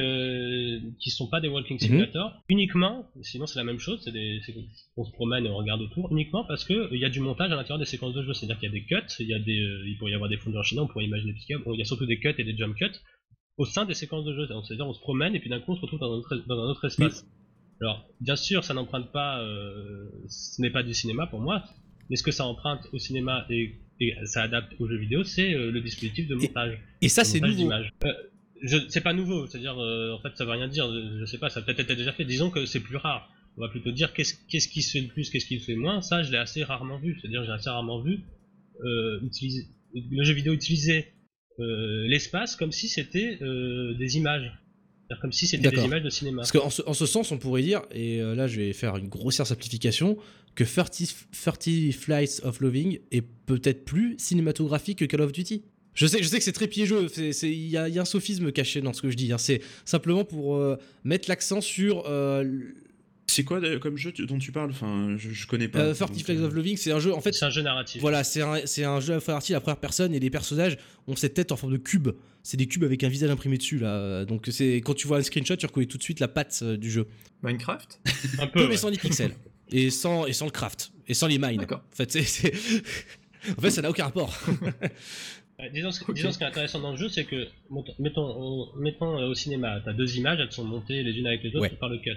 qui 0.99 1.11
sont 1.11 1.27
pas 1.27 1.39
des 1.39 1.47
walking 1.47 1.77
mm-hmm. 1.77 1.81
simulators 1.81 2.41
uniquement 2.49 3.11
sinon 3.21 3.45
c'est 3.45 3.59
la 3.59 3.63
même 3.63 3.77
chose 3.77 4.01
c'est 4.03 4.11
des 4.11 4.41
on 4.97 5.03
se 5.03 5.11
promène 5.11 5.45
et 5.45 5.49
on 5.49 5.55
regarde 5.55 5.81
autour 5.81 6.11
uniquement 6.11 6.43
parce 6.47 6.63
que 6.63 6.91
il 6.91 6.99
y 6.99 7.05
a 7.05 7.11
du 7.11 7.19
montage 7.19 7.51
à 7.51 7.55
l'intérieur 7.55 7.77
des 7.77 7.85
séquences 7.85 8.15
de 8.15 8.23
jeu 8.23 8.33
c'est 8.33 8.45
à 8.45 8.47
dire 8.47 8.57
qu'il 8.57 8.69
y 8.69 8.71
a 8.71 8.73
des 8.73 8.85
cuts 8.85 9.13
il 9.19 9.27
y 9.27 9.35
a 9.35 9.37
des 9.37 9.63
il 9.85 9.97
pourrait 9.99 10.13
y 10.13 10.15
avoir 10.15 10.31
des 10.31 10.37
fondeurs 10.37 10.63
chinois 10.63 10.85
on 10.85 10.87
pourrait 10.87 11.05
imaginer 11.05 11.33
des 11.33 11.39
il 11.47 11.77
y 11.77 11.81
a 11.83 11.85
surtout 11.85 12.07
des 12.07 12.17
cuts 12.17 12.33
et 12.35 12.43
des 12.43 12.57
jump 12.57 12.75
cuts 12.75 12.89
au 13.57 13.65
sein 13.65 13.85
des 13.85 13.93
séquences 13.93 14.25
de 14.25 14.33
jeu. 14.33 14.47
C'est-à-dire, 14.47 14.87
on 14.87 14.93
se 14.93 14.99
promène 14.99 15.35
et 15.35 15.39
puis 15.39 15.49
d'un 15.49 15.59
coup, 15.59 15.71
on 15.71 15.75
se 15.75 15.81
retrouve 15.81 15.99
dans 15.99 16.11
un 16.11 16.17
autre, 16.17 16.35
dans 16.47 16.59
un 16.59 16.69
autre 16.69 16.85
espace. 16.85 17.25
Alors, 17.83 18.07
bien 18.21 18.37
sûr, 18.37 18.63
ça 18.63 18.73
n'emprunte 18.73 19.11
pas, 19.11 19.41
euh, 19.41 20.09
ce 20.29 20.61
n'est 20.61 20.69
pas 20.69 20.83
du 20.83 20.93
cinéma 20.93 21.27
pour 21.27 21.41
moi, 21.41 21.65
mais 22.09 22.15
ce 22.15 22.23
que 22.23 22.31
ça 22.31 22.45
emprunte 22.45 22.87
au 22.93 22.97
cinéma 22.97 23.45
et, 23.49 23.75
et 23.99 24.15
ça 24.23 24.43
adapte 24.43 24.73
aux 24.79 24.87
jeux 24.87 24.97
vidéo, 24.97 25.25
c'est 25.25 25.53
euh, 25.53 25.69
le 25.69 25.81
dispositif 25.81 26.29
de 26.29 26.35
montage. 26.35 26.79
Et 27.01 27.09
ça, 27.09 27.23
de 27.23 27.27
c'est 27.27 27.41
nouveau. 27.41 27.69
Euh, 27.71 28.79
c'est 28.87 29.01
pas 29.01 29.11
nouveau, 29.11 29.47
c'est-à-dire, 29.47 29.77
euh, 29.77 30.13
en 30.13 30.21
fait, 30.21 30.29
ça 30.35 30.45
veut 30.45 30.51
rien 30.51 30.69
dire, 30.69 30.89
je, 31.19 31.25
sais 31.25 31.37
pas, 31.37 31.49
ça 31.49 31.59
a 31.59 31.63
peut-être 31.63 31.81
été 31.81 31.97
déjà 31.97 32.13
fait. 32.13 32.23
Disons 32.23 32.49
que 32.49 32.65
c'est 32.65 32.79
plus 32.79 32.95
rare. 32.95 33.29
On 33.57 33.61
va 33.61 33.67
plutôt 33.67 33.91
dire 33.91 34.13
qu'est-ce, 34.13 34.35
qu'est-ce 34.47 34.69
qui 34.69 34.81
se 34.81 34.91
fait 34.91 35.01
le 35.01 35.09
plus, 35.09 35.29
qu'est-ce 35.29 35.45
qui 35.45 35.59
se 35.59 35.65
fait 35.65 35.73
le 35.73 35.81
moins. 35.81 36.01
Ça, 36.01 36.23
je 36.23 36.31
l'ai 36.31 36.37
assez 36.37 36.63
rarement 36.63 36.99
vu. 36.99 37.19
C'est-à-dire, 37.19 37.43
j'ai 37.43 37.51
assez 37.51 37.69
rarement 37.69 38.01
vu 38.01 38.21
utiliser, 39.21 39.67
le 39.93 40.23
jeu 40.23 40.33
vidéo 40.33 40.53
utiliser 40.53 41.13
l'espace 41.59 42.55
comme 42.55 42.71
si 42.71 42.87
c'était 42.87 43.37
des 43.37 44.17
images. 44.17 44.51
C'est-à-dire 45.07 45.21
comme 45.21 45.31
si 45.31 45.47
c'était 45.47 45.69
des 45.69 45.81
images 45.83 46.01
de 46.03 46.09
cinéma. 46.09 46.37
Parce 46.43 46.51
qu'en 46.51 46.69
ce, 46.69 46.81
en 46.85 46.93
ce 46.93 47.05
sens, 47.05 47.31
on 47.31 47.37
pourrait 47.37 47.61
dire, 47.61 47.81
et 47.91 48.21
euh, 48.21 48.35
là 48.35 48.47
je 48.47 48.57
vais 48.59 48.73
faire 48.73 48.95
une 48.97 49.09
grossière 49.09 49.45
simplification, 49.45 50.17
que 50.55 50.63
30, 50.63 50.89
30 51.43 51.91
Flights 51.93 52.41
of 52.43 52.59
Loving 52.61 52.99
est 53.11 53.23
peut-être 53.45 53.85
plus 53.85 54.15
cinématographique 54.17 54.99
que 54.99 55.05
Call 55.05 55.21
of 55.21 55.31
Duty. 55.31 55.63
Je 55.93 56.07
sais, 56.07 56.23
je 56.23 56.27
sais 56.27 56.37
que 56.39 56.43
c'est 56.43 56.53
très 56.53 56.67
piégeux, 56.67 57.07
il 57.17 57.51
y, 57.69 57.77
a 57.77 57.87
il 57.87 57.93
y 57.93 57.99
a 57.99 58.01
un 58.01 58.05
sophisme 58.05 58.51
caché 58.51 58.81
dans 58.81 58.93
ce 58.93 59.01
que 59.01 59.11
je 59.11 59.15
dis. 59.15 59.31
hein. 59.31 59.37
C'est 59.37 59.61
simplement 59.85 60.23
pour 60.25 60.55
euh, 60.55 60.75
mettre 61.03 61.29
l'accent 61.29 61.61
sur 61.61 62.05
euh, 62.07 62.43
C'est 63.27 63.43
quoi 63.43 63.61
comme 63.79 63.97
jeu 63.97 64.11
dont 64.27 64.39
tu 64.39 64.51
parles? 64.51 64.71
Enfin, 64.71 65.15
je, 65.19 65.29
je 65.29 65.45
connais 65.47 65.67
pas. 65.67 65.79
euh, 65.79 65.93
30 65.93 66.09
donc, 66.11 66.23
Flights 66.23 66.39
euh, 66.39 66.47
of 66.47 66.53
Loving. 66.55 66.77
C'est 66.77 66.91
un 66.91 66.99
jeu, 66.99 67.13
en 67.13 67.21
fait, 67.21 67.33
C'est 67.33 67.45
un 67.45 67.51
jeu 67.51 67.61
narratif. 67.61 68.01
Voilà, 68.01 68.23
c'est 68.23 68.41
un, 68.41 68.53
un 68.53 68.99
jeu 69.01 69.13
à 69.13 69.39
la 69.49 69.59
première 69.61 69.77
personne 69.77 70.15
et 70.15 70.19
les 70.19 70.31
personnages 70.31 70.77
ont 71.07 71.15
cette 71.15 71.35
tête 71.35 71.51
en 71.51 71.57
forme 71.57 71.73
de 71.73 71.77
cube. 71.77 72.09
C'est 72.45 72.57
des 72.57 72.67
cubes 72.67 72.83
avec 72.83 73.03
un 73.03 73.07
visage 73.09 73.29
imprimé 73.31 73.57
dessus 73.57 73.79
là. 73.79 74.25
Donc 74.25 74.47
c'est 74.51 74.75
quand 74.77 74.93
tu 74.93 75.07
vois 75.07 75.17
un 75.17 75.23
screenshot, 75.23 75.55
tu 75.55 75.65
reconnais 75.65 75.85
tout 75.87 75.97
de 75.97 76.03
suite 76.03 76.19
la 76.19 76.27
patte 76.27 76.59
euh, 76.61 76.75
du 76.77 76.91
jeu. 76.91 77.07
Minecraft? 77.41 77.99
Un 78.39 78.47
Peu 78.47 78.63
peu. 78.63 78.67
mais 78.69 78.77
sans 78.77 78.89
les 78.89 78.97
pixels 78.97 79.33
et 79.71 79.89
sans 79.89 80.25
et 80.25 80.33
sans 80.33 80.45
le 80.45 80.51
craft 80.51 80.91
et 81.07 81.13
sans 81.13 81.27
les 81.27 81.37
mines. 81.37 81.57
D'accord. 81.57 81.83
En 81.91 81.95
fait, 81.95 82.11
c'est, 82.11 82.53
en 83.57 83.61
fait, 83.61 83.69
ça 83.71 83.81
n'a 83.81 83.89
aucun 83.89 84.03
rapport. 84.05 84.37
Disons, 85.73 85.91
ce- 85.91 86.03
Ok. 86.03 86.13
disons 86.15 86.31
ce 86.31 86.37
qui 86.39 86.43
est 86.43 86.47
intéressant 86.47 86.79
dans 86.81 86.91
le 86.91 86.97
jeu, 86.97 87.07
c'est 87.07 87.23
que, 87.23 87.47
mettons, 87.69 87.93
mettons, 87.99 88.67
mettons, 88.77 89.19
euh, 89.19 89.27
au 89.29 89.33
cinéma, 89.35 89.79
t'as 89.85 89.93
deux 89.93 90.17
images, 90.17 90.39
elles 90.41 90.51
sont 90.51 90.65
montées 90.65 91.03
les 91.03 91.13
unes 91.17 91.27
avec 91.27 91.41
les 91.43 91.49
autres 91.51 91.61
Ouais. 91.61 91.69
par 91.69 91.87
le 91.89 91.99
cut. 91.99 92.11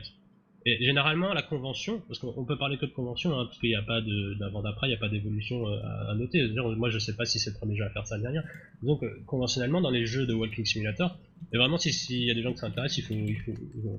Et 0.69 0.85
généralement, 0.85 1.33
la 1.33 1.43
convention, 1.43 2.01
parce 2.09 2.19
qu'on 2.19 2.35
on 2.37 2.45
peut 2.45 2.59
parler 2.59 2.77
que 2.77 2.87
de 2.87 2.91
convention, 2.91 3.39
hein, 3.39 3.45
parce 3.47 3.57
qu'il 3.61 3.69
n'y 3.69 3.77
a 3.77 3.83
pas 3.83 4.01
de- 4.01 4.35
d'avant-d'après, 4.35 4.89
il 4.89 4.91
n'y 4.91 4.97
a 4.97 4.99
pas 4.99 5.09
d'évolution 5.09 5.69
euh, 5.69 5.79
à, 5.85 6.11
à 6.11 6.15
noter. 6.17 6.45
Moi, 6.77 6.91
je 6.91 6.99
sais 6.99 7.15
pas 7.15 7.25
si 7.25 7.39
c'est 7.39 7.51
le 7.51 7.57
premier 7.57 7.77
jeu 7.77 7.85
à 7.85 7.91
faire 7.91 8.05
ça, 8.05 8.19
ni 8.19 8.27
rien. 8.27 8.43
Donc, 8.83 9.05
euh, 9.05 9.11
conventionnellement, 9.27 9.81
dans 9.81 9.91
les 9.91 10.07
jeux 10.07 10.27
de 10.27 10.35
Walking 10.35 10.65
Simulator, 10.67 11.17
et 11.53 11.57
vraiment, 11.57 11.79
si- 11.79 11.93
s'il 11.93 12.25
y 12.25 12.31
a 12.33 12.35
des 12.35 12.43
gens 12.43 12.53
qui 12.53 12.59
s'intéressent, 12.59 12.99
il 12.99 13.03
faut, 13.05 13.15
il 13.15 13.37
faut, 13.37 13.53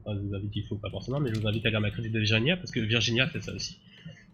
enfin, 0.05 0.18
je 0.18 0.28
vous 0.28 0.36
invite, 0.36 0.55
il 0.57 0.63
faut 0.63 0.76
pas 0.76 0.89
forcément, 0.89 1.22
mais 1.22 1.34
je 1.34 1.39
vous 1.39 1.47
invite 1.47 1.65
à 1.65 1.70
lire 1.70 1.80
ma 1.80 1.89
critique 1.89 2.11
de 2.11 2.20
Virginia, 2.20 2.57
parce 2.57 2.72
que 2.72 2.82
Virginia 2.82 3.28
fait 3.28 3.39
ça 3.39 3.53
aussi. 3.53 3.78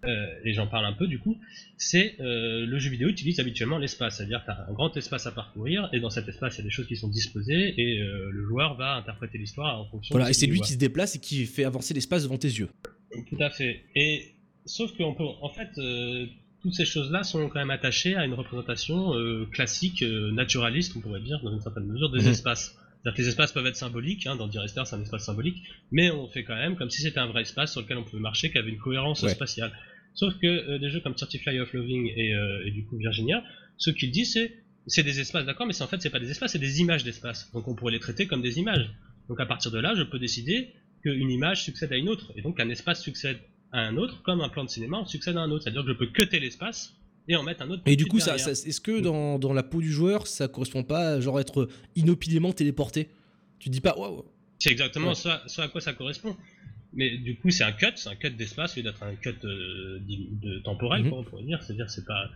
Euh, 0.06 0.28
et 0.43 0.54
j'en 0.54 0.68
parle 0.68 0.86
un 0.86 0.93
peu 0.93 1.08
du 1.08 1.18
coup, 1.20 1.38
c'est 1.78 2.16
euh, 2.20 2.66
le 2.66 2.78
jeu 2.80 2.89
vidéo 2.89 3.08
utilise 3.08 3.39
habituellement 3.39 3.78
l'espace, 3.78 4.18
c'est-à-dire 4.18 4.41
que 4.41 4.45
tu 4.45 4.51
as 4.51 4.66
un 4.70 4.74
grand 4.74 4.95
espace 4.97 5.28
à 5.28 5.32
parcourir, 5.32 5.89
et 5.93 5.99
dans 6.01 6.10
cet 6.10 6.28
espace 6.28 6.56
il 6.56 6.58
y 6.60 6.62
a 6.62 6.64
des 6.66 6.70
choses 6.72 6.88
qui 6.88 6.97
sont 6.97 7.08
disposées, 7.08 7.74
et 7.78 8.01
euh, 8.01 8.30
le 8.32 8.43
joueur 8.45 8.76
va 8.76 8.95
interpréter 8.95 9.38
l'histoire 9.38 9.80
en 9.80 9.86
fonction 9.86 10.14
voilà, 10.14 10.26
de 10.26 10.32
et 10.32 10.34
ce 10.34 10.41
c'est 10.41 10.47
lui 10.47 10.58
voit. 10.58 10.66
qui 10.66 10.74
se 10.74 10.78
déplace 10.78 11.16
et 11.16 11.20
qui 11.20 11.45
fait 11.45 11.64
avancer 11.64 11.93
l'espace 11.93 12.24
devant 12.24 12.38
tes 12.38 12.49
yeux. 12.49 12.68
Tout 13.30 13.38
à 13.41 13.49
fait. 13.49 13.84
Et 13.95 14.34
sauf 14.66 14.91
qu'on 14.97 15.14
peut, 15.14 15.24
en 15.24 15.49
fait, 15.49 15.70
euh, 15.78 16.26
toutes 16.62 16.74
ces 16.74 16.86
choses-là 16.86 17.24
sont 17.24 17.47
quand 17.49 17.60
même 17.60 17.70
attachées 17.72 18.16
à 18.16 18.26
une 18.26 18.34
représentation 18.34 19.12
classique, 19.51 20.01
naturaliste, 20.01 20.93
on 20.95 21.01
pourrait 21.01 21.20
dire, 21.22 21.39
dans 21.43 21.51
une 21.54 21.62
certaine 21.62 21.86
mesure, 21.86 22.10
des 22.12 22.22
Mhm. 22.24 22.28
espaces. 22.30 22.76
C'est-à-dire 23.04 23.18
que 23.18 23.22
les 23.22 23.28
espaces 23.28 23.51
peuvent 23.51 23.66
être 23.66 23.76
symboliques, 23.76 24.28
hein, 24.28 24.38
dans 24.38 24.47
Direster 24.47 24.82
c'est 24.86 24.95
un 24.95 25.01
espace 25.01 25.26
symbolique, 25.26 25.62
mais 25.91 26.10
on 26.12 26.26
fait 26.30 26.45
quand 26.45 26.56
même 26.56 26.78
comme 26.78 26.89
si 26.89 27.01
c'était 27.01 27.20
un 27.20 27.28
vrai 27.28 27.41
espace 27.41 27.74
sur 27.74 27.82
lequel 27.82 27.97
on 27.97 28.04
pouvait 28.06 28.22
marcher, 28.22 28.49
qui 28.49 28.58
avait 28.58 28.70
une 28.70 28.78
cohérence 28.80 29.22
Ouais. 29.24 29.30
spatiale. 29.30 29.74
Sauf 30.16 30.34
que 30.39 30.47
euh, 30.47 30.78
des 30.80 30.89
jeux 30.89 30.99
comme 30.99 31.18
Certify 31.18 31.59
of 31.59 31.74
Loving 31.74 32.11
et, 32.16 32.34
euh, 32.34 32.66
et 32.68 32.72
du 32.72 32.86
coup 32.86 32.97
Virginia, 32.97 33.43
ce 33.78 33.89
qu'ils 33.89 34.11
disent 34.11 34.34
c'est 34.34 34.53
c'est 34.86 35.03
des 35.03 35.20
espaces, 35.22 35.45
d'accord, 35.45 35.66
mais 35.66 35.72
c'est 35.74 35.84
en 35.84 35.88
fait 35.88 36.01
c'est 36.01 36.09
pas 36.09 36.20
des 36.20 36.30
espaces, 36.30 36.51
c'est 36.51 36.59
des 36.59 36.82
images 36.82 37.03
d'espace. 37.03 37.49
Donc 37.53 37.68
on 37.68 37.74
pourrait 37.76 37.93
les 37.93 37.99
traiter 37.99 38.28
comme 38.28 38.41
des 38.41 38.59
images. 38.59 38.89
Donc 39.30 39.39
à 39.39 39.45
partir 39.45 39.72
de 39.72 39.80
là, 39.80 39.93
je 39.95 40.03
peux 40.03 40.20
décider 40.20 40.74
qu'une 41.01 41.30
image 41.32 41.64
succède 41.64 41.91
à 41.93 41.95
une 41.97 42.09
autre, 42.09 42.32
et 42.36 42.41
donc 42.41 42.59
un 42.59 42.70
espace 42.70 43.01
succède 43.01 43.38
à 43.72 43.80
un 43.80 43.95
autre, 43.97 44.22
comme 44.24 44.41
un 44.41 44.49
plan 44.49 44.64
de 44.66 44.70
cinéma 44.70 44.97
en 44.97 45.05
succède 45.05 45.38
à 45.38 45.41
un 45.41 45.49
autre. 45.51 45.64
C'est-à-dire 45.64 45.84
que 45.84 45.88
je 45.93 45.97
peux 45.97 46.07
cutter 46.07 46.39
l'espace 46.39 46.93
et 47.30 47.36
en 47.38 47.43
mettre 47.43 47.61
un 47.64 47.70
autre. 47.72 47.82
Et 47.86 47.95
du 47.95 48.05
coup, 48.05 48.20
ça, 48.20 48.38
ça- 48.38 48.51
est-ce 48.51 48.82
que 48.82 48.99
dans, 48.99 49.39
dans 49.39 49.53
la 49.53 49.64
peau 49.64 49.80
du 49.82 49.91
joueur, 49.91 50.28
ça 50.28 50.47
correspond 50.49 50.84
pas 50.84 51.14
à 51.14 51.20
genre 51.22 51.39
être 51.39 51.70
inopinément 51.95 52.51
téléporté? 52.51 53.07
Tu 53.59 53.70
dis 53.70 53.82
pas 53.82 53.97
waouh. 53.97 54.26
C'est 54.59 54.72
exactement 54.72 55.14
Ouais. 55.14 55.32
à 55.64 55.68
quoi 55.70 55.82
ça 55.82 55.93
correspond. 55.93 56.36
Mais 56.95 57.17
du 57.17 57.35
coup, 57.37 57.49
c'est 57.49 57.63
un 57.63 57.71
cut, 57.71 57.87
c'est 57.95 58.09
un 58.09 58.15
cut 58.15 58.29
d'espace 58.31 58.75
au 58.75 58.79
lieu 58.79 58.83
d'être 58.83 59.01
un 59.03 59.15
cut 59.15 59.35
euh, 59.45 59.99
de 59.99 60.59
temporel, 60.59 61.03
Mhm. 61.03 61.09
quoi, 61.09 61.19
on 61.19 61.23
pourrait 61.23 61.43
dire. 61.43 61.61
C'est-à-dire, 61.63 61.89
c'est 61.89 62.05
pas. 62.05 62.29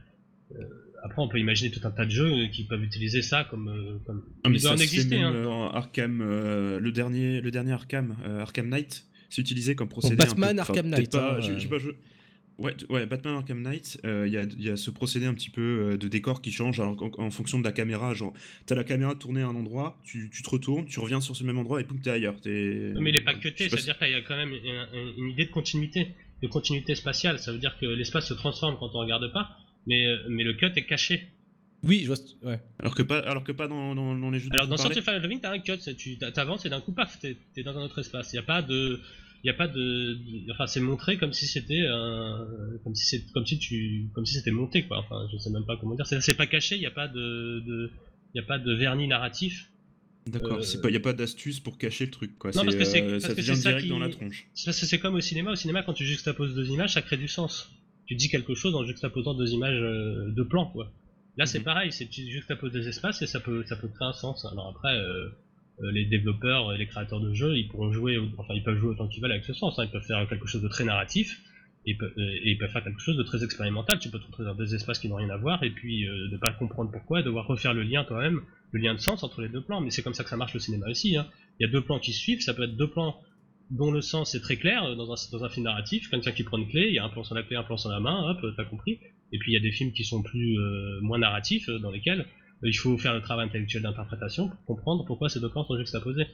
euh, 0.56 0.64
après, 1.04 1.22
on 1.22 1.28
peut 1.28 1.40
imaginer 1.40 1.70
tout 1.72 1.82
un 1.84 1.92
tas 1.92 2.06
de 2.06 2.10
jeux 2.12 2.32
euh, 2.32 2.48
qui 2.48 2.64
peuvent 2.64 2.84
utiliser 2.84 3.22
ça 3.22 3.44
comme. 3.44 3.68
euh, 3.68 3.98
comme... 4.06 4.24
Ah, 4.44 4.50
mais 4.50 4.58
Il 4.58 4.62
doit 4.62 4.72
ça 4.72 4.76
en 4.78 4.80
exister, 4.80 5.20
même, 5.20 5.46
hein. 5.46 5.70
Arkham, 5.74 6.22
euh, 6.22 6.80
le 6.80 6.92
dernier, 6.92 7.40
le 7.42 7.52
dernier 7.52 7.74
Arkham, 7.74 8.16
euh, 8.26 8.40
Arkham 8.42 8.68
Knight, 8.70 9.06
c'est 9.30 9.42
utilisé 9.42 9.76
comme 9.76 9.90
procédé. 9.90 10.16
Batman 10.16 10.52
un 10.60 10.64
peu- 10.64 10.72
Arkham 10.72 10.88
Knight, 10.90 11.12
pas- 11.12 11.36
hein, 11.38 11.40
j'ai- 11.42 11.60
j'ai 11.60 11.68
pas 11.68 11.78
joué- 11.80 11.96
Ouais, 12.60 12.76
ouais, 12.90 13.06
Batman 13.06 13.36
Arkham 13.36 13.62
Knight, 13.62 14.00
euh, 14.04 14.26
il 14.28 14.34
y, 14.34 14.38
a, 14.38 14.44
il 14.44 14.64
y 14.64 14.70
a 14.72 14.78
ce 14.78 14.90
procédé 14.90 15.28
un 15.28 15.36
petit 15.36 15.52
peu 15.52 15.62
euh, 15.92 15.98
de 15.98 16.08
décor 16.08 16.42
qui 16.42 16.52
change 16.52 16.80
alors, 16.80 16.96
en, 17.04 17.12
en 17.26 17.30
fonction 17.30 17.60
de 17.60 17.64
la 17.64 17.72
caméra. 17.72 18.16
Genre, 18.16 18.34
t'as 18.66 18.74
la 18.74 18.84
caméra 18.84 19.14
tournée 19.14 19.42
à 19.44 19.48
un 19.48 19.56
endroit, 19.56 20.00
tu, 20.04 20.30
tu 20.34 20.42
te 20.42 20.50
retournes, 20.50 20.86
tu 20.88 21.00
reviens 21.00 21.22
sur 21.22 21.36
ce 21.36 21.44
même 21.44 21.60
endroit 21.60 21.80
et 21.82 21.84
poum, 21.84 22.00
t'es 22.02 22.10
ailleurs. 22.10 22.42
T'es- 22.42 22.94
Mais 23.00 23.12
il 23.12 23.16
est 23.16 23.22
pas 23.22 23.36
cuté, 23.36 23.70
c'est-à-dire 23.70 23.98
qu'il 24.00 24.10
y 24.10 24.16
a 24.16 24.22
quand 24.22 24.36
même 24.38 24.54
une, 24.54 25.30
idée 25.30 25.46
de 25.46 25.52
continuité, 25.52 26.08
de 26.42 26.48
continuité 26.48 26.96
spatiale. 26.96 27.38
Ça 27.38 27.52
veut 27.52 27.60
dire 27.60 27.78
que 27.80 27.86
l'espace 27.86 28.28
se 28.28 28.34
transforme 28.34 28.76
quand 28.80 28.90
on 28.96 29.00
regarde 29.00 29.32
pas, 29.32 29.52
mais, 29.86 30.08
euh, 30.08 30.18
mais 30.30 30.44
le 30.44 30.54
cut 30.54 30.72
est 30.76 30.86
caché. 30.88 31.28
Oui, 31.84 32.00
je 32.02 32.08
vois. 32.08 32.16
ce- 32.16 32.34
Ouais. 32.44 32.60
Alors 32.80 32.96
que 32.96 33.04
pas, 33.04 33.20
alors 33.20 33.44
que 33.44 33.52
pas 33.52 33.68
dans, 33.68 33.94
dans, 33.94 34.16
dans 34.16 34.32
les 34.32 34.40
jeux. 34.40 34.50
Alors 34.52 34.66
dans. 34.68 34.78
Certified 34.78 35.14
of 35.18 35.22
Living, 35.22 35.40
t'as 35.42 35.52
un 35.52 35.60
cut, 35.60 35.78
tu 35.96 36.18
t'avances 36.18 36.66
et 36.66 36.70
d'un 36.70 36.82
coup, 36.82 36.92
paf, 36.92 37.20
t'es 37.20 37.38
es 37.56 37.62
dans 37.62 37.78
un 37.78 37.84
autre 37.84 38.00
espace. 38.00 38.34
Il 38.34 38.38
y 38.38 38.40
a 38.40 38.44
pas 38.44 38.64
de, 38.64 39.00
il 39.48 39.50
a 39.52 39.54
pas 39.54 39.68
de, 39.70 40.14
de- 40.16 40.52
enfin 40.52 40.68
c'est 40.68 40.82
montré 40.82 41.18
comme 41.18 41.32
si 41.32 41.46
c'était 41.48 41.86
un, 41.88 42.46
comme 42.84 42.94
si 42.96 43.06
c'est, 43.06 43.32
comme 43.34 43.46
si 43.46 43.58
tu, 43.58 44.10
comme 44.14 44.26
si 44.26 44.34
c'était 44.34 44.52
monté 44.52 44.84
quoi. 44.84 44.98
Enfin, 45.00 45.26
je 45.32 45.38
sais 45.38 45.50
même 45.52 45.66
pas 45.66 45.78
comment 45.78 45.96
dire. 45.96 46.06
C'est 46.06 46.20
c'est 46.22 46.34
pas 46.34 46.48
caché, 46.48 46.76
il 46.76 46.82
y 46.82 46.86
a 46.86 46.92
pas 46.92 47.08
de, 47.08 47.62
de, 47.66 47.90
il 48.34 48.42
a 48.42 48.44
pas 48.44 48.60
de 48.60 48.74
vernis 48.74 49.08
narratif. 49.08 49.72
D'accord, 50.26 50.58
Euh, 50.58 50.62
c'est 50.62 50.82
pas, 50.82 50.90
y 50.90 50.98
a 50.98 51.00
pas 51.00 51.14
d'astuce 51.14 51.62
pour 51.62 51.78
cacher 51.78 52.06
le 52.08 52.12
truc 52.12 52.38
quoi. 52.38 52.52
Non, 52.54 52.64
parce 52.66 52.76
que 52.76 52.84
c'est- 52.84 53.02
euh, 53.02 53.20
ça 53.22 53.34
vient 53.34 53.54
direct 53.54 53.84
qui- 53.84 53.88
dans 53.90 54.00
la 54.00 54.10
tronche. 54.10 54.48
C'est 54.54 55.00
comme 55.00 55.16
au 55.16 55.22
cinéma. 55.22 55.52
Au 55.52 55.56
cinéma, 55.56 55.84
quand 55.84 55.94
tu 55.94 56.06
juxtaposes 56.06 56.54
deux 56.54 56.68
images, 56.70 56.94
ça 56.96 57.02
crée 57.02 57.16
du 57.16 57.30
sens. 57.30 57.70
Tu 58.06 58.16
dis 58.16 58.28
quelque 58.28 58.54
chose 58.54 58.76
en 58.76 58.84
juxtaposant 58.86 59.34
deux 59.34 59.52
images, 59.54 59.80
euh, 59.82 60.30
deux 60.32 60.46
plans 60.46 60.66
quoi. 60.66 60.92
Là, 61.38 61.46
c'est 61.46 61.60
Mhm. 61.60 61.64
pareil, 61.66 61.92
c'est 61.94 62.08
tu 62.08 62.30
juxtaposes 62.30 62.74
des 62.74 62.88
espaces 62.90 63.22
et 63.22 63.28
ça 63.28 63.40
peut, 63.40 63.64
ça 63.70 63.78
peut 63.78 63.88
créer 63.88 64.08
un 64.10 64.14
sens. 64.14 64.44
Alors 64.52 64.68
après. 64.76 64.94
Euh, 65.80 65.86
euh, 65.86 65.92
les 65.92 66.06
développeurs 66.06 66.74
et 66.74 66.78
les 66.78 66.88
créateurs 66.88 67.20
de 67.20 67.34
jeux, 67.34 67.58
ils 67.58 67.68
pourront 67.68 67.92
jouer, 67.92 68.18
enfin 68.38 68.54
ils 68.54 68.64
peuvent 68.64 68.78
jouer 68.78 68.90
autant 68.90 69.08
qu'ils 69.08 69.22
veulent 69.22 69.32
avec 69.32 69.46
ce 69.46 69.54
sens. 69.54 69.78
hein. 69.80 69.86
Ils 69.86 69.92
peuvent 69.92 70.06
faire 70.06 70.28
quelque 70.28 70.48
chose 70.48 70.62
de 70.62 70.68
très 70.68 70.84
narratif 70.84 71.40
euh, 71.88 71.94
et 72.18 72.52
ils 72.52 72.58
peuvent 72.58 72.72
faire 72.72 72.84
quelque 72.84 73.02
chose 73.02 73.18
de 73.18 73.24
très 73.24 73.44
expérimental. 73.44 74.00
Tu 74.00 74.10
peux 74.10 74.20
te 74.20 74.26
retrouver 74.26 74.48
dans 74.48 74.56
des 74.56 74.76
espaces 74.76 75.00
qui 75.00 75.08
n'ont 75.10 75.16
rien 75.16 75.30
à 75.30 75.38
voir 75.38 75.64
et 75.64 75.70
puis 75.70 76.08
euh, 76.08 76.30
ne 76.32 76.38
pas 76.38 76.52
comprendre 76.52 76.92
pourquoi, 76.92 77.24
devoir 77.24 77.48
refaire 77.48 77.74
le 77.74 77.84
lien 77.84 78.04
toi-même, 78.04 78.42
le 78.72 78.80
lien 78.80 78.94
de 78.94 79.00
sens 79.00 79.24
entre 79.24 79.42
les 79.42 79.50
deux 79.50 79.62
plans. 79.62 79.82
Mais 79.82 79.90
c'est 79.92 80.04
comme 80.04 80.14
ça 80.14 80.24
que 80.24 80.30
ça 80.30 80.38
marche 80.38 80.54
le 80.54 80.60
cinéma 80.60 80.88
aussi. 80.90 81.16
hein. 81.18 81.28
Il 81.60 81.66
y 81.66 81.70
a 81.70 81.72
deux 81.72 81.82
plans 81.82 82.00
qui 82.00 82.14
suivent, 82.14 82.42
ça 82.42 82.54
peut 82.54 82.64
être 82.64 82.76
deux 82.76 82.90
plans 82.90 83.20
dont 83.70 83.92
le 83.92 84.02
sens 84.02 84.34
est 84.36 84.40
très 84.40 84.58
clair 84.58 84.84
euh, 84.84 84.96
dans 84.96 85.12
un, 85.12 85.16
dans 85.38 85.50
film 85.50 85.66
narratif, 85.66 86.10
quelqu'un 86.10 86.32
qui 86.32 86.44
prend 86.44 86.58
une 86.58 86.68
clé, 86.70 86.88
il 86.88 86.94
y 86.94 87.00
a 87.00 87.04
un 87.04 87.10
plan 87.10 87.24
sur 87.24 87.36
la 87.36 87.44
clé, 87.44 87.56
un 87.58 87.64
plan 87.64 87.78
sur 87.78 87.90
la 87.90 88.00
main, 88.00 88.30
hop, 88.32 88.46
t'as 88.56 88.66
compris. 88.66 89.00
Et 89.34 89.40
puis 89.40 89.52
il 89.52 89.56
y 89.56 89.58
a 89.58 89.62
des 89.62 89.72
films 89.72 89.92
qui 89.92 90.04
sont 90.06 90.22
plus 90.24 90.58
euh, 90.58 91.00
moins 91.02 91.18
narratifs, 91.18 91.68
euh, 91.70 91.80
dans 91.80 91.92
lesquels 91.92 92.22
euh, 92.22 92.24
il 92.64 92.74
faut 92.74 92.98
faire 92.98 93.14
le 93.14 93.22
travail 93.22 93.48
intellectuel 93.48 93.84
d'interprétation 93.84 94.50
pour 94.50 94.76
comprendre 94.78 95.06
pourquoi 95.06 95.30
ces 95.30 95.40
deux 95.40 95.50
plans 95.50 95.66
sont 95.66 95.78
juxtaposés. 95.78 96.26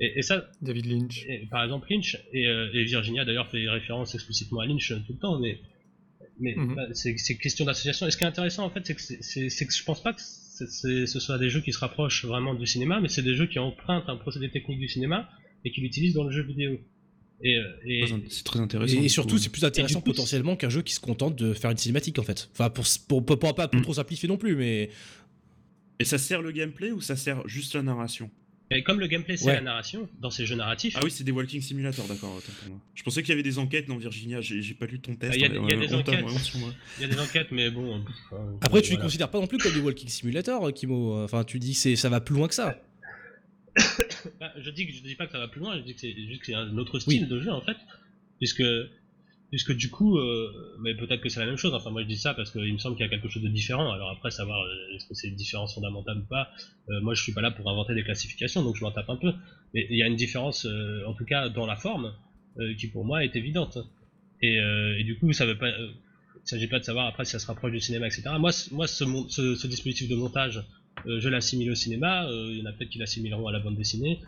Et, 0.00 0.18
et 0.18 0.22
ça, 0.22 0.50
David 0.60 0.86
Lynch. 0.86 1.24
et, 1.28 1.46
par 1.50 1.62
exemple 1.64 1.86
Lynch, 1.90 2.16
et, 2.32 2.46
euh, 2.48 2.68
et 2.74 2.84
Virginia 2.84 3.24
d'ailleurs 3.24 3.48
fait 3.50 3.68
référence 3.68 4.14
explicitement 4.14 4.60
à 4.60 4.66
Lynch 4.66 4.90
euh, 4.90 4.96
tout 5.06 5.12
le 5.12 5.18
temps, 5.18 5.38
mais, 5.38 5.58
mais 6.40 6.54
Mhm. 6.56 6.74
bah, 6.74 6.82
c'est 6.92 7.16
c'est 7.16 7.36
question 7.36 7.64
d'association. 7.64 8.06
Et 8.06 8.10
ce 8.10 8.16
qui 8.16 8.24
est 8.24 8.26
intéressant 8.26 8.64
en 8.64 8.70
fait, 8.70 8.80
c'est 8.84 8.94
que, 8.94 9.64
que 9.66 9.72
je 9.74 9.84
pense 9.84 10.02
pas 10.02 10.12
que 10.12 10.20
c'est- 10.20 10.66
c'est- 10.68 11.06
ce 11.06 11.20
soit 11.20 11.38
des 11.38 11.48
jeux 11.50 11.60
qui 11.60 11.72
se 11.72 11.78
rapprochent 11.78 12.24
vraiment 12.24 12.54
du 12.54 12.66
cinéma, 12.66 13.00
mais 13.00 13.08
c'est 13.08 13.22
des 13.22 13.34
jeux 13.34 13.46
qui 13.46 13.58
empruntent 13.58 14.08
un 14.08 14.16
procédé 14.16 14.50
technique 14.50 14.78
du 14.80 14.88
cinéma 14.88 15.28
et 15.64 15.70
qui 15.70 15.80
l'utilisent 15.80 16.14
dans 16.14 16.24
le 16.24 16.30
jeu 16.32 16.42
vidéo. 16.42 16.78
Et, 17.42 17.56
euh, 17.58 17.62
et, 17.84 18.04
C'est 18.30 18.44
très 18.44 18.60
intéressant. 18.60 19.02
Et, 19.02 19.08
surtout, 19.08 19.38
c'est 19.38 19.50
plus 19.50 19.64
intéressant 19.64 20.00
coup, 20.00 20.06
potentiellement 20.10 20.56
qu'un 20.56 20.70
jeu 20.70 20.82
qui 20.82 20.94
se 20.94 21.00
contente 21.00 21.36
de 21.36 21.52
faire 21.52 21.70
une 21.70 21.76
cinématique 21.76 22.18
en 22.18 22.22
fait. 22.22 22.48
Enfin, 22.52 22.70
pour, 22.70 22.84
pour, 23.08 23.24
pour, 23.26 23.38
pour 23.38 23.54
pas 23.54 23.68
pour 23.68 23.80
Mm. 23.80 23.82
trop 23.82 23.94
simplifier 23.94 24.28
non 24.28 24.36
plus, 24.36 24.54
mais 24.56 24.88
Et 26.00 26.04
ça 26.04 26.18
sert 26.18 26.42
le 26.42 26.50
gameplay 26.52 26.90
ou 26.90 27.00
ça 27.00 27.16
sert 27.16 27.46
juste 27.48 27.74
la 27.74 27.82
narration? 27.82 28.30
Et 28.70 28.82
comme 28.82 28.98
le 28.98 29.06
gameplay 29.06 29.36
c'est 29.36 29.46
Ouais. 29.46 29.54
la 29.56 29.60
narration, 29.60 30.08
dans 30.20 30.30
ces 30.30 30.46
jeux 30.46 30.56
narratifs, 30.56 30.94
Ah 30.96 31.00
oui, 31.04 31.10
c'est 31.10 31.22
des 31.22 31.30
walking 31.32 31.60
simulator, 31.60 32.06
d'accord. 32.08 32.34
autant 32.36 32.52
pour 32.60 32.68
moi. 32.70 32.80
Je 32.94 33.02
pensais 33.02 33.22
qu'il 33.22 33.28
y 33.28 33.32
avait 33.32 33.42
des 33.42 33.58
enquêtes 33.58 33.86
dans 33.86 33.98
Virginia. 33.98 34.40
J'ai 34.40 34.74
pas 34.74 34.86
lu 34.86 34.98
ton 34.98 35.14
test. 35.14 35.32
Ah, 35.34 35.36
il 35.36 35.42
y 35.42 35.44
a 35.44 35.48
des- 35.50 35.56
y 35.56 35.58
a 35.94 35.96
enquêtes. 35.98 36.24
honte 36.24 36.38
sur 36.40 36.58
moi. 36.58 36.70
il 36.98 37.02
y 37.02 37.04
a 37.04 37.08
des 37.14 37.20
enquêtes, 37.20 37.48
mais 37.52 37.70
bon. 37.70 38.02
après, 38.62 38.80
tu 38.80 38.88
les 38.90 38.94
voilà. 38.96 39.02
considères 39.04 39.30
pas 39.30 39.38
non 39.38 39.46
plus 39.46 39.58
comme 39.58 39.72
des 39.74 39.80
walking 39.80 40.08
simulator, 40.08 40.72
Kimo. 40.72 41.22
Enfin, 41.22 41.44
tu 41.44 41.58
dis 41.58 41.72
que 41.72 41.78
c'est 41.78 41.94
ça 41.96 42.08
va 42.08 42.20
plus 42.20 42.34
loin 42.34 42.48
que 42.48 42.54
ça. 42.54 42.80
Bah, 44.40 44.52
je 44.58 44.70
dis 44.70 44.86
que 44.86 44.92
je 44.92 45.02
dis 45.02 45.14
pas 45.14 45.26
que 45.26 45.32
ça 45.32 45.38
va 45.38 45.48
plus 45.48 45.60
loin, 45.60 45.76
je 45.76 45.82
dis 45.82 45.94
que 45.94 46.00
c'est 46.00 46.14
juste 46.26 46.40
que 46.40 46.46
c'est 46.46 46.54
un 46.54 46.76
autre 46.78 46.98
style 46.98 47.28
de 47.28 47.40
jeu 47.40 47.50
en 47.52 47.60
fait, 47.60 47.76
puisque 48.38 48.62
puisque 49.54 49.72
du 49.76 49.88
coup, 49.88 50.18
euh, 50.18 50.76
mais 50.80 50.96
peut-être 50.96 51.20
que 51.20 51.28
c'est 51.28 51.38
la 51.38 51.46
même 51.46 51.56
chose. 51.56 51.74
Enfin, 51.74 51.90
moi 51.90 52.02
je 52.02 52.08
dis 52.08 52.16
ça 52.16 52.34
parce 52.34 52.50
qu'il 52.50 52.72
me 52.72 52.78
semble 52.78 52.96
qu'il 52.96 53.06
y 53.06 53.08
a 53.08 53.08
quelque 53.08 53.28
chose 53.28 53.44
de 53.44 53.48
différent. 53.48 53.92
Alors 53.92 54.10
après, 54.10 54.32
savoir 54.32 54.60
euh, 54.60 54.96
est-ce 54.96 55.06
que 55.06 55.14
c'est 55.14 55.28
une 55.28 55.36
différence 55.36 55.76
fondamentale 55.76 56.18
ou 56.18 56.24
pas, 56.24 56.50
euh, 56.88 57.00
moi 57.02 57.14
je 57.14 57.22
suis 57.22 57.32
pas 57.32 57.40
là 57.40 57.52
pour 57.52 57.70
inventer 57.70 57.94
des 57.94 58.02
classifications, 58.02 58.64
donc 58.64 58.74
je 58.74 58.82
m'en 58.82 58.90
tape 58.90 59.08
un 59.08 59.14
peu. 59.14 59.32
Mais 59.72 59.86
il 59.90 59.96
y 59.96 60.02
a 60.02 60.08
une 60.08 60.16
différence, 60.16 60.66
en 61.06 61.14
tout 61.14 61.24
cas 61.24 61.50
dans 61.50 61.66
la 61.66 61.76
forme, 61.76 62.14
qui 62.78 62.88
pour 62.88 63.04
moi 63.04 63.22
est 63.22 63.36
évidente. 63.36 63.78
Et, 64.42 65.04
du 65.04 65.16
coup, 65.18 65.32
ça 65.32 65.46
veut 65.46 65.56
pas, 65.56 65.70
s'agit 66.42 66.66
pas 66.66 66.80
de 66.80 66.84
savoir 66.84 67.06
après 67.06 67.24
si 67.24 67.30
ça 67.30 67.38
se 67.38 67.46
rapproche 67.46 67.70
du 67.70 67.80
cinéma, 67.80 68.08
etc. 68.08 68.22
Moi, 68.40 68.50
moi, 68.72 68.88
ce, 68.88 69.04
ce, 69.28 69.66
dispositif 69.68 70.08
de 70.08 70.16
montage, 70.16 70.64
je 71.06 71.28
l'assimile 71.28 71.70
au 71.70 71.76
cinéma. 71.76 72.26
il 72.28 72.58
y 72.58 72.62
en 72.62 72.66
a 72.66 72.72
peut-être 72.72 72.90
qui 72.90 72.98
l'assimileront 72.98 73.46
à 73.46 73.52
la 73.52 73.60
bande 73.60 73.76
dessinée, 73.76 74.18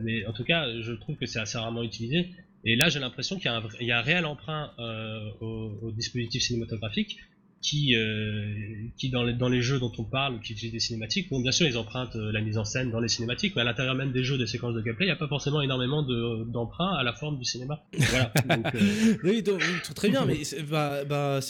mais 0.00 0.24
en 0.24 0.32
tout 0.32 0.44
cas, 0.44 0.64
je 0.80 0.92
trouve 0.92 1.16
que 1.16 1.26
c'est 1.26 1.40
assez 1.40 1.58
rarement 1.58 1.82
utilisé. 1.82 2.30
Et 2.64 2.76
là, 2.76 2.88
j'ai 2.88 2.98
l'impression 3.00 3.36
qu'il 3.36 3.46
y, 3.46 3.48
a 3.48 3.54
un 3.56 3.60
vrai- 3.60 3.76
il 3.80 3.86
y 3.86 3.92
a 3.92 3.98
un 3.98 4.02
réel 4.02 4.26
emprunt 4.26 4.70
euh, 4.78 5.20
au, 5.40 5.78
au 5.82 5.90
dispositif 5.92 6.42
cinématographique 6.42 7.16
qui, 7.62 7.94
euh, 7.94 8.54
qui 8.96 9.10
dans, 9.10 9.22
les, 9.22 9.34
dans 9.34 9.48
les 9.50 9.60
jeux 9.60 9.78
dont 9.78 9.92
on 9.98 10.04
parle 10.04 10.40
qui 10.40 10.52
utilisent 10.54 10.72
des 10.72 10.80
cinématiques, 10.80 11.28
bon, 11.28 11.40
bien 11.42 11.52
sûr, 11.52 11.66
ils 11.66 11.76
empruntent 11.76 12.16
euh, 12.16 12.32
la 12.32 12.40
mise 12.40 12.56
en 12.56 12.64
scène 12.64 12.90
dans 12.90 13.00
les 13.00 13.08
cinématiques, 13.08 13.54
mais 13.54 13.60
à 13.62 13.64
l'intérieur 13.64 13.94
même 13.94 14.12
des 14.12 14.24
jeux, 14.24 14.38
des 14.38 14.46
séquences 14.46 14.74
de 14.74 14.80
gameplay, 14.80 15.04
il 15.04 15.08
n'y 15.08 15.12
a 15.12 15.16
pas 15.16 15.28
forcément 15.28 15.60
énormément 15.60 16.02
de- 16.02 16.44
d'emprunt 16.50 16.94
à 16.94 17.02
la 17.02 17.12
forme 17.12 17.38
du 17.38 17.44
cinéma. 17.44 17.82
Voilà. 17.92 18.32
Donc, 18.48 18.74
euh, 18.74 19.16
Oui, 19.24 19.42
donc, 19.42 19.60
très 19.94 20.08
bien, 20.08 20.24
mais 20.24 20.38
bah, 20.70 21.04
bah, 21.04 21.40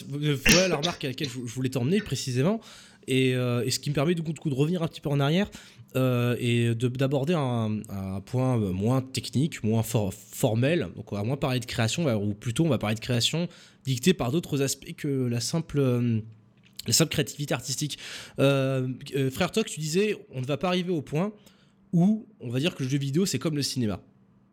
voilà 0.46 0.68
la 0.68 0.76
remarque 0.76 1.04
à 1.04 1.08
laquelle 1.08 1.28
je, 1.28 1.34
je 1.46 1.54
voulais 1.54 1.70
t'emmener 1.70 2.00
précisément, 2.00 2.60
et, 3.06 3.34
euh, 3.36 3.64
et 3.64 3.70
ce 3.70 3.78
qui 3.78 3.90
me 3.90 3.94
permet 3.94 4.14
du 4.16 4.22
coup, 4.22 4.32
du 4.32 4.40
coup 4.40 4.50
de 4.50 4.54
revenir 4.54 4.82
un 4.82 4.88
petit 4.88 5.00
peu 5.00 5.10
en 5.10 5.20
arrière 5.20 5.48
euh, 5.96 6.36
et 6.38 6.74
de- 6.74 6.88
d'aborder 6.88 7.34
un, 7.34 7.80
point 8.24 8.56
moins 8.58 9.00
technique, 9.02 9.62
moins 9.64 9.82
for- 9.82 10.12
formel. 10.14 10.88
Donc 10.96 11.12
on 11.12 11.16
va 11.16 11.22
moins 11.24 11.36
parler 11.36 11.60
de 11.60 11.66
création, 11.66 12.06
ou 12.14 12.34
plutôt 12.34 12.64
on 12.64 12.68
va 12.68 12.78
parler 12.78 12.94
de 12.94 13.00
création 13.00 13.48
dictée 13.84 14.14
par 14.14 14.30
d'autres 14.32 14.62
aspects 14.62 14.94
que 14.96 15.26
la 15.26 15.40
simple 15.40 15.78
euh, 15.78 16.20
la 16.86 16.92
simple 16.92 17.10
créativité 17.12 17.52
artistique. 17.54 17.98
Euh, 18.38 18.88
euh, 19.14 19.30
frère 19.30 19.50
Toc, 19.52 19.66
tu 19.66 19.80
disais, 19.80 20.16
on 20.34 20.40
ne 20.40 20.46
va 20.46 20.56
pas 20.56 20.68
arriver 20.68 20.92
au 20.92 21.02
point 21.02 21.32
où 21.92 22.26
on 22.40 22.48
va 22.50 22.58
dire 22.60 22.74
que 22.74 22.82
le 22.82 22.88
jeu 22.88 22.98
vidéo 22.98 23.26
c'est 23.26 23.38
comme 23.38 23.56
le 23.56 23.62
cinéma. 23.62 24.00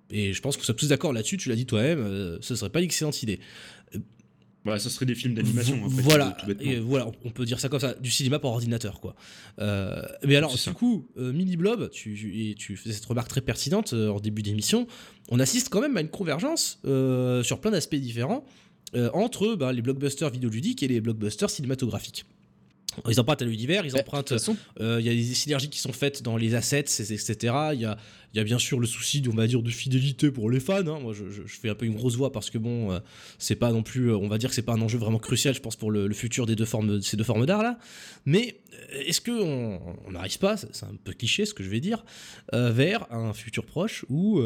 Et 0.10 0.32
je 0.34 0.42
pense 0.42 0.56
que 0.56 0.62
nous 0.62 0.66
sommes 0.66 0.76
tous 0.78 0.88
d'accord 0.90 1.12
là-dessus, 1.12 1.36
tu 1.38 1.50
l'as 1.50 1.56
dit 1.56 1.66
toi-même, 1.66 2.00
euh, 2.00 2.38
ce 2.42 2.56
serait 2.56 2.70
pas 2.70 2.80
une 2.80 2.86
excellente 2.86 3.22
idée. 3.24 3.40
Voilà, 4.64 4.80
ça 4.80 4.90
serait 4.90 5.06
des 5.06 5.16
films 5.16 5.34
d'animation. 5.34 5.82
en 5.86 5.90
fait, 5.90 6.02
voilà, 6.02 6.36
tout 6.40 6.46
bêtement. 6.46 6.70
et 6.70 6.80
voilà, 6.80 7.08
on 7.24 7.30
peut 7.30 7.46
dire 7.46 7.60
ça 7.60 7.70
comme 7.70 7.80
ça, 7.80 7.94
du 7.94 8.12
cinéma 8.12 8.38
par 8.40 8.52
ordinateur, 8.52 9.00
quoi. 9.00 9.16
Euh, 9.60 10.02
mais 10.26 10.36
alors, 10.36 10.52
du 10.52 10.58
ça. 10.58 10.72
coup, 10.72 11.08
euh, 11.18 11.32
Mini 11.32 11.56
Blob, 11.56 11.90
tu, 11.90 12.56
tu 12.58 12.76
faisais 12.76 12.94
cette 12.94 13.06
remarque 13.06 13.30
très 13.30 13.40
pertinente 13.42 13.94
euh, 13.94 14.10
en 14.10 14.20
début 14.20 14.42
d'émission, 14.42 14.86
on 15.30 15.40
assiste 15.40 15.70
quand 15.70 15.80
même 15.82 15.96
à 15.96 16.02
une 16.02 16.10
convergence 16.10 16.80
euh, 16.86 17.44
sur 17.44 17.62
plein 17.62 17.72
d'aspects 17.72 17.96
différents 17.96 18.46
entre 19.14 19.56
bah, 19.56 19.74
les 19.74 19.82
blockbusters 19.82 20.30
vidéoludiques 20.30 20.82
et 20.82 20.88
les 20.88 21.02
blockbusters 21.02 21.50
cinématographiques. 21.50 22.26
Ils 23.08 23.20
empruntent 23.20 23.42
à 23.42 23.46
l'univers, 23.46 23.86
ils 23.86 23.96
empruntent 23.96 24.34
euh, 24.80 24.98
Il 25.00 25.06
y 25.06 25.10
a 25.10 25.14
des 25.14 25.34
synergies 25.34 25.70
qui 25.70 25.80
sont 25.80 25.94
faites 25.94 26.24
dans 26.24 26.36
les 26.38 26.56
assets, 26.56 26.80
etc. 26.82 27.36
Il 27.74 27.82
y 27.82 27.86
a, 27.86 27.98
il 28.34 28.38
y 28.38 28.40
a 28.40 28.44
bien 28.44 28.58
sûr 28.60 28.80
le 28.80 28.88
souci, 28.88 29.24
on 29.32 29.36
va 29.36 29.46
dire, 29.48 29.62
de 29.62 29.70
fidélité 29.70 30.32
pour 30.32 30.50
les 30.50 30.60
fans. 30.60 30.86
hein. 30.88 31.00
Moi, 31.00 31.14
je, 31.14 31.24
fais 31.48 31.70
un 31.70 31.76
peu 31.76 31.86
une 31.86 31.96
grosse 31.96 32.16
voix 32.16 32.32
parce 32.32 32.50
que 32.50 32.58
bon, 32.58 32.92
euh, 32.92 33.00
c'est 33.38 33.56
pas 33.56 33.72
non 33.72 33.84
plus, 33.84 34.10
euh, 34.12 34.18
on 34.18 34.28
va 34.28 34.38
dire 34.38 34.50
que 34.50 34.56
c'est 34.56 34.62
pas 34.64 34.74
un 34.74 34.82
enjeu 34.82 34.98
vraiment 34.98 35.20
crucial, 35.20 35.54
je 35.54 35.62
pense, 35.62 35.76
pour 35.76 35.92
le, 35.92 36.08
le 36.08 36.14
futur 36.14 36.46
des 36.48 36.56
deux 36.56 36.66
formes, 36.66 36.88
de 36.88 37.00
ces 37.00 37.18
deux 37.18 37.24
formes 37.24 37.46
d'art 37.46 37.62
là. 37.64 37.78
Mais 38.26 38.60
euh, 38.74 39.02
est-ce 39.06 39.22
que 39.22 39.32
on 39.32 40.12
n'arrive 40.12 40.40
pas, 40.40 40.58
c'est 40.58 40.84
un 40.84 40.96
peu 41.04 41.14
cliché 41.14 41.46
ce 41.46 41.54
que 41.54 41.64
je 41.64 41.70
vais 41.70 41.80
dire, 41.80 42.04
euh, 42.54 42.72
vers 42.72 43.12
un 43.14 43.34
futur 43.34 43.66
proche 43.66 44.06
où, 44.10 44.42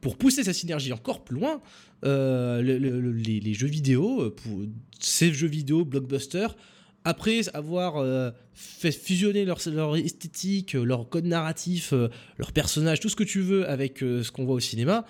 pour 0.00 0.16
pousser 0.16 0.44
sa 0.44 0.52
synergie 0.52 0.92
encore 0.92 1.24
plus 1.24 1.36
loin, 1.36 1.60
le- 2.02 2.60
le- 2.62 2.78
le- 2.78 3.12
les, 3.12 3.40
les 3.40 3.54
jeux 3.54 3.66
vidéo, 3.66 4.30
pour, 4.30 4.60
ces 5.00 5.32
jeux 5.32 5.46
vidéo 5.48 5.84
blockbusters 5.84 6.56
après 7.04 7.48
avoir 7.54 7.96
euh, 7.96 8.30
fait 8.54 8.92
fusionner 8.92 9.44
leur, 9.44 9.58
leur 9.72 9.96
esthétique, 9.96 10.74
euh, 10.74 10.84
leur 10.84 11.08
code 11.08 11.24
narratif, 11.24 11.92
euh, 11.92 12.08
leur 12.38 12.52
personnage, 12.52 13.00
tout 13.00 13.08
ce 13.08 13.16
que 13.16 13.24
tu 13.24 13.40
veux 13.40 13.68
avec 13.68 14.02
euh, 14.02 14.22
ce 14.22 14.32
qu'on 14.32 14.44
voit 14.44 14.56
au 14.56 14.60
cinéma, 14.60 15.04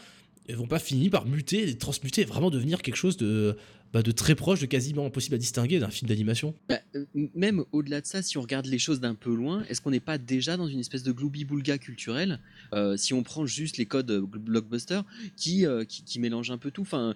ils 0.48 0.56
vont 0.56 0.66
pas 0.66 0.78
finir 0.78 1.10
par 1.10 1.26
muter, 1.26 1.76
transmuter, 1.76 2.24
vraiment 2.24 2.50
devenir 2.50 2.82
quelque 2.82 2.96
chose 2.96 3.16
de, 3.16 3.56
bah, 3.92 4.02
de 4.02 4.10
très 4.12 4.34
proche, 4.34 4.60
de 4.60 4.66
quasiment 4.66 5.06
impossible 5.06 5.34
à 5.36 5.38
distinguer 5.38 5.78
d'un 5.78 5.88
film 5.90 6.08
d'animation. 6.08 6.54
bah, 6.68 6.78
euh, 6.94 7.04
même 7.34 7.64
au-delà 7.72 8.00
de 8.00 8.06
ça, 8.06 8.22
si 8.22 8.36
on 8.38 8.42
regarde 8.42 8.66
les 8.66 8.78
choses 8.78 9.00
d'un 9.00 9.14
peu 9.14 9.34
loin, 9.34 9.64
est-ce 9.68 9.80
qu'on 9.80 9.90
n'est 9.90 10.00
pas 10.00 10.18
déjà 10.18 10.56
dans 10.56 10.66
une 10.68 10.80
espèce 10.80 11.02
de 11.02 11.12
gloubi-boulga 11.12 11.78
culturel 11.78 12.40
euh, 12.74 12.96
Si 12.96 13.14
on 13.14 13.22
prend 13.22 13.46
juste 13.46 13.76
les 13.78 13.86
codes 13.86 14.10
euh, 14.10 14.20
blockbuster 14.26 15.00
qui, 15.36 15.64
euh, 15.66 15.84
qui, 15.84 16.02
qui 16.04 16.20
mélangent 16.20 16.50
un 16.50 16.58
peu 16.58 16.70
tout? 16.70 16.82
Enfin, 16.82 17.14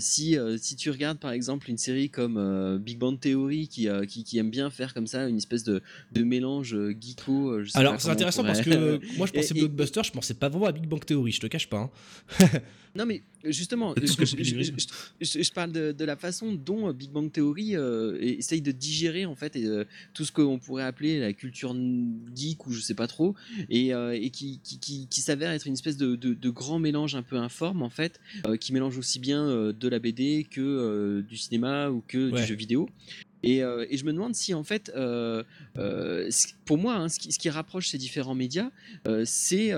si, 0.00 0.36
si 0.58 0.76
tu 0.76 0.90
regardes 0.90 1.18
par 1.18 1.32
exemple 1.32 1.70
une 1.70 1.78
série 1.78 2.10
comme 2.10 2.78
Big 2.78 2.98
Bang 2.98 3.18
Theory 3.18 3.68
qui, 3.68 3.88
qui, 4.08 4.24
qui 4.24 4.38
aime 4.38 4.50
bien 4.50 4.70
faire 4.70 4.94
comme 4.94 5.06
ça 5.06 5.28
une 5.28 5.36
espèce 5.36 5.64
de, 5.64 5.82
de 6.12 6.22
mélange 6.24 6.76
geeko. 7.00 7.62
je 7.62 7.70
sais 7.70 7.78
Alors 7.78 8.00
c'est 8.00 8.08
intéressant 8.10 8.42
parce 8.44 8.60
que 8.60 9.00
moi 9.16 9.26
je 9.26 9.32
Et- 9.34 9.36
pensais 9.36 9.54
et- 9.56 9.60
blockbuster, 9.60 10.02
je 10.04 10.10
pensais 10.12 10.34
pas 10.34 10.48
vraiment 10.48 10.66
à 10.66 10.72
Big 10.72 10.86
Bang 10.86 11.04
Theory, 11.04 11.32
je 11.32 11.40
te 11.40 11.46
cache 11.46 11.68
pas. 11.68 11.90
hein. 12.40 12.48
Non 12.94 13.06
mais 13.06 13.22
justement, 13.44 13.94
je, 13.96 15.52
parle 15.52 15.72
de, 15.72 15.92
de 15.92 16.04
la 16.04 16.16
façon 16.16 16.52
dont 16.52 16.88
euh, 16.88 16.92
Big 16.92 17.10
Bang 17.10 17.30
Theory 17.30 17.76
euh, 17.76 18.18
essaye 18.20 18.62
de 18.62 18.72
digérer 18.72 19.26
en 19.26 19.34
fait 19.34 19.56
et, 19.56 19.64
euh, 19.66 19.84
tout 20.14 20.24
ce 20.24 20.32
qu'on 20.32 20.58
pourrait 20.58 20.84
appeler 20.84 21.20
la 21.20 21.32
culture 21.32 21.74
geek 22.34 22.66
ou 22.66 22.72
je 22.72 22.80
sais 22.80 22.94
pas 22.94 23.06
trop, 23.06 23.34
et, 23.68 23.94
euh, 23.94 24.12
et 24.18 24.30
qui, 24.30 24.60
qui, 24.62 24.78
qui, 24.78 25.06
qui 25.08 25.20
s'avère 25.20 25.50
être 25.50 25.66
une 25.66 25.74
espèce 25.74 25.96
de, 25.96 26.16
de, 26.16 26.34
de 26.34 26.50
grand 26.50 26.78
mélange 26.78 27.14
un 27.14 27.22
peu 27.22 27.36
informe 27.36 27.82
en 27.82 27.90
fait, 27.90 28.20
qui 28.60 28.72
mélange 28.72 28.98
aussi 28.98 29.18
bien 29.18 29.72
de 29.72 29.88
la 29.88 29.98
BD 29.98 30.46
que 30.50 31.20
du 31.22 31.36
cinéma 31.36 31.90
ou 31.90 32.02
que 32.06 32.30
Ouais. 32.30 32.40
du 32.40 32.46
jeu 32.46 32.54
vidéo. 32.54 32.88
Et, 33.42 33.62
euh, 33.62 33.86
et 33.90 33.96
je 33.96 34.04
me 34.04 34.12
demande 34.12 34.34
si 34.34 34.54
en 34.54 34.62
fait, 34.62 34.92
euh, 34.94 35.42
euh, 35.78 36.30
pour 36.64 36.78
moi, 36.78 36.94
hein, 36.94 37.08
ce, 37.08 37.18
qui, 37.18 37.50
rapproche 37.50 37.88
ces 37.88 37.98
différents 37.98 38.34
médias, 38.34 38.70
c'est 39.24 39.74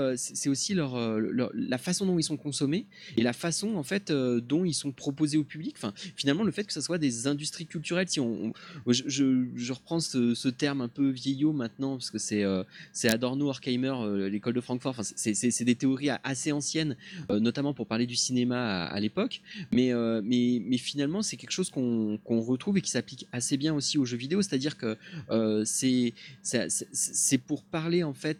aussi 0.47 0.75
la 0.75 1.79
façon 1.79 2.07
dont 2.07 2.19
ils 2.19 2.25
sont 2.25 2.37
consommés 2.37 2.87
et 3.17 3.23
la 3.23 3.33
façon 3.33 3.77
en 3.77 3.83
fait 3.83 4.13
dont 4.13 4.65
ils 4.65 4.75
sont 4.75 4.93
proposés 4.93 5.39
au 5.39 5.45
public. 5.45 5.75
Enfin, 5.77 5.93
finalement, 6.17 6.45
le 6.45 6.53
fait 6.53 6.65
que 6.65 6.73
ce 6.73 6.81
soit 6.81 6.99
des 6.99 7.27
industries 7.27 7.67
culturelles. 7.67 8.09
Si 8.09 8.21
on, 8.21 8.53
je, 8.87 9.73
reprends 9.73 10.01
ce, 10.01 10.49
terme 10.49 10.83
un 10.83 10.89
peu 10.89 11.09
vieillot 11.09 11.53
maintenant 11.53 11.97
parce 11.97 12.11
que 12.11 12.19
c'est 12.19 12.45
c'est 12.93 13.09
Adorno, 13.09 13.49
Horkheimer, 13.49 14.29
l'école 14.31 14.55
de 14.55 14.61
Francfort. 14.61 14.91
Enfin, 14.91 15.03
c'est- 15.03 15.65
des 15.65 15.77
théories 15.77 16.11
assez 16.23 16.53
anciennes, 16.53 16.97
notamment 17.31 17.73
pour 17.73 17.87
parler 17.87 18.07
du 18.07 18.17
cinéma 18.17 18.85
à, 18.85 19.01
l'époque. 19.01 19.41
Mais, 19.73 19.93
mais, 20.23 20.63
mais 20.65 20.79
finalement, 20.79 21.23
c'est 21.23 21.37
quelque 21.37 21.53
chose 21.53 21.71
qu'on 21.71 22.19
retrouve 22.27 22.79
et 22.79 22.83
qui 22.83 22.91
s'applique 22.91 23.27
assez 23.33 23.54
bien 23.57 23.75
aussi 23.75 23.99
aux 23.99 24.05
jeux 24.05 24.17
vidéo. 24.17 24.43
C'est-à-dire 24.43 24.77
que 24.77 24.97
euh, 25.31 25.65
c'est 25.65 26.15
c'est- 26.43 27.39
pour 27.39 27.65
parler 27.65 28.03
en 28.03 28.15
fait 28.15 28.39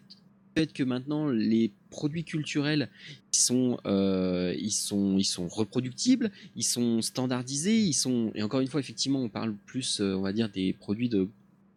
que 0.73 0.83
maintenant 0.83 1.29
les 1.29 1.71
produits 1.89 2.23
culturels 2.23 2.89
ils 3.33 3.37
sont, 3.37 3.77
euh, 3.85 4.55
ils 4.57 4.71
sont, 4.71 5.17
ils 5.17 5.25
sont 5.25 5.49
reproductibles, 5.49 6.31
ils 6.55 6.63
sont 6.63 7.01
standardisés, 7.01 7.77
ils 7.77 7.93
sont 7.93 8.31
et 8.35 8.41
encore 8.43 8.61
une 8.61 8.67
fois 8.67 8.79
effectivement 8.79 9.21
on 9.21 9.27
parle 9.27 9.53
plus 9.65 9.99
euh, 9.99 10.15
on 10.15 10.21
va 10.21 10.31
dire 10.31 10.49
des 10.49 10.71
produits 10.71 11.09
de 11.09 11.27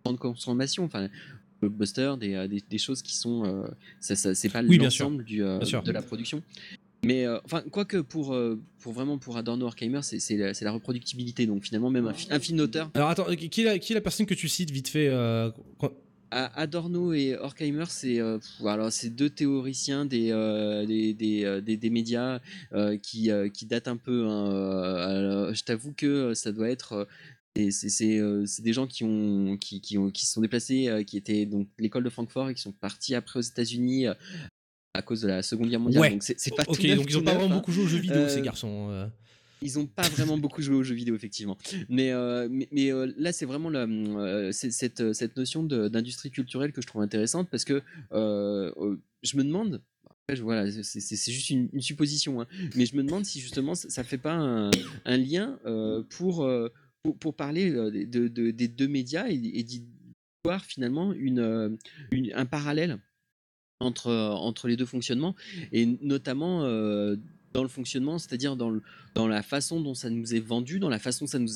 grande 0.05 0.19
consommation, 0.21 0.85
enfin 0.85 1.09
blockbuster, 1.61 2.15
des, 2.21 2.47
des, 2.47 2.63
des 2.71 2.79
choses 2.79 3.03
qui 3.03 3.17
sont 3.17 3.45
euh, 3.45 3.67
ça, 3.99 4.15
ça- 4.15 4.35
c'est 4.37 4.49
pas 4.49 4.63
Oui, 4.63 4.79
l'ensemble 5.07 5.25
du 5.25 5.43
euh, 5.43 5.59
de 5.83 5.91
la 5.91 6.01
production. 6.03 6.41
Mais 7.05 7.25
euh, 7.27 7.39
enfin, 7.45 7.63
quoique 7.71 7.99
pour, 7.99 8.35
euh, 8.35 8.61
pour 8.81 8.93
vraiment 8.93 9.19
pour 9.19 9.37
Adorno 9.37 9.67
Horkheimer, 9.67 10.01
c'est 10.03 10.37
la, 10.37 10.53
la 10.61 10.73
reproductibilité. 10.73 11.47
Donc 11.47 11.63
finalement, 11.65 11.91
même 11.91 12.07
un, 12.09 12.15
fi- 12.15 12.27
un 12.31 12.41
film 12.41 12.59
d'auteur, 12.59 12.91
Alors 12.95 13.09
attends, 13.11 13.27
qui 13.37 13.61
est 13.61 13.65
la, 13.65 13.79
qui 13.79 13.93
est 13.93 13.95
la 13.95 14.01
personne 14.01 14.27
que 14.27 14.35
tu 14.35 14.49
cites 14.49 14.71
vite 14.71 14.89
fait 14.89 15.09
euh, 15.09 15.51
quand- 15.79 15.93
A- 16.31 16.61
Adorno 16.61 17.13
et 17.15 17.37
Horkheimer, 17.37 17.85
c'est 17.89 18.21
euh, 18.21 18.39
c'est 18.91 19.09
deux 19.15 19.31
théoriciens 19.31 20.05
des 20.05 20.31
des, 20.87 21.15
des, 21.15 21.61
des- 21.63 21.77
des 21.77 21.91
médias 21.91 22.41
qui 23.03 23.31
qui 23.55 23.67
datent 23.67 23.89
un 23.89 23.97
peu. 23.97 24.27
hein, 24.29 25.53
je 25.55 25.63
t'avoue 25.63 25.93
que 25.93 26.35
ça 26.35 26.53
doit 26.53 26.69
être 26.69 27.07
c'est 27.71 28.19
euh, 28.19 28.45
des 28.61 28.73
gens 28.73 28.87
qui 28.87 29.03
ont 29.05 29.57
qui, 29.57 29.81
qui 29.81 29.99
ont 29.99 30.11
qui 30.11 30.27
se 30.27 30.33
sont 30.35 30.41
déplacés, 30.41 30.89
euh, 30.89 31.03
qui 31.03 31.17
étaient 31.17 31.45
donc 31.47 31.67
l'école 31.79 32.05
de 32.05 32.11
Francfort 32.11 32.51
et 32.51 32.55
qui 32.55 32.61
sont 32.63 32.73
partis 32.73 33.15
après 33.17 33.39
aux 33.39 33.43
États-Unis 33.43 34.07
à 34.95 35.03
cause 35.03 35.21
de 35.23 35.29
la 35.29 35.43
Seconde 35.43 35.69
Guerre 35.69 35.81
mondiale. 35.81 36.01
Ouais. 36.03 36.11
Donc 36.11 36.23
c'est 36.23 36.55
pas 36.57 36.65
Ok, 36.67 36.81
tout 36.81 36.87
neuf, 36.87 36.97
donc 36.97 37.07
ils 37.11 37.17
ont 37.17 37.21
tout 37.21 37.25
pas 37.25 37.33
neuf, 37.33 37.41
vraiment 37.41 37.55
hein. 37.55 37.59
beaucoup 37.59 37.73
joué 37.73 37.85
aux 37.85 37.89
jeux 37.89 37.99
vidéo 37.99 38.17
Euh, 38.23 38.29
ces 38.29 38.41
garçons. 38.43 38.89
euh. 38.91 39.07
Ils 39.61 39.79
ont 39.79 39.87
pas 39.87 40.09
vraiment 40.09 40.39
beaucoup 40.39 40.63
joué 40.63 40.77
aux 40.77 40.83
jeux 40.85 40.95
vidéo, 40.95 41.15
effectivement. 41.17 41.59
Mais, 41.89 42.13
euh, 42.13 42.49
mais, 42.51 42.69
mais, 42.73 42.93
euh, 42.93 43.13
là, 43.17 43.33
c'est 43.33 43.45
vraiment 43.47 43.71
la, 43.71 43.85
euh, 43.87 44.53
cette, 44.53 45.01
euh, 45.01 45.13
cette 45.13 45.37
notion 45.37 45.63
d'industrie 45.63 46.31
culturelle 46.31 46.73
que 46.73 46.81
je 46.81 46.87
trouve 46.87 47.03
intéressante 47.03 47.49
parce 47.51 47.65
que 47.65 47.83
euh, 48.13 48.73
euh, 48.77 48.97
je 49.23 49.37
me 49.37 49.45
demande. 49.45 49.83
Voilà, 50.43 50.71
c'est- 50.83 51.31
juste 51.33 51.49
une, 51.49 51.71
une 51.73 51.81
supposition, 51.81 52.43
hein, 52.43 52.47
mais 52.77 52.85
je 52.85 52.95
me 52.97 53.03
demande 53.03 53.25
si 53.25 53.41
justement 53.41 53.75
ça, 53.75 53.89
ça 53.89 54.05
fait 54.05 54.19
pas 54.19 54.35
un, 54.35 54.71
un 55.07 55.17
lien 55.17 55.59
euh, 55.65 56.03
pour, 56.03 56.45
euh, 56.45 56.69
pour, 57.03 57.17
pour 57.17 57.35
parler 57.35 57.71
euh, 57.73 57.91
de, 57.91 58.29
de- 58.29 58.51
des 58.51 58.69
deux 58.69 58.89
médias 58.89 59.27
et, 59.31 59.33
et 59.37 59.63
d'y 59.63 59.87
voir 60.45 60.63
finalement 60.67 61.15
une, 61.15 61.39
euh, 61.39 61.71
une- 62.13 62.31
un 62.35 62.45
parallèle 62.45 62.99
entre, 63.81 64.13
entre 64.13 64.67
les 64.67 64.77
deux 64.77 64.87
fonctionnements, 64.87 65.37
et 65.73 65.87
notamment 66.03 66.65
euh, 66.65 67.17
dans 67.53 67.63
le 67.63 67.69
fonctionnement, 67.69 68.19
c'est-à-dire 68.19 68.57
dans, 68.57 68.77
dans 69.15 69.29
la 69.29 69.43
façon 69.43 69.81
dont 69.81 69.95
ça 69.95 70.11
nous 70.11 70.35
est 70.35 70.41
vendu, 70.41 70.81
dans 70.81 70.89
la 70.89 70.99
façon 70.99 71.27
ça 71.27 71.39
nous, 71.39 71.51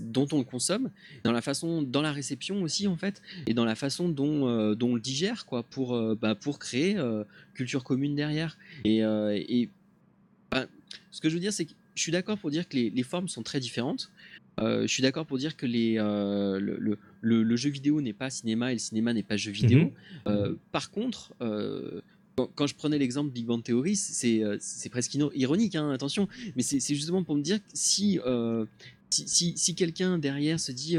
dont 0.00 0.26
on 0.32 0.38
le 0.38 0.44
consomme, 0.44 0.90
dans 1.22 1.32
la 1.32 1.42
façon, 1.42 1.82
dans 1.82 2.00
la 2.00 2.12
réception 2.12 2.62
aussi 2.62 2.86
en 2.86 2.96
fait, 2.96 3.20
et 3.46 3.52
dans 3.52 3.66
la 3.66 3.74
façon 3.74 4.08
dont, 4.08 4.48
euh, 4.48 4.74
dont 4.74 4.92
on 4.92 4.94
le 4.94 5.00
digère 5.00 5.44
quoi, 5.44 5.62
pour, 5.62 5.94
euh, 5.94 6.18
bah, 6.20 6.34
pour 6.34 6.58
créer 6.58 6.96
euh, 6.96 7.24
culture 7.52 7.84
commune 7.84 8.14
derrière. 8.14 8.56
Et, 8.84 9.00
et 9.00 9.68
bah, 10.50 10.66
ce 11.10 11.20
que 11.20 11.28
je 11.28 11.34
veux 11.34 11.40
dire, 11.40 11.52
c'est 11.52 11.66
que 11.66 11.72
je 11.94 12.02
suis 12.02 12.12
d'accord 12.12 12.38
pour 12.38 12.50
dire 12.50 12.68
que 12.68 12.76
les, 12.76 12.90
les 12.90 13.02
formes 13.02 13.28
sont 13.28 13.42
très 13.42 13.60
différentes. 13.60 14.10
Euh, 14.60 14.82
je 14.82 14.86
suis 14.86 15.02
d'accord 15.02 15.26
pour 15.26 15.36
dire 15.38 15.56
que 15.56 15.66
les, 15.66 15.96
euh, 15.98 16.58
le, 16.58 16.76
le- 16.78 16.98
le- 17.20 17.42
le 17.42 17.56
jeu 17.56 17.68
vidéo 17.70 18.00
n'est 18.00 18.12
pas 18.14 18.30
cinéma 18.30 18.70
et 18.72 18.74
le 18.74 18.78
cinéma 18.78 19.12
n'est 19.12 19.22
pas 19.22 19.36
jeu 19.36 19.50
vidéo. 19.52 19.80
Mhm. 19.80 19.90
Euh, 20.28 20.54
par 20.72 20.90
contre, 20.90 21.34
quand, 22.36 22.50
quand 22.54 22.66
je 22.66 22.74
prenais 22.74 22.98
l'exemple 22.98 23.30
Big 23.30 23.44
Bang 23.46 23.62
Theory, 23.62 23.96
c'est 23.96 24.88
presque 24.90 25.14
ironique, 25.34 25.74
hein, 25.76 25.90
attention, 25.90 26.26
mais 26.54 26.62
c'est 26.62 26.94
justement 26.94 27.22
pour 27.22 27.34
me 27.36 27.42
dire 27.42 27.58
que 27.58 27.68
si, 27.74 28.18
si, 29.10 29.28
si, 29.28 29.52
si 29.56 29.74
quelqu'un 29.74 30.18
derrière 30.18 30.58
se 30.60 30.72
dit 30.72 30.96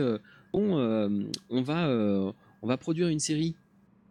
bon, 0.54 1.26
on, 1.50 1.62
va, 1.62 1.90
on 2.62 2.68
va 2.68 2.78
produire 2.78 3.08
une 3.08 3.20
série 3.20 3.56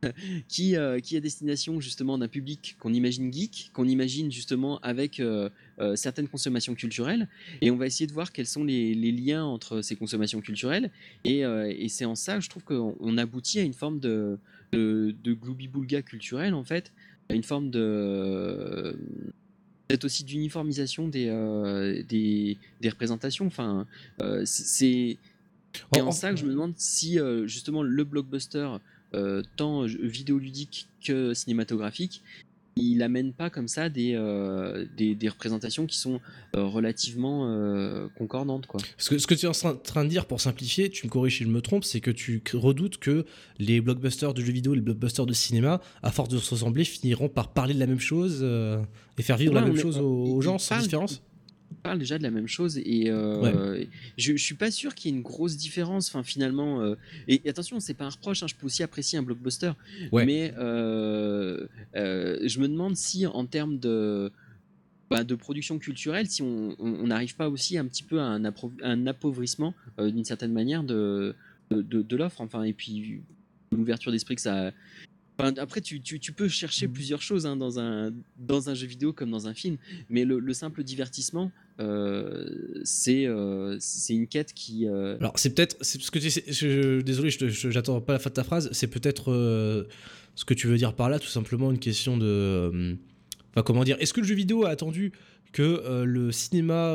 qui, 0.48 0.76
euh, 0.76 1.00
qui 1.00 1.16
est 1.16 1.20
destination 1.20 1.80
justement 1.80 2.18
d'un 2.18 2.28
public 2.28 2.76
qu'on 2.78 2.92
imagine 2.92 3.32
geek, 3.32 3.70
qu'on 3.72 3.86
imagine 3.86 4.30
justement 4.30 4.78
avec 4.80 5.20
euh, 5.20 5.48
euh, 5.78 5.96
certaines 5.96 6.28
consommations 6.28 6.74
culturelles, 6.74 7.28
et 7.60 7.70
on 7.70 7.76
va 7.76 7.86
essayer 7.86 8.06
de 8.06 8.12
voir 8.12 8.32
quels 8.32 8.46
sont 8.46 8.64
les, 8.64 8.94
les 8.94 9.12
liens 9.12 9.44
entre 9.44 9.82
ces 9.82 9.96
consommations 9.96 10.40
culturelles, 10.40 10.90
et, 11.24 11.44
euh, 11.44 11.72
et 11.76 11.88
c'est 11.88 12.04
en 12.04 12.14
ça, 12.14 12.40
je 12.40 12.48
trouve 12.48 12.64
qu'on 12.64 12.96
on 13.00 13.18
aboutit 13.18 13.58
à 13.58 13.62
une 13.62 13.74
forme 13.74 14.00
de, 14.00 14.38
de, 14.72 15.14
de 15.22 15.34
gloubi-boulga 15.34 16.02
culturel, 16.02 16.54
en 16.54 16.64
fait, 16.64 16.92
à 17.28 17.34
une 17.34 17.42
forme 17.42 17.70
de 17.70 18.96
peut-être 19.86 20.04
aussi 20.04 20.24
d'uniformisation 20.24 21.08
des, 21.08 21.28
euh, 21.28 22.02
des, 22.08 22.58
des 22.80 22.88
représentations. 22.88 23.46
Enfin, 23.46 23.86
euh, 24.20 24.42
c'est 24.44 25.18
et 25.94 26.00
en 26.00 26.10
ça 26.10 26.30
que 26.30 26.36
je 26.36 26.46
me 26.46 26.52
demande 26.52 26.72
si 26.76 27.18
euh, 27.18 27.46
justement 27.46 27.82
le 27.82 28.04
blockbuster, 28.04 28.66
euh, 29.16 29.42
tant 29.56 29.84
vidéoludique 29.86 30.88
que 31.04 31.34
cinématographique, 31.34 32.22
il 32.78 33.02
amène 33.02 33.32
pas 33.32 33.48
comme 33.48 33.68
ça 33.68 33.88
des, 33.88 34.12
euh, 34.14 34.84
des, 34.98 35.14
des 35.14 35.28
représentations 35.30 35.86
qui 35.86 35.96
sont 35.96 36.20
euh, 36.54 36.64
relativement 36.64 37.48
euh, 37.48 38.06
concordantes. 38.18 38.66
Quoi. 38.66 38.80
Ce 38.98 39.08
que, 39.08 39.16
ce 39.18 39.26
que 39.26 39.32
tu 39.34 39.46
es 39.46 39.48
en 39.48 39.52
train- 39.78 40.04
de 40.04 40.08
dire, 40.10 40.26
pour 40.26 40.42
simplifier, 40.42 40.90
tu 40.90 41.06
me 41.06 41.10
corriges 41.10 41.38
si 41.38 41.44
je 41.44 41.48
me 41.48 41.62
trompe, 41.62 41.84
c'est 41.84 42.00
que 42.02 42.10
tu 42.10 42.42
redoutes 42.52 42.98
que 42.98 43.24
les 43.58 43.80
blockbusters 43.80 44.34
de 44.34 44.42
jeux 44.42 44.52
vidéo, 44.52 44.74
les 44.74 44.82
blockbusters 44.82 45.24
de 45.24 45.32
cinéma, 45.32 45.80
à 46.02 46.10
force 46.12 46.28
de 46.28 46.36
se 46.36 46.50
ressembler, 46.50 46.84
finiront 46.84 47.30
par 47.30 47.54
parler 47.54 47.72
de 47.72 47.80
la 47.80 47.86
même 47.86 47.98
chose 48.00 48.42
et 49.18 49.22
faire 49.22 49.38
vivre 49.38 49.54
Ouais, 49.54 49.60
la 49.60 49.66
même 49.66 49.76
est- 49.76 49.80
chose 49.80 49.96
on- 49.96 50.02
aux, 50.02 50.42
gens 50.42 50.58
sans 50.58 50.78
différence? 50.78 51.22
Parle 51.86 51.98
déjà 51.98 52.18
de 52.18 52.22
la 52.22 52.30
même 52.30 52.48
chose 52.48 52.78
et 52.78 53.10
euh, 53.10 53.84
je, 54.18 54.32
je 54.36 54.42
suis 54.42 54.54
pas 54.56 54.70
sûr 54.70 54.94
qu'il 54.94 55.10
y 55.10 55.14
ait 55.14 55.16
une 55.16 55.22
grosse 55.22 55.56
différence. 55.56 56.08
Enfin, 56.08 56.22
finalement, 56.22 56.80
euh, 56.82 56.94
et, 57.28 57.40
et 57.44 57.48
attention, 57.48 57.78
c'est 57.80 57.94
pas 57.94 58.06
un 58.06 58.10
reproche. 58.10 58.42
hein, 58.42 58.46
je 58.48 58.54
peux 58.54 58.66
aussi 58.66 58.82
apprécier 58.82 59.18
un 59.18 59.22
blockbuster, 59.22 59.72
Ouais. 60.12 60.26
mais 60.26 60.52
euh, 60.58 61.66
je 61.94 62.60
me 62.60 62.68
demande 62.68 62.96
si, 62.96 63.26
en 63.26 63.46
termes 63.46 63.78
de 63.78 64.32
bah, 65.08 65.22
de 65.22 65.34
production 65.36 65.78
culturelle, 65.78 66.26
si 66.28 66.42
on 66.42 67.06
n'arrive 67.06 67.36
pas 67.36 67.48
aussi 67.48 67.78
un 67.78 67.86
petit 67.86 68.02
peu 68.02 68.18
à 68.20 68.24
un, 68.24 68.42
un 68.82 69.06
appauvrissement 69.06 69.72
d'une 69.98 70.24
certaine 70.24 70.52
manière 70.52 70.82
de 70.82 71.34
de, 71.70 71.82
de- 71.82 72.02
de 72.02 72.16
l'offre. 72.16 72.40
Enfin, 72.40 72.62
et 72.64 72.72
puis 72.72 73.20
l'ouverture 73.72 74.10
d'esprit 74.12 74.34
que 74.36 74.42
ça. 74.42 74.72
Enfin, 75.38 75.52
après, 75.58 75.80
tu, 75.82 76.00
tu, 76.00 76.18
tu 76.18 76.32
peux 76.32 76.48
chercher 76.48 76.88
plusieurs 76.88 77.20
choses 77.20 77.44
hein, 77.44 77.56
dans, 77.56 77.78
un, 77.78 78.10
dans 78.38 78.70
un 78.70 78.74
jeu 78.74 78.86
vidéo 78.86 79.12
comme 79.12 79.30
dans 79.30 79.46
un 79.48 79.52
film, 79.54 79.76
mais 80.08 80.24
le, 80.24 80.38
le 80.38 80.54
simple 80.54 80.82
divertissement, 80.82 81.52
euh, 81.80 82.80
c'est 82.84 83.26
euh, 83.26 83.76
c'est 83.80 84.14
une 84.14 84.26
quête 84.26 84.52
qui. 84.54 84.86
euh, 84.88 85.16
Alors, 85.20 85.38
c'est 85.38 85.54
peut-être. 85.54 85.76
c'est 85.82 86.00
Ce 86.00 86.10
que 86.10 86.18
tu 86.18 86.30
je- 86.30 87.00
désolé, 87.02 87.30
je 87.30 87.38
te- 87.38 87.48
je- 87.48 87.70
j'attends 87.70 88.00
pas 88.00 88.14
la 88.14 88.18
fin 88.18 88.30
de 88.30 88.34
ta 88.34 88.44
phrase. 88.44 88.68
C'est 88.72 88.86
peut-être 88.86 89.30
ce 90.34 90.44
que 90.44 90.54
tu 90.54 90.66
veux 90.66 90.76
dire 90.76 90.94
par 90.94 91.08
là, 91.10 91.18
tout 91.18 91.28
simplement 91.28 91.70
une 91.70 91.78
question 91.78 92.16
de. 92.16 92.96
Enfin, 93.52 93.62
comment 93.62 93.84
dire 93.84 93.96
Est-ce 94.00 94.12
que 94.12 94.20
le 94.20 94.26
jeu 94.26 94.34
vidéo 94.34 94.64
a 94.64 94.70
attendu 94.70 95.12
que 95.52 96.04
le 96.04 96.32
cinéma 96.32 96.94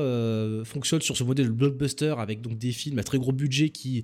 fonctionne 0.66 1.02
sur 1.02 1.16
ce 1.18 1.24
modèle 1.24 1.48
de 1.48 1.52
blockbuster 1.52 2.16
avec 2.18 2.42
donc 2.42 2.58
des 2.58 2.72
films 2.72 3.00
à 3.00 3.04
très 3.04 3.18
gros 3.18 3.32
budget 3.32 3.70
qui 3.70 4.04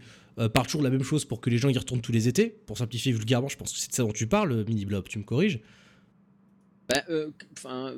parlent 0.53 0.65
toujours 0.65 0.82
de 0.82 0.88
la 0.88 0.91
même 0.91 1.03
chose 1.03 1.25
pour 1.25 1.41
que 1.41 1.49
les 1.49 1.57
gens 1.57 1.69
y 1.69 1.78
retournent 1.78 2.01
tous 2.01 2.11
les 2.11 2.28
étés? 2.28 2.55
Pour 2.65 2.78
simplifier 2.78 3.11
vulgairement, 3.11 3.47
je 3.49 3.57
pense 3.57 3.73
que 3.73 3.80
c'est 3.80 3.89
de 3.89 3.95
ça 3.95 4.03
dont 4.03 4.11
tu 4.11 4.28
parles, 4.28 4.63
Mini 4.67 4.86
Blob, 4.86 5.07
tu 5.07 5.17
me 5.19 5.23
corriges? 5.23 5.59
Bah, 6.89 7.03
enfin, 7.57 7.91
euh, 7.91 7.97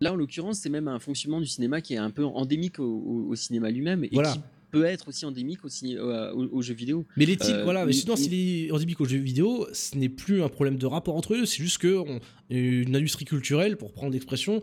là, 0.00 0.12
en 0.12 0.16
l'occurrence, 0.16 0.58
c'est 0.58 0.70
même 0.70 0.88
un 0.88 0.98
fonctionnement 0.98 1.40
du 1.40 1.46
cinéma 1.46 1.80
qui 1.80 1.94
est 1.94 1.98
un 1.98 2.10
peu 2.10 2.24
endémique 2.24 2.78
au, 2.78 2.84
au- 2.84 3.26
au 3.30 3.34
cinéma 3.34 3.70
lui-même 3.70 4.04
et 4.04 4.10
Voilà. 4.12 4.32
qui 4.32 4.40
peut 4.70 4.84
être 4.84 5.08
aussi 5.08 5.24
endémique 5.24 5.64
au, 5.64 5.68
ciné, 5.68 5.96
euh, 5.96 6.30
au, 6.34 6.44
au 6.58 6.62
jeu 6.62 6.74
vidéo. 6.74 7.06
Mais 7.16 7.24
les 7.24 7.36
titres, 7.36 7.58
Euh, 7.60 7.64
voilà, 7.64 7.86
mais 7.86 7.92
sinon, 7.94 8.16
s'il 8.16 8.34
est 8.34 8.70
endémique 8.70 9.00
aux 9.00 9.06
jeux 9.06 9.16
vidéo, 9.18 9.66
ce 9.72 9.96
n'est 9.96 10.10
plus 10.10 10.42
un 10.42 10.48
problème 10.50 10.76
de 10.76 10.84
rapport 10.86 11.16
entre 11.16 11.34
eux, 11.34 11.46
c'est 11.46 11.62
juste 11.62 11.78
que 11.78 11.96
on- 11.96 12.20
une 12.50 12.94
industrie 12.94 13.24
culturelle, 13.24 13.76
pour 13.76 13.92
prendre 13.92 14.12
l'expression, 14.12 14.62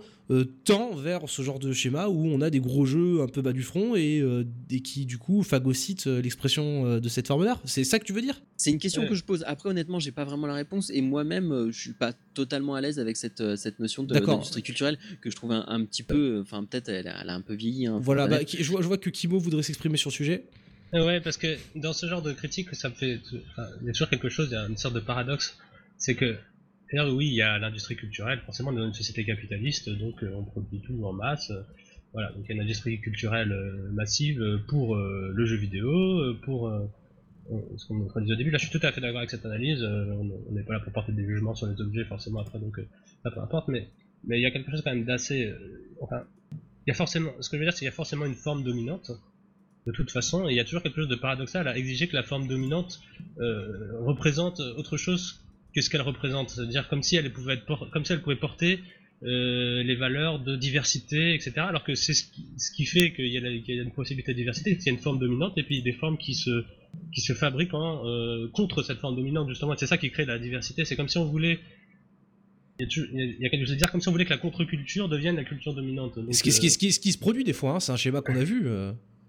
tend 0.64 0.96
vers 0.96 1.30
ce 1.30 1.42
genre 1.44 1.60
de 1.60 1.72
schéma 1.72 2.08
où 2.08 2.26
on 2.26 2.42
a 2.42 2.50
des 2.50 2.60
gros 2.60 2.86
jeux 2.86 3.22
un 3.22 3.28
peu 3.28 3.42
bas 3.42 3.54
du 3.54 3.62
front 3.62 3.96
et, 3.96 4.20
euh, 4.22 4.44
et 4.72 4.80
qui, 4.82 5.06
du 5.06 5.18
coup, 5.18 5.44
phagocytent 5.44 6.08
euh, 6.08 6.22
l'expression 6.22 6.86
euh, 6.86 7.00
de 7.00 7.08
cette 7.10 7.28
forme-là. 7.28 7.60
C'est 7.66 7.84
ça 7.84 8.00
que 8.00 8.06
tu 8.06 8.14
veux 8.14 8.22
dire? 8.22 8.42
C'est 8.58 8.72
une 8.72 8.80
question 8.80 9.04
Ouais. 9.04 9.10
que 9.10 9.16
je 9.16 9.24
pose. 9.24 9.44
Après, 9.48 9.70
honnêtement, 9.70 10.00
j'ai 10.00 10.12
pas 10.12 10.24
vraiment 10.26 10.48
la 10.48 10.56
réponse 10.56 10.90
et 10.90 11.02
moi-même, 11.02 11.52
euh, 11.52 11.72
je 11.72 11.80
suis 11.80 11.94
pas 11.94 12.14
totalement 12.34 12.74
à 12.76 12.82
l'aise 12.82 13.00
avec 13.00 13.18
cette, 13.18 13.42
euh, 13.42 13.56
cette 13.56 13.80
notion 13.80 14.04
d'industrie 14.04 14.64
culturelle 14.64 14.98
que 15.22 15.30
je 15.30 15.36
trouve 15.36 15.52
un, 15.52 15.64
un 15.68 15.86
petit 15.86 16.02
peu. 16.04 16.40
Enfin, 16.42 16.64
peut-être 16.64 16.90
elle, 16.90 17.08
a- 17.08 17.22
elle 17.22 17.30
a 17.30 17.36
un 17.36 17.42
peu 17.42 17.54
vieilli. 17.54 17.86
hein, 17.86 18.00
Voilà, 18.02 18.28
bah, 18.28 18.40
je, 18.48 18.70
vois, 18.72 18.82
je 18.82 18.88
vois 18.88 18.98
que 18.98 19.10
Kimo 19.12 19.38
voudrait 19.38 19.64
s'exprimer 19.64 19.98
sur 19.98 20.10
le 20.10 20.16
sujet. 20.16 20.46
Euh, 20.94 21.06
Ouais, 21.06 21.20
parce 21.22 21.38
que 21.38 21.58
dans 21.76 21.94
ce 21.94 22.08
genre 22.08 22.22
de 22.22 22.32
critique, 22.32 22.74
ça 22.74 22.90
me 22.90 22.96
fait. 22.96 23.20
enfin, 23.52 23.68
il 23.82 23.88
y 23.88 23.90
a 23.90 23.94
toujours 23.94 24.10
quelque 24.10 24.30
chose, 24.30 24.48
il 24.50 24.54
y 24.54 24.58
a 24.58 24.66
une 24.68 24.78
sorte 24.78 24.96
de 24.96 25.00
paradoxe. 25.02 25.58
C'est 25.98 26.16
que, 26.16 26.36
oui, 26.94 27.28
il 27.28 27.34
y 27.34 27.42
a 27.42 27.58
l'industrie 27.58 27.96
culturelle, 27.96 28.40
forcément, 28.46 28.72
dans 28.72 28.86
une 28.86 28.94
société 28.94 29.26
capitaliste, 29.26 29.90
donc 29.90 30.24
euh, 30.24 30.34
on 30.36 30.44
produit 30.44 30.82
tout 30.82 31.04
en 31.06 31.14
masse. 31.14 31.52
Voilà, 32.14 32.32
donc 32.32 32.46
il 32.46 32.50
y 32.50 32.52
a 32.52 32.56
une 32.56 32.62
industrie 32.62 33.00
culturelle 33.02 33.52
euh, 33.52 33.92
massive 33.92 34.42
euh, 34.42 34.58
pour 34.68 34.96
le 34.96 35.46
jeu 35.46 35.58
vidéo, 35.58 36.36
pour. 36.44 36.72
ce 37.78 37.88
qu'on 37.88 38.22
disait 38.22 38.34
au 38.34 38.38
début, 38.38 38.52
là 38.52 38.58
je 38.58 38.68
suis 38.68 38.80
tout 38.80 38.86
à 38.86 38.92
fait 38.92 39.02
d'accord 39.02 39.20
avec 39.20 39.30
cette 39.30 39.46
analyse, 39.46 39.84
on 39.84 40.52
n'est 40.52 40.64
pas 40.64 40.74
là 40.74 40.80
pour 40.80 40.94
porter 40.94 41.12
des 41.12 41.26
jugements 41.26 41.54
sur 41.54 41.68
les 41.68 41.80
objets 41.80 42.06
forcément 42.06 42.40
après, 42.40 42.60
donc 42.60 42.80
ça 43.24 43.32
peu 43.32 43.40
importe, 43.40 43.68
mais 43.68 43.88
mais 44.28 44.40
il 44.40 44.42
y 44.42 44.48
a 44.48 44.52
quelque 44.52 44.72
chose 44.72 44.82
quand 44.82 44.94
même 44.96 45.06
d'assez. 45.06 45.54
enfin, 46.02 46.24
il 46.88 46.90
y 46.90 46.92
a 46.92 46.96
forcément. 46.96 47.32
Ce 47.40 47.50
que 47.50 47.58
je 47.58 47.60
veux 47.60 47.66
dire, 47.66 47.74
c'est 47.74 47.80
qu'il 47.80 47.86
y 47.86 47.90
a 47.90 47.92
forcément 47.92 48.26
une 48.26 48.36
forme 48.36 48.64
dominante 48.64 49.12
de 49.86 49.92
toute 49.92 50.10
façon, 50.10 50.48
et 50.48 50.54
il 50.54 50.56
y 50.56 50.60
a 50.60 50.64
toujours 50.64 50.82
quelque 50.82 50.96
chose 50.96 51.10
de 51.10 51.16
paradoxal 51.16 51.68
à 51.68 51.78
exiger 51.78 52.08
que 52.08 52.16
la 52.16 52.24
forme 52.24 52.48
dominante 52.48 53.02
représente 53.38 54.60
autre 54.60 54.98
chose 54.98 55.45
que 55.76 55.82
ce 55.82 55.90
qu'elle 55.90 56.02
représente. 56.02 56.50
C'est-à-dire 56.50 56.88
comme 56.88 57.04
si 57.04 57.16
elle 57.18 57.32
pouvait 57.34 57.54
être 57.56 57.66
por- 57.66 57.90
comme 57.92 58.06
si 58.06 58.14
elle 58.14 58.22
pouvait 58.22 58.36
porter 58.38 58.80
euh, 59.24 59.84
les 59.84 59.96
valeurs 59.96 60.40
de 60.40 60.56
diversité, 60.56 61.34
etc. 61.36 61.52
Alors 61.60 61.84
que 61.84 61.96
c'est 61.96 62.14
ce 62.14 62.24
qui, 62.24 62.46
ce 62.58 62.72
qui 62.76 62.86
fait 62.86 63.14
qu'il 63.14 63.28
y, 63.28 63.38
a 63.38 63.50
y 63.50 63.80
une 63.80 63.92
possibilité 63.92 64.34
de 64.34 64.38
diversité, 64.38 64.76
qu'il 64.78 64.86
y 64.88 64.90
a 64.90 64.94
une 64.94 65.00
forme 65.00 65.20
dominante 65.20 65.54
et 65.58 65.64
puis 65.64 65.82
des 65.82 65.94
formes 65.94 66.18
qui 66.18 66.34
se 66.34 66.64
qui 67.14 67.20
se 67.22 67.34
fabriquent 67.34 67.74
en, 67.74 68.06
euh, 68.08 68.48
contre 68.54 68.82
cette 68.84 69.00
forme 69.00 69.16
dominante 69.18 69.50
justement. 69.50 69.74
C'est 69.78 69.88
ça 69.88 69.98
qui 69.98 70.10
crée 70.12 70.26
la 70.26 70.40
diversité. 70.40 70.86
C'est 70.86 70.96
comme 70.96 71.10
si 71.10 71.18
on 71.18 71.26
voulait 71.26 71.60
il 72.78 73.38
y, 73.40 73.46
a 73.46 73.50
quelque 73.50 73.66
chose 73.66 73.74
à 73.74 73.78
dire 73.78 73.90
comme 73.90 74.02
si 74.02 74.10
on 74.10 74.12
voulait 74.12 74.26
que 74.26 74.32
la 74.32 74.38
contre-culture 74.38 75.08
devienne 75.08 75.38
la 75.38 75.46
culture 75.46 75.74
dominante. 75.74 76.20
Donc, 76.20 76.34
ce, 76.36 76.44
qui, 76.44 76.52
ce 76.52 76.60
qui- 76.60 76.68
euh, 76.68 76.70
ce 76.70 76.78
qui- 76.78 76.92
ce 76.92 77.00
qui 77.00 77.12
se 77.14 77.18
produit 77.18 77.46
des 77.46 77.54
fois, 77.54 77.76
hein, 77.76 77.80
c'est 77.80 77.94
un 77.94 77.98
schéma 77.98 78.20
qu'on 78.22 78.36
a 78.36 78.44
vu. 78.44 78.68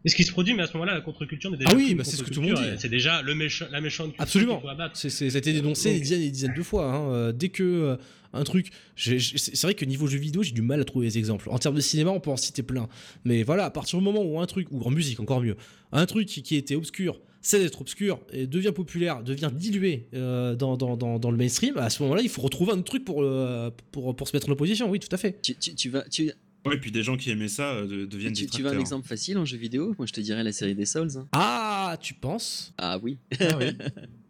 Et 0.07 0.09
ce 0.09 0.17
qui 0.17 0.23
se 0.23 0.31
produit, 0.33 0.55
mais 0.55 0.63
à 0.63 0.67
ce 0.69 0.73
moment-là, 0.75 0.95
la 0.95 1.01
contre-culture 1.03 1.51
n'est 1.51 1.57
déjà 1.59 1.71
Ah 1.73 1.77
oui, 1.77 1.95
bah, 1.95 2.05
c'est 2.05 2.17
ce 2.17 2.23
que 2.23 2.31
tout 2.31 2.41
le 2.41 2.47
monde 2.49 2.57
dit. 2.57 2.71
C'est 2.79 2.89
déjà 2.89 3.21
le 3.23 3.35
méchant, 3.35 3.67
la 3.71 3.81
méchante 3.83 4.07
culture 4.09 4.23
Absolument. 4.23 4.61
faut 4.61 4.69
abattre. 4.69 4.97
C'est, 4.97 5.11
c'est- 5.11 5.29
ça 5.31 5.37
a 5.37 5.39
été 5.41 5.53
dénoncé 5.53 5.89
Donc- 5.91 5.95
des 5.99 6.01
dizaines 6.03 6.21
et 6.23 6.25
des 6.27 6.31
dizaines 6.31 6.55
de 6.57 6.63
fois. 6.63 6.87
hein. 6.95 7.11
Euh, 7.13 7.33
Dès 7.33 7.49
que 7.51 7.63
euh, 7.65 7.97
un 8.33 8.45
truc. 8.45 8.69
j'ai- 8.97 9.19
j'ai- 9.19 9.37
c'est 9.39 9.55
c'est 9.57 9.67
vrai 9.67 9.75
que 9.75 9.85
niveau 9.85 10.07
jeu 10.07 10.19
vidéo, 10.19 10.43
j'ai 10.43 10.53
du 10.53 10.63
mal 10.63 10.81
à 10.81 10.85
trouver 10.85 11.07
les 11.07 11.19
exemples. 11.19 11.49
En 11.51 11.59
termes 11.59 11.75
de 11.77 11.81
cinéma, 11.81 12.11
on 12.11 12.21
peut 12.21 12.31
en 12.31 12.37
citer 12.37 12.63
plein. 12.63 12.89
Mais 13.25 13.43
voilà, 13.43 13.65
à 13.65 13.71
partir 13.71 13.99
du 13.99 14.05
moment 14.05 14.23
où 14.23 14.41
un 14.41 14.47
truc, 14.47 14.69
ou 14.71 14.81
en 14.83 14.91
musique 14.91 15.19
encore 15.21 15.41
mieux, 15.43 15.57
un 15.93 16.07
truc 16.07 16.27
qui, 16.29 16.43
qui 16.43 16.55
était 16.57 16.75
obscur, 16.77 17.21
cesse 17.41 17.63
d'être 17.63 17.81
obscur, 17.81 18.21
et 18.33 18.47
devient 18.47 18.73
populaire, 18.75 19.23
devient 19.23 19.51
dilué 19.55 20.09
euh, 20.15 20.55
dans, 20.57 20.77
dans, 20.77 20.97
dans, 20.97 21.19
dans 21.19 21.31
le 21.31 21.37
mainstream, 21.37 21.77
à 21.79 21.89
ce 21.91 22.03
moment-là, 22.03 22.21
il 22.23 22.29
faut 22.29 22.43
retrouver 22.43 22.73
un 22.73 22.79
autre 22.79 22.85
truc 22.85 23.05
pour, 23.05 23.23
euh, 23.23 23.71
pour, 23.93 24.15
pour 24.17 24.29
se 24.29 24.37
mettre 24.37 24.49
en 24.49 24.53
opposition. 24.53 24.91
Oui, 24.91 24.99
tout 25.01 25.09
à 25.13 25.17
fait. 25.17 25.41
Tu, 25.43 25.55
tu- 25.57 25.75
tu 25.75 25.89
vas, 25.91 26.03
tu, 26.09 26.31
Ouais, 26.69 26.77
et 26.77 26.79
puis 26.79 26.91
des 26.93 27.03
gens 27.03 27.17
qui 27.17 27.31
aimaient 27.31 27.49
ça 27.49 27.73
euh, 27.75 27.87
de- 27.87 28.05
deviennent 28.07 28.33
tu, 28.33 28.45
des 28.45 28.51
tu 28.51 28.63
veux 28.63 28.71
un 28.71 28.79
exemple 28.79 29.07
facile 29.07 29.39
en 29.39 29.45
jeu 29.45 29.57
vidéo? 29.57 29.95
Moi, 29.99 30.07
je 30.07 30.13
te 30.13 30.21
dirais 30.21 30.43
la 30.45 30.53
série 30.53 30.75
des 30.75 30.87
Souls. 30.87 31.09
hein. 31.17 31.27
Ah, 31.33 31.97
tu 32.01 32.15
penses? 32.15 32.73
Ah 32.79 32.99
oui. 33.03 33.19
Ah 33.41 33.57
oui. 33.59 33.67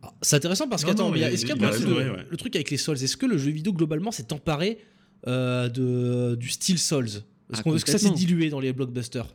Ah, 0.03 0.12
C'est 0.22 0.37
intéressant 0.37 0.68
parce 0.68 0.82
Non, 0.82 0.89
qu'attends, 0.91 1.05
non, 1.07 1.11
mais 1.12 1.18
il 1.18 1.22
y 1.22 1.24
a- 1.24 1.30
il- 1.30 1.34
est-ce 1.34 1.47
qu'il 1.47 1.51
y 1.51 1.53
a 1.53 1.57
il 1.57 1.64
a 1.64 1.68
pas 1.68 1.74
aussi 1.74 1.84
raison, 1.84 1.99
le, 1.99 2.05
ouais, 2.12 2.16
ouais. 2.18 2.26
le 2.30 2.37
truc 2.37 2.55
avec 2.57 2.70
les 2.70 2.76
Souls? 2.76 2.97
Est-ce 3.03 3.16
que 3.16 3.26
le 3.26 3.39
jeu 3.39 3.51
vidéo 3.51 3.72
globalement 3.72 4.11
s'est 4.12 4.32
emparé 4.32 4.78
euh, 5.26 5.68
de, 5.68 6.34
du 6.37 6.49
style 6.49 6.78
Souls? 6.78 7.07
Est-ce 7.07 7.22
Ah, 7.53 7.62
qu'on- 7.62 7.74
est-ce 7.76 7.84
que 7.84 7.91
ça 7.91 7.99
s'est 7.99 8.09
complètement. 8.09 8.26
dilué 8.28 8.51
dans 8.51 8.61
les 8.61 8.72
blockbusters? 8.72 9.26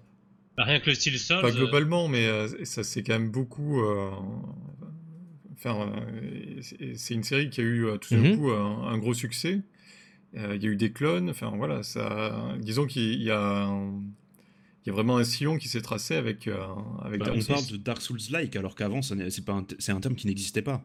Bah, 0.58 0.64
rien 0.66 0.80
que 0.80 0.90
le 0.90 0.96
style 0.96 1.18
Souls. 1.20 1.42
Pas 1.42 1.50
euh, 1.50 1.52
globalement, 1.56 2.08
mais 2.08 2.26
euh, 2.28 2.48
ça 2.66 2.84
s'est 2.84 3.04
quand 3.04 3.14
même 3.14 3.32
beaucoup 3.32 3.82
euh, 3.82 4.10
Enfin, 5.64 5.92
euh, 5.96 6.62
c'est- 6.62 6.96
c'est 6.96 7.14
une 7.14 7.24
série 7.24 7.50
qui 7.52 7.62
a 7.62 7.64
eu 7.64 7.86
euh, 7.86 7.98
tout 7.98 8.16
d'un 8.16 8.22
Mhm. 8.22 8.38
coup 8.38 8.50
un, 8.52 8.88
un 8.88 8.98
gros 8.98 9.14
succès. 9.14 9.60
Euh, 10.38 10.56
Il 10.56 10.64
y 10.64 10.68
a 10.68 10.70
eu 10.70 10.76
des 10.76 10.92
clones. 10.92 11.30
Enfin, 11.30 11.52
voilà, 11.56 11.84
ça. 11.84 12.56
Disons 12.60 12.86
qu'il 12.88 13.22
y 13.22 13.30
a, 13.32 13.40
un- 13.66 14.02
il 14.86 14.88
y 14.88 14.90
a 14.90 14.94
vraiment 14.94 15.18
un 15.18 15.24
sillon 15.24 15.58
qui 15.58 15.68
s'est 15.68 15.82
tracé 15.82 16.16
avec, 16.16 16.48
euh, 16.48 16.58
avec 17.04 17.20
Bah, 17.20 17.26
Dark 17.28 17.38
on 17.38 17.42
Souls. 17.42 17.56
parle 17.56 17.68
de 17.68 17.78
Dark 17.78 18.02
Souls-like, 18.02 18.56
alors 18.56 18.76
qu'avant, 18.76 19.02
c'est 19.02 19.46
pas 19.46 19.54
un 19.54 19.64
t- 19.64 19.76
c'est 19.80 19.92
un 19.92 20.00
terme 20.00 20.16
qui 20.16 20.28
n'existait 20.28 20.62
pas. 20.62 20.84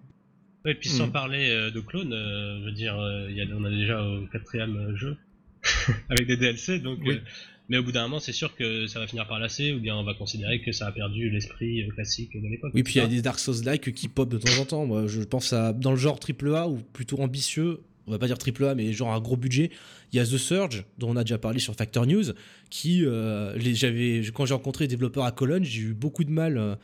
Et 0.66 0.74
puis 0.74 0.88
sans 0.88 1.06
Mhm. 1.06 1.12
parler 1.12 1.48
euh, 1.50 1.70
de 1.70 1.78
clones, 1.80 2.12
euh, 2.12 2.58
je 2.60 2.64
veux 2.64 2.72
dire, 2.72 2.98
euh, 2.98 3.30
y 3.30 3.40
a, 3.40 3.44
on 3.56 3.64
a 3.64 3.70
déjà 3.70 4.02
au 4.02 4.26
quatrième 4.26 4.76
euh, 4.76 4.96
jeu 4.96 5.16
avec 6.10 6.26
des 6.26 6.36
DLC, 6.36 6.80
donc. 6.80 6.98
Oui. 7.04 7.14
euh, 7.14 7.20
mais 7.68 7.78
au 7.78 7.82
bout 7.82 7.90
d'un 7.92 8.02
moment, 8.02 8.20
c'est 8.20 8.32
sûr 8.32 8.54
que 8.54 8.86
ça 8.86 9.00
va 9.00 9.06
finir 9.08 9.26
par 9.26 9.38
lasser, 9.40 9.72
ou 9.72 9.80
bien 9.80 9.96
on 9.96 10.04
va 10.04 10.14
considérer 10.14 10.60
que 10.62 10.70
ça 10.72 10.86
a 10.88 10.92
perdu 10.92 11.30
l'esprit 11.30 11.86
classique 11.94 12.30
de 12.40 12.46
l'époque. 12.48 12.70
Oui, 12.74 12.82
puis 12.84 12.94
il 12.94 12.98
y 12.98 13.00
a 13.00 13.08
des 13.08 13.22
Dark 13.22 13.38
Souls-like 13.40 13.92
qui 13.92 14.06
pop 14.08 14.28
de 14.28 14.38
temps 14.38 14.60
en 14.60 14.64
temps. 14.64 14.86
Moi, 14.86 15.06
je 15.08 15.20
pense 15.22 15.52
à 15.52 15.72
dans 15.72 15.90
le 15.92 15.96
genre 15.96 16.18
AAA 16.20 16.68
ou 16.68 16.76
plutôt 16.92 17.18
ambitieux. 17.20 17.80
On 18.06 18.12
va 18.12 18.18
pas 18.18 18.26
dire 18.28 18.36
AAA, 18.38 18.74
mais 18.74 18.92
genre 18.92 19.12
un 19.12 19.20
gros 19.20 19.36
budget. 19.36 19.70
Il 20.12 20.16
y 20.16 20.20
a 20.20 20.24
The 20.24 20.36
Surge, 20.38 20.84
dont 20.98 21.10
on 21.10 21.16
a 21.16 21.24
déjà 21.24 21.38
parlé 21.38 21.58
sur 21.58 21.74
Factor 21.74 22.06
News, 22.06 22.24
qui, 22.70 23.04
euh, 23.04 23.56
les, 23.56 23.74
j'avais, 23.74 24.22
quand 24.32 24.46
j'ai 24.46 24.54
rencontré 24.54 24.84
les 24.84 24.88
développeurs 24.88 25.24
à 25.24 25.32
Cologne, 25.32 25.64
j'ai 25.64 25.82
eu 25.82 25.92
beaucoup 25.94 26.24
de 26.24 26.30
mal. 26.30 26.56
euh, 26.58 26.74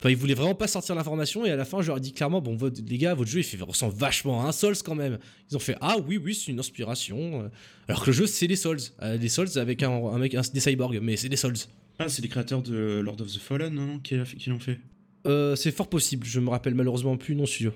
Enfin, 0.00 0.10
ils 0.10 0.16
voulaient 0.16 0.34
vraiment 0.34 0.54
pas 0.54 0.68
sortir 0.68 0.94
l'information 0.94 1.44
et 1.44 1.50
à 1.50 1.56
la 1.56 1.64
fin, 1.64 1.82
je 1.82 1.88
leur 1.88 1.96
ai 1.96 2.00
dit 2.00 2.12
clairement, 2.12 2.40
bon, 2.40 2.54
votre- 2.54 2.80
les 2.88 2.98
gars, 2.98 3.14
votre 3.14 3.28
jeu, 3.28 3.40
il 3.40 3.42
fait, 3.42 3.60
ressemble 3.60 3.94
vachement 3.96 4.44
à 4.44 4.48
un 4.48 4.52
Souls 4.52 4.76
quand 4.84 4.94
même. 4.94 5.18
Ils 5.50 5.56
ont 5.56 5.58
fait, 5.58 5.74
ah 5.80 5.96
oui, 6.06 6.18
oui, 6.22 6.36
c'est 6.36 6.52
une 6.52 6.60
inspiration. 6.60 7.42
euh. 7.42 7.48
Alors 7.88 8.02
que 8.02 8.06
le 8.10 8.12
jeu, 8.12 8.28
c'est 8.28 8.46
les 8.46 8.54
Souls. 8.54 8.78
Euh, 9.02 9.16
les 9.16 9.28
Souls 9.28 9.48
avec 9.56 9.82
un, 9.82 9.90
un 9.90 10.18
mec, 10.20 10.36
un- 10.36 10.42
des 10.54 10.60
cyborgs, 10.60 11.00
mais 11.02 11.16
c'est 11.16 11.28
des 11.28 11.34
Souls. 11.36 11.56
Ah, 11.98 12.08
c'est 12.08 12.22
les 12.22 12.28
créateurs 12.28 12.62
de 12.62 13.00
Lord 13.04 13.20
of 13.20 13.26
the 13.26 13.40
Fallen, 13.40 13.74
non, 13.74 13.98
qui, 13.98 14.14
a- 14.14 14.22
qui 14.22 14.50
l'ont 14.50 14.60
fait 14.60 14.78
Euh, 15.26 15.56
c'est 15.56 15.72
fort 15.72 15.88
possible, 15.90 16.24
je 16.24 16.38
me 16.38 16.48
rappelle 16.48 16.76
malheureusement 16.76 17.16
plus, 17.16 17.34
non 17.34 17.44
sûr. 17.46 17.74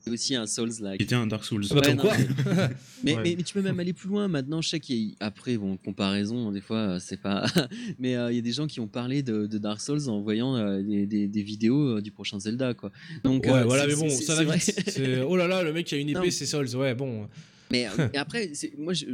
C'est 0.00 0.10
aussi 0.10 0.34
un 0.34 0.46
Souls-like. 0.46 0.98
Qui 0.98 1.04
était 1.04 1.14
un 1.14 1.26
Dark 1.26 1.42
Souls. 1.44 1.64
Ah 1.70 1.74
bah, 1.74 1.80
Ouais, 1.80 1.86
comme 1.86 1.96
non, 1.96 2.02
quoi 2.02 2.16
Mais, 3.02 3.14
Ouais. 3.16 3.22
mais, 3.24 3.34
mais 3.38 3.42
tu 3.42 3.54
peux 3.54 3.62
même 3.62 3.80
aller 3.80 3.94
plus 3.94 4.08
loin 4.10 4.28
maintenant. 4.28 4.60
Je 4.60 4.68
sais 4.68 4.78
qu'il 4.80 4.96
y 4.96 5.16
a 5.20 5.26
après 5.26 5.56
bon 5.56 5.78
comparaison 5.78 6.52
des 6.52 6.60
fois 6.60 6.76
euh, 6.76 6.98
c'est 7.00 7.16
pas. 7.20 7.46
mais 7.98 8.14
euh, 8.14 8.30
il 8.30 8.36
y 8.36 8.38
a 8.38 8.42
des 8.42 8.52
gens 8.52 8.66
qui 8.66 8.80
ont 8.80 8.86
parlé 8.88 9.22
de, 9.22 9.46
de 9.46 9.58
Dark 9.58 9.80
Souls 9.80 10.08
en 10.10 10.20
voyant 10.20 10.56
euh, 10.56 10.82
des, 10.82 11.06
des- 11.06 11.26
des 11.28 11.42
vidéos 11.42 11.96
euh, 11.96 12.02
du 12.02 12.10
prochain 12.10 12.38
Zelda 12.38 12.74
quoi. 12.74 12.90
Donc 13.24 13.44
Ouais, 13.46 13.52
euh, 13.52 13.64
voilà, 13.64 13.86
mais 13.86 13.94
bon, 13.96 14.10
ça 14.10 14.34
va 14.42 14.54
vite. 14.54 15.00
Oh 15.26 15.36
là 15.36 15.48
là, 15.48 15.62
le 15.62 15.72
mec 15.72 15.86
qui 15.86 15.94
a 15.94 15.98
une 15.98 16.10
épée, 16.10 16.30
c'est 16.30 16.44
Souls. 16.46 16.68
Ouais, 16.76 16.94
bon. 16.94 17.26
Mais 17.74 17.86
euh, 17.86 18.08
et 18.14 18.16
après, 18.16 18.50
moi, 18.78 18.92
je- 18.92 19.06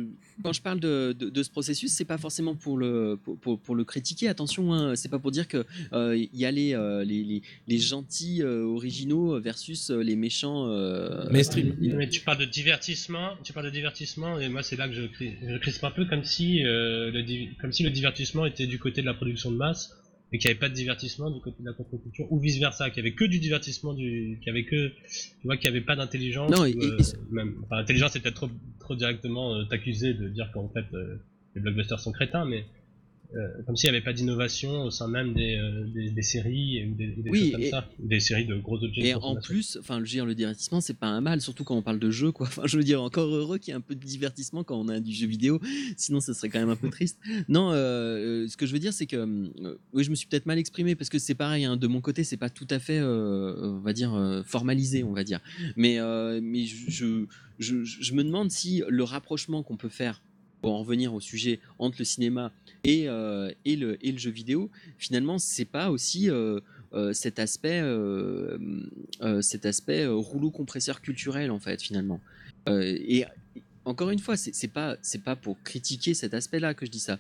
quand 0.42 0.52
je 0.52 0.62
parle 0.62 0.80
de, 0.80 1.14
de- 1.18 1.28
de 1.30 1.42
ce 1.42 1.50
processus, 1.50 1.90
c'est 1.92 2.04
pas 2.04 2.18
forcément 2.18 2.54
pour 2.54 2.76
le 2.78 3.18
pour, 3.24 3.36
pour- 3.38 3.58
pour 3.58 3.74
le 3.74 3.84
critiquer. 3.84 4.28
Attention, 4.28 4.72
hein, 4.72 4.96
c'est 4.96 5.08
pas 5.11 5.18
pour 5.18 5.30
dire 5.30 5.46
que 5.48 5.64
euh, 5.92 6.16
il 6.16 6.38
y 6.38 6.44
a 6.44 6.50
les 6.50 6.70
les, 7.11 7.22
les, 7.30 7.42
les 7.68 7.78
gentils 7.78 8.42
euh, 8.42 8.62
originaux 8.64 9.38
versus 9.40 9.90
euh, 9.90 10.00
les 10.02 10.16
méchants. 10.16 10.66
euh, 10.68 11.28
Mainstream. 11.30 11.74
Mais 11.80 12.08
tu 12.08 12.20
parles 12.20 12.38
de 12.38 12.44
divertissement, 12.44 13.30
tu 13.44 13.52
parles 13.52 13.66
de 13.66 13.70
divertissement, 13.80 14.38
et 14.40 14.48
moi 14.48 14.62
c'est 14.62 14.76
là 14.76 14.88
que 14.88 14.94
je, 14.94 15.02
je 15.20 15.58
crispe 15.58 15.84
un 15.84 15.90
peu 15.90 16.04
comme 16.06 16.24
si, 16.24 16.64
euh, 16.64 17.11
le, 17.12 17.22
comme 17.61 17.72
si 17.72 17.82
le 17.82 17.90
divertissement 17.90 18.46
était 18.46 18.66
du 18.66 18.78
côté 18.78 19.00
de 19.02 19.06
la 19.06 19.14
production 19.14 19.50
de 19.50 19.56
masse 19.56 19.96
et 20.33 20.39
qu'il 20.39 20.49
n'y 20.49 20.53
avait 20.53 20.61
pas 20.61 20.68
de 20.68 20.74
divertissement 20.74 21.31
du 21.31 21.41
côté 21.41 21.57
de 21.62 21.66
la 21.66 21.72
contre-culture, 21.72 22.26
ou 22.31 22.39
vice 22.39 22.59
versa, 22.59 22.91
qu'il 22.91 23.03
y 23.05 23.07
avait 23.07 23.14
que 23.16 23.24
du 23.24 23.39
divertissement, 23.41 23.95
du, 23.95 24.39
qu'il 24.41 24.47
y 24.47 24.51
avait 24.51 24.64
que, 24.64 24.89
tu 24.89 25.45
vois, 25.45 25.57
qu'il 25.57 25.70
n'y 25.70 25.76
avait 25.76 25.85
pas 25.85 25.97
d'intelligence. 25.97 26.51
Non, 26.51 26.62
ou, 26.62 26.66
et- 26.66 26.70
et- 26.70 26.83
euh, 26.83 26.99
même, 27.31 27.55
enfin, 27.64 27.78
intelligence 27.78 28.12
c'est 28.12 28.20
peut-être 28.20 28.37
trop, 28.37 28.51
trop 28.78 28.95
directement 28.95 29.55
euh, 29.57 29.64
t'accuser 29.64 30.14
de 30.14 30.28
dire 30.28 30.51
qu'en 30.53 30.68
fait 30.68 30.85
euh, 30.95 31.16
les 31.57 31.61
blockbusters 31.61 31.99
sont 32.01 32.12
crétins, 32.12 32.45
mais 32.45 32.64
euh, 33.35 33.62
comme 33.66 33.76
s'il 33.76 33.91
n'y 33.91 33.97
avait 33.97 34.05
pas 34.05 34.12
d'innovation 34.12 34.83
au 34.85 34.91
sein 34.91 35.07
même 35.09 35.35
des, 35.35 35.57
euh, 35.57 35.85
des, 35.95 36.11
des 36.11 36.22
séries 36.22 36.85
ou 36.89 36.95
des, 36.95 37.07
des 37.09 37.31
Oui, 37.31 37.41
choses 37.41 37.51
comme 37.53 37.61
et- 37.62 37.70
ça, 37.70 37.89
des 37.99 38.20
séries 38.20 38.45
de 38.47 38.57
gros 38.57 38.83
objets. 38.83 39.03
Et 39.03 39.14
en 39.14 39.37
plus, 39.37 39.76
enfin, 39.81 39.97
je 39.99 40.01
veux 40.01 40.07
dire, 40.09 40.26
le 40.26 40.35
divertissement, 40.35 40.81
c'est 40.81 40.97
pas 40.99 41.07
un 41.09 41.20
mal, 41.20 41.41
surtout 41.41 41.62
quand 41.64 41.76
on 41.76 41.83
parle 41.83 41.99
de 42.01 42.11
jeu, 42.11 42.33
quoi. 42.33 42.47
Enfin, 42.51 42.62
je 42.66 42.76
veux 42.76 42.83
dire, 42.85 43.01
encore 43.03 43.28
heureux 43.33 43.59
qu'il 43.59 43.72
y 43.72 43.74
ait 43.74 43.76
un 43.76 43.81
peu 43.81 43.95
de 43.95 44.05
divertissement 44.05 44.64
quand 44.64 44.78
on 44.81 44.89
a 44.89 44.99
du 45.01 45.12
jeu 45.12 45.26
vidéo, 45.26 45.61
sinon 45.97 46.20
ce 46.20 46.33
serait 46.33 46.49
quand 46.49 46.59
même 46.59 46.70
un 46.70 46.76
peu 46.76 46.91
triste. 46.91 47.18
Non, 47.49 47.70
euh, 47.72 48.49
ce 48.49 48.57
que 48.57 48.66
je 48.66 48.72
veux 48.72 48.78
dire, 48.81 48.93
c'est 48.93 49.07
que, 49.07 49.51
oui, 49.93 50.03
je 50.05 50.11
me 50.11 50.14
suis 50.16 50.26
peut-être 50.26 50.47
mal 50.47 50.59
exprimé 50.59 50.95
parce 50.97 51.09
que 51.11 51.18
c'est 51.18 51.35
pareil, 51.37 51.64
hein, 51.64 51.76
de 51.76 51.87
mon 51.87 52.01
côté, 52.01 52.24
c'est 52.24 52.37
pas 52.37 52.51
tout 52.51 52.66
à 52.70 52.78
fait, 52.78 53.01
on 53.01 53.81
va 53.81 53.93
dire, 53.93 54.43
formalisé, 54.45 55.05
on 55.05 55.12
va 55.12 55.24
dire. 55.24 55.41
Mais, 55.76 55.99
mais 56.43 56.64
je, 56.64 56.91
je, 56.91 57.24
je, 57.59 57.85
je 57.85 58.14
me 58.14 58.24
demande 58.24 58.51
si 58.51 58.83
le 58.89 59.05
rapprochement 59.05 59.62
qu'on 59.62 59.76
peut 59.76 59.89
faire 59.89 60.22
pour 60.62 60.72
en 60.74 60.81
revenir 60.81 61.14
au 61.14 61.20
sujet 61.20 61.59
entre 61.78 61.97
le 62.01 62.05
cinéma 62.05 62.53
et, 62.85 63.09
euh, 63.09 63.53
et, 63.64 63.76
le, 63.76 63.99
jeu 64.16 64.31
vidéo, 64.31 64.70
finalement, 64.99 65.39
c'est 65.39 65.64
pas 65.64 65.91
aussi 65.91 66.31
euh, 66.31 66.61
euh, 66.93 67.12
cet 67.12 67.39
aspect, 67.39 67.83
cet 69.43 69.66
aspect 69.66 70.07
rouleau 70.07 70.51
compresseur 70.51 71.01
culturel 71.01 71.51
en 71.51 71.61
fait 71.61 71.83
finalement. 71.83 72.20
Et 72.68 73.24
encore 73.85 74.11
une 74.11 74.18
fois, 74.18 74.37
c'est 74.37 74.68
pas 74.68 74.97
pas 75.24 75.37
pour 75.37 75.62
critiquer 75.62 76.14
cet 76.14 76.35
aspect-là 76.35 76.74
que 76.74 76.87
je 76.87 76.91
dis 76.91 77.01
ça. 77.01 77.18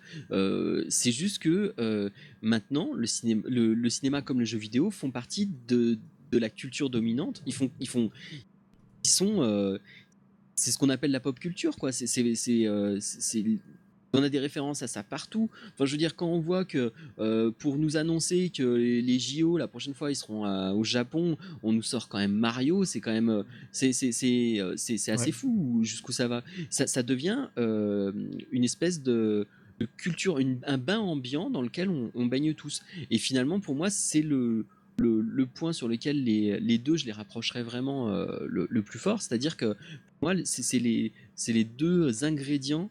C'est 0.88 1.12
juste 1.12 1.40
que 1.40 2.10
maintenant 2.40 2.92
le 2.94 3.06
cinéma, 3.06 3.42
le, 3.46 3.90
cinéma 3.90 4.22
comme 4.22 4.40
le 4.40 4.46
jeu 4.46 4.58
vidéo 4.58 4.90
font 4.90 5.10
partie 5.10 5.48
de, 5.68 5.98
la 6.32 6.48
culture 6.48 6.90
dominante. 6.90 7.42
Ils 7.46 7.54
font 7.54 7.70
ils 7.80 7.88
font 7.88 8.10
ils 9.04 9.10
sont 9.10 9.78
c'est 10.54 10.72
ce 10.72 10.78
qu'on 10.78 10.90
appelle 10.90 11.10
la 11.10 11.20
pop 11.20 11.38
culture 11.38 11.76
quoi. 11.76 11.92
C'est 11.92 12.22
on 14.12 14.22
a 14.22 14.28
des 14.28 14.38
références 14.40 14.82
à 14.82 14.88
ça 14.88 15.02
partout. 15.02 15.48
Enfin, 15.74 15.84
je 15.86 15.92
veux 15.92 15.96
dire, 15.98 16.16
quand 16.16 16.26
on 16.26 16.40
voit 16.40 16.64
que 16.64 16.92
euh, 17.18 17.50
pour 17.56 17.76
nous 17.78 17.96
annoncer 17.96 18.50
que 18.50 18.62
les, 18.62 19.02
les 19.02 19.18
JO, 19.18 19.56
la 19.56 19.68
prochaine 19.68 19.94
fois, 19.94 20.10
ils 20.10 20.16
seront 20.16 20.44
à- 20.44 20.72
au 20.72 20.82
Japon, 20.84 21.36
on 21.62 21.72
nous 21.72 21.82
sort 21.82 22.08
quand 22.08 22.18
même 22.18 22.32
Mario, 22.32 22.84
c'est 22.84 23.00
quand 23.00 23.12
même. 23.12 23.28
euh, 23.30 23.42
C'est 23.72 23.92
c'est- 23.92 24.12
c'est, 24.12 24.60
euh, 24.60 24.74
c'est- 24.76 24.98
c'est 24.98 25.12
assez 25.12 25.26
Ouais. 25.26 25.32
fou 25.32 25.80
jusqu'où 25.84 26.12
ça 26.12 26.26
va. 26.28 26.42
Ça, 26.70 26.86
ça 26.86 27.02
devient 27.02 27.48
euh, 27.58 28.12
une 28.50 28.64
espèce 28.64 29.02
de, 29.02 29.46
de 29.78 29.86
culture, 29.96 30.38
une- 30.38 30.58
un 30.66 30.78
bain 30.78 30.98
ambiant 30.98 31.48
dans 31.50 31.62
lequel 31.62 31.88
on, 31.88 32.10
on 32.14 32.26
baigne 32.26 32.52
tous. 32.54 32.82
Et 33.10 33.18
finalement, 33.18 33.60
pour 33.60 33.74
moi, 33.74 33.90
c'est 33.90 34.22
le. 34.22 34.66
Le, 34.98 35.22
le 35.22 35.46
point 35.46 35.72
sur 35.72 35.88
lequel 35.88 36.24
les, 36.24 36.60
les 36.60 36.76
deux, 36.76 36.98
je 36.98 37.06
les 37.06 37.12
rapprocherais 37.12 37.62
vraiment 37.62 38.10
euh, 38.10 38.26
le, 38.46 38.66
le 38.68 38.82
plus 38.82 38.98
fort, 38.98 39.22
c'est-à-dire 39.22 39.56
que 39.56 39.72
pour 40.18 40.28
moi, 40.30 40.34
c'est 40.44 40.78
les, 40.78 41.12
c'est 41.34 41.54
les 41.54 41.64
deux 41.64 42.22
ingrédients, 42.22 42.90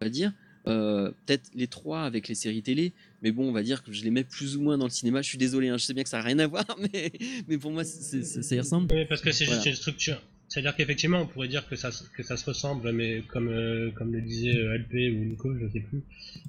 on 0.00 0.06
va 0.06 0.08
dire, 0.08 0.32
euh, 0.66 1.10
peut-être 1.26 1.50
les 1.54 1.66
trois 1.66 2.02
avec 2.02 2.28
les 2.28 2.34
séries 2.34 2.62
télé, 2.62 2.92
mais 3.22 3.32
bon, 3.32 3.48
on 3.48 3.52
va 3.52 3.62
dire 3.62 3.82
que 3.82 3.92
je 3.92 4.02
les 4.04 4.10
mets 4.10 4.24
plus 4.24 4.56
ou 4.56 4.62
moins 4.62 4.76
dans 4.78 4.84
le 4.86 4.90
cinéma. 4.90 5.22
Je 5.22 5.28
suis 5.28 5.38
désolé, 5.38 5.68
hein, 5.68 5.76
je 5.78 5.84
sais 5.84 5.94
bien 5.94 6.02
que 6.02 6.08
ça 6.08 6.18
n'a 6.18 6.24
rien 6.24 6.38
à 6.38 6.46
voir, 6.46 6.64
mais, 6.92 7.12
mais 7.48 7.58
pour 7.58 7.70
moi, 7.70 7.84
c'est- 7.84 8.22
c'est- 8.22 8.42
ça 8.42 8.54
y 8.54 8.60
ressemble. 8.60 8.92
Oui, 8.94 9.04
parce 9.08 9.20
que 9.22 9.32
c'est 9.32 9.44
juste 9.46 9.66
une 9.66 9.74
structure. 9.74 10.20
C'est-à-dire 10.48 10.74
qu'effectivement, 10.74 11.20
on 11.20 11.26
pourrait 11.28 11.46
dire 11.48 11.66
que 11.68 11.76
ça, 11.76 11.92
se- 11.92 12.02
que 12.16 12.22
ça 12.24 12.36
se 12.36 12.44
ressemble, 12.44 12.90
mais 12.92 13.22
comme, 13.28 13.48
euh, 13.48 13.90
comme 13.92 14.12
le 14.12 14.20
disait 14.20 14.56
euh, 14.56 14.74
LP 14.78 14.94
ou 15.14 15.24
Nico, 15.24 15.54
je 15.56 15.68
sais 15.68 15.80
plus, 15.80 16.02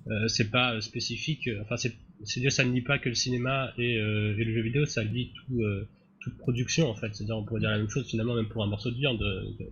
euh, 0.07 0.27
c'est 0.27 0.49
pas 0.49 0.81
spécifique. 0.81 1.47
Enfin, 1.61 1.77
c'est, 1.77 1.93
c'est 2.23 2.39
dire 2.39 2.51
ça 2.51 2.63
ne 2.65 2.73
lie 2.73 2.81
pas 2.81 2.97
que 2.99 3.09
le 3.09 3.15
cinéma 3.15 3.71
et, 3.77 3.93
et 3.93 4.43
le 4.43 4.53
jeu 4.55 4.61
vidéo, 4.61 4.85
ça 4.87 5.03
lie 5.03 5.31
tout, 5.35 5.61
toute 6.19 6.35
production 6.37 6.87
en 6.89 6.95
fait. 6.95 7.13
C'est-à-dire, 7.13 7.37
on 7.37 7.43
pourrait 7.43 7.59
dire 7.61 7.69
la 7.69 7.77
même 7.77 7.89
chose 7.89 8.07
finalement, 8.09 8.33
même 8.35 8.47
pour 8.49 8.63
un 8.63 8.67
morceau 8.67 8.89
de 8.91 8.97
viande. 8.97 9.19
de- 9.19 9.63
de- 9.63 9.71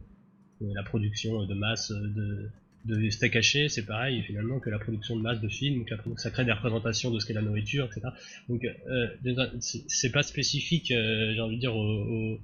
de 0.61 0.73
la 0.75 0.83
production 0.83 1.45
de 1.45 1.53
masse 1.53 1.89
de, 1.89 2.49
de 2.85 3.09
steak 3.09 3.35
haché, 3.35 3.67
c'est 3.69 3.85
pareil 3.85 4.21
finalement 4.23 4.59
que 4.59 4.69
la 4.69 4.79
production 4.79 5.15
de 5.17 5.21
masse 5.21 5.41
de 5.41 5.49
films, 5.49 5.85
que 5.85 5.93
la 5.95 6.01
ça 6.17 6.31
crée 6.31 6.45
des 6.45 6.51
représentations 6.53 7.11
de 7.11 7.19
ce 7.19 7.25
qu'est 7.25 7.33
la 7.33 7.41
nourriture, 7.41 7.85
etc. 7.85 8.07
Donc, 8.47 8.63
euh, 8.65 9.47
c'est 9.59 10.11
pas 10.11 10.23
spécifique, 10.23 10.91
euh, 10.91 11.33
j'ai 11.35 11.41
envie 11.41 11.55
de 11.57 11.61
dire, 11.61 11.75
au, 11.75 11.81
au- 11.83 12.39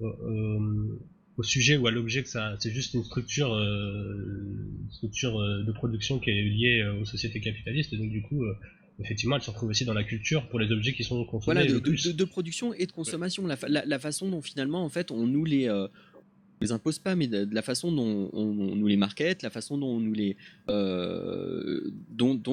au, 0.00 1.00
au- 1.36 1.42
sujet 1.42 1.76
ou 1.76 1.86
à 1.86 1.90
l'objet 1.90 2.22
que 2.22 2.28
ça 2.28 2.56
c'est 2.60 2.70
juste 2.72 2.94
une 2.94 3.04
structure 3.04 3.52
euh, 3.52 4.46
structure 4.90 5.40
euh, 5.40 5.62
de 5.64 5.72
production 5.72 6.18
qui 6.18 6.30
est 6.30 6.42
liée 6.42 6.80
euh, 6.80 7.00
aux 7.00 7.04
sociétés 7.04 7.40
capitalistes 7.40 7.92
et 7.92 7.96
donc 7.96 8.10
du 8.10 8.22
coup 8.22 8.44
euh, 8.44 8.54
effectivement 9.00 9.36
elle 9.36 9.42
se 9.42 9.50
retrouve 9.50 9.70
aussi 9.70 9.84
dans 9.84 9.94
la 9.94 10.04
culture 10.04 10.48
pour 10.48 10.58
les 10.60 10.70
objets 10.72 10.92
qui 10.92 11.02
sont 11.04 11.24
consommés 11.24 11.54
Voilà, 11.56 11.68
de, 11.68 11.74
le 11.74 11.80
de- 11.80 11.88
plus. 11.90 12.06
de- 12.06 12.12
de 12.12 12.24
production 12.24 12.72
et 12.74 12.86
de 12.86 12.92
consommation. 12.92 13.46
La, 13.46 13.56
la- 13.68 13.84
la 13.84 13.98
façon 13.98 14.30
dont 14.30 14.42
finalement, 14.42 14.84
en 14.84 14.88
fait, 14.88 15.10
on 15.10 15.26
nous 15.26 15.44
les, 15.44 15.68
euh, 15.68 15.88
les 16.60 16.72
impose 16.72 16.98
pas, 16.98 17.14
mais 17.14 17.26
de, 17.26 17.48
la 17.52 17.62
façon 17.62 17.92
dont 17.92 18.30
on, 18.32 18.44
nous 18.52 18.86
les 18.86 18.96
market, 18.96 19.42
la 19.42 19.50
façon 19.50 19.78
dont 19.78 20.00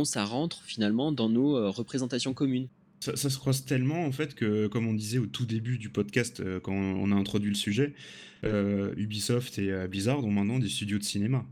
ça 0.06 0.26
rentre 0.26 0.64
finalement 0.64 1.12
dans 1.12 1.30
nos 1.30 1.58
euh, 1.58 1.70
représentations 1.70 2.34
communes. 2.34 2.68
Ça, 3.00 3.16
se 3.16 3.38
croise 3.38 3.66
tellement 3.66 4.06
en 4.06 4.12
fait 4.12 4.36
que, 4.36 4.68
comme 4.68 4.86
on 4.86 4.94
disait 4.94 5.18
au 5.18 5.26
tout 5.26 5.46
début 5.46 5.80
du 5.80 5.90
podcast, 5.90 6.40
euh, 6.40 6.60
quand 6.60 6.74
on 6.74 7.12
a 7.12 7.16
introduit 7.16 7.50
le 7.50 7.56
sujet, 7.56 7.94
euh, 8.44 8.94
Ubisoft 8.96 9.58
et 9.58 9.88
Blizzard 9.88 10.24
ont 10.24 10.32
maintenant 10.32 10.60
des 10.60 10.70
studios 10.70 11.00
de 11.00 11.04
cinéma. 11.04 11.46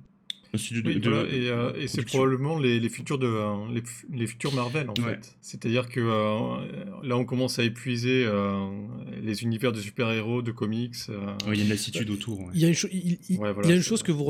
Un 0.54 0.58
studio 0.58 0.82
de, 0.82 0.88
Oui, 0.90 1.00
de- 1.00 1.10
voilà, 1.10 1.30
et, 1.30 1.50
euh, 1.50 1.72
et 1.80 1.88
c'est 1.88 2.04
probablement 2.04 2.58
les, 2.58 2.80
les 2.80 2.90
futurs 2.90 3.20
de 3.20 3.28
euh, 3.28 3.56
les, 3.72 4.26
futurs 4.26 4.54
Marvel 4.54 4.90
en 4.90 4.94
Ouais. 5.04 5.12
fait. 5.16 5.36
C'est-à-dire 5.42 5.88
que 5.90 6.00
euh, 6.00 7.02
là 7.04 7.18
on 7.18 7.26
commence 7.26 7.60
à 7.60 7.64
épuiser 7.64 8.24
euh, 8.26 8.68
les 9.22 9.44
univers 9.44 9.72
de 9.72 9.80
super-héros, 9.80 10.42
de 10.42 10.52
comics. 10.52 10.96
euh, 11.10 11.18
Ouais, 11.46 11.54
il 11.54 11.58
y 11.58 11.62
a 11.62 11.64
une 11.66 11.70
lassitude 11.70 12.10
autour. 12.10 12.40
ouais. 12.40 12.46
Il 12.56 12.62
y 12.62 12.66
a 12.66 12.68
une, 12.68 12.74
cho- 12.74 12.88
il- 12.92 13.20
il- 13.30 13.38
Ouais, 13.38 13.54
voilà, 13.54 13.68
il 13.68 13.70
y 13.70 13.74
a 13.74 13.76
une 13.76 13.84
chose 13.84 14.02
que 14.02 14.12
vous 14.12 14.24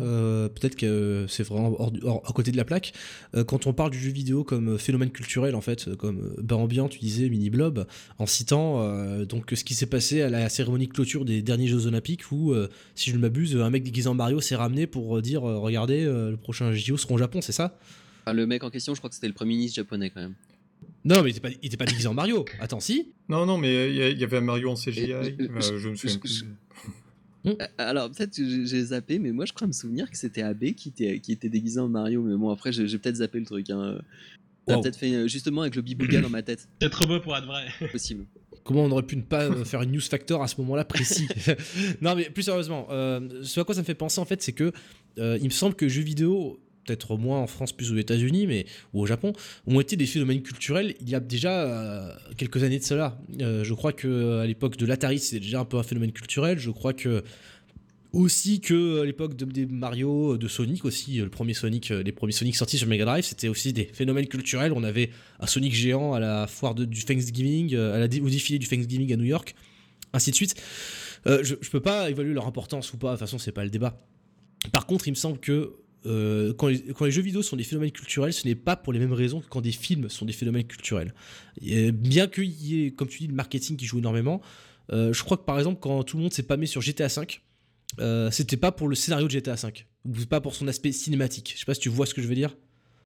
euh, 0.00 0.48
peut-être 0.48 0.76
que 0.76 1.26
c'est 1.28 1.42
vraiment 1.46 1.76
hors, 1.80 2.22
à 2.28 2.32
côté 2.32 2.50
de 2.50 2.56
la 2.56 2.64
plaque. 2.64 2.92
Euh, 3.34 3.44
quand 3.44 3.66
on 3.66 3.72
parle 3.72 3.90
du 3.90 3.98
jeu 3.98 4.10
vidéo 4.10 4.44
comme 4.44 4.78
phénomène 4.78 5.10
culturel, 5.10 5.54
en 5.54 5.60
fait, 5.60 5.94
comme 5.96 6.34
bar 6.42 6.58
ambiant, 6.58 6.88
tu 6.88 6.98
disais 6.98 7.28
mini 7.28 7.50
blob, 7.50 7.86
en 8.18 8.26
citant 8.26 8.80
euh, 8.82 9.24
donc 9.24 9.52
ce 9.54 9.64
qui 9.64 9.74
s'est 9.74 9.86
passé 9.86 10.22
à 10.22 10.28
la 10.28 10.48
cérémonie 10.48 10.86
de 10.88 10.92
clôture 10.92 11.24
des 11.24 11.42
derniers 11.42 11.66
Jeux 11.68 11.86
Olympiques, 11.86 12.30
où, 12.32 12.52
euh, 12.52 12.68
si 12.94 13.10
je 13.10 13.16
ne 13.16 13.20
m'abuse, 13.20 13.56
un 13.56 13.70
mec 13.70 13.82
déguisé 13.82 14.08
en 14.08 14.14
Mario 14.14 14.40
s'est 14.40 14.56
ramené 14.56 14.86
pour 14.86 15.19
euh, 15.20 15.22
dire, 15.22 15.48
euh, 15.48 15.58
regardez, 15.58 16.04
euh, 16.04 16.30
le 16.32 16.36
prochain 16.36 16.72
JO 16.72 16.96
sera 16.96 17.14
au 17.14 17.18
Japon, 17.18 17.40
c'est 17.40 17.52
ça? 17.52 17.78
Enfin, 18.24 18.34
le 18.34 18.46
mec 18.46 18.64
en 18.64 18.70
question, 18.70 18.94
je 18.94 19.00
crois 19.00 19.08
que 19.08 19.14
c'était 19.14 19.28
le 19.28 19.34
premier 19.34 19.54
ministre 19.54 19.76
japonais 19.76 20.10
quand 20.10 20.20
même. 20.20 20.34
Non, 21.04 21.22
mais 21.22 21.30
il 21.30 21.36
était 21.36 21.40
pas, 21.40 21.48
il 21.62 21.66
était 21.66 21.76
pas 21.76 21.86
déguisé 21.86 22.08
en 22.08 22.14
Mario. 22.14 22.44
Attends, 22.60 22.80
si? 22.80 23.12
Non, 23.28 23.46
non, 23.46 23.56
mais 23.56 23.90
il 23.90 23.96
y, 23.96 24.02
a- 24.02 24.08
il 24.10 24.18
y 24.18 24.24
avait 24.24 24.36
un 24.38 24.42
Mario 24.42 24.70
en 24.70 24.76
CGI. 24.76 25.12
Euh, 25.12 25.22
je- 25.60 25.78
je 25.78 25.88
me 25.88 25.94
souviens 25.96 26.14
je- 26.14 26.18
plus. 26.18 26.44
Euh, 27.46 27.54
Alors 27.78 28.10
peut-être 28.10 28.36
que 28.36 28.66
j'ai- 28.66 28.82
zappé, 28.84 29.18
mais 29.18 29.32
moi 29.32 29.46
je 29.46 29.54
crois 29.54 29.66
me 29.66 29.72
souvenir 29.72 30.10
que 30.10 30.16
c'était 30.18 30.42
AB 30.42 30.74
qui 30.74 30.90
était, 30.90 31.20
qui 31.20 31.32
était 31.32 31.48
déguisé 31.48 31.80
en 31.80 31.88
Mario. 31.88 32.20
Mais 32.22 32.36
bon, 32.36 32.50
après 32.50 32.70
j'ai 32.70 32.84
peut-être 32.98 33.16
zappé 33.16 33.38
le 33.40 33.46
truc. 33.46 33.70
Hein. 33.70 33.98
T'as 34.66 34.76
Wow. 34.76 34.82
peut-être 34.82 34.96
fait 34.98 35.14
euh, 35.14 35.26
justement 35.26 35.62
avec 35.62 35.74
le 35.74 35.80
bibouga 35.80 36.20
dans 36.20 36.28
ma 36.28 36.42
tête. 36.42 36.68
C'est 36.82 36.90
trop 36.90 37.06
beau 37.06 37.18
pour 37.18 37.34
être 37.34 37.46
vrai. 37.46 37.64
Possible. 37.92 38.26
Comment 38.62 38.84
on 38.84 38.90
aurait 38.90 39.04
pu 39.04 39.16
ne 39.16 39.22
pas 39.22 39.44
euh, 39.44 39.64
faire 39.64 39.80
une 39.80 39.92
news 39.92 40.02
factor 40.02 40.42
à 40.42 40.48
ce 40.48 40.60
moment-là 40.60 40.84
précis? 40.84 41.28
Non, 42.02 42.14
mais 42.14 42.28
plus 42.28 42.42
sérieusement, 42.42 42.86
euh, 42.90 43.42
ce 43.42 43.58
à 43.58 43.64
quoi 43.64 43.74
ça 43.74 43.80
me 43.80 43.86
fait 43.86 43.94
penser 43.94 44.20
en 44.20 44.26
fait, 44.26 44.42
c'est 44.42 44.52
que 44.52 44.70
euh, 45.18 45.38
il 45.40 45.44
me 45.44 45.50
semble 45.50 45.74
que 45.74 45.88
jeux 45.88 46.02
vidéo, 46.02 46.60
peut-être 46.84 47.16
moins 47.16 47.38
en 47.38 47.46
France 47.46 47.72
plus 47.72 47.92
aux 47.92 47.96
États-Unis, 47.96 48.46
mais 48.46 48.66
ou 48.92 49.02
au 49.02 49.06
Japon, 49.06 49.32
ont 49.66 49.80
été 49.80 49.96
des 49.96 50.06
phénomènes 50.06 50.42
culturels 50.42 50.94
il 51.00 51.08
y 51.08 51.14
a 51.14 51.20
déjà 51.20 51.62
euh, 51.62 52.12
quelques 52.36 52.62
années 52.62 52.78
de 52.78 52.84
cela. 52.84 53.18
Euh, 53.40 53.64
je 53.64 53.74
crois 53.74 53.92
que 53.92 54.38
à 54.40 54.46
l'époque 54.46 54.76
de 54.76 54.86
l'Atari, 54.86 55.18
c'était 55.18 55.40
déjà 55.40 55.60
un 55.60 55.64
peu 55.64 55.78
un 55.78 55.82
phénomène 55.82 56.12
culturel. 56.12 56.58
Je 56.58 56.70
crois 56.70 56.92
que 56.92 57.22
aussi 58.12 58.60
que 58.60 59.02
à 59.02 59.04
l'époque 59.04 59.36
de, 59.36 59.44
des 59.44 59.66
Mario, 59.66 60.36
de 60.36 60.48
Sonic 60.48 60.84
aussi, 60.84 61.18
le 61.18 61.28
premier 61.28 61.54
Sonic, 61.54 61.90
les 61.90 62.10
premiers 62.10 62.32
Sonic 62.32 62.56
sortis 62.56 62.76
sur 62.76 62.88
Mega 62.88 63.04
Drive, 63.04 63.24
c'était 63.24 63.46
aussi 63.46 63.72
des 63.72 63.84
phénomènes 63.84 64.26
culturels. 64.26 64.72
On 64.72 64.82
avait 64.82 65.10
un 65.38 65.46
Sonic 65.46 65.72
géant 65.72 66.12
à 66.12 66.18
la 66.18 66.48
foire 66.48 66.74
du 66.74 67.04
Thanksgiving, 67.04 67.76
à 67.76 67.98
la, 67.98 68.06
au 68.06 68.28
défilé 68.28 68.58
du 68.58 68.66
Thanksgiving 68.66 69.12
à 69.12 69.16
New 69.16 69.24
York, 69.24 69.54
ainsi 70.12 70.32
de 70.32 70.34
suite. 70.34 70.56
Je, 71.24 71.54
je 71.60 71.70
peux 71.70 71.80
pas 71.80 72.10
évaluer 72.10 72.34
leur 72.34 72.48
importance 72.48 72.92
ou 72.92 72.96
pas, 72.96 73.08
de 73.08 73.12
toute 73.12 73.20
façon 73.20 73.38
c'est 73.38 73.52
pas 73.52 73.62
le 73.62 73.70
débat. 73.70 74.02
Par 74.72 74.86
contre, 74.86 75.08
il 75.08 75.12
me 75.12 75.16
semble 75.16 75.38
que 75.38 75.74
euh, 76.06 76.52
quand, 76.54 76.68
les, 76.68 76.80
quand 76.94 77.04
les 77.04 77.10
jeux 77.10 77.22
vidéo 77.22 77.42
sont 77.42 77.56
des 77.56 77.62
phénomènes 77.64 77.90
culturels, 77.92 78.32
ce 78.32 78.46
n'est 78.46 78.54
pas 78.54 78.76
pour 78.76 78.92
les 78.92 78.98
mêmes 78.98 79.12
raisons 79.12 79.40
que 79.40 79.48
quand 79.48 79.60
des 79.60 79.72
films 79.72 80.08
sont 80.08 80.24
des 80.24 80.32
phénomènes 80.32 80.64
culturels. 80.64 81.14
Et 81.62 81.92
bien 81.92 82.26
qu'il 82.26 82.50
y 82.50 82.86
ait, 82.86 82.90
comme 82.90 83.08
tu 83.08 83.18
dis, 83.18 83.26
le 83.26 83.34
marketing 83.34 83.76
qui 83.76 83.86
joue 83.86 83.98
énormément, 83.98 84.40
euh, 84.92 85.12
je 85.12 85.22
crois 85.22 85.36
que 85.36 85.44
par 85.44 85.58
exemple, 85.58 85.78
quand 85.80 86.02
tout 86.04 86.16
le 86.16 86.22
monde 86.22 86.32
s'est 86.32 86.42
pas 86.42 86.56
mis 86.56 86.66
sur 86.66 86.80
GTA 86.80 87.08
V, 87.08 87.26
euh, 87.98 88.30
c'était 88.30 88.56
pas 88.56 88.72
pour 88.72 88.88
le 88.88 88.94
scénario 88.94 89.26
de 89.26 89.32
GTA 89.32 89.54
V, 89.56 89.72
ou 90.06 90.12
pas 90.26 90.40
pour 90.40 90.54
son 90.54 90.68
aspect 90.68 90.92
cinématique. 90.92 91.52
Je 91.54 91.60
sais 91.60 91.66
pas 91.66 91.74
si 91.74 91.80
tu 91.80 91.88
vois 91.90 92.06
ce 92.06 92.14
que 92.14 92.22
je 92.22 92.28
veux 92.28 92.34
dire. 92.34 92.56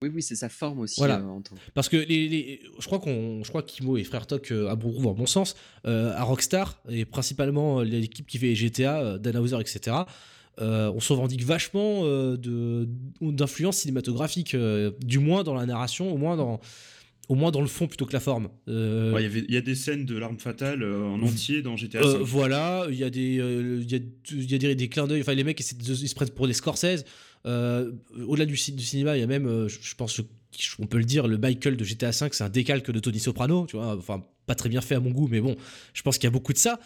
Oui, 0.02 0.10
oui, 0.14 0.22
c'est 0.22 0.36
sa 0.36 0.48
forme 0.48 0.80
aussi. 0.80 1.00
Voilà. 1.00 1.18
euh, 1.20 1.24
en 1.24 1.40
tant- 1.40 1.54
Parce 1.72 1.88
que 1.88 1.96
les, 1.96 2.28
les- 2.28 2.60
je 2.78 2.84
crois 2.86 2.98
qu'on, 2.98 3.42
je 3.42 3.48
crois 3.48 3.62
qu'Imo 3.62 3.96
et 3.96 4.04
Frère 4.04 4.26
Toc 4.26 4.50
euh, 4.52 4.68
à 4.68 4.76
Bourgoin, 4.76 5.04
dans 5.04 5.14
bon 5.14 5.26
sens, 5.26 5.56
euh, 5.86 6.12
à 6.14 6.22
Rockstar 6.24 6.80
et 6.90 7.04
principalement 7.06 7.80
euh, 7.80 7.84
l'équipe 7.84 8.26
qui 8.26 8.38
fait 8.38 8.54
GTA, 8.54 9.00
euh, 9.02 9.18
Dan 9.18 9.36
Houser, 9.38 9.58
etc. 9.60 9.96
euh, 10.60 10.90
on 10.94 11.00
se 11.00 11.12
revendique 11.12 11.44
vachement 11.44 12.00
euh, 12.04 12.36
d'influence 13.20 13.78
cinématographique, 13.78 14.54
euh, 14.54 14.90
du 15.04 15.18
moins 15.18 15.42
dans 15.42 15.54
la 15.54 15.66
narration, 15.66 16.12
au 16.12 16.16
moins 16.16 16.36
dans 16.36 16.60
au 17.30 17.34
moins 17.36 17.50
dans 17.50 17.62
le 17.62 17.66
fond 17.68 17.86
plutôt 17.86 18.04
que 18.04 18.12
la 18.12 18.20
forme. 18.20 18.50
Euh, 18.68 19.10
Ouais, 19.14 19.24
il 19.24 19.54
y 19.54 19.56
a 19.56 19.62
des 19.62 19.74
scènes 19.74 20.04
de 20.04 20.18
l'arme 20.18 20.38
fatale 20.38 20.82
euh, 20.82 21.02
en 21.06 21.22
entier 21.22 21.62
dans 21.62 21.74
GTA 21.74 22.00
euh, 22.02 22.18
voilà, 22.22 22.86
il 22.90 22.96
y 22.96 23.02
a 23.04 23.08
des, 23.08 23.36
il 23.36 23.90
y 23.90 23.94
a, 23.94 23.98
il 24.30 24.52
y 24.52 24.54
a 24.54 24.58
des, 24.58 24.74
des 24.74 24.88
clins 24.88 25.06
d'œil. 25.06 25.22
Enfin, 25.22 25.32
les 25.32 25.42
mecs, 25.42 25.58
ils 25.58 26.08
se 26.08 26.14
prennent 26.14 26.28
pour 26.28 26.46
des 26.46 26.52
Scorsese. 26.52 27.04
Au-delà 27.46 28.44
du, 28.46 28.56
ci- 28.56 28.72
du 28.72 28.84
cinéma, 28.84 29.16
il 29.16 29.20
y 29.20 29.22
a 29.22 29.26
même, 29.26 29.68
je, 29.68 29.94
pense, 29.94 30.20
on 30.78 30.86
peut 30.86 30.98
le 30.98 31.04
dire, 31.04 31.26
le 31.26 31.38
Michael 31.38 31.76
de 31.76 31.84
GTA 31.84 32.10
V, 32.10 32.28
c'est 32.32 32.44
un 32.44 32.48
décalque 32.48 32.90
de 32.90 32.98
Tony 32.98 33.18
Soprano. 33.20 33.66
Tu 33.68 33.76
vois, 33.76 33.96
enfin, 33.96 34.24
pas 34.46 34.54
très 34.54 34.68
bien 34.68 34.80
fait 34.82 34.94
à 34.94 35.00
mon 35.00 35.10
goût, 35.10 35.26
mais 35.30 35.40
bon, 35.40 35.56
je 35.94 36.02
pense 36.02 36.18
qu'il 36.18 36.24
y 36.24 36.28
a 36.28 36.30
beaucoup 36.30 36.52
de 36.52 36.58
ça. 36.58 36.78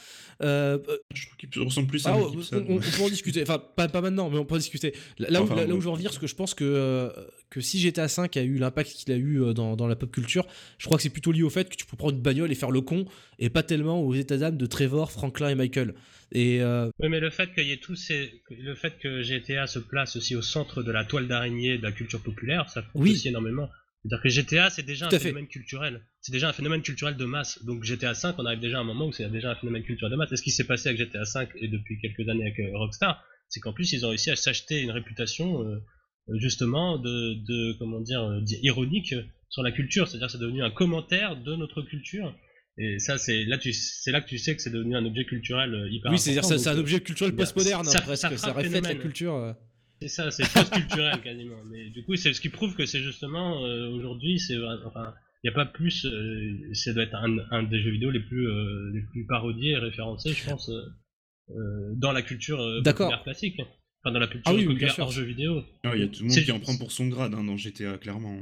Euh, 0.42 0.78
Je 1.12 1.26
trouve 1.26 1.36
qu'il 1.50 1.62
ressemble 1.62 1.88
plus 1.88 2.06
à 2.06 2.10
ah, 2.12 2.16
on, 2.18 2.30
Gibson. 2.30 2.64
on- 2.68 2.76
on 2.76 2.78
peut 2.78 3.02
en 3.02 3.08
discuter. 3.08 3.42
Enfin, 3.42 3.58
pas, 3.58 3.88
pas 3.88 4.00
maintenant, 4.00 4.30
mais 4.30 4.38
on 4.38 4.44
peut 4.44 4.54
en 4.54 4.58
discuter. 4.58 4.94
Là, 5.18 5.28
là 5.30 5.42
où, 5.42 5.48
là, 5.48 5.66
là 5.66 5.74
où 5.74 5.80
je 5.80 5.84
veux 5.86 5.90
en 5.90 5.94
venir, 5.96 6.12
c'est 6.12 6.20
que 6.20 6.28
je 6.28 6.36
pense 6.36 6.54
que, 6.54 6.64
euh, 6.64 7.10
que 7.50 7.60
si 7.60 7.80
GTA 7.80 8.06
V 8.06 8.28
a 8.36 8.42
eu 8.42 8.58
l'impact 8.58 8.92
qu'il 8.92 9.12
a 9.12 9.16
eu 9.16 9.42
euh, 9.42 9.52
dans, 9.54 9.74
dans 9.74 9.88
la 9.88 9.96
pop 9.96 10.10
culture, 10.12 10.46
je 10.78 10.84
crois 10.86 10.98
que 10.98 11.02
c'est 11.02 11.08
plutôt 11.10 11.32
lié 11.32 11.42
au 11.42 11.50
fait 11.50 11.68
que 11.68 11.74
tu 11.76 11.84
peux 11.86 11.96
prendre 11.96 12.14
une 12.14 12.22
bagnole 12.22 12.52
et 12.52 12.54
faire 12.54 12.70
le 12.70 12.80
con, 12.80 13.06
et 13.40 13.50
pas 13.50 13.62
tellement 13.64 14.00
aux 14.02 14.14
états 14.14 14.36
d'âme 14.36 14.56
de 14.56 14.66
Trevor, 14.66 15.10
Franklin 15.10 15.48
et 15.48 15.54
Michael. 15.56 15.94
Et 16.32 16.60
euh, 16.60 16.90
Oui, 17.00 17.08
mais 17.08 17.20
le 17.20 17.30
fait 17.30 17.52
qu'il 17.54 17.66
y 17.66 17.72
ait 17.72 17.78
tous 17.78 17.96
ces, 17.96 18.42
le 18.50 18.74
fait 18.74 18.98
que 18.98 19.22
GTA 19.22 19.66
se 19.66 19.78
place 19.78 20.16
aussi 20.16 20.36
au 20.36 20.42
centre 20.42 20.82
de 20.82 20.90
la 20.92 21.04
toile 21.04 21.26
d'araignée 21.28 21.78
de 21.78 21.82
la 21.82 21.92
culture 21.92 22.20
populaire, 22.22 22.68
ça 22.68 22.84
Oui. 22.94 23.12
aussi 23.12 23.28
énormément. 23.28 23.70
C'est-à-dire 24.02 24.22
que 24.22 24.28
GTA, 24.28 24.70
c'est 24.70 24.84
déjà 24.84 25.08
Tout 25.08 25.16
un 25.16 25.18
fait. 25.18 25.24
phénomène 25.28 25.48
culturel. 25.48 26.02
C'est 26.20 26.32
déjà 26.32 26.48
un 26.48 26.52
phénomène 26.52 26.82
culturel 26.82 27.16
de 27.16 27.24
masse. 27.24 27.64
Donc 27.64 27.82
GTA 27.82 28.14
5, 28.14 28.36
on 28.38 28.46
arrive 28.46 28.60
déjà 28.60 28.78
à 28.78 28.80
un 28.80 28.84
moment 28.84 29.06
où 29.06 29.12
c'est 29.12 29.28
déjà 29.30 29.50
un 29.52 29.54
phénomène 29.56 29.82
culturel 29.82 30.12
de 30.12 30.16
masse. 30.16 30.30
Et 30.32 30.36
ce 30.36 30.42
qui 30.42 30.50
s'est 30.52 30.66
passé 30.66 30.88
avec 30.90 31.00
GTA 31.00 31.24
5 31.24 31.48
et 31.56 31.68
depuis 31.68 31.98
quelques 32.00 32.28
années 32.28 32.42
avec 32.44 32.60
euh, 32.60 32.76
Rockstar, 32.78 33.22
c'est 33.48 33.60
qu'en 33.60 33.72
plus 33.72 33.92
ils 33.92 34.04
ont 34.06 34.10
réussi 34.10 34.30
à 34.30 34.36
s'acheter 34.36 34.80
une 34.82 34.90
réputation 34.90 35.64
euh, 35.64 35.78
justement 36.38 36.98
de, 36.98 37.34
de 37.46 37.72
comment 37.78 38.00
dire 38.00 38.40
di- 38.42 38.58
ironique 38.62 39.14
sur 39.48 39.62
la 39.62 39.72
culture. 39.72 40.06
C'est-à-dire 40.06 40.26
que 40.28 40.32
c'est 40.32 40.38
devenu 40.38 40.62
un 40.62 40.70
commentaire 40.70 41.36
de 41.36 41.56
notre 41.56 41.82
culture. 41.82 42.34
Et 42.80 42.98
ça, 43.00 43.18
c'est 43.18 43.44
là, 43.44 43.58
tu, 43.58 43.72
c'est 43.72 44.12
là 44.12 44.20
que 44.20 44.28
tu 44.28 44.38
sais 44.38 44.54
que 44.54 44.62
c'est 44.62 44.70
devenu 44.70 44.94
un 44.96 45.04
objet 45.04 45.24
culturel 45.24 45.74
euh, 45.74 45.90
hyper 45.90 46.12
oui, 46.12 46.18
c'est-à-dire 46.18 46.44
c'est 46.44 46.68
un 46.68 46.72
Donc, 46.74 46.80
objet 46.82 47.00
culturel 47.00 47.34
postmoderne, 47.34 47.86
hein, 47.86 47.90
ça- 47.90 48.00
presque. 48.02 48.38
ça 48.38 48.52
reflète 48.52 48.82
la 48.84 48.94
culture. 48.94 49.34
euh. 49.34 49.52
C'est 50.00 50.08
ça, 50.08 50.30
c'est 50.30 50.44
post-culturel 50.52 51.20
quasiment. 51.22 51.56
Mais 51.72 51.90
du 51.90 52.04
coup, 52.04 52.14
c'est 52.14 52.32
ce 52.32 52.40
qui 52.40 52.50
prouve 52.50 52.76
que 52.76 52.86
c'est 52.86 53.00
justement 53.02 53.64
euh, 53.64 53.88
aujourd'hui, 53.88 54.38
c'est 54.38 54.56
enfin, 54.86 55.12
il 55.42 55.48
n'y 55.48 55.50
a 55.50 55.54
pas 55.54 55.66
plus. 55.66 56.04
euh, 56.06 56.72
ça 56.72 56.92
doit 56.92 57.02
être 57.02 57.16
un, 57.16 57.36
un 57.50 57.64
des 57.64 57.82
jeux 57.82 57.90
vidéo 57.90 58.10
les 58.12 58.20
plus 58.20 58.46
euh, 58.48 58.92
les 58.94 59.02
plus 59.10 59.26
parodiés 59.26 59.72
et 59.72 59.76
référencés, 59.78 60.32
je 60.32 60.48
pense, 60.48 60.68
euh, 60.68 60.82
euh, 61.50 61.92
dans 61.96 62.12
la 62.12 62.22
culture 62.22 62.60
euh, 62.60 62.80
populaire 62.80 63.24
classique. 63.24 63.60
Enfin, 64.04 64.12
dans 64.12 64.20
la 64.20 64.28
culture 64.28 64.52
Ah 64.52 64.54
oui, 64.54 64.66
populaire 64.66 64.94
hors 65.00 65.10
jeu 65.10 65.24
vidéo. 65.24 65.64
Ah, 65.82 65.96
Il 65.96 66.00
y 66.00 66.04
a 66.04 66.06
tout 66.06 66.20
le 66.20 66.26
monde 66.26 66.30
C'est- 66.32 66.44
qui 66.44 66.52
en 66.52 66.60
prend 66.60 66.76
pour 66.76 66.92
son 66.92 67.08
grade 67.08 67.34
hein, 67.34 67.42
dans 67.42 67.56
GTA, 67.56 67.98
clairement. 67.98 68.38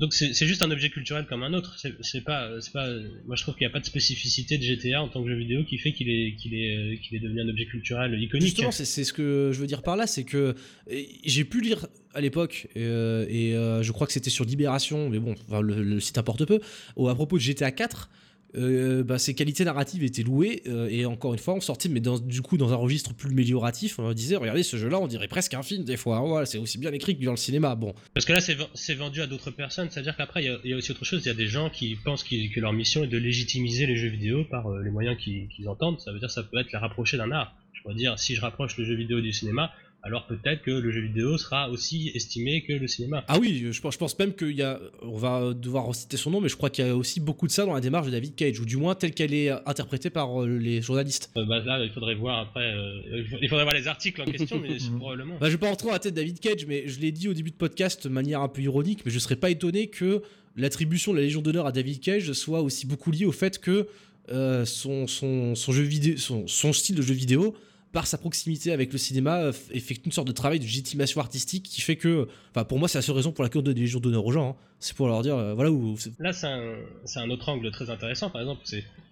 Donc 0.00 0.12
c'est 0.12 0.34
juste 0.34 0.62
un 0.62 0.70
objet 0.72 0.90
culturel 0.90 1.24
comme 1.24 1.44
un 1.44 1.52
autre. 1.54 1.76
C'est 1.78 2.20
pas, 2.22 2.50
pas. 2.72 2.88
Moi, 3.26 3.36
je 3.36 3.42
trouve 3.42 3.54
qu'il 3.54 3.64
n'y 3.64 3.70
a 3.70 3.72
pas 3.72 3.78
de 3.78 3.86
spécificité 3.86 4.58
de 4.58 4.62
GTA 4.62 5.00
en 5.00 5.08
tant 5.08 5.22
que 5.22 5.28
jeu 5.28 5.36
vidéo 5.36 5.62
qui 5.64 5.78
fait 5.78 5.92
qu'il 5.92 6.10
est 6.10 6.34
qu'il 6.34 6.52
est 6.54 6.76
euh, 6.76 6.96
qu'il 6.96 7.16
est 7.16 7.20
devenu 7.20 7.42
un 7.42 7.48
objet 7.48 7.66
culturel 7.66 8.20
iconique. 8.20 8.46
Justement, 8.46 8.72
c'est 8.72 9.04
ce 9.04 9.12
que 9.12 9.50
je 9.52 9.60
veux 9.60 9.68
dire 9.68 9.82
par 9.82 9.96
là, 9.96 10.08
c'est 10.08 10.24
que 10.24 10.56
euh, 10.90 11.02
j'ai 11.24 11.44
pu 11.44 11.60
lire 11.60 11.86
à 12.12 12.20
l'époque, 12.20 12.68
euh, 12.76 13.26
et 13.28 13.54
euh, 13.54 13.82
je 13.82 13.92
crois 13.92 14.06
que 14.06 14.12
c'était 14.12 14.30
sur 14.30 14.44
Libération, 14.44 15.10
mais 15.10 15.18
bon, 15.18 15.34
enfin, 15.48 15.60
le, 15.60 15.82
le 15.82 16.00
site 16.00 16.16
importe 16.16 16.44
peu, 16.44 16.60
à 16.96 17.14
propos 17.14 17.36
de 17.36 17.42
GTA 17.42 17.70
4. 17.70 18.08
Euh, 18.56 19.02
bah, 19.02 19.18
ses 19.18 19.34
qualités 19.34 19.64
narratives 19.64 20.02
étaient 20.04 20.22
louées 20.22 20.62
euh, 20.66 20.88
et 20.88 21.06
encore 21.06 21.32
une 21.34 21.38
fois 21.40 21.54
on 21.54 21.60
sortit 21.60 21.88
mais 21.88 22.00
du 22.00 22.40
coup 22.42 22.56
dans 22.56 22.72
un 22.72 22.76
registre 22.76 23.14
plus 23.14 23.30
amélioratif 23.30 23.98
on 23.98 24.12
disait 24.12 24.36
regardez 24.36 24.62
ce 24.62 24.76
jeu 24.76 24.88
là 24.88 24.98
on 25.00 25.06
dirait 25.06 25.28
presque 25.28 25.54
un 25.54 25.62
film 25.62 25.84
des 25.84 25.96
fois 25.96 26.44
c'est 26.46 26.58
aussi 26.58 26.78
bien 26.78 26.92
écrit 26.92 27.18
que 27.18 27.24
dans 27.24 27.32
le 27.32 27.36
cinéma 27.36 27.74
bon 27.74 27.94
Parce 28.14 28.24
que 28.26 28.32
là, 28.32 28.40
c'est 28.40 28.54
ven- 28.54 28.66
c'est 28.74 28.94
vendu 28.94 29.20
à 29.22 29.26
d'autres 29.26 29.50
personnes. 29.50 29.88
C'est-à-dire 29.90 30.16
qu'après, 30.16 30.42
il 30.42 30.46
y 30.46 30.48
a- 30.48 30.58
il 30.64 30.70
y, 30.70 30.72
a 30.74 30.76
aussi 30.76 30.90
autre 30.92 31.04
chose. 31.04 31.22
Il 31.24 31.28
y 31.28 31.30
a 31.30 31.34
des 31.34 31.46
gens 31.46 31.70
qui 31.70 31.96
pensent 31.96 32.22
que 32.24 32.60
leur 32.60 32.72
mission 32.72 33.04
est 33.04 33.08
de 33.08 33.18
légitimiser 33.18 33.86
les 33.86 33.96
jeux 33.96 34.08
vidéo 34.08 34.44
par 34.44 34.66
euh, 34.68 34.82
les 34.82 34.90
moyens 34.90 35.16
qu'ils 35.18 35.68
entendent. 35.68 36.00
Ça 36.00 36.12
veut 36.12 36.18
dire 36.18 36.30
ça 36.30 36.42
peut 36.42 36.58
être 36.58 36.72
la 36.72 36.78
rapprocher 36.80 37.16
d'un 37.16 37.30
art. 37.32 37.54
Je 37.72 37.82
pourrais 37.82 37.94
dire, 37.94 38.18
si 38.18 38.34
je 38.34 38.40
rapproche 38.40 38.76
le 38.78 38.84
jeu 38.84 38.94
vidéo 38.94 39.20
du 39.20 39.32
cinéma, 39.32 39.72
alors 40.04 40.26
peut-être 40.26 40.62
que 40.62 40.70
le 40.70 40.90
jeu 40.92 41.00
vidéo 41.00 41.38
sera 41.38 41.70
aussi 41.70 42.10
estimé 42.14 42.62
que 42.62 42.74
le 42.74 42.86
cinéma. 42.86 43.24
Ah 43.26 43.38
oui, 43.38 43.66
je 43.72 43.80
pense, 43.80 43.94
je 43.94 43.98
pense 43.98 44.18
même 44.18 44.34
qu'il 44.34 44.52
y 44.52 44.62
a, 44.62 44.78
on 45.02 45.16
va 45.16 45.54
devoir 45.54 45.86
reciter 45.86 46.16
son 46.16 46.30
nom, 46.30 46.40
mais 46.40 46.48
je 46.48 46.56
crois 46.56 46.70
qu'il 46.70 46.86
y 46.86 46.88
a 46.88 46.94
aussi 46.94 47.20
beaucoup 47.20 47.46
de 47.46 47.52
ça 47.52 47.64
dans 47.64 47.74
la 47.74 47.80
démarche 47.80 48.06
de 48.06 48.12
David 48.12 48.34
Cage, 48.34 48.60
ou 48.60 48.66
du 48.66 48.76
moins 48.76 48.94
telle 48.94 49.14
qu'elle 49.14 49.32
est 49.34 49.50
interprétée 49.66 50.10
par 50.10 50.42
euh, 50.42 50.58
les 50.58 50.82
journalistes. 50.82 51.30
Euh, 51.36 51.44
bah, 51.46 51.60
là, 51.60 51.82
il 51.82 51.90
faudrait 51.90 52.14
voir 52.14 52.38
après. 52.40 52.72
euh, 52.72 53.24
il 53.40 53.48
faudrait 53.48 53.64
voir 53.64 53.74
les 53.74 53.88
articles 53.88 54.20
en 54.20 54.26
question, 54.26 54.60
mais 54.60 54.78
c'est 54.78 54.90
probablement. 54.98 55.36
Bah, 55.40 55.46
je 55.46 55.52
vais 55.52 55.58
pas 55.58 55.68
rentrer 55.68 55.86
dans 55.88 55.94
la 55.94 55.98
tête 55.98 56.14
de 56.14 56.20
David 56.20 56.38
Cage, 56.38 56.66
mais 56.66 56.86
je 56.86 57.00
l'ai 57.00 57.10
dit 57.10 57.28
au 57.28 57.34
début 57.34 57.50
de 57.50 57.56
podcast 57.56 58.04
de 58.06 58.12
manière 58.12 58.40
un 58.42 58.48
peu 58.48 58.60
ironique, 58.62 59.00
mais 59.04 59.10
je 59.10 59.18
serais 59.18 59.36
pas 59.36 59.50
étonné 59.50 59.88
que 59.88 60.22
l'attribution 60.56 61.12
de 61.12 61.18
la 61.18 61.24
Légion 61.24 61.40
d'honneur 61.40 61.66
à 61.66 61.72
David 61.72 62.00
Cage 62.00 62.32
soit 62.32 62.60
aussi 62.60 62.86
beaucoup 62.86 63.10
liée 63.10 63.24
au 63.24 63.32
fait 63.32 63.58
que 63.58 63.88
euh, 64.30 64.64
son, 64.64 65.06
son, 65.06 65.54
son 65.54 65.72
jeu 65.72 65.82
vidéo, 65.82 66.16
son, 66.16 66.46
son 66.46 66.72
style 66.72 66.96
de 66.96 67.02
jeu 67.02 67.14
vidéo, 67.14 67.54
par 67.94 68.06
sa 68.06 68.18
proximité 68.18 68.72
avec 68.72 68.92
le 68.92 68.98
cinéma, 68.98 69.40
euh, 69.44 69.52
effectue 69.72 70.06
une 70.06 70.12
sorte 70.12 70.26
de 70.28 70.32
travail 70.32 70.58
de 70.58 70.64
légitimation 70.64 71.20
artistique 71.22 71.62
qui 71.64 71.80
fait 71.80 71.96
que, 71.96 72.28
enfin, 72.50 72.64
pour 72.64 72.78
moi, 72.78 72.88
c'est 72.88 72.98
la 72.98 73.02
seule 73.02 73.14
raison 73.16 73.32
pour 73.32 73.42
laquelle 73.44 73.60
on 73.60 73.62
donne 73.62 73.74
des 73.74 73.80
Légions 73.80 74.00
d'honneur 74.00 74.26
aux 74.26 74.32
gens. 74.32 74.50
hein. 74.50 74.56
C'est 74.80 74.94
pour 74.96 75.08
leur 75.08 75.22
dire, 75.22 75.36
euh, 75.36 75.54
voilà 75.54 75.70
où. 75.70 75.96
Là, 76.18 76.32
c'est 76.34 76.46
un, 76.48 76.74
un 77.16 77.30
autre 77.30 77.48
angle 77.48 77.70
très 77.70 77.88
intéressant, 77.88 78.28
par 78.28 78.42
exemple. 78.42 78.60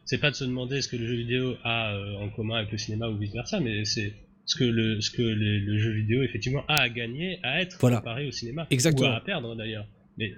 C'est, 0.05 0.19
pas 0.19 0.31
de 0.31 0.37
se 0.37 0.45
demander 0.45 0.83
ce 0.83 0.89
que 0.89 0.97
le 0.97 1.07
jeu 1.07 1.15
vidéo 1.15 1.55
a 1.65 1.95
euh, 1.95 2.17
en 2.17 2.29
commun 2.29 2.57
avec 2.57 2.71
le 2.73 2.77
cinéma 2.77 3.09
ou 3.09 3.17
vice 3.17 3.33
versa, 3.33 3.61
mais 3.61 3.85
c'est 3.87 4.13
ce 4.45 4.57
que 4.59 4.65
le, 4.65 5.01
ce 5.01 5.11
que 5.11 5.23
le, 5.23 5.61
le 5.61 5.79
jeu 5.79 5.93
vidéo 5.93 6.23
effectivement 6.23 6.65
a 6.69 6.81
à 6.81 6.89
gagner 6.91 7.39
à 7.43 7.63
être 7.63 7.79
Voilà. 7.81 7.99
comparé 7.99 8.27
au 8.27 8.33
cinéma. 8.33 8.67
Exactement. 8.71 9.09
Ou 9.11 9.13
à 9.17 9.21
perdre 9.21 9.55
d'ailleurs. 9.55 9.87
Mais, 10.19 10.33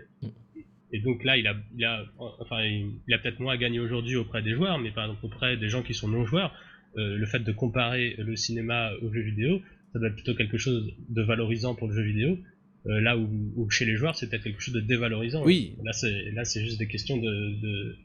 et 0.93 1.01
donc 1.01 1.25
là, 1.25 1.37
il 1.39 1.47
a, 1.49 1.55
il 1.77 1.85
a, 1.85 2.05
enfin, 2.19 2.63
il, 2.63 3.15
a 3.15 3.19
peut-être 3.19 3.41
moins 3.41 3.55
à 3.55 3.57
gagner 3.57 3.81
aujourd'hui 3.81 4.15
auprès 4.17 4.43
des 4.43 4.53
joueurs, 4.53 4.79
mais 4.79 4.93
par 4.93 5.05
exemple 5.07 5.25
auprès 5.27 5.57
des 5.57 5.69
gens 5.71 5.83
qui 5.83 5.95
sont 5.95 6.07
non 6.09 6.25
joueurs, 6.27 6.53
euh, 6.53 6.55
le 6.97 7.27
fait 7.27 7.41
de 7.41 7.53
comparer 7.53 8.15
le 8.19 8.37
cinéma 8.37 8.91
au 9.03 9.13
jeu 9.13 9.21
vidéo, 9.23 9.61
ça 9.93 9.99
doit 9.99 10.09
être 10.09 10.15
plutôt 10.15 10.35
quelque 10.35 10.59
chose 10.59 10.91
de 11.09 11.23
valorisant 11.23 11.75
pour 11.75 11.89
le 11.89 11.95
jeu 11.95 12.03
vidéo. 12.03 12.39
euh, 12.87 13.01
là 13.01 13.17
où, 13.17 13.29
où 13.57 13.71
chez 13.71 13.85
les 13.87 13.97
joueurs, 13.97 14.15
c'est 14.17 14.29
peut-être 14.29 14.43
quelque 14.45 14.61
chose 14.61 14.75
de 14.75 14.81
dévalorisant. 14.81 15.43
Oui. 15.45 15.75
Là, 15.85 15.93
c'est 15.93 16.31
là, 16.33 16.45
c'est 16.45 16.63
juste 16.65 16.79
des 16.79 16.87
questions 16.89 17.17
de, 17.17 17.61
de, 17.63 17.97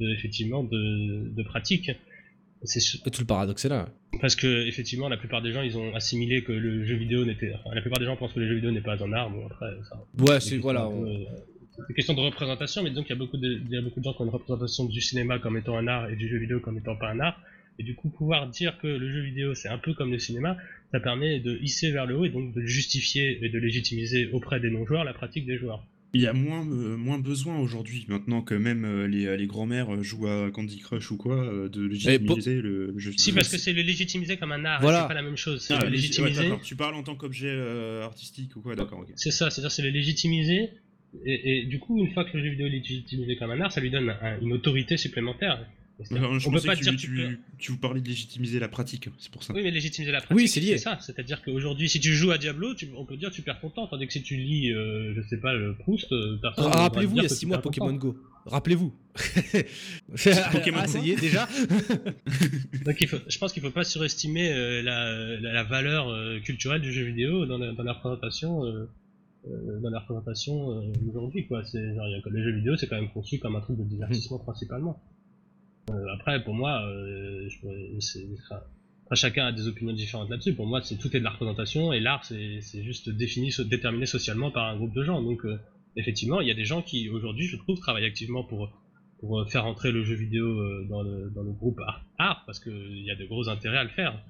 de 0.00 0.12
effectivement 0.12 0.62
de, 0.64 1.28
de 1.34 1.42
pratique. 1.42 1.90
C'est 2.64 2.80
Tout 3.04 3.20
le 3.20 3.24
paradoxe 3.24 3.64
est 3.66 3.68
là. 3.68 3.88
parce 4.20 4.34
que 4.34 4.66
effectivement, 4.66 5.08
la 5.08 5.16
plupart 5.16 5.42
des 5.42 5.52
gens, 5.52 5.62
ils 5.62 5.78
ont 5.78 5.94
assimilé 5.94 6.42
que 6.42 6.50
le 6.52 6.84
jeu 6.84 6.96
vidéo 6.96 7.24
n'était. 7.24 7.52
Enfin, 7.54 7.74
la 7.74 7.80
plupart 7.80 8.00
des 8.00 8.04
gens 8.04 8.16
pensent 8.16 8.32
que 8.32 8.40
le 8.40 8.48
jeu 8.48 8.56
vidéo 8.56 8.72
n'est 8.72 8.80
pas 8.80 9.02
un 9.02 9.12
art. 9.12 9.30
Bon, 9.30 9.46
après, 9.46 9.70
ça. 9.88 9.96
Ouais, 10.26 10.40
c'est 10.40 10.58
voilà. 10.58 10.88
on- 10.88 11.06
euh, 11.06 11.24
C'est 11.76 11.84
une 11.88 11.94
question 11.94 12.14
de 12.14 12.20
représentation, 12.20 12.82
mais 12.82 12.90
donc 12.90 13.06
il 13.06 13.10
y 13.10 13.12
a 13.12 13.16
beaucoup 13.16 13.36
de, 13.36 13.60
il 13.64 13.70
y 13.70 13.76
a 13.76 13.80
beaucoup 13.82 14.00
de 14.00 14.04
gens 14.04 14.12
qui 14.12 14.22
ont 14.22 14.24
une 14.24 14.30
représentation 14.32 14.86
du 14.86 15.00
cinéma 15.00 15.38
comme 15.38 15.56
étant 15.56 15.76
un 15.78 15.86
art 15.86 16.10
et 16.10 16.16
du 16.16 16.28
jeu 16.28 16.36
vidéo 16.38 16.58
comme 16.58 16.76
étant 16.76 16.96
pas 16.96 17.10
un 17.12 17.20
art. 17.20 17.40
Et 17.78 17.84
du 17.84 17.94
coup, 17.94 18.08
pouvoir 18.10 18.48
dire 18.48 18.76
que 18.78 18.86
le 18.88 19.12
jeu 19.12 19.20
vidéo 19.22 19.54
c'est 19.54 19.68
un 19.68 19.78
peu 19.78 19.94
comme 19.94 20.10
le 20.10 20.18
cinéma, 20.18 20.56
ça 20.92 21.00
permet 21.00 21.38
de 21.40 21.58
hisser 21.62 21.90
vers 21.92 22.06
le 22.06 22.16
haut 22.16 22.24
et 22.24 22.30
donc 22.30 22.52
de 22.54 22.62
justifier 22.66 23.38
et 23.44 23.48
de 23.48 23.58
légitimiser 23.58 24.30
auprès 24.32 24.58
des 24.60 24.70
non-joueurs 24.70 25.04
la 25.04 25.12
pratique 25.14 25.46
des 25.46 25.56
joueurs. 25.58 25.84
Il 26.14 26.22
y 26.22 26.26
a 26.26 26.32
moins, 26.32 26.66
euh, 26.66 26.96
moins 26.96 27.18
besoin 27.18 27.58
aujourd'hui, 27.60 28.06
maintenant 28.08 28.40
que 28.40 28.54
même 28.54 28.86
euh, 28.86 29.06
les, 29.06 29.36
les 29.36 29.46
grands-mères 29.46 29.94
euh, 29.94 30.02
jouent 30.02 30.26
à 30.26 30.50
Candy 30.50 30.78
Crush 30.78 31.10
ou 31.10 31.18
quoi, 31.18 31.36
euh, 31.36 31.68
de 31.68 31.82
légitimiser 31.86 32.62
le, 32.62 32.92
le 32.92 32.98
jeu 32.98 33.12
Si, 33.18 33.30
parce 33.32 33.50
que 33.50 33.58
c'est 33.58 33.74
le 33.74 33.82
légitimiser 33.82 34.38
comme 34.38 34.52
un 34.52 34.64
art, 34.64 34.80
Voilà. 34.80 35.02
c'est 35.02 35.08
pas 35.08 35.14
la 35.14 35.22
même 35.22 35.36
chose. 35.36 35.60
C'est 35.60 35.74
Ah, 35.74 35.84
le 35.84 35.90
ouais, 35.90 36.58
tu 36.64 36.76
parles 36.76 36.94
en 36.94 37.02
tant 37.02 37.14
qu'objet 37.14 37.50
euh, 37.50 38.02
artistique 38.04 38.56
ou 38.56 38.60
quoi, 38.62 38.74
d'accord, 38.74 39.00
ok. 39.00 39.08
C'est 39.16 39.30
ça, 39.30 39.50
c'est-à-dire 39.50 39.70
c'est 39.70 39.82
le 39.82 39.90
légitimiser. 39.90 40.70
Et, 41.26 41.58
et 41.60 41.66
du 41.66 41.78
coup, 41.78 41.98
une 41.98 42.10
fois 42.12 42.24
que 42.24 42.36
le 42.38 42.42
jeu 42.42 42.50
vidéo 42.52 42.66
est 42.66 42.70
légitimisé 42.70 43.36
comme 43.36 43.50
un 43.50 43.60
art, 43.60 43.70
ça 43.72 43.80
lui 43.82 43.90
donne 43.90 44.08
un- 44.08 44.40
une 44.40 44.52
autorité 44.54 44.96
supplémentaire. 44.96 45.64
Enfin, 46.00 46.38
je 46.38 46.48
on 46.48 46.52
peut 46.52 46.60
pas 46.60 46.76
que 46.76 46.82
dire 46.82 46.92
tu, 46.92 46.96
tu 46.96 47.10
peux- 47.14 47.28
tu, 47.28 47.38
tu 47.58 47.72
vous 47.72 47.78
parlais 47.78 48.00
de 48.00 48.06
légitimiser 48.06 48.60
la 48.60 48.68
pratique, 48.68 49.08
c'est 49.18 49.32
pour 49.32 49.42
ça. 49.42 49.52
Oui, 49.52 49.62
mais 49.64 49.72
légitimiser 49.72 50.12
la 50.12 50.18
pratique, 50.20 50.36
Oui, 50.36 50.46
c'est 50.46 50.60
lié. 50.60 50.78
c'est 50.78 50.84
ça. 50.84 50.98
C'est-à-dire 51.00 51.42
qu'aujourd'hui, 51.42 51.88
si 51.88 51.98
tu 51.98 52.14
joues 52.14 52.30
à 52.30 52.38
Diablo, 52.38 52.74
tu- 52.74 52.88
on 52.96 53.04
peut 53.04 53.16
dire 53.16 53.32
tu 53.32 53.42
perds 53.42 53.60
ton 53.60 53.70
temps. 53.70 53.88
Tandis 53.88 54.06
que 54.06 54.12
si 54.12 54.22
tu 54.22 54.36
lis, 54.36 54.70
euh, 54.72 55.12
je 55.16 55.22
sais 55.28 55.38
pas, 55.38 55.54
le 55.54 55.74
Proust, 55.74 56.12
euh, 56.12 56.38
personne 56.40 56.66
ne 56.66 56.70
va 56.70 56.76
Rappelez-vous, 56.82 57.16
il 57.16 57.22
y 57.22 57.26
a 57.26 57.28
que 57.28 57.34
6 57.34 57.40
tu 57.40 57.46
mois 57.46 57.58
Pokémon. 57.58 57.92
Go. 57.94 58.16
Rappelez-vous. 58.46 58.94
Pokémon 60.52 60.78
ah, 60.82 60.86
ça 60.86 60.98
Go 61.00 61.04
y 61.04 61.10
est, 61.10 61.20
déjà 61.20 61.48
Donc 62.84 63.00
il 63.00 63.08
faut, 63.08 63.18
je 63.28 63.38
pense 63.38 63.52
qu'il 63.52 63.62
faut 63.62 63.70
pas 63.70 63.84
surestimer 63.84 64.52
euh, 64.52 64.82
la, 64.82 65.36
la, 65.40 65.52
la 65.52 65.64
valeur 65.64 66.08
euh, 66.08 66.38
culturelle 66.40 66.80
du 66.80 66.92
jeu 66.92 67.02
vidéo 67.04 67.46
dans 67.46 67.58
la, 67.58 67.72
dans 67.72 67.82
la 67.82 67.92
représentation. 67.94 68.64
euh, 68.64 68.88
euh, 69.46 69.80
dans 69.80 69.90
la 69.90 70.00
représentation 70.00 70.70
euh, 70.72 70.92
aujourd'hui 71.08 71.46
quoi 71.46 71.64
c'est 71.64 71.78
genre, 71.94 72.06
il 72.08 72.12
y 72.16 72.18
a 72.18 72.22
que 72.22 72.28
le 72.28 72.42
jeu 72.42 72.52
vidéo 72.56 72.76
c'est 72.76 72.88
quand 72.88 72.96
même 73.00 73.10
conçu 73.10 73.38
comme 73.38 73.54
un 73.54 73.60
truc 73.60 73.76
de 73.78 73.84
divertissement 73.84 74.38
principalement 74.40 75.00
Euh, 75.00 75.17
après 76.14 76.42
pour 76.44 76.54
moi 76.54 76.82
euh, 76.86 77.48
je 77.48 77.56
enfin, 78.44 78.60
chacun 79.14 79.46
a 79.46 79.52
des 79.52 79.66
opinions 79.68 79.92
différentes 79.92 80.30
là-dessus. 80.30 80.54
Pour 80.54 80.66
moi 80.66 80.80
c'est 80.82 80.96
tout 80.96 81.14
est 81.16 81.20
de 81.20 81.24
la 81.24 81.30
représentation 81.30 81.92
et 81.92 82.00
l'art 82.00 82.24
c'est 82.24 82.82
juste 82.82 83.08
défini 83.10 83.50
déterminé 83.66 84.06
socialement 84.06 84.50
par 84.50 84.66
un 84.66 84.76
groupe 84.76 84.94
de 84.94 85.02
gens. 85.04 85.22
Donc 85.22 85.44
euh, 85.44 85.58
effectivement 85.96 86.40
il 86.40 86.48
y 86.48 86.50
a 86.50 86.54
des 86.54 86.64
gens 86.64 86.82
qui 86.82 87.08
aujourd'hui 87.08 87.46
je 87.46 87.56
trouve 87.56 87.78
travaillent 87.80 88.04
activement 88.06 88.44
pour 88.44 88.70
pour 89.20 89.40
euh, 89.40 89.46
faire 89.46 89.66
entrer 89.66 89.90
le 89.92 90.04
jeu 90.04 90.14
vidéo 90.14 90.46
euh, 90.46 90.86
dans 90.88 91.02
le, 91.02 91.30
dans 91.34 91.42
le 91.42 91.50
groupe 91.50 91.80
art, 92.18 92.44
parce 92.46 92.60
qu'il 92.60 93.02
y 93.04 93.10
a 93.10 93.16
de 93.16 93.24
gros 93.26 93.48
intérêts 93.48 93.78
à 93.78 93.82
le 93.84 93.90
faire. 93.90 94.20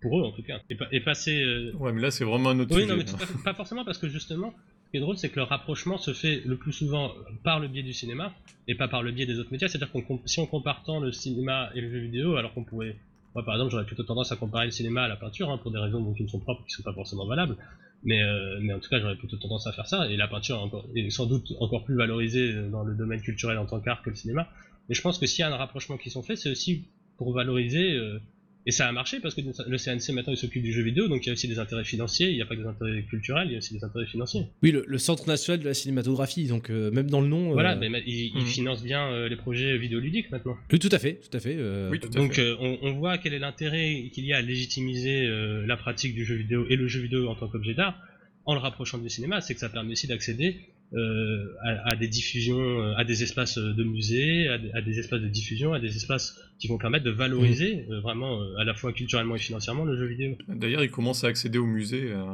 Pour 0.00 0.18
eux 0.20 0.22
en 0.22 0.30
tout 0.30 0.42
cas. 0.42 0.60
Et, 0.70 0.76
pa- 0.76 0.86
et 0.92 1.00
passer 1.00 1.42
euh, 1.42 1.72
Ouais, 1.74 1.92
mais 1.92 2.00
là, 2.00 2.10
c'est 2.12 2.24
vraiment 2.24 2.50
un 2.50 2.58
autre 2.60 2.72
oui, 2.74 2.82
sujet. 2.84 2.96
non, 2.96 3.02
mais 3.04 3.42
pas 3.44 3.52
forcément 3.52 3.84
parce 3.84 3.98
que 3.98 4.08
justement, 4.08 4.54
ce 4.88 4.92
qui 4.92 4.96
est 4.96 5.00
drôle, 5.00 5.18
c'est 5.18 5.28
que 5.28 5.36
le 5.36 5.42
rapprochement 5.42 5.98
se 5.98 6.14
fait 6.14 6.40
le 6.46 6.56
plus 6.56 6.72
souvent 6.72 7.12
par 7.44 7.60
le 7.60 7.68
biais 7.68 7.82
du 7.82 7.92
cinéma 7.92 8.32
et 8.68 8.74
pas 8.74 8.88
par 8.88 9.02
le 9.02 9.12
biais 9.12 9.26
des 9.26 9.38
autres 9.38 9.52
médias. 9.52 9.68
C'est-à-dire 9.68 9.92
com- 9.92 10.18
si 10.24 10.40
on 10.40 10.46
compare 10.46 10.82
tant 10.82 10.98
le 10.98 11.12
cinéma 11.12 11.68
et 11.74 11.82
le 11.82 11.90
jeu 11.90 11.98
vidéo, 11.98 12.36
alors 12.36 12.54
qu'on 12.54 12.64
pourrait, 12.64 12.96
moi 13.34 13.44
par 13.44 13.54
exemple, 13.56 13.70
j'aurais 13.70 13.84
plutôt 13.84 14.02
tendance 14.02 14.32
à 14.32 14.36
comparer 14.36 14.64
le 14.64 14.70
cinéma 14.70 15.02
à 15.02 15.08
la 15.08 15.16
peinture 15.16 15.50
hein, 15.50 15.58
pour 15.58 15.70
des 15.72 15.78
raisons 15.78 16.14
qui 16.14 16.22
me 16.22 16.28
sont 16.28 16.40
propres, 16.40 16.64
qui 16.64 16.70
sont 16.72 16.82
pas 16.82 16.94
forcément 16.94 17.26
valables. 17.26 17.58
Mais, 18.02 18.22
euh, 18.22 18.60
mais 18.62 18.72
en 18.72 18.78
tout 18.78 18.88
cas, 18.88 18.98
j'aurais 18.98 19.16
plutôt 19.16 19.36
tendance 19.36 19.66
à 19.66 19.72
faire 19.72 19.86
ça. 19.86 20.08
Et 20.10 20.16
la 20.16 20.26
peinture 20.26 20.70
est, 20.94 21.10
sans 21.10 21.26
doute 21.26 21.52
encore 21.60 21.84
plus 21.84 21.94
valorisée 21.96 22.54
dans 22.70 22.82
le 22.82 22.94
domaine 22.94 23.20
culturel 23.20 23.58
en 23.58 23.66
tant 23.66 23.80
qu'art 23.80 24.00
que 24.02 24.08
le 24.08 24.16
cinéma. 24.16 24.48
Mais 24.88 24.94
je 24.94 25.02
pense 25.02 25.18
que 25.18 25.26
s'il 25.26 25.40
y 25.40 25.44
a 25.44 25.52
un 25.52 25.56
rapprochement 25.56 25.98
qui 25.98 26.08
sont 26.08 26.22
faits, 26.22 26.38
c'est 26.38 26.50
aussi 26.50 26.84
pour 27.18 27.34
valoriser. 27.34 27.92
euh, 27.92 28.20
et 28.68 28.70
ça 28.70 28.86
a 28.86 28.92
marché 28.92 29.18
parce 29.20 29.34
que 29.34 29.40
le 29.40 29.78
CNC 29.78 30.12
maintenant 30.14 30.32
il 30.34 30.36
s'occupe 30.36 30.62
du 30.62 30.72
jeu 30.72 30.82
vidéo, 30.82 31.08
donc 31.08 31.24
il 31.24 31.28
y 31.28 31.30
a 31.30 31.32
aussi 31.32 31.48
des 31.48 31.58
intérêts 31.58 31.84
financiers, 31.84 32.28
il 32.28 32.36
n'y 32.36 32.42
a 32.42 32.46
pas 32.46 32.54
que 32.54 32.60
des 32.60 32.66
intérêts 32.66 33.02
culturels, 33.08 33.48
il 33.48 33.52
y 33.52 33.54
a 33.54 33.58
aussi 33.58 33.72
des 33.74 33.82
intérêts 33.82 34.06
financiers. 34.06 34.42
Oui, 34.62 34.70
le, 34.72 34.84
le 34.86 34.98
Centre 34.98 35.26
national 35.26 35.58
de 35.60 35.64
la 35.64 35.74
cinématographie, 35.74 36.46
donc 36.46 36.68
euh, 36.70 36.90
même 36.90 37.08
dans 37.10 37.20
le 37.22 37.28
nom. 37.28 37.50
euh, 37.50 37.54
Voilà, 37.54 37.74
mais 37.76 37.88
ma- 37.88 37.98
il, 38.00 38.32
il 38.36 38.42
Mhm. 38.42 38.46
finance 38.46 38.82
bien 38.84 39.10
euh, 39.10 39.28
les 39.28 39.36
projets 39.36 39.78
vidéoludiques 39.78 40.30
maintenant. 40.30 40.56
Oui, 40.72 40.78
tout 40.78 40.90
à 40.92 40.98
fait, 40.98 41.14
tout 41.14 41.34
à 41.36 41.40
fait. 41.40 41.56
euh, 41.58 41.88
Oui, 41.90 41.98
tout 41.98 42.08
à 42.08 42.18
Donc 42.20 42.34
fait. 42.34 42.42
euh, 42.42 42.56
on, 42.60 42.78
on 42.82 42.92
voit 42.92 43.16
quel 43.18 43.32
est 43.32 43.38
l'intérêt 43.38 44.10
qu'il 44.12 44.26
y 44.26 44.32
a 44.34 44.36
à 44.36 44.42
légitimiser 44.42 45.26
euh, 45.26 45.66
la 45.66 45.76
pratique 45.78 46.14
du 46.14 46.24
jeu 46.26 46.34
vidéo 46.36 46.66
et 46.68 46.76
le 46.76 46.86
jeu 46.88 47.00
vidéo 47.00 47.26
en 47.28 47.34
tant 47.34 47.48
qu'objet 47.48 47.74
d'art 47.74 47.98
en 48.44 48.54
le 48.54 48.60
rapprochant 48.60 48.98
du 48.98 49.08
cinéma, 49.10 49.40
c'est 49.40 49.54
que 49.54 49.60
ça 49.60 49.68
permet 49.70 49.92
aussi 49.92 50.06
d'accéder 50.06 50.60
euh, 50.94 51.44
à, 51.62 51.90
à 51.92 51.96
des 51.96 52.08
diffusions, 52.08 52.58
euh, 52.58 52.94
à 52.96 53.04
des 53.04 53.22
espaces 53.22 53.58
de 53.58 53.84
musées, 53.84 54.48
à, 54.48 54.56
des- 54.58 54.70
à 54.72 54.80
des 54.80 54.98
espaces 54.98 55.20
de 55.20 55.28
diffusion, 55.28 55.72
à 55.74 55.80
des 55.80 55.94
espaces 55.96 56.38
qui 56.58 56.66
vont 56.66 56.78
permettre 56.78 57.04
de 57.04 57.10
valoriser 57.10 57.84
euh, 57.90 58.00
vraiment 58.00 58.40
euh, 58.40 58.56
à 58.58 58.64
la 58.64 58.72
fois 58.74 58.92
culturellement 58.94 59.36
et 59.36 59.38
financièrement 59.38 59.84
le 59.84 59.96
jeu 59.98 60.06
vidéo. 60.06 60.36
D'ailleurs, 60.48 60.82
ils 60.82 60.90
commencent 60.90 61.24
à 61.24 61.28
accéder 61.28 61.58
au 61.58 61.66
musée. 61.66 62.04
euh, 62.10 62.24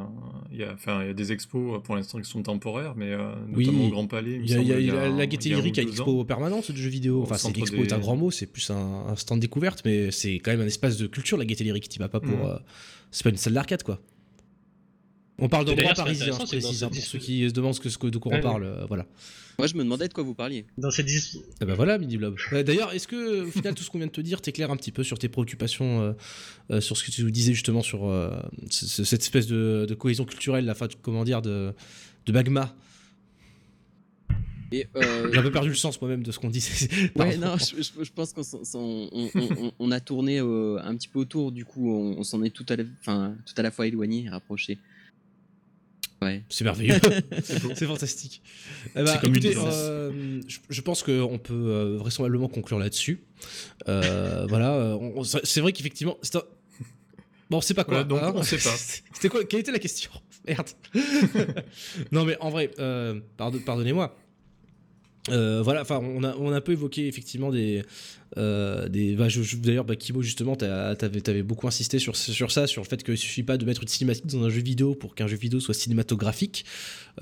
Il 0.53 0.59
y, 0.59 0.63
a, 0.63 0.73
enfin, 0.73 1.03
il 1.03 1.09
y 1.09 1.11
a 1.11 1.15
des 1.15 1.33
expos 1.33 1.75
euh, 1.77 1.79
pour 1.81 1.97
l'instant 1.97 2.21
qui 2.21 2.31
sont 2.31 2.43
temporaires, 2.45 2.95
mais 2.97 3.11
euh, 3.13 3.35
Oui, 3.53 3.67
notamment 3.67 3.87
au 3.87 3.91
Grand 3.91 4.07
Palais. 4.07 4.39
Il 4.43 4.49
y 4.49 4.55
a, 4.55 4.61
il 4.61 4.67
y 4.69 4.71
a- 4.71 4.75
semble, 4.75 4.81
il 4.83 4.87
y 4.87 4.91
a 4.91 5.03
un- 5.03 5.17
la 5.19 5.27
Gaieté 5.27 5.49
il 5.49 5.53
y 5.53 5.55
a 5.55 5.57
Lyrique 5.61 6.01
ans. 6.01 6.25
permanente 6.25 6.71
de 6.71 6.77
jeux 6.77 6.89
vidéo. 6.91 7.23
Enfin, 7.23 7.35
c'est 7.37 7.49
centre 7.49 7.59
l'expo 7.59 7.83
est 7.83 7.93
un 7.93 7.97
des- 7.97 8.03
grand 8.03 8.17
mot, 8.17 8.31
c'est 8.31 8.47
plus 8.47 8.71
un, 8.71 8.77
un 9.09 9.17
stand 9.17 9.41
découverte, 9.41 9.83
mais 9.85 10.13
c'est 10.13 10.35
quand 10.39 10.53
même 10.53 10.61
un 10.61 10.67
espace 10.67 10.97
de 10.97 11.07
culture, 11.09 11.37
la 11.37 11.45
Gaieté 11.45 11.65
Lyrique. 11.65 11.89
Tu 11.89 11.99
vas 11.99 12.09
pas 12.09 12.21
pour. 12.21 12.47
Euh, 12.49 12.57
c'est 13.11 13.25
pas 13.25 13.31
une 13.31 13.37
salle 13.37 13.53
d'arcade, 13.55 13.83
quoi. 13.83 14.01
On 15.45 15.49
parle 15.49 15.67
qui 15.67 15.73
est 15.73 15.95
parisien, 15.95 16.27
je 16.33 16.47
précise, 16.47 16.83
hein, 16.85 16.89
pour 16.89 16.97
ceux 17.03 17.19
qui 17.19 17.47
se 17.49 17.53
demandent 17.53 17.75
ce 17.75 17.81
que, 17.81 17.89
ce 17.91 17.99
que- 17.99 18.07
de 18.07 18.19
quoi 18.19 18.33
on 18.33 18.37
Ouais, 18.37 18.41
parle. 18.41 18.65
euh, 18.65 18.85
voilà. 18.87 19.05
Moi, 19.59 19.69
je 19.69 19.75
me 19.75 19.85
demandais 19.85 20.09
de 20.09 20.13
quoi 20.15 20.25
vous 20.25 20.35
parliez. 20.35 20.65
Dans 20.79 20.91
ces 20.91 21.03
dis- 21.05 21.43
Et 21.61 21.65
ben 21.65 21.75
voilà, 21.75 21.99
Mini 21.99 22.17
Blob. 22.17 22.35
Ouais, 22.51 22.65
D'ailleurs, 22.65 22.93
est-ce 22.93 23.07
que, 23.07 23.43
au 23.43 23.51
final, 23.51 23.75
tout 23.75 23.85
ce 23.85 23.91
qu'on 23.91 23.99
vient 23.99 24.07
de 24.09 24.13
te 24.13 24.21
dire 24.21 24.41
t'éclaire 24.41 24.71
un 24.71 24.77
petit 24.77 24.91
peu 24.91 25.05
sur 25.05 25.19
tes 25.19 25.29
préoccupations, 25.29 26.01
euh, 26.03 26.13
euh, 26.73 26.81
sur 26.81 26.97
ce 26.97 27.05
que 27.05 27.11
tu 27.11 27.23
nous 27.23 27.31
disais 27.31 27.53
justement 27.53 27.83
sur 27.83 28.07
euh, 28.09 28.31
ce- 28.71 28.87
ce- 28.87 29.05
cette 29.05 29.23
espèce 29.23 29.47
de, 29.47 29.87
de 29.89 29.95
cohésion 29.95 30.25
culturelle, 30.25 30.65
la 30.65 30.75
fin, 30.75 30.89
comment 31.03 31.25
dire, 31.25 31.41
de, 31.43 31.73
de 32.27 32.33
magma? 32.33 32.75
Euh, 34.97 35.31
J'ai 35.33 35.39
un 35.39 35.43
peu 35.43 35.53
perdu 35.53 35.69
le 35.69 35.75
sens 35.77 36.01
moi-même 36.01 36.25
de 36.25 36.33
ce 36.33 36.39
qu'on 36.41 36.51
disait. 36.51 36.89
Ouais, 37.15 37.37
non, 37.37 37.57
je, 37.59 37.81
je- 37.81 38.03
je 38.05 38.11
pense 38.13 38.33
qu'on 38.33 38.43
on, 38.75 39.09
on- 39.13 39.31
on- 39.67 39.73
on 39.79 39.91
a 39.93 40.01
tourné 40.01 40.41
euh, 40.41 40.81
un 40.83 40.97
petit 40.97 41.07
peu 41.07 41.21
autour, 41.21 41.53
du 41.53 41.65
coup, 41.65 41.93
on, 41.93 42.19
on 42.19 42.25
s'en 42.25 42.43
est 42.43 42.51
tout 42.51 42.67
à, 42.69 42.75
la, 42.75 42.83
enfin, 43.01 43.37
tout 43.47 43.55
à 43.57 43.63
la 43.63 43.71
fois 43.71 43.87
éloigné 43.87 44.25
et 44.25 44.29
rapproché. 44.31 44.79
Ouais. 46.25 46.43
C'est 46.49 46.65
merveilleux. 46.65 46.95
c'est 47.43 47.87
fantastique. 47.87 48.43
Eh 48.97 49.03
ben, 49.03 49.07
C'est 49.07 49.21
comme 49.21 49.35
une 49.35 49.45
écoutez, 49.45 49.57
euh, 49.59 50.41
je, 50.49 50.59
je 50.69 50.81
pense 50.81 51.03
qu'on 51.03 51.39
peut 51.39 51.53
euh, 51.55 51.97
vraisemblablement 51.99 52.49
conclure 52.49 52.79
là-dessus. 52.79 53.23
Euh, 53.89 54.47
voilà. 54.49 54.73
euh, 54.75 54.95
on- 54.95 55.21
on- 55.21 55.25
c'est 55.25 55.61
vrai 55.61 55.73
qu'effectivement. 55.73 56.17
un- 56.35 56.43
Bon, 57.51 57.61
c'est 57.61 57.75
pas 57.75 57.85
quoi. 57.85 58.03
Voilà, 58.05 58.29
donc, 58.33 58.37
on 58.37 58.43
sait 58.43 58.57
pas. 58.57 58.75
C'était 59.13 59.29
quoi 59.29 59.45
Quelle 59.45 59.61
était 59.61 59.71
la 59.73 59.79
question? 59.79 60.11
Merde. 60.49 60.69
non, 62.13 62.25
mais 62.25 62.37
en 62.41 62.51
vrai, 62.51 62.71
euh, 62.79 63.21
pardon- 63.37 63.61
pardonnez-moi. 63.65 64.17
Euh, 65.31 65.63
voilà, 65.63 65.81
enfin, 65.83 66.01
on 66.03 66.23
a, 66.23 66.35
on 66.37 66.53
a 66.53 66.57
un 66.57 66.61
peu 66.61 66.73
évoqué 66.73 67.07
effectivement 67.09 67.51
des. 67.51 67.83
Euh, 68.37 68.89
des 68.89 69.15
bah, 69.15 69.29
D'ailleurs, 69.63 69.85
bah, 69.85 69.97
Kimo, 69.97 70.23
justement, 70.23 70.57
t'avais 70.57 71.29
avais 71.29 71.43
beaucoup 71.43 71.67
insisté 71.67 71.99
sur, 71.99 72.17
sur 72.17 72.51
ça, 72.51 72.67
sur 72.67 72.83
le 72.83 72.89
fait 72.89 73.03
qu'il 73.03 73.17
suffit 73.17 73.43
pas 73.43 73.57
de 73.57 73.65
mettre 73.65 73.83
une 73.83 73.89
cinématique 73.89 74.27
dans 74.27 74.45
un 74.45 74.51
jeu 74.51 74.61
vidéo 74.61 74.95
pour 74.95 75.15
qu'un 75.15 75.27
jeu 75.27 75.37
vidéo 75.37 75.61
soit 75.61 75.75
cinématographique. 75.75 76.65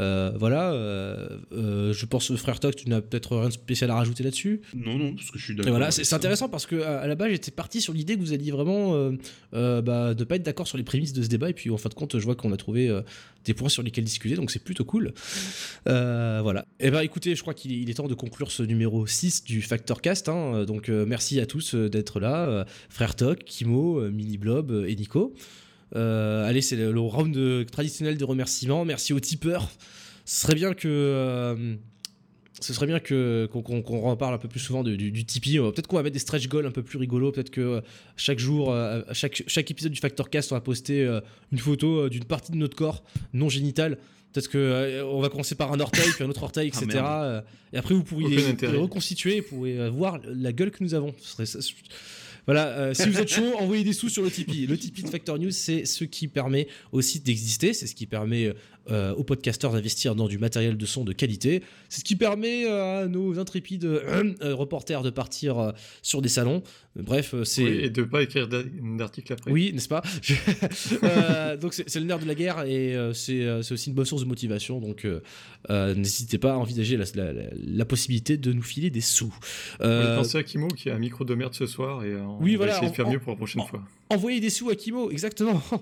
Euh, 0.00 0.32
voilà, 0.38 0.72
euh, 0.72 1.92
je 1.92 2.06
pense, 2.06 2.34
frère 2.36 2.60
Toc, 2.60 2.76
tu 2.76 2.88
n'as 2.88 3.00
peut-être 3.02 3.36
rien 3.36 3.48
de 3.48 3.52
spécial 3.52 3.90
à 3.90 3.96
rajouter 3.96 4.24
là-dessus? 4.24 4.62
Non, 4.74 4.96
non, 4.96 5.14
parce 5.14 5.30
que 5.30 5.38
je 5.38 5.44
suis 5.44 5.54
d'accord. 5.54 5.70
voilà, 5.70 5.90
c'est 5.90 6.14
intéressant 6.14 6.48
parce 6.48 6.66
que 6.66 6.80
à, 6.80 7.00
à 7.00 7.06
la 7.06 7.14
base 7.14 7.30
j'étais 7.30 7.50
parti 7.50 7.80
sur 7.80 7.92
l'idée 7.92 8.14
que 8.16 8.20
vous 8.20 8.32
alliez 8.32 8.50
vraiment 8.50 8.92
bah, 9.52 10.14
ne 10.14 10.24
pas 10.24 10.36
être 10.36 10.42
d'accord 10.42 10.66
sur 10.66 10.78
les 10.78 10.84
prémices 10.84 11.12
de 11.12 11.22
ce 11.22 11.28
débat 11.28 11.50
et 11.50 11.54
puis 11.54 11.70
en 11.70 11.76
fin 11.76 11.88
de 11.88 11.94
compte 11.94 12.18
je 12.18 12.24
vois 12.24 12.34
qu'on 12.34 12.52
a 12.52 12.56
trouvé 12.56 12.90
des 13.44 13.54
points 13.54 13.68
sur 13.68 13.82
lesquels 13.82 14.04
discuter 14.04 14.34
donc 14.34 14.50
c'est 14.50 14.62
plutôt 14.64 14.84
cool. 14.84 15.12
Voilà. 15.84 16.64
Et 16.80 16.90
ben 16.90 17.00
écoutez, 17.00 17.34
je 17.34 17.42
crois 17.42 17.54
qu'il 17.54 17.88
est, 17.88 17.94
temps 17.94 18.08
de 18.08 18.14
conclure 18.14 18.50
ce 18.50 18.62
numéro 18.62 19.06
6 19.06 19.44
du 19.44 19.60
Factor 19.60 20.00
Cast. 20.00 20.28
hein. 20.30 20.64
donc 20.64 20.88
merci 21.06 21.40
à 21.40 21.46
tous 21.46 21.74
euh, 21.74 21.88
d'être 21.88 22.20
là, 22.20 22.48
euh, 22.48 22.64
frère 22.88 23.14
Toc, 23.16 23.44
Kimo, 23.44 24.00
euh, 24.00 24.10
Mini 24.10 24.38
Blob 24.38 24.70
euh, 24.70 24.86
et 24.88 24.94
Nico. 24.96 25.34
Euh, 25.94 26.44
allez, 26.46 26.62
c'est 26.62 26.76
le, 26.76 26.98
round 27.00 27.66
traditionnel 27.70 28.16
de 28.16 28.24
remerciements. 28.24 28.84
Merci 28.84 29.12
aux 29.12 29.20
tipeurs. 29.20 29.68
Ce 30.24 30.40
serait 30.42 30.54
bien 30.54 30.72
que 30.72 30.88
euh, 30.88 31.74
ce 32.60 32.72
serait 32.72 32.86
bien 32.86 33.00
que 33.00 33.48
qu'on 33.52 33.60
qu'on- 33.62 33.82
qu'on 33.82 34.00
reparle 34.10 34.34
un 34.34 34.38
peu 34.38 34.48
plus 34.48 34.60
souvent 34.60 34.82
du, 34.84 34.96
du 34.96 35.24
Tipeee. 35.24 35.58
Euh, 35.58 35.70
Peut-être 35.70 35.88
qu'on 35.88 35.96
va 35.96 36.02
mettre 36.02 36.14
des 36.14 36.18
stretch 36.20 36.48
goals 36.48 36.66
un 36.66 36.70
peu 36.70 36.82
plus 36.82 36.96
rigolos. 36.98 37.32
Peut-être 37.32 37.50
que 37.50 37.60
euh, 37.60 37.80
chaque 38.16 38.38
jour, 38.38 38.72
euh, 38.72 39.02
chaque, 39.12 39.42
chaque 39.46 39.70
épisode 39.70 39.92
du 39.92 40.00
Factor 40.00 40.30
Cast, 40.30 40.52
on 40.52 40.54
va 40.54 40.60
poster 40.60 41.04
euh, 41.04 41.20
une 41.50 41.58
photo 41.58 42.04
euh, 42.04 42.08
d'une 42.08 42.24
partie 42.24 42.52
de 42.52 42.56
notre 42.56 42.76
corps 42.76 43.02
non 43.32 43.48
génital. 43.48 43.98
Peut-être 44.32 44.48
que 44.48 44.58
euh, 44.58 45.04
on 45.06 45.20
va 45.20 45.28
commencer 45.28 45.54
par 45.54 45.72
un 45.72 45.80
orteil, 45.80 46.08
puis 46.14 46.24
un 46.24 46.28
autre 46.30 46.42
orteil, 46.42 46.68
etc. 46.68 46.86
merde. 46.86 47.06
euh, 47.06 47.40
et 47.72 47.76
après, 47.78 47.94
vous 47.94 48.02
pourriez, 48.04 48.46
intérêt. 48.46 48.76
reconstituer, 48.78 49.40
vous 49.40 49.56
pourriez 49.56 49.78
euh, 49.78 49.90
voir 49.90 50.18
la 50.24 50.52
gueule 50.52 50.70
que 50.70 50.82
nous 50.82 50.94
avons. 50.94 51.14
Ce 51.20 51.32
serait 51.32 51.46
ça- 51.46 51.58
voilà, 52.46 52.66
euh, 52.68 52.94
si 52.94 53.08
vous 53.08 53.18
êtes 53.20 53.28
chaud, 53.28 53.52
envoyez 53.60 53.84
des 53.84 53.92
sous 53.92 54.08
sur 54.08 54.22
le 54.24 54.30
Tipeee. 54.30 54.66
Le 54.66 54.76
Tipeee 54.76 55.02
de 55.04 55.08
Factor 55.10 55.38
News, 55.38 55.50
c'est 55.52 55.84
ce 55.84 56.02
qui 56.04 56.26
permet 56.28 56.66
aussi 56.90 57.20
d'exister, 57.20 57.72
c'est 57.72 57.86
ce 57.86 57.94
qui 57.94 58.06
permet 58.06 58.52
euh, 58.90 59.14
aux 59.14 59.22
podcasteurs 59.24 59.72
d'investir 59.72 60.14
dans 60.14 60.26
du 60.28 60.38
matériel 60.38 60.76
de 60.76 60.86
son 60.86 61.04
de 61.04 61.12
qualité, 61.12 61.62
c'est 61.88 62.00
ce 62.00 62.04
qui 62.04 62.16
permet 62.16 62.66
euh, 62.66 63.04
à 63.04 63.06
nos 63.08 63.38
intrépides 63.38 63.84
euh, 63.84 64.32
reporters 64.54 65.02
de 65.02 65.10
partir 65.10 65.58
euh, 65.58 65.72
sur 66.02 66.20
des 66.22 66.28
salons. 66.28 66.62
Bref, 66.96 67.34
c'est... 67.44 67.62
Oui, 67.64 67.78
et 67.84 67.90
de 67.90 68.02
pas 68.02 68.22
écrire 68.22 68.48
d'a- 68.48 68.62
d'article 68.98 69.32
après. 69.32 69.50
Oui, 69.50 69.70
n'est-ce 69.72 69.88
pas? 69.88 70.02
Donc 71.60 71.72
c'est 71.74 71.94
le 71.96 72.04
nerf 72.06 72.18
de 72.18 72.26
la 72.26 72.34
guerre 72.34 72.64
et 72.64 72.96
c'est 73.14 73.48
aussi 73.72 73.88
une 73.88 73.94
bonne 73.94 74.04
source 74.04 74.22
de 74.22 74.28
motivation. 74.28 74.80
Donc 74.80 75.06
n'hésitez 75.68 76.38
pas 76.38 76.52
à 76.52 76.56
envisager 76.56 76.96
la, 76.96 77.04
la- 77.14 77.32
la- 77.32 77.42
la 77.54 77.84
possibilité 77.84 78.36
de 78.36 78.52
nous 78.52 78.62
filer 78.62 78.90
des 78.90 79.00
sous. 79.00 79.34
Euh, 79.80 80.10
va 80.10 80.16
penser 80.16 80.38
à 80.38 80.42
Kimo 80.42 80.68
qui 80.68 80.90
a 80.90 80.94
un 80.94 80.98
micro 80.98 81.24
de 81.24 81.34
merde 81.34 81.54
ce 81.54 81.66
soir 81.66 82.04
et 82.04 82.14
on 82.16 82.38
Oui, 82.42 82.52
va 82.52 82.58
voilà, 82.58 82.76
essayer 82.76 82.90
de 82.90 82.94
faire 82.96 83.06
en- 83.08 83.12
mieux 83.12 83.18
pour 83.20 83.32
la 83.32 83.36
prochaine 83.36 83.62
en- 83.62 83.66
fois. 83.66 83.82
Envoyer 84.12 84.40
des 84.40 84.50
sous 84.50 84.68
à 84.70 84.74
Kimo, 84.76 85.10
exactement. 85.10 85.60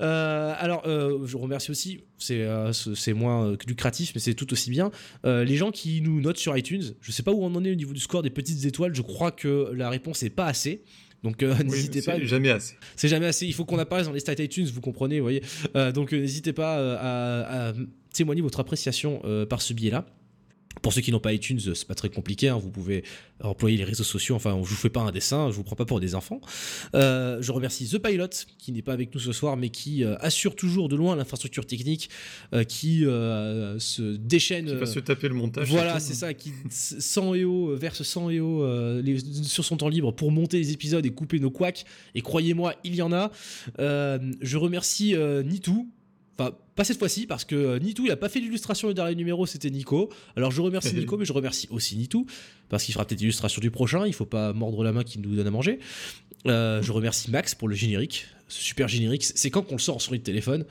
Euh, 0.00 0.54
alors, 0.58 0.82
euh, 0.86 1.26
je 1.26 1.36
remercie 1.36 1.70
aussi, 1.70 2.00
c'est 2.18 2.40
euh, 2.40 2.72
c'est 2.72 2.94
c'est 2.94 3.12
moins 3.12 3.46
euh, 3.46 3.56
lucratif, 3.66 4.12
mais 4.14 4.20
c'est 4.20 4.34
tout 4.34 4.52
aussi 4.52 4.70
bien, 4.70 4.90
euh, 5.24 5.44
les 5.44 5.56
gens 5.56 5.70
qui 5.70 6.00
nous 6.00 6.20
notent 6.20 6.38
sur 6.38 6.56
iTunes. 6.56 6.82
Je 7.00 7.12
sais 7.12 7.22
pas 7.22 7.30
où 7.32 7.42
on 7.44 7.54
en 7.54 7.64
est 7.64 7.70
au 7.70 7.74
niveau 7.74 7.92
du 7.92 8.00
score 8.00 8.22
des 8.22 8.30
petites 8.30 8.64
étoiles, 8.64 8.94
je 8.94 9.02
crois 9.02 9.30
que 9.30 9.70
la 9.74 9.90
réponse 9.90 10.22
est 10.22 10.30
pas 10.30 10.46
assez. 10.46 10.82
Donc 11.22 11.42
euh, 11.42 11.54
Oui, 11.60 11.66
n'hésitez 11.66 12.00
c'est 12.00 12.10
pas. 12.12 12.24
jamais 12.24 12.50
assez. 12.50 12.74
C'est 12.96 13.08
jamais 13.08 13.26
assez. 13.26 13.46
Il 13.46 13.54
faut 13.54 13.64
qu'on 13.64 13.78
apparaisse 13.78 14.06
dans 14.06 14.12
les 14.12 14.20
stats 14.20 14.42
iTunes, 14.42 14.66
vous 14.72 14.80
comprenez, 14.80 15.18
vous 15.20 15.24
voyez. 15.24 15.42
Euh, 15.76 15.92
donc 15.92 16.12
euh, 16.12 16.18
n'hésitez 16.20 16.52
pas 16.52 16.78
euh, 16.78 16.96
à, 16.98 17.68
à 17.68 17.72
témoigner 18.12 18.42
votre 18.42 18.58
appréciation 18.60 19.20
euh, 19.24 19.46
par 19.46 19.62
ce 19.62 19.72
biais-là. 19.72 20.06
Pour 20.80 20.92
ceux 20.92 21.02
qui 21.02 21.12
n'ont 21.12 21.20
pas 21.20 21.32
iTunes, 21.34 21.60
c'est 21.60 21.86
pas 21.86 21.94
très 21.94 22.08
compliqué. 22.08 22.48
hein, 22.48 22.56
vous 22.56 22.70
pouvez 22.70 23.04
employer 23.40 23.76
les 23.76 23.84
réseaux 23.84 24.04
sociaux. 24.04 24.34
Enfin, 24.34 24.52
je 24.62 24.68
vous 24.68 24.74
fais 24.74 24.88
pas 24.88 25.00
un 25.02 25.12
dessin, 25.12 25.50
je 25.50 25.54
vous 25.56 25.64
prends 25.64 25.76
pas 25.76 25.84
pour 25.84 26.00
des 26.00 26.14
enfants. 26.14 26.40
Euh, 26.94 27.38
je 27.42 27.52
remercie 27.52 27.86
The 27.88 27.98
Pilot 27.98 28.28
qui 28.58 28.72
n'est 28.72 28.82
pas 28.82 28.94
avec 28.94 29.14
nous 29.14 29.20
ce 29.20 29.32
soir, 29.32 29.56
mais 29.56 29.68
qui 29.68 30.02
euh, 30.02 30.16
assure 30.20 30.56
toujours 30.56 30.88
de 30.88 30.96
loin 30.96 31.14
l'infrastructure 31.14 31.66
technique, 31.66 32.08
euh, 32.54 32.64
qui 32.64 33.00
se 33.02 34.16
déchaîne. 34.16 34.66
Qui 34.66 34.74
va 34.74 34.86
se 34.86 34.98
taper 35.00 35.28
le 35.28 35.34
montage. 35.34 35.68
voilà, 35.68 36.00
c'est 36.00 36.14
ça, 36.14 36.32
qui 36.34 36.52
100 36.70 37.34
EO, 37.34 37.76
verse 37.76 38.02
100 38.02 38.30
EO 38.30 39.00
les- 39.02 39.18
sur 39.44 39.64
son 39.64 39.76
temps 39.76 39.88
libre 39.88 40.12
pour 40.12 40.32
monter 40.32 40.56
les 40.58 40.72
épisodes 40.72 41.04
et 41.04 41.10
couper 41.10 41.38
nos 41.38 41.50
couacs. 41.50 41.84
Et 42.14 42.22
croyez-moi, 42.22 42.74
il 42.82 42.94
y 42.94 43.02
en 43.02 43.12
a. 43.12 43.30
Je 43.78 44.56
remercie 44.56 45.14
Nitou. 45.44 45.88
Enfin, 46.38 46.52
pas 46.74 46.84
cette 46.84 46.98
fois-ci, 46.98 47.26
parce 47.26 47.44
que 47.44 47.54
euh, 47.54 47.78
Nitou, 47.78 48.06
il 48.06 48.10
a 48.10 48.16
pas 48.16 48.28
fait 48.28 48.40
l'illustration 48.40 48.88
du 48.88 48.94
dernier 48.94 49.14
numéro, 49.14 49.44
c'était 49.46 49.70
Nico. 49.70 50.10
Alors 50.36 50.50
je 50.50 50.62
remercie 50.62 50.94
Nico, 50.98 51.18
mais 51.18 51.24
je 51.24 51.32
remercie 51.32 51.68
aussi 51.70 51.96
Nitou, 51.96 52.26
parce 52.68 52.84
qu'il 52.84 52.94
fera 52.94 53.04
peut-être 53.04 53.20
l'illustration 53.20 53.60
du 53.60 53.70
prochain, 53.70 54.06
il 54.06 54.14
faut 54.14 54.26
pas 54.26 54.52
mordre 54.52 54.82
la 54.82 54.92
main 54.92 55.04
qui 55.04 55.18
nous 55.18 55.36
donne 55.36 55.46
à 55.46 55.50
manger. 55.50 55.78
Euh, 56.46 56.82
je 56.82 56.90
remercie 56.92 57.30
Max 57.30 57.54
pour 57.54 57.68
le 57.68 57.74
générique, 57.74 58.26
ce 58.48 58.62
super 58.62 58.88
générique. 58.88 59.24
C'est 59.24 59.50
quand 59.50 59.62
qu'on 59.62 59.74
le 59.74 59.80
sort 59.80 60.00
sur 60.00 60.12
le 60.12 60.18
téléphone 60.20 60.64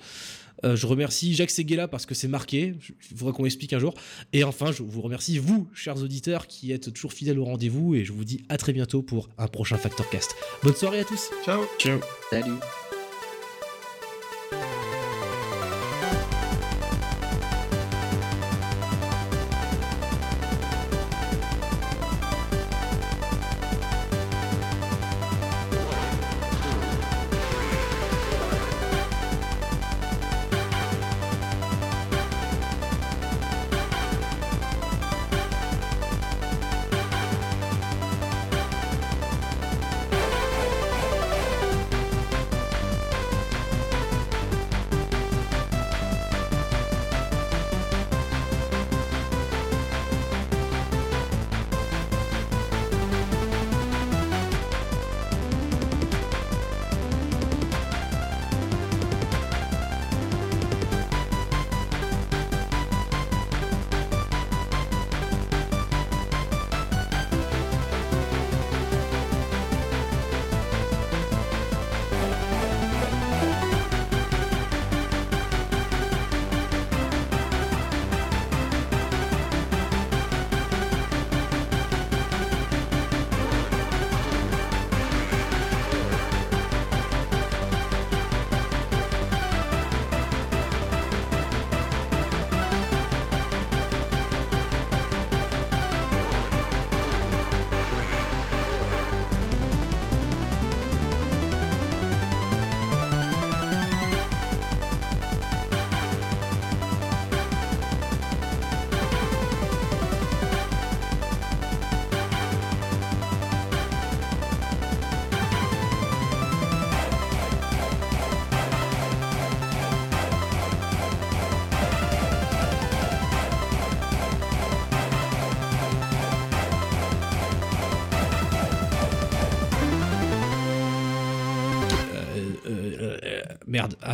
Euh, 0.64 0.76
je 0.76 0.86
remercie 0.86 1.34
Jacques 1.34 1.50
Seguela 1.50 1.88
parce 1.88 2.06
que 2.06 2.14
c'est 2.14 2.28
marqué. 2.28 2.76
Il 3.10 3.18
faudra 3.18 3.34
qu'on 3.34 3.46
explique 3.46 3.74
un 3.74 3.80
jour. 3.80 3.96
Et 4.32 4.44
enfin, 4.44 4.72
je 4.72 4.84
vous 4.84 5.02
remercie, 5.02 5.40
vous, 5.40 5.68
chers 5.74 5.98
auditeurs, 5.98 6.46
qui 6.46 6.72
êtes 6.72 6.94
toujours 6.94 7.14
fidèles 7.14 7.40
au 7.40 7.46
rendez-vous. 7.46 7.96
Et 7.96 8.06
je 8.06 8.14
vous 8.14 8.26
dis 8.26 8.44
à 8.48 8.58
très 8.58 8.74
bientôt 8.74 9.02
pour 9.02 9.30
un 9.38 9.48
prochain 9.48 9.78
Factor 9.78 10.08
Cast. 10.10 10.36
Bonne 10.64 10.76
soirée 10.76 11.00
à 11.00 11.04
tous. 11.04 11.30
Ciao. 11.44 11.64
Ciao. 11.80 12.00
Salut. 12.30 12.60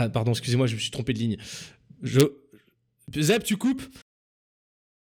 Pardon, 0.09 0.31
excusez-moi, 0.31 0.67
je 0.67 0.75
me 0.75 0.79
suis 0.79 0.91
trompé 0.91 1.13
de 1.13 1.19
ligne. 1.19 1.38
Je. 2.01 2.19
Zeb, 3.15 3.43
tu 3.43 3.57
coupes? 3.57 3.84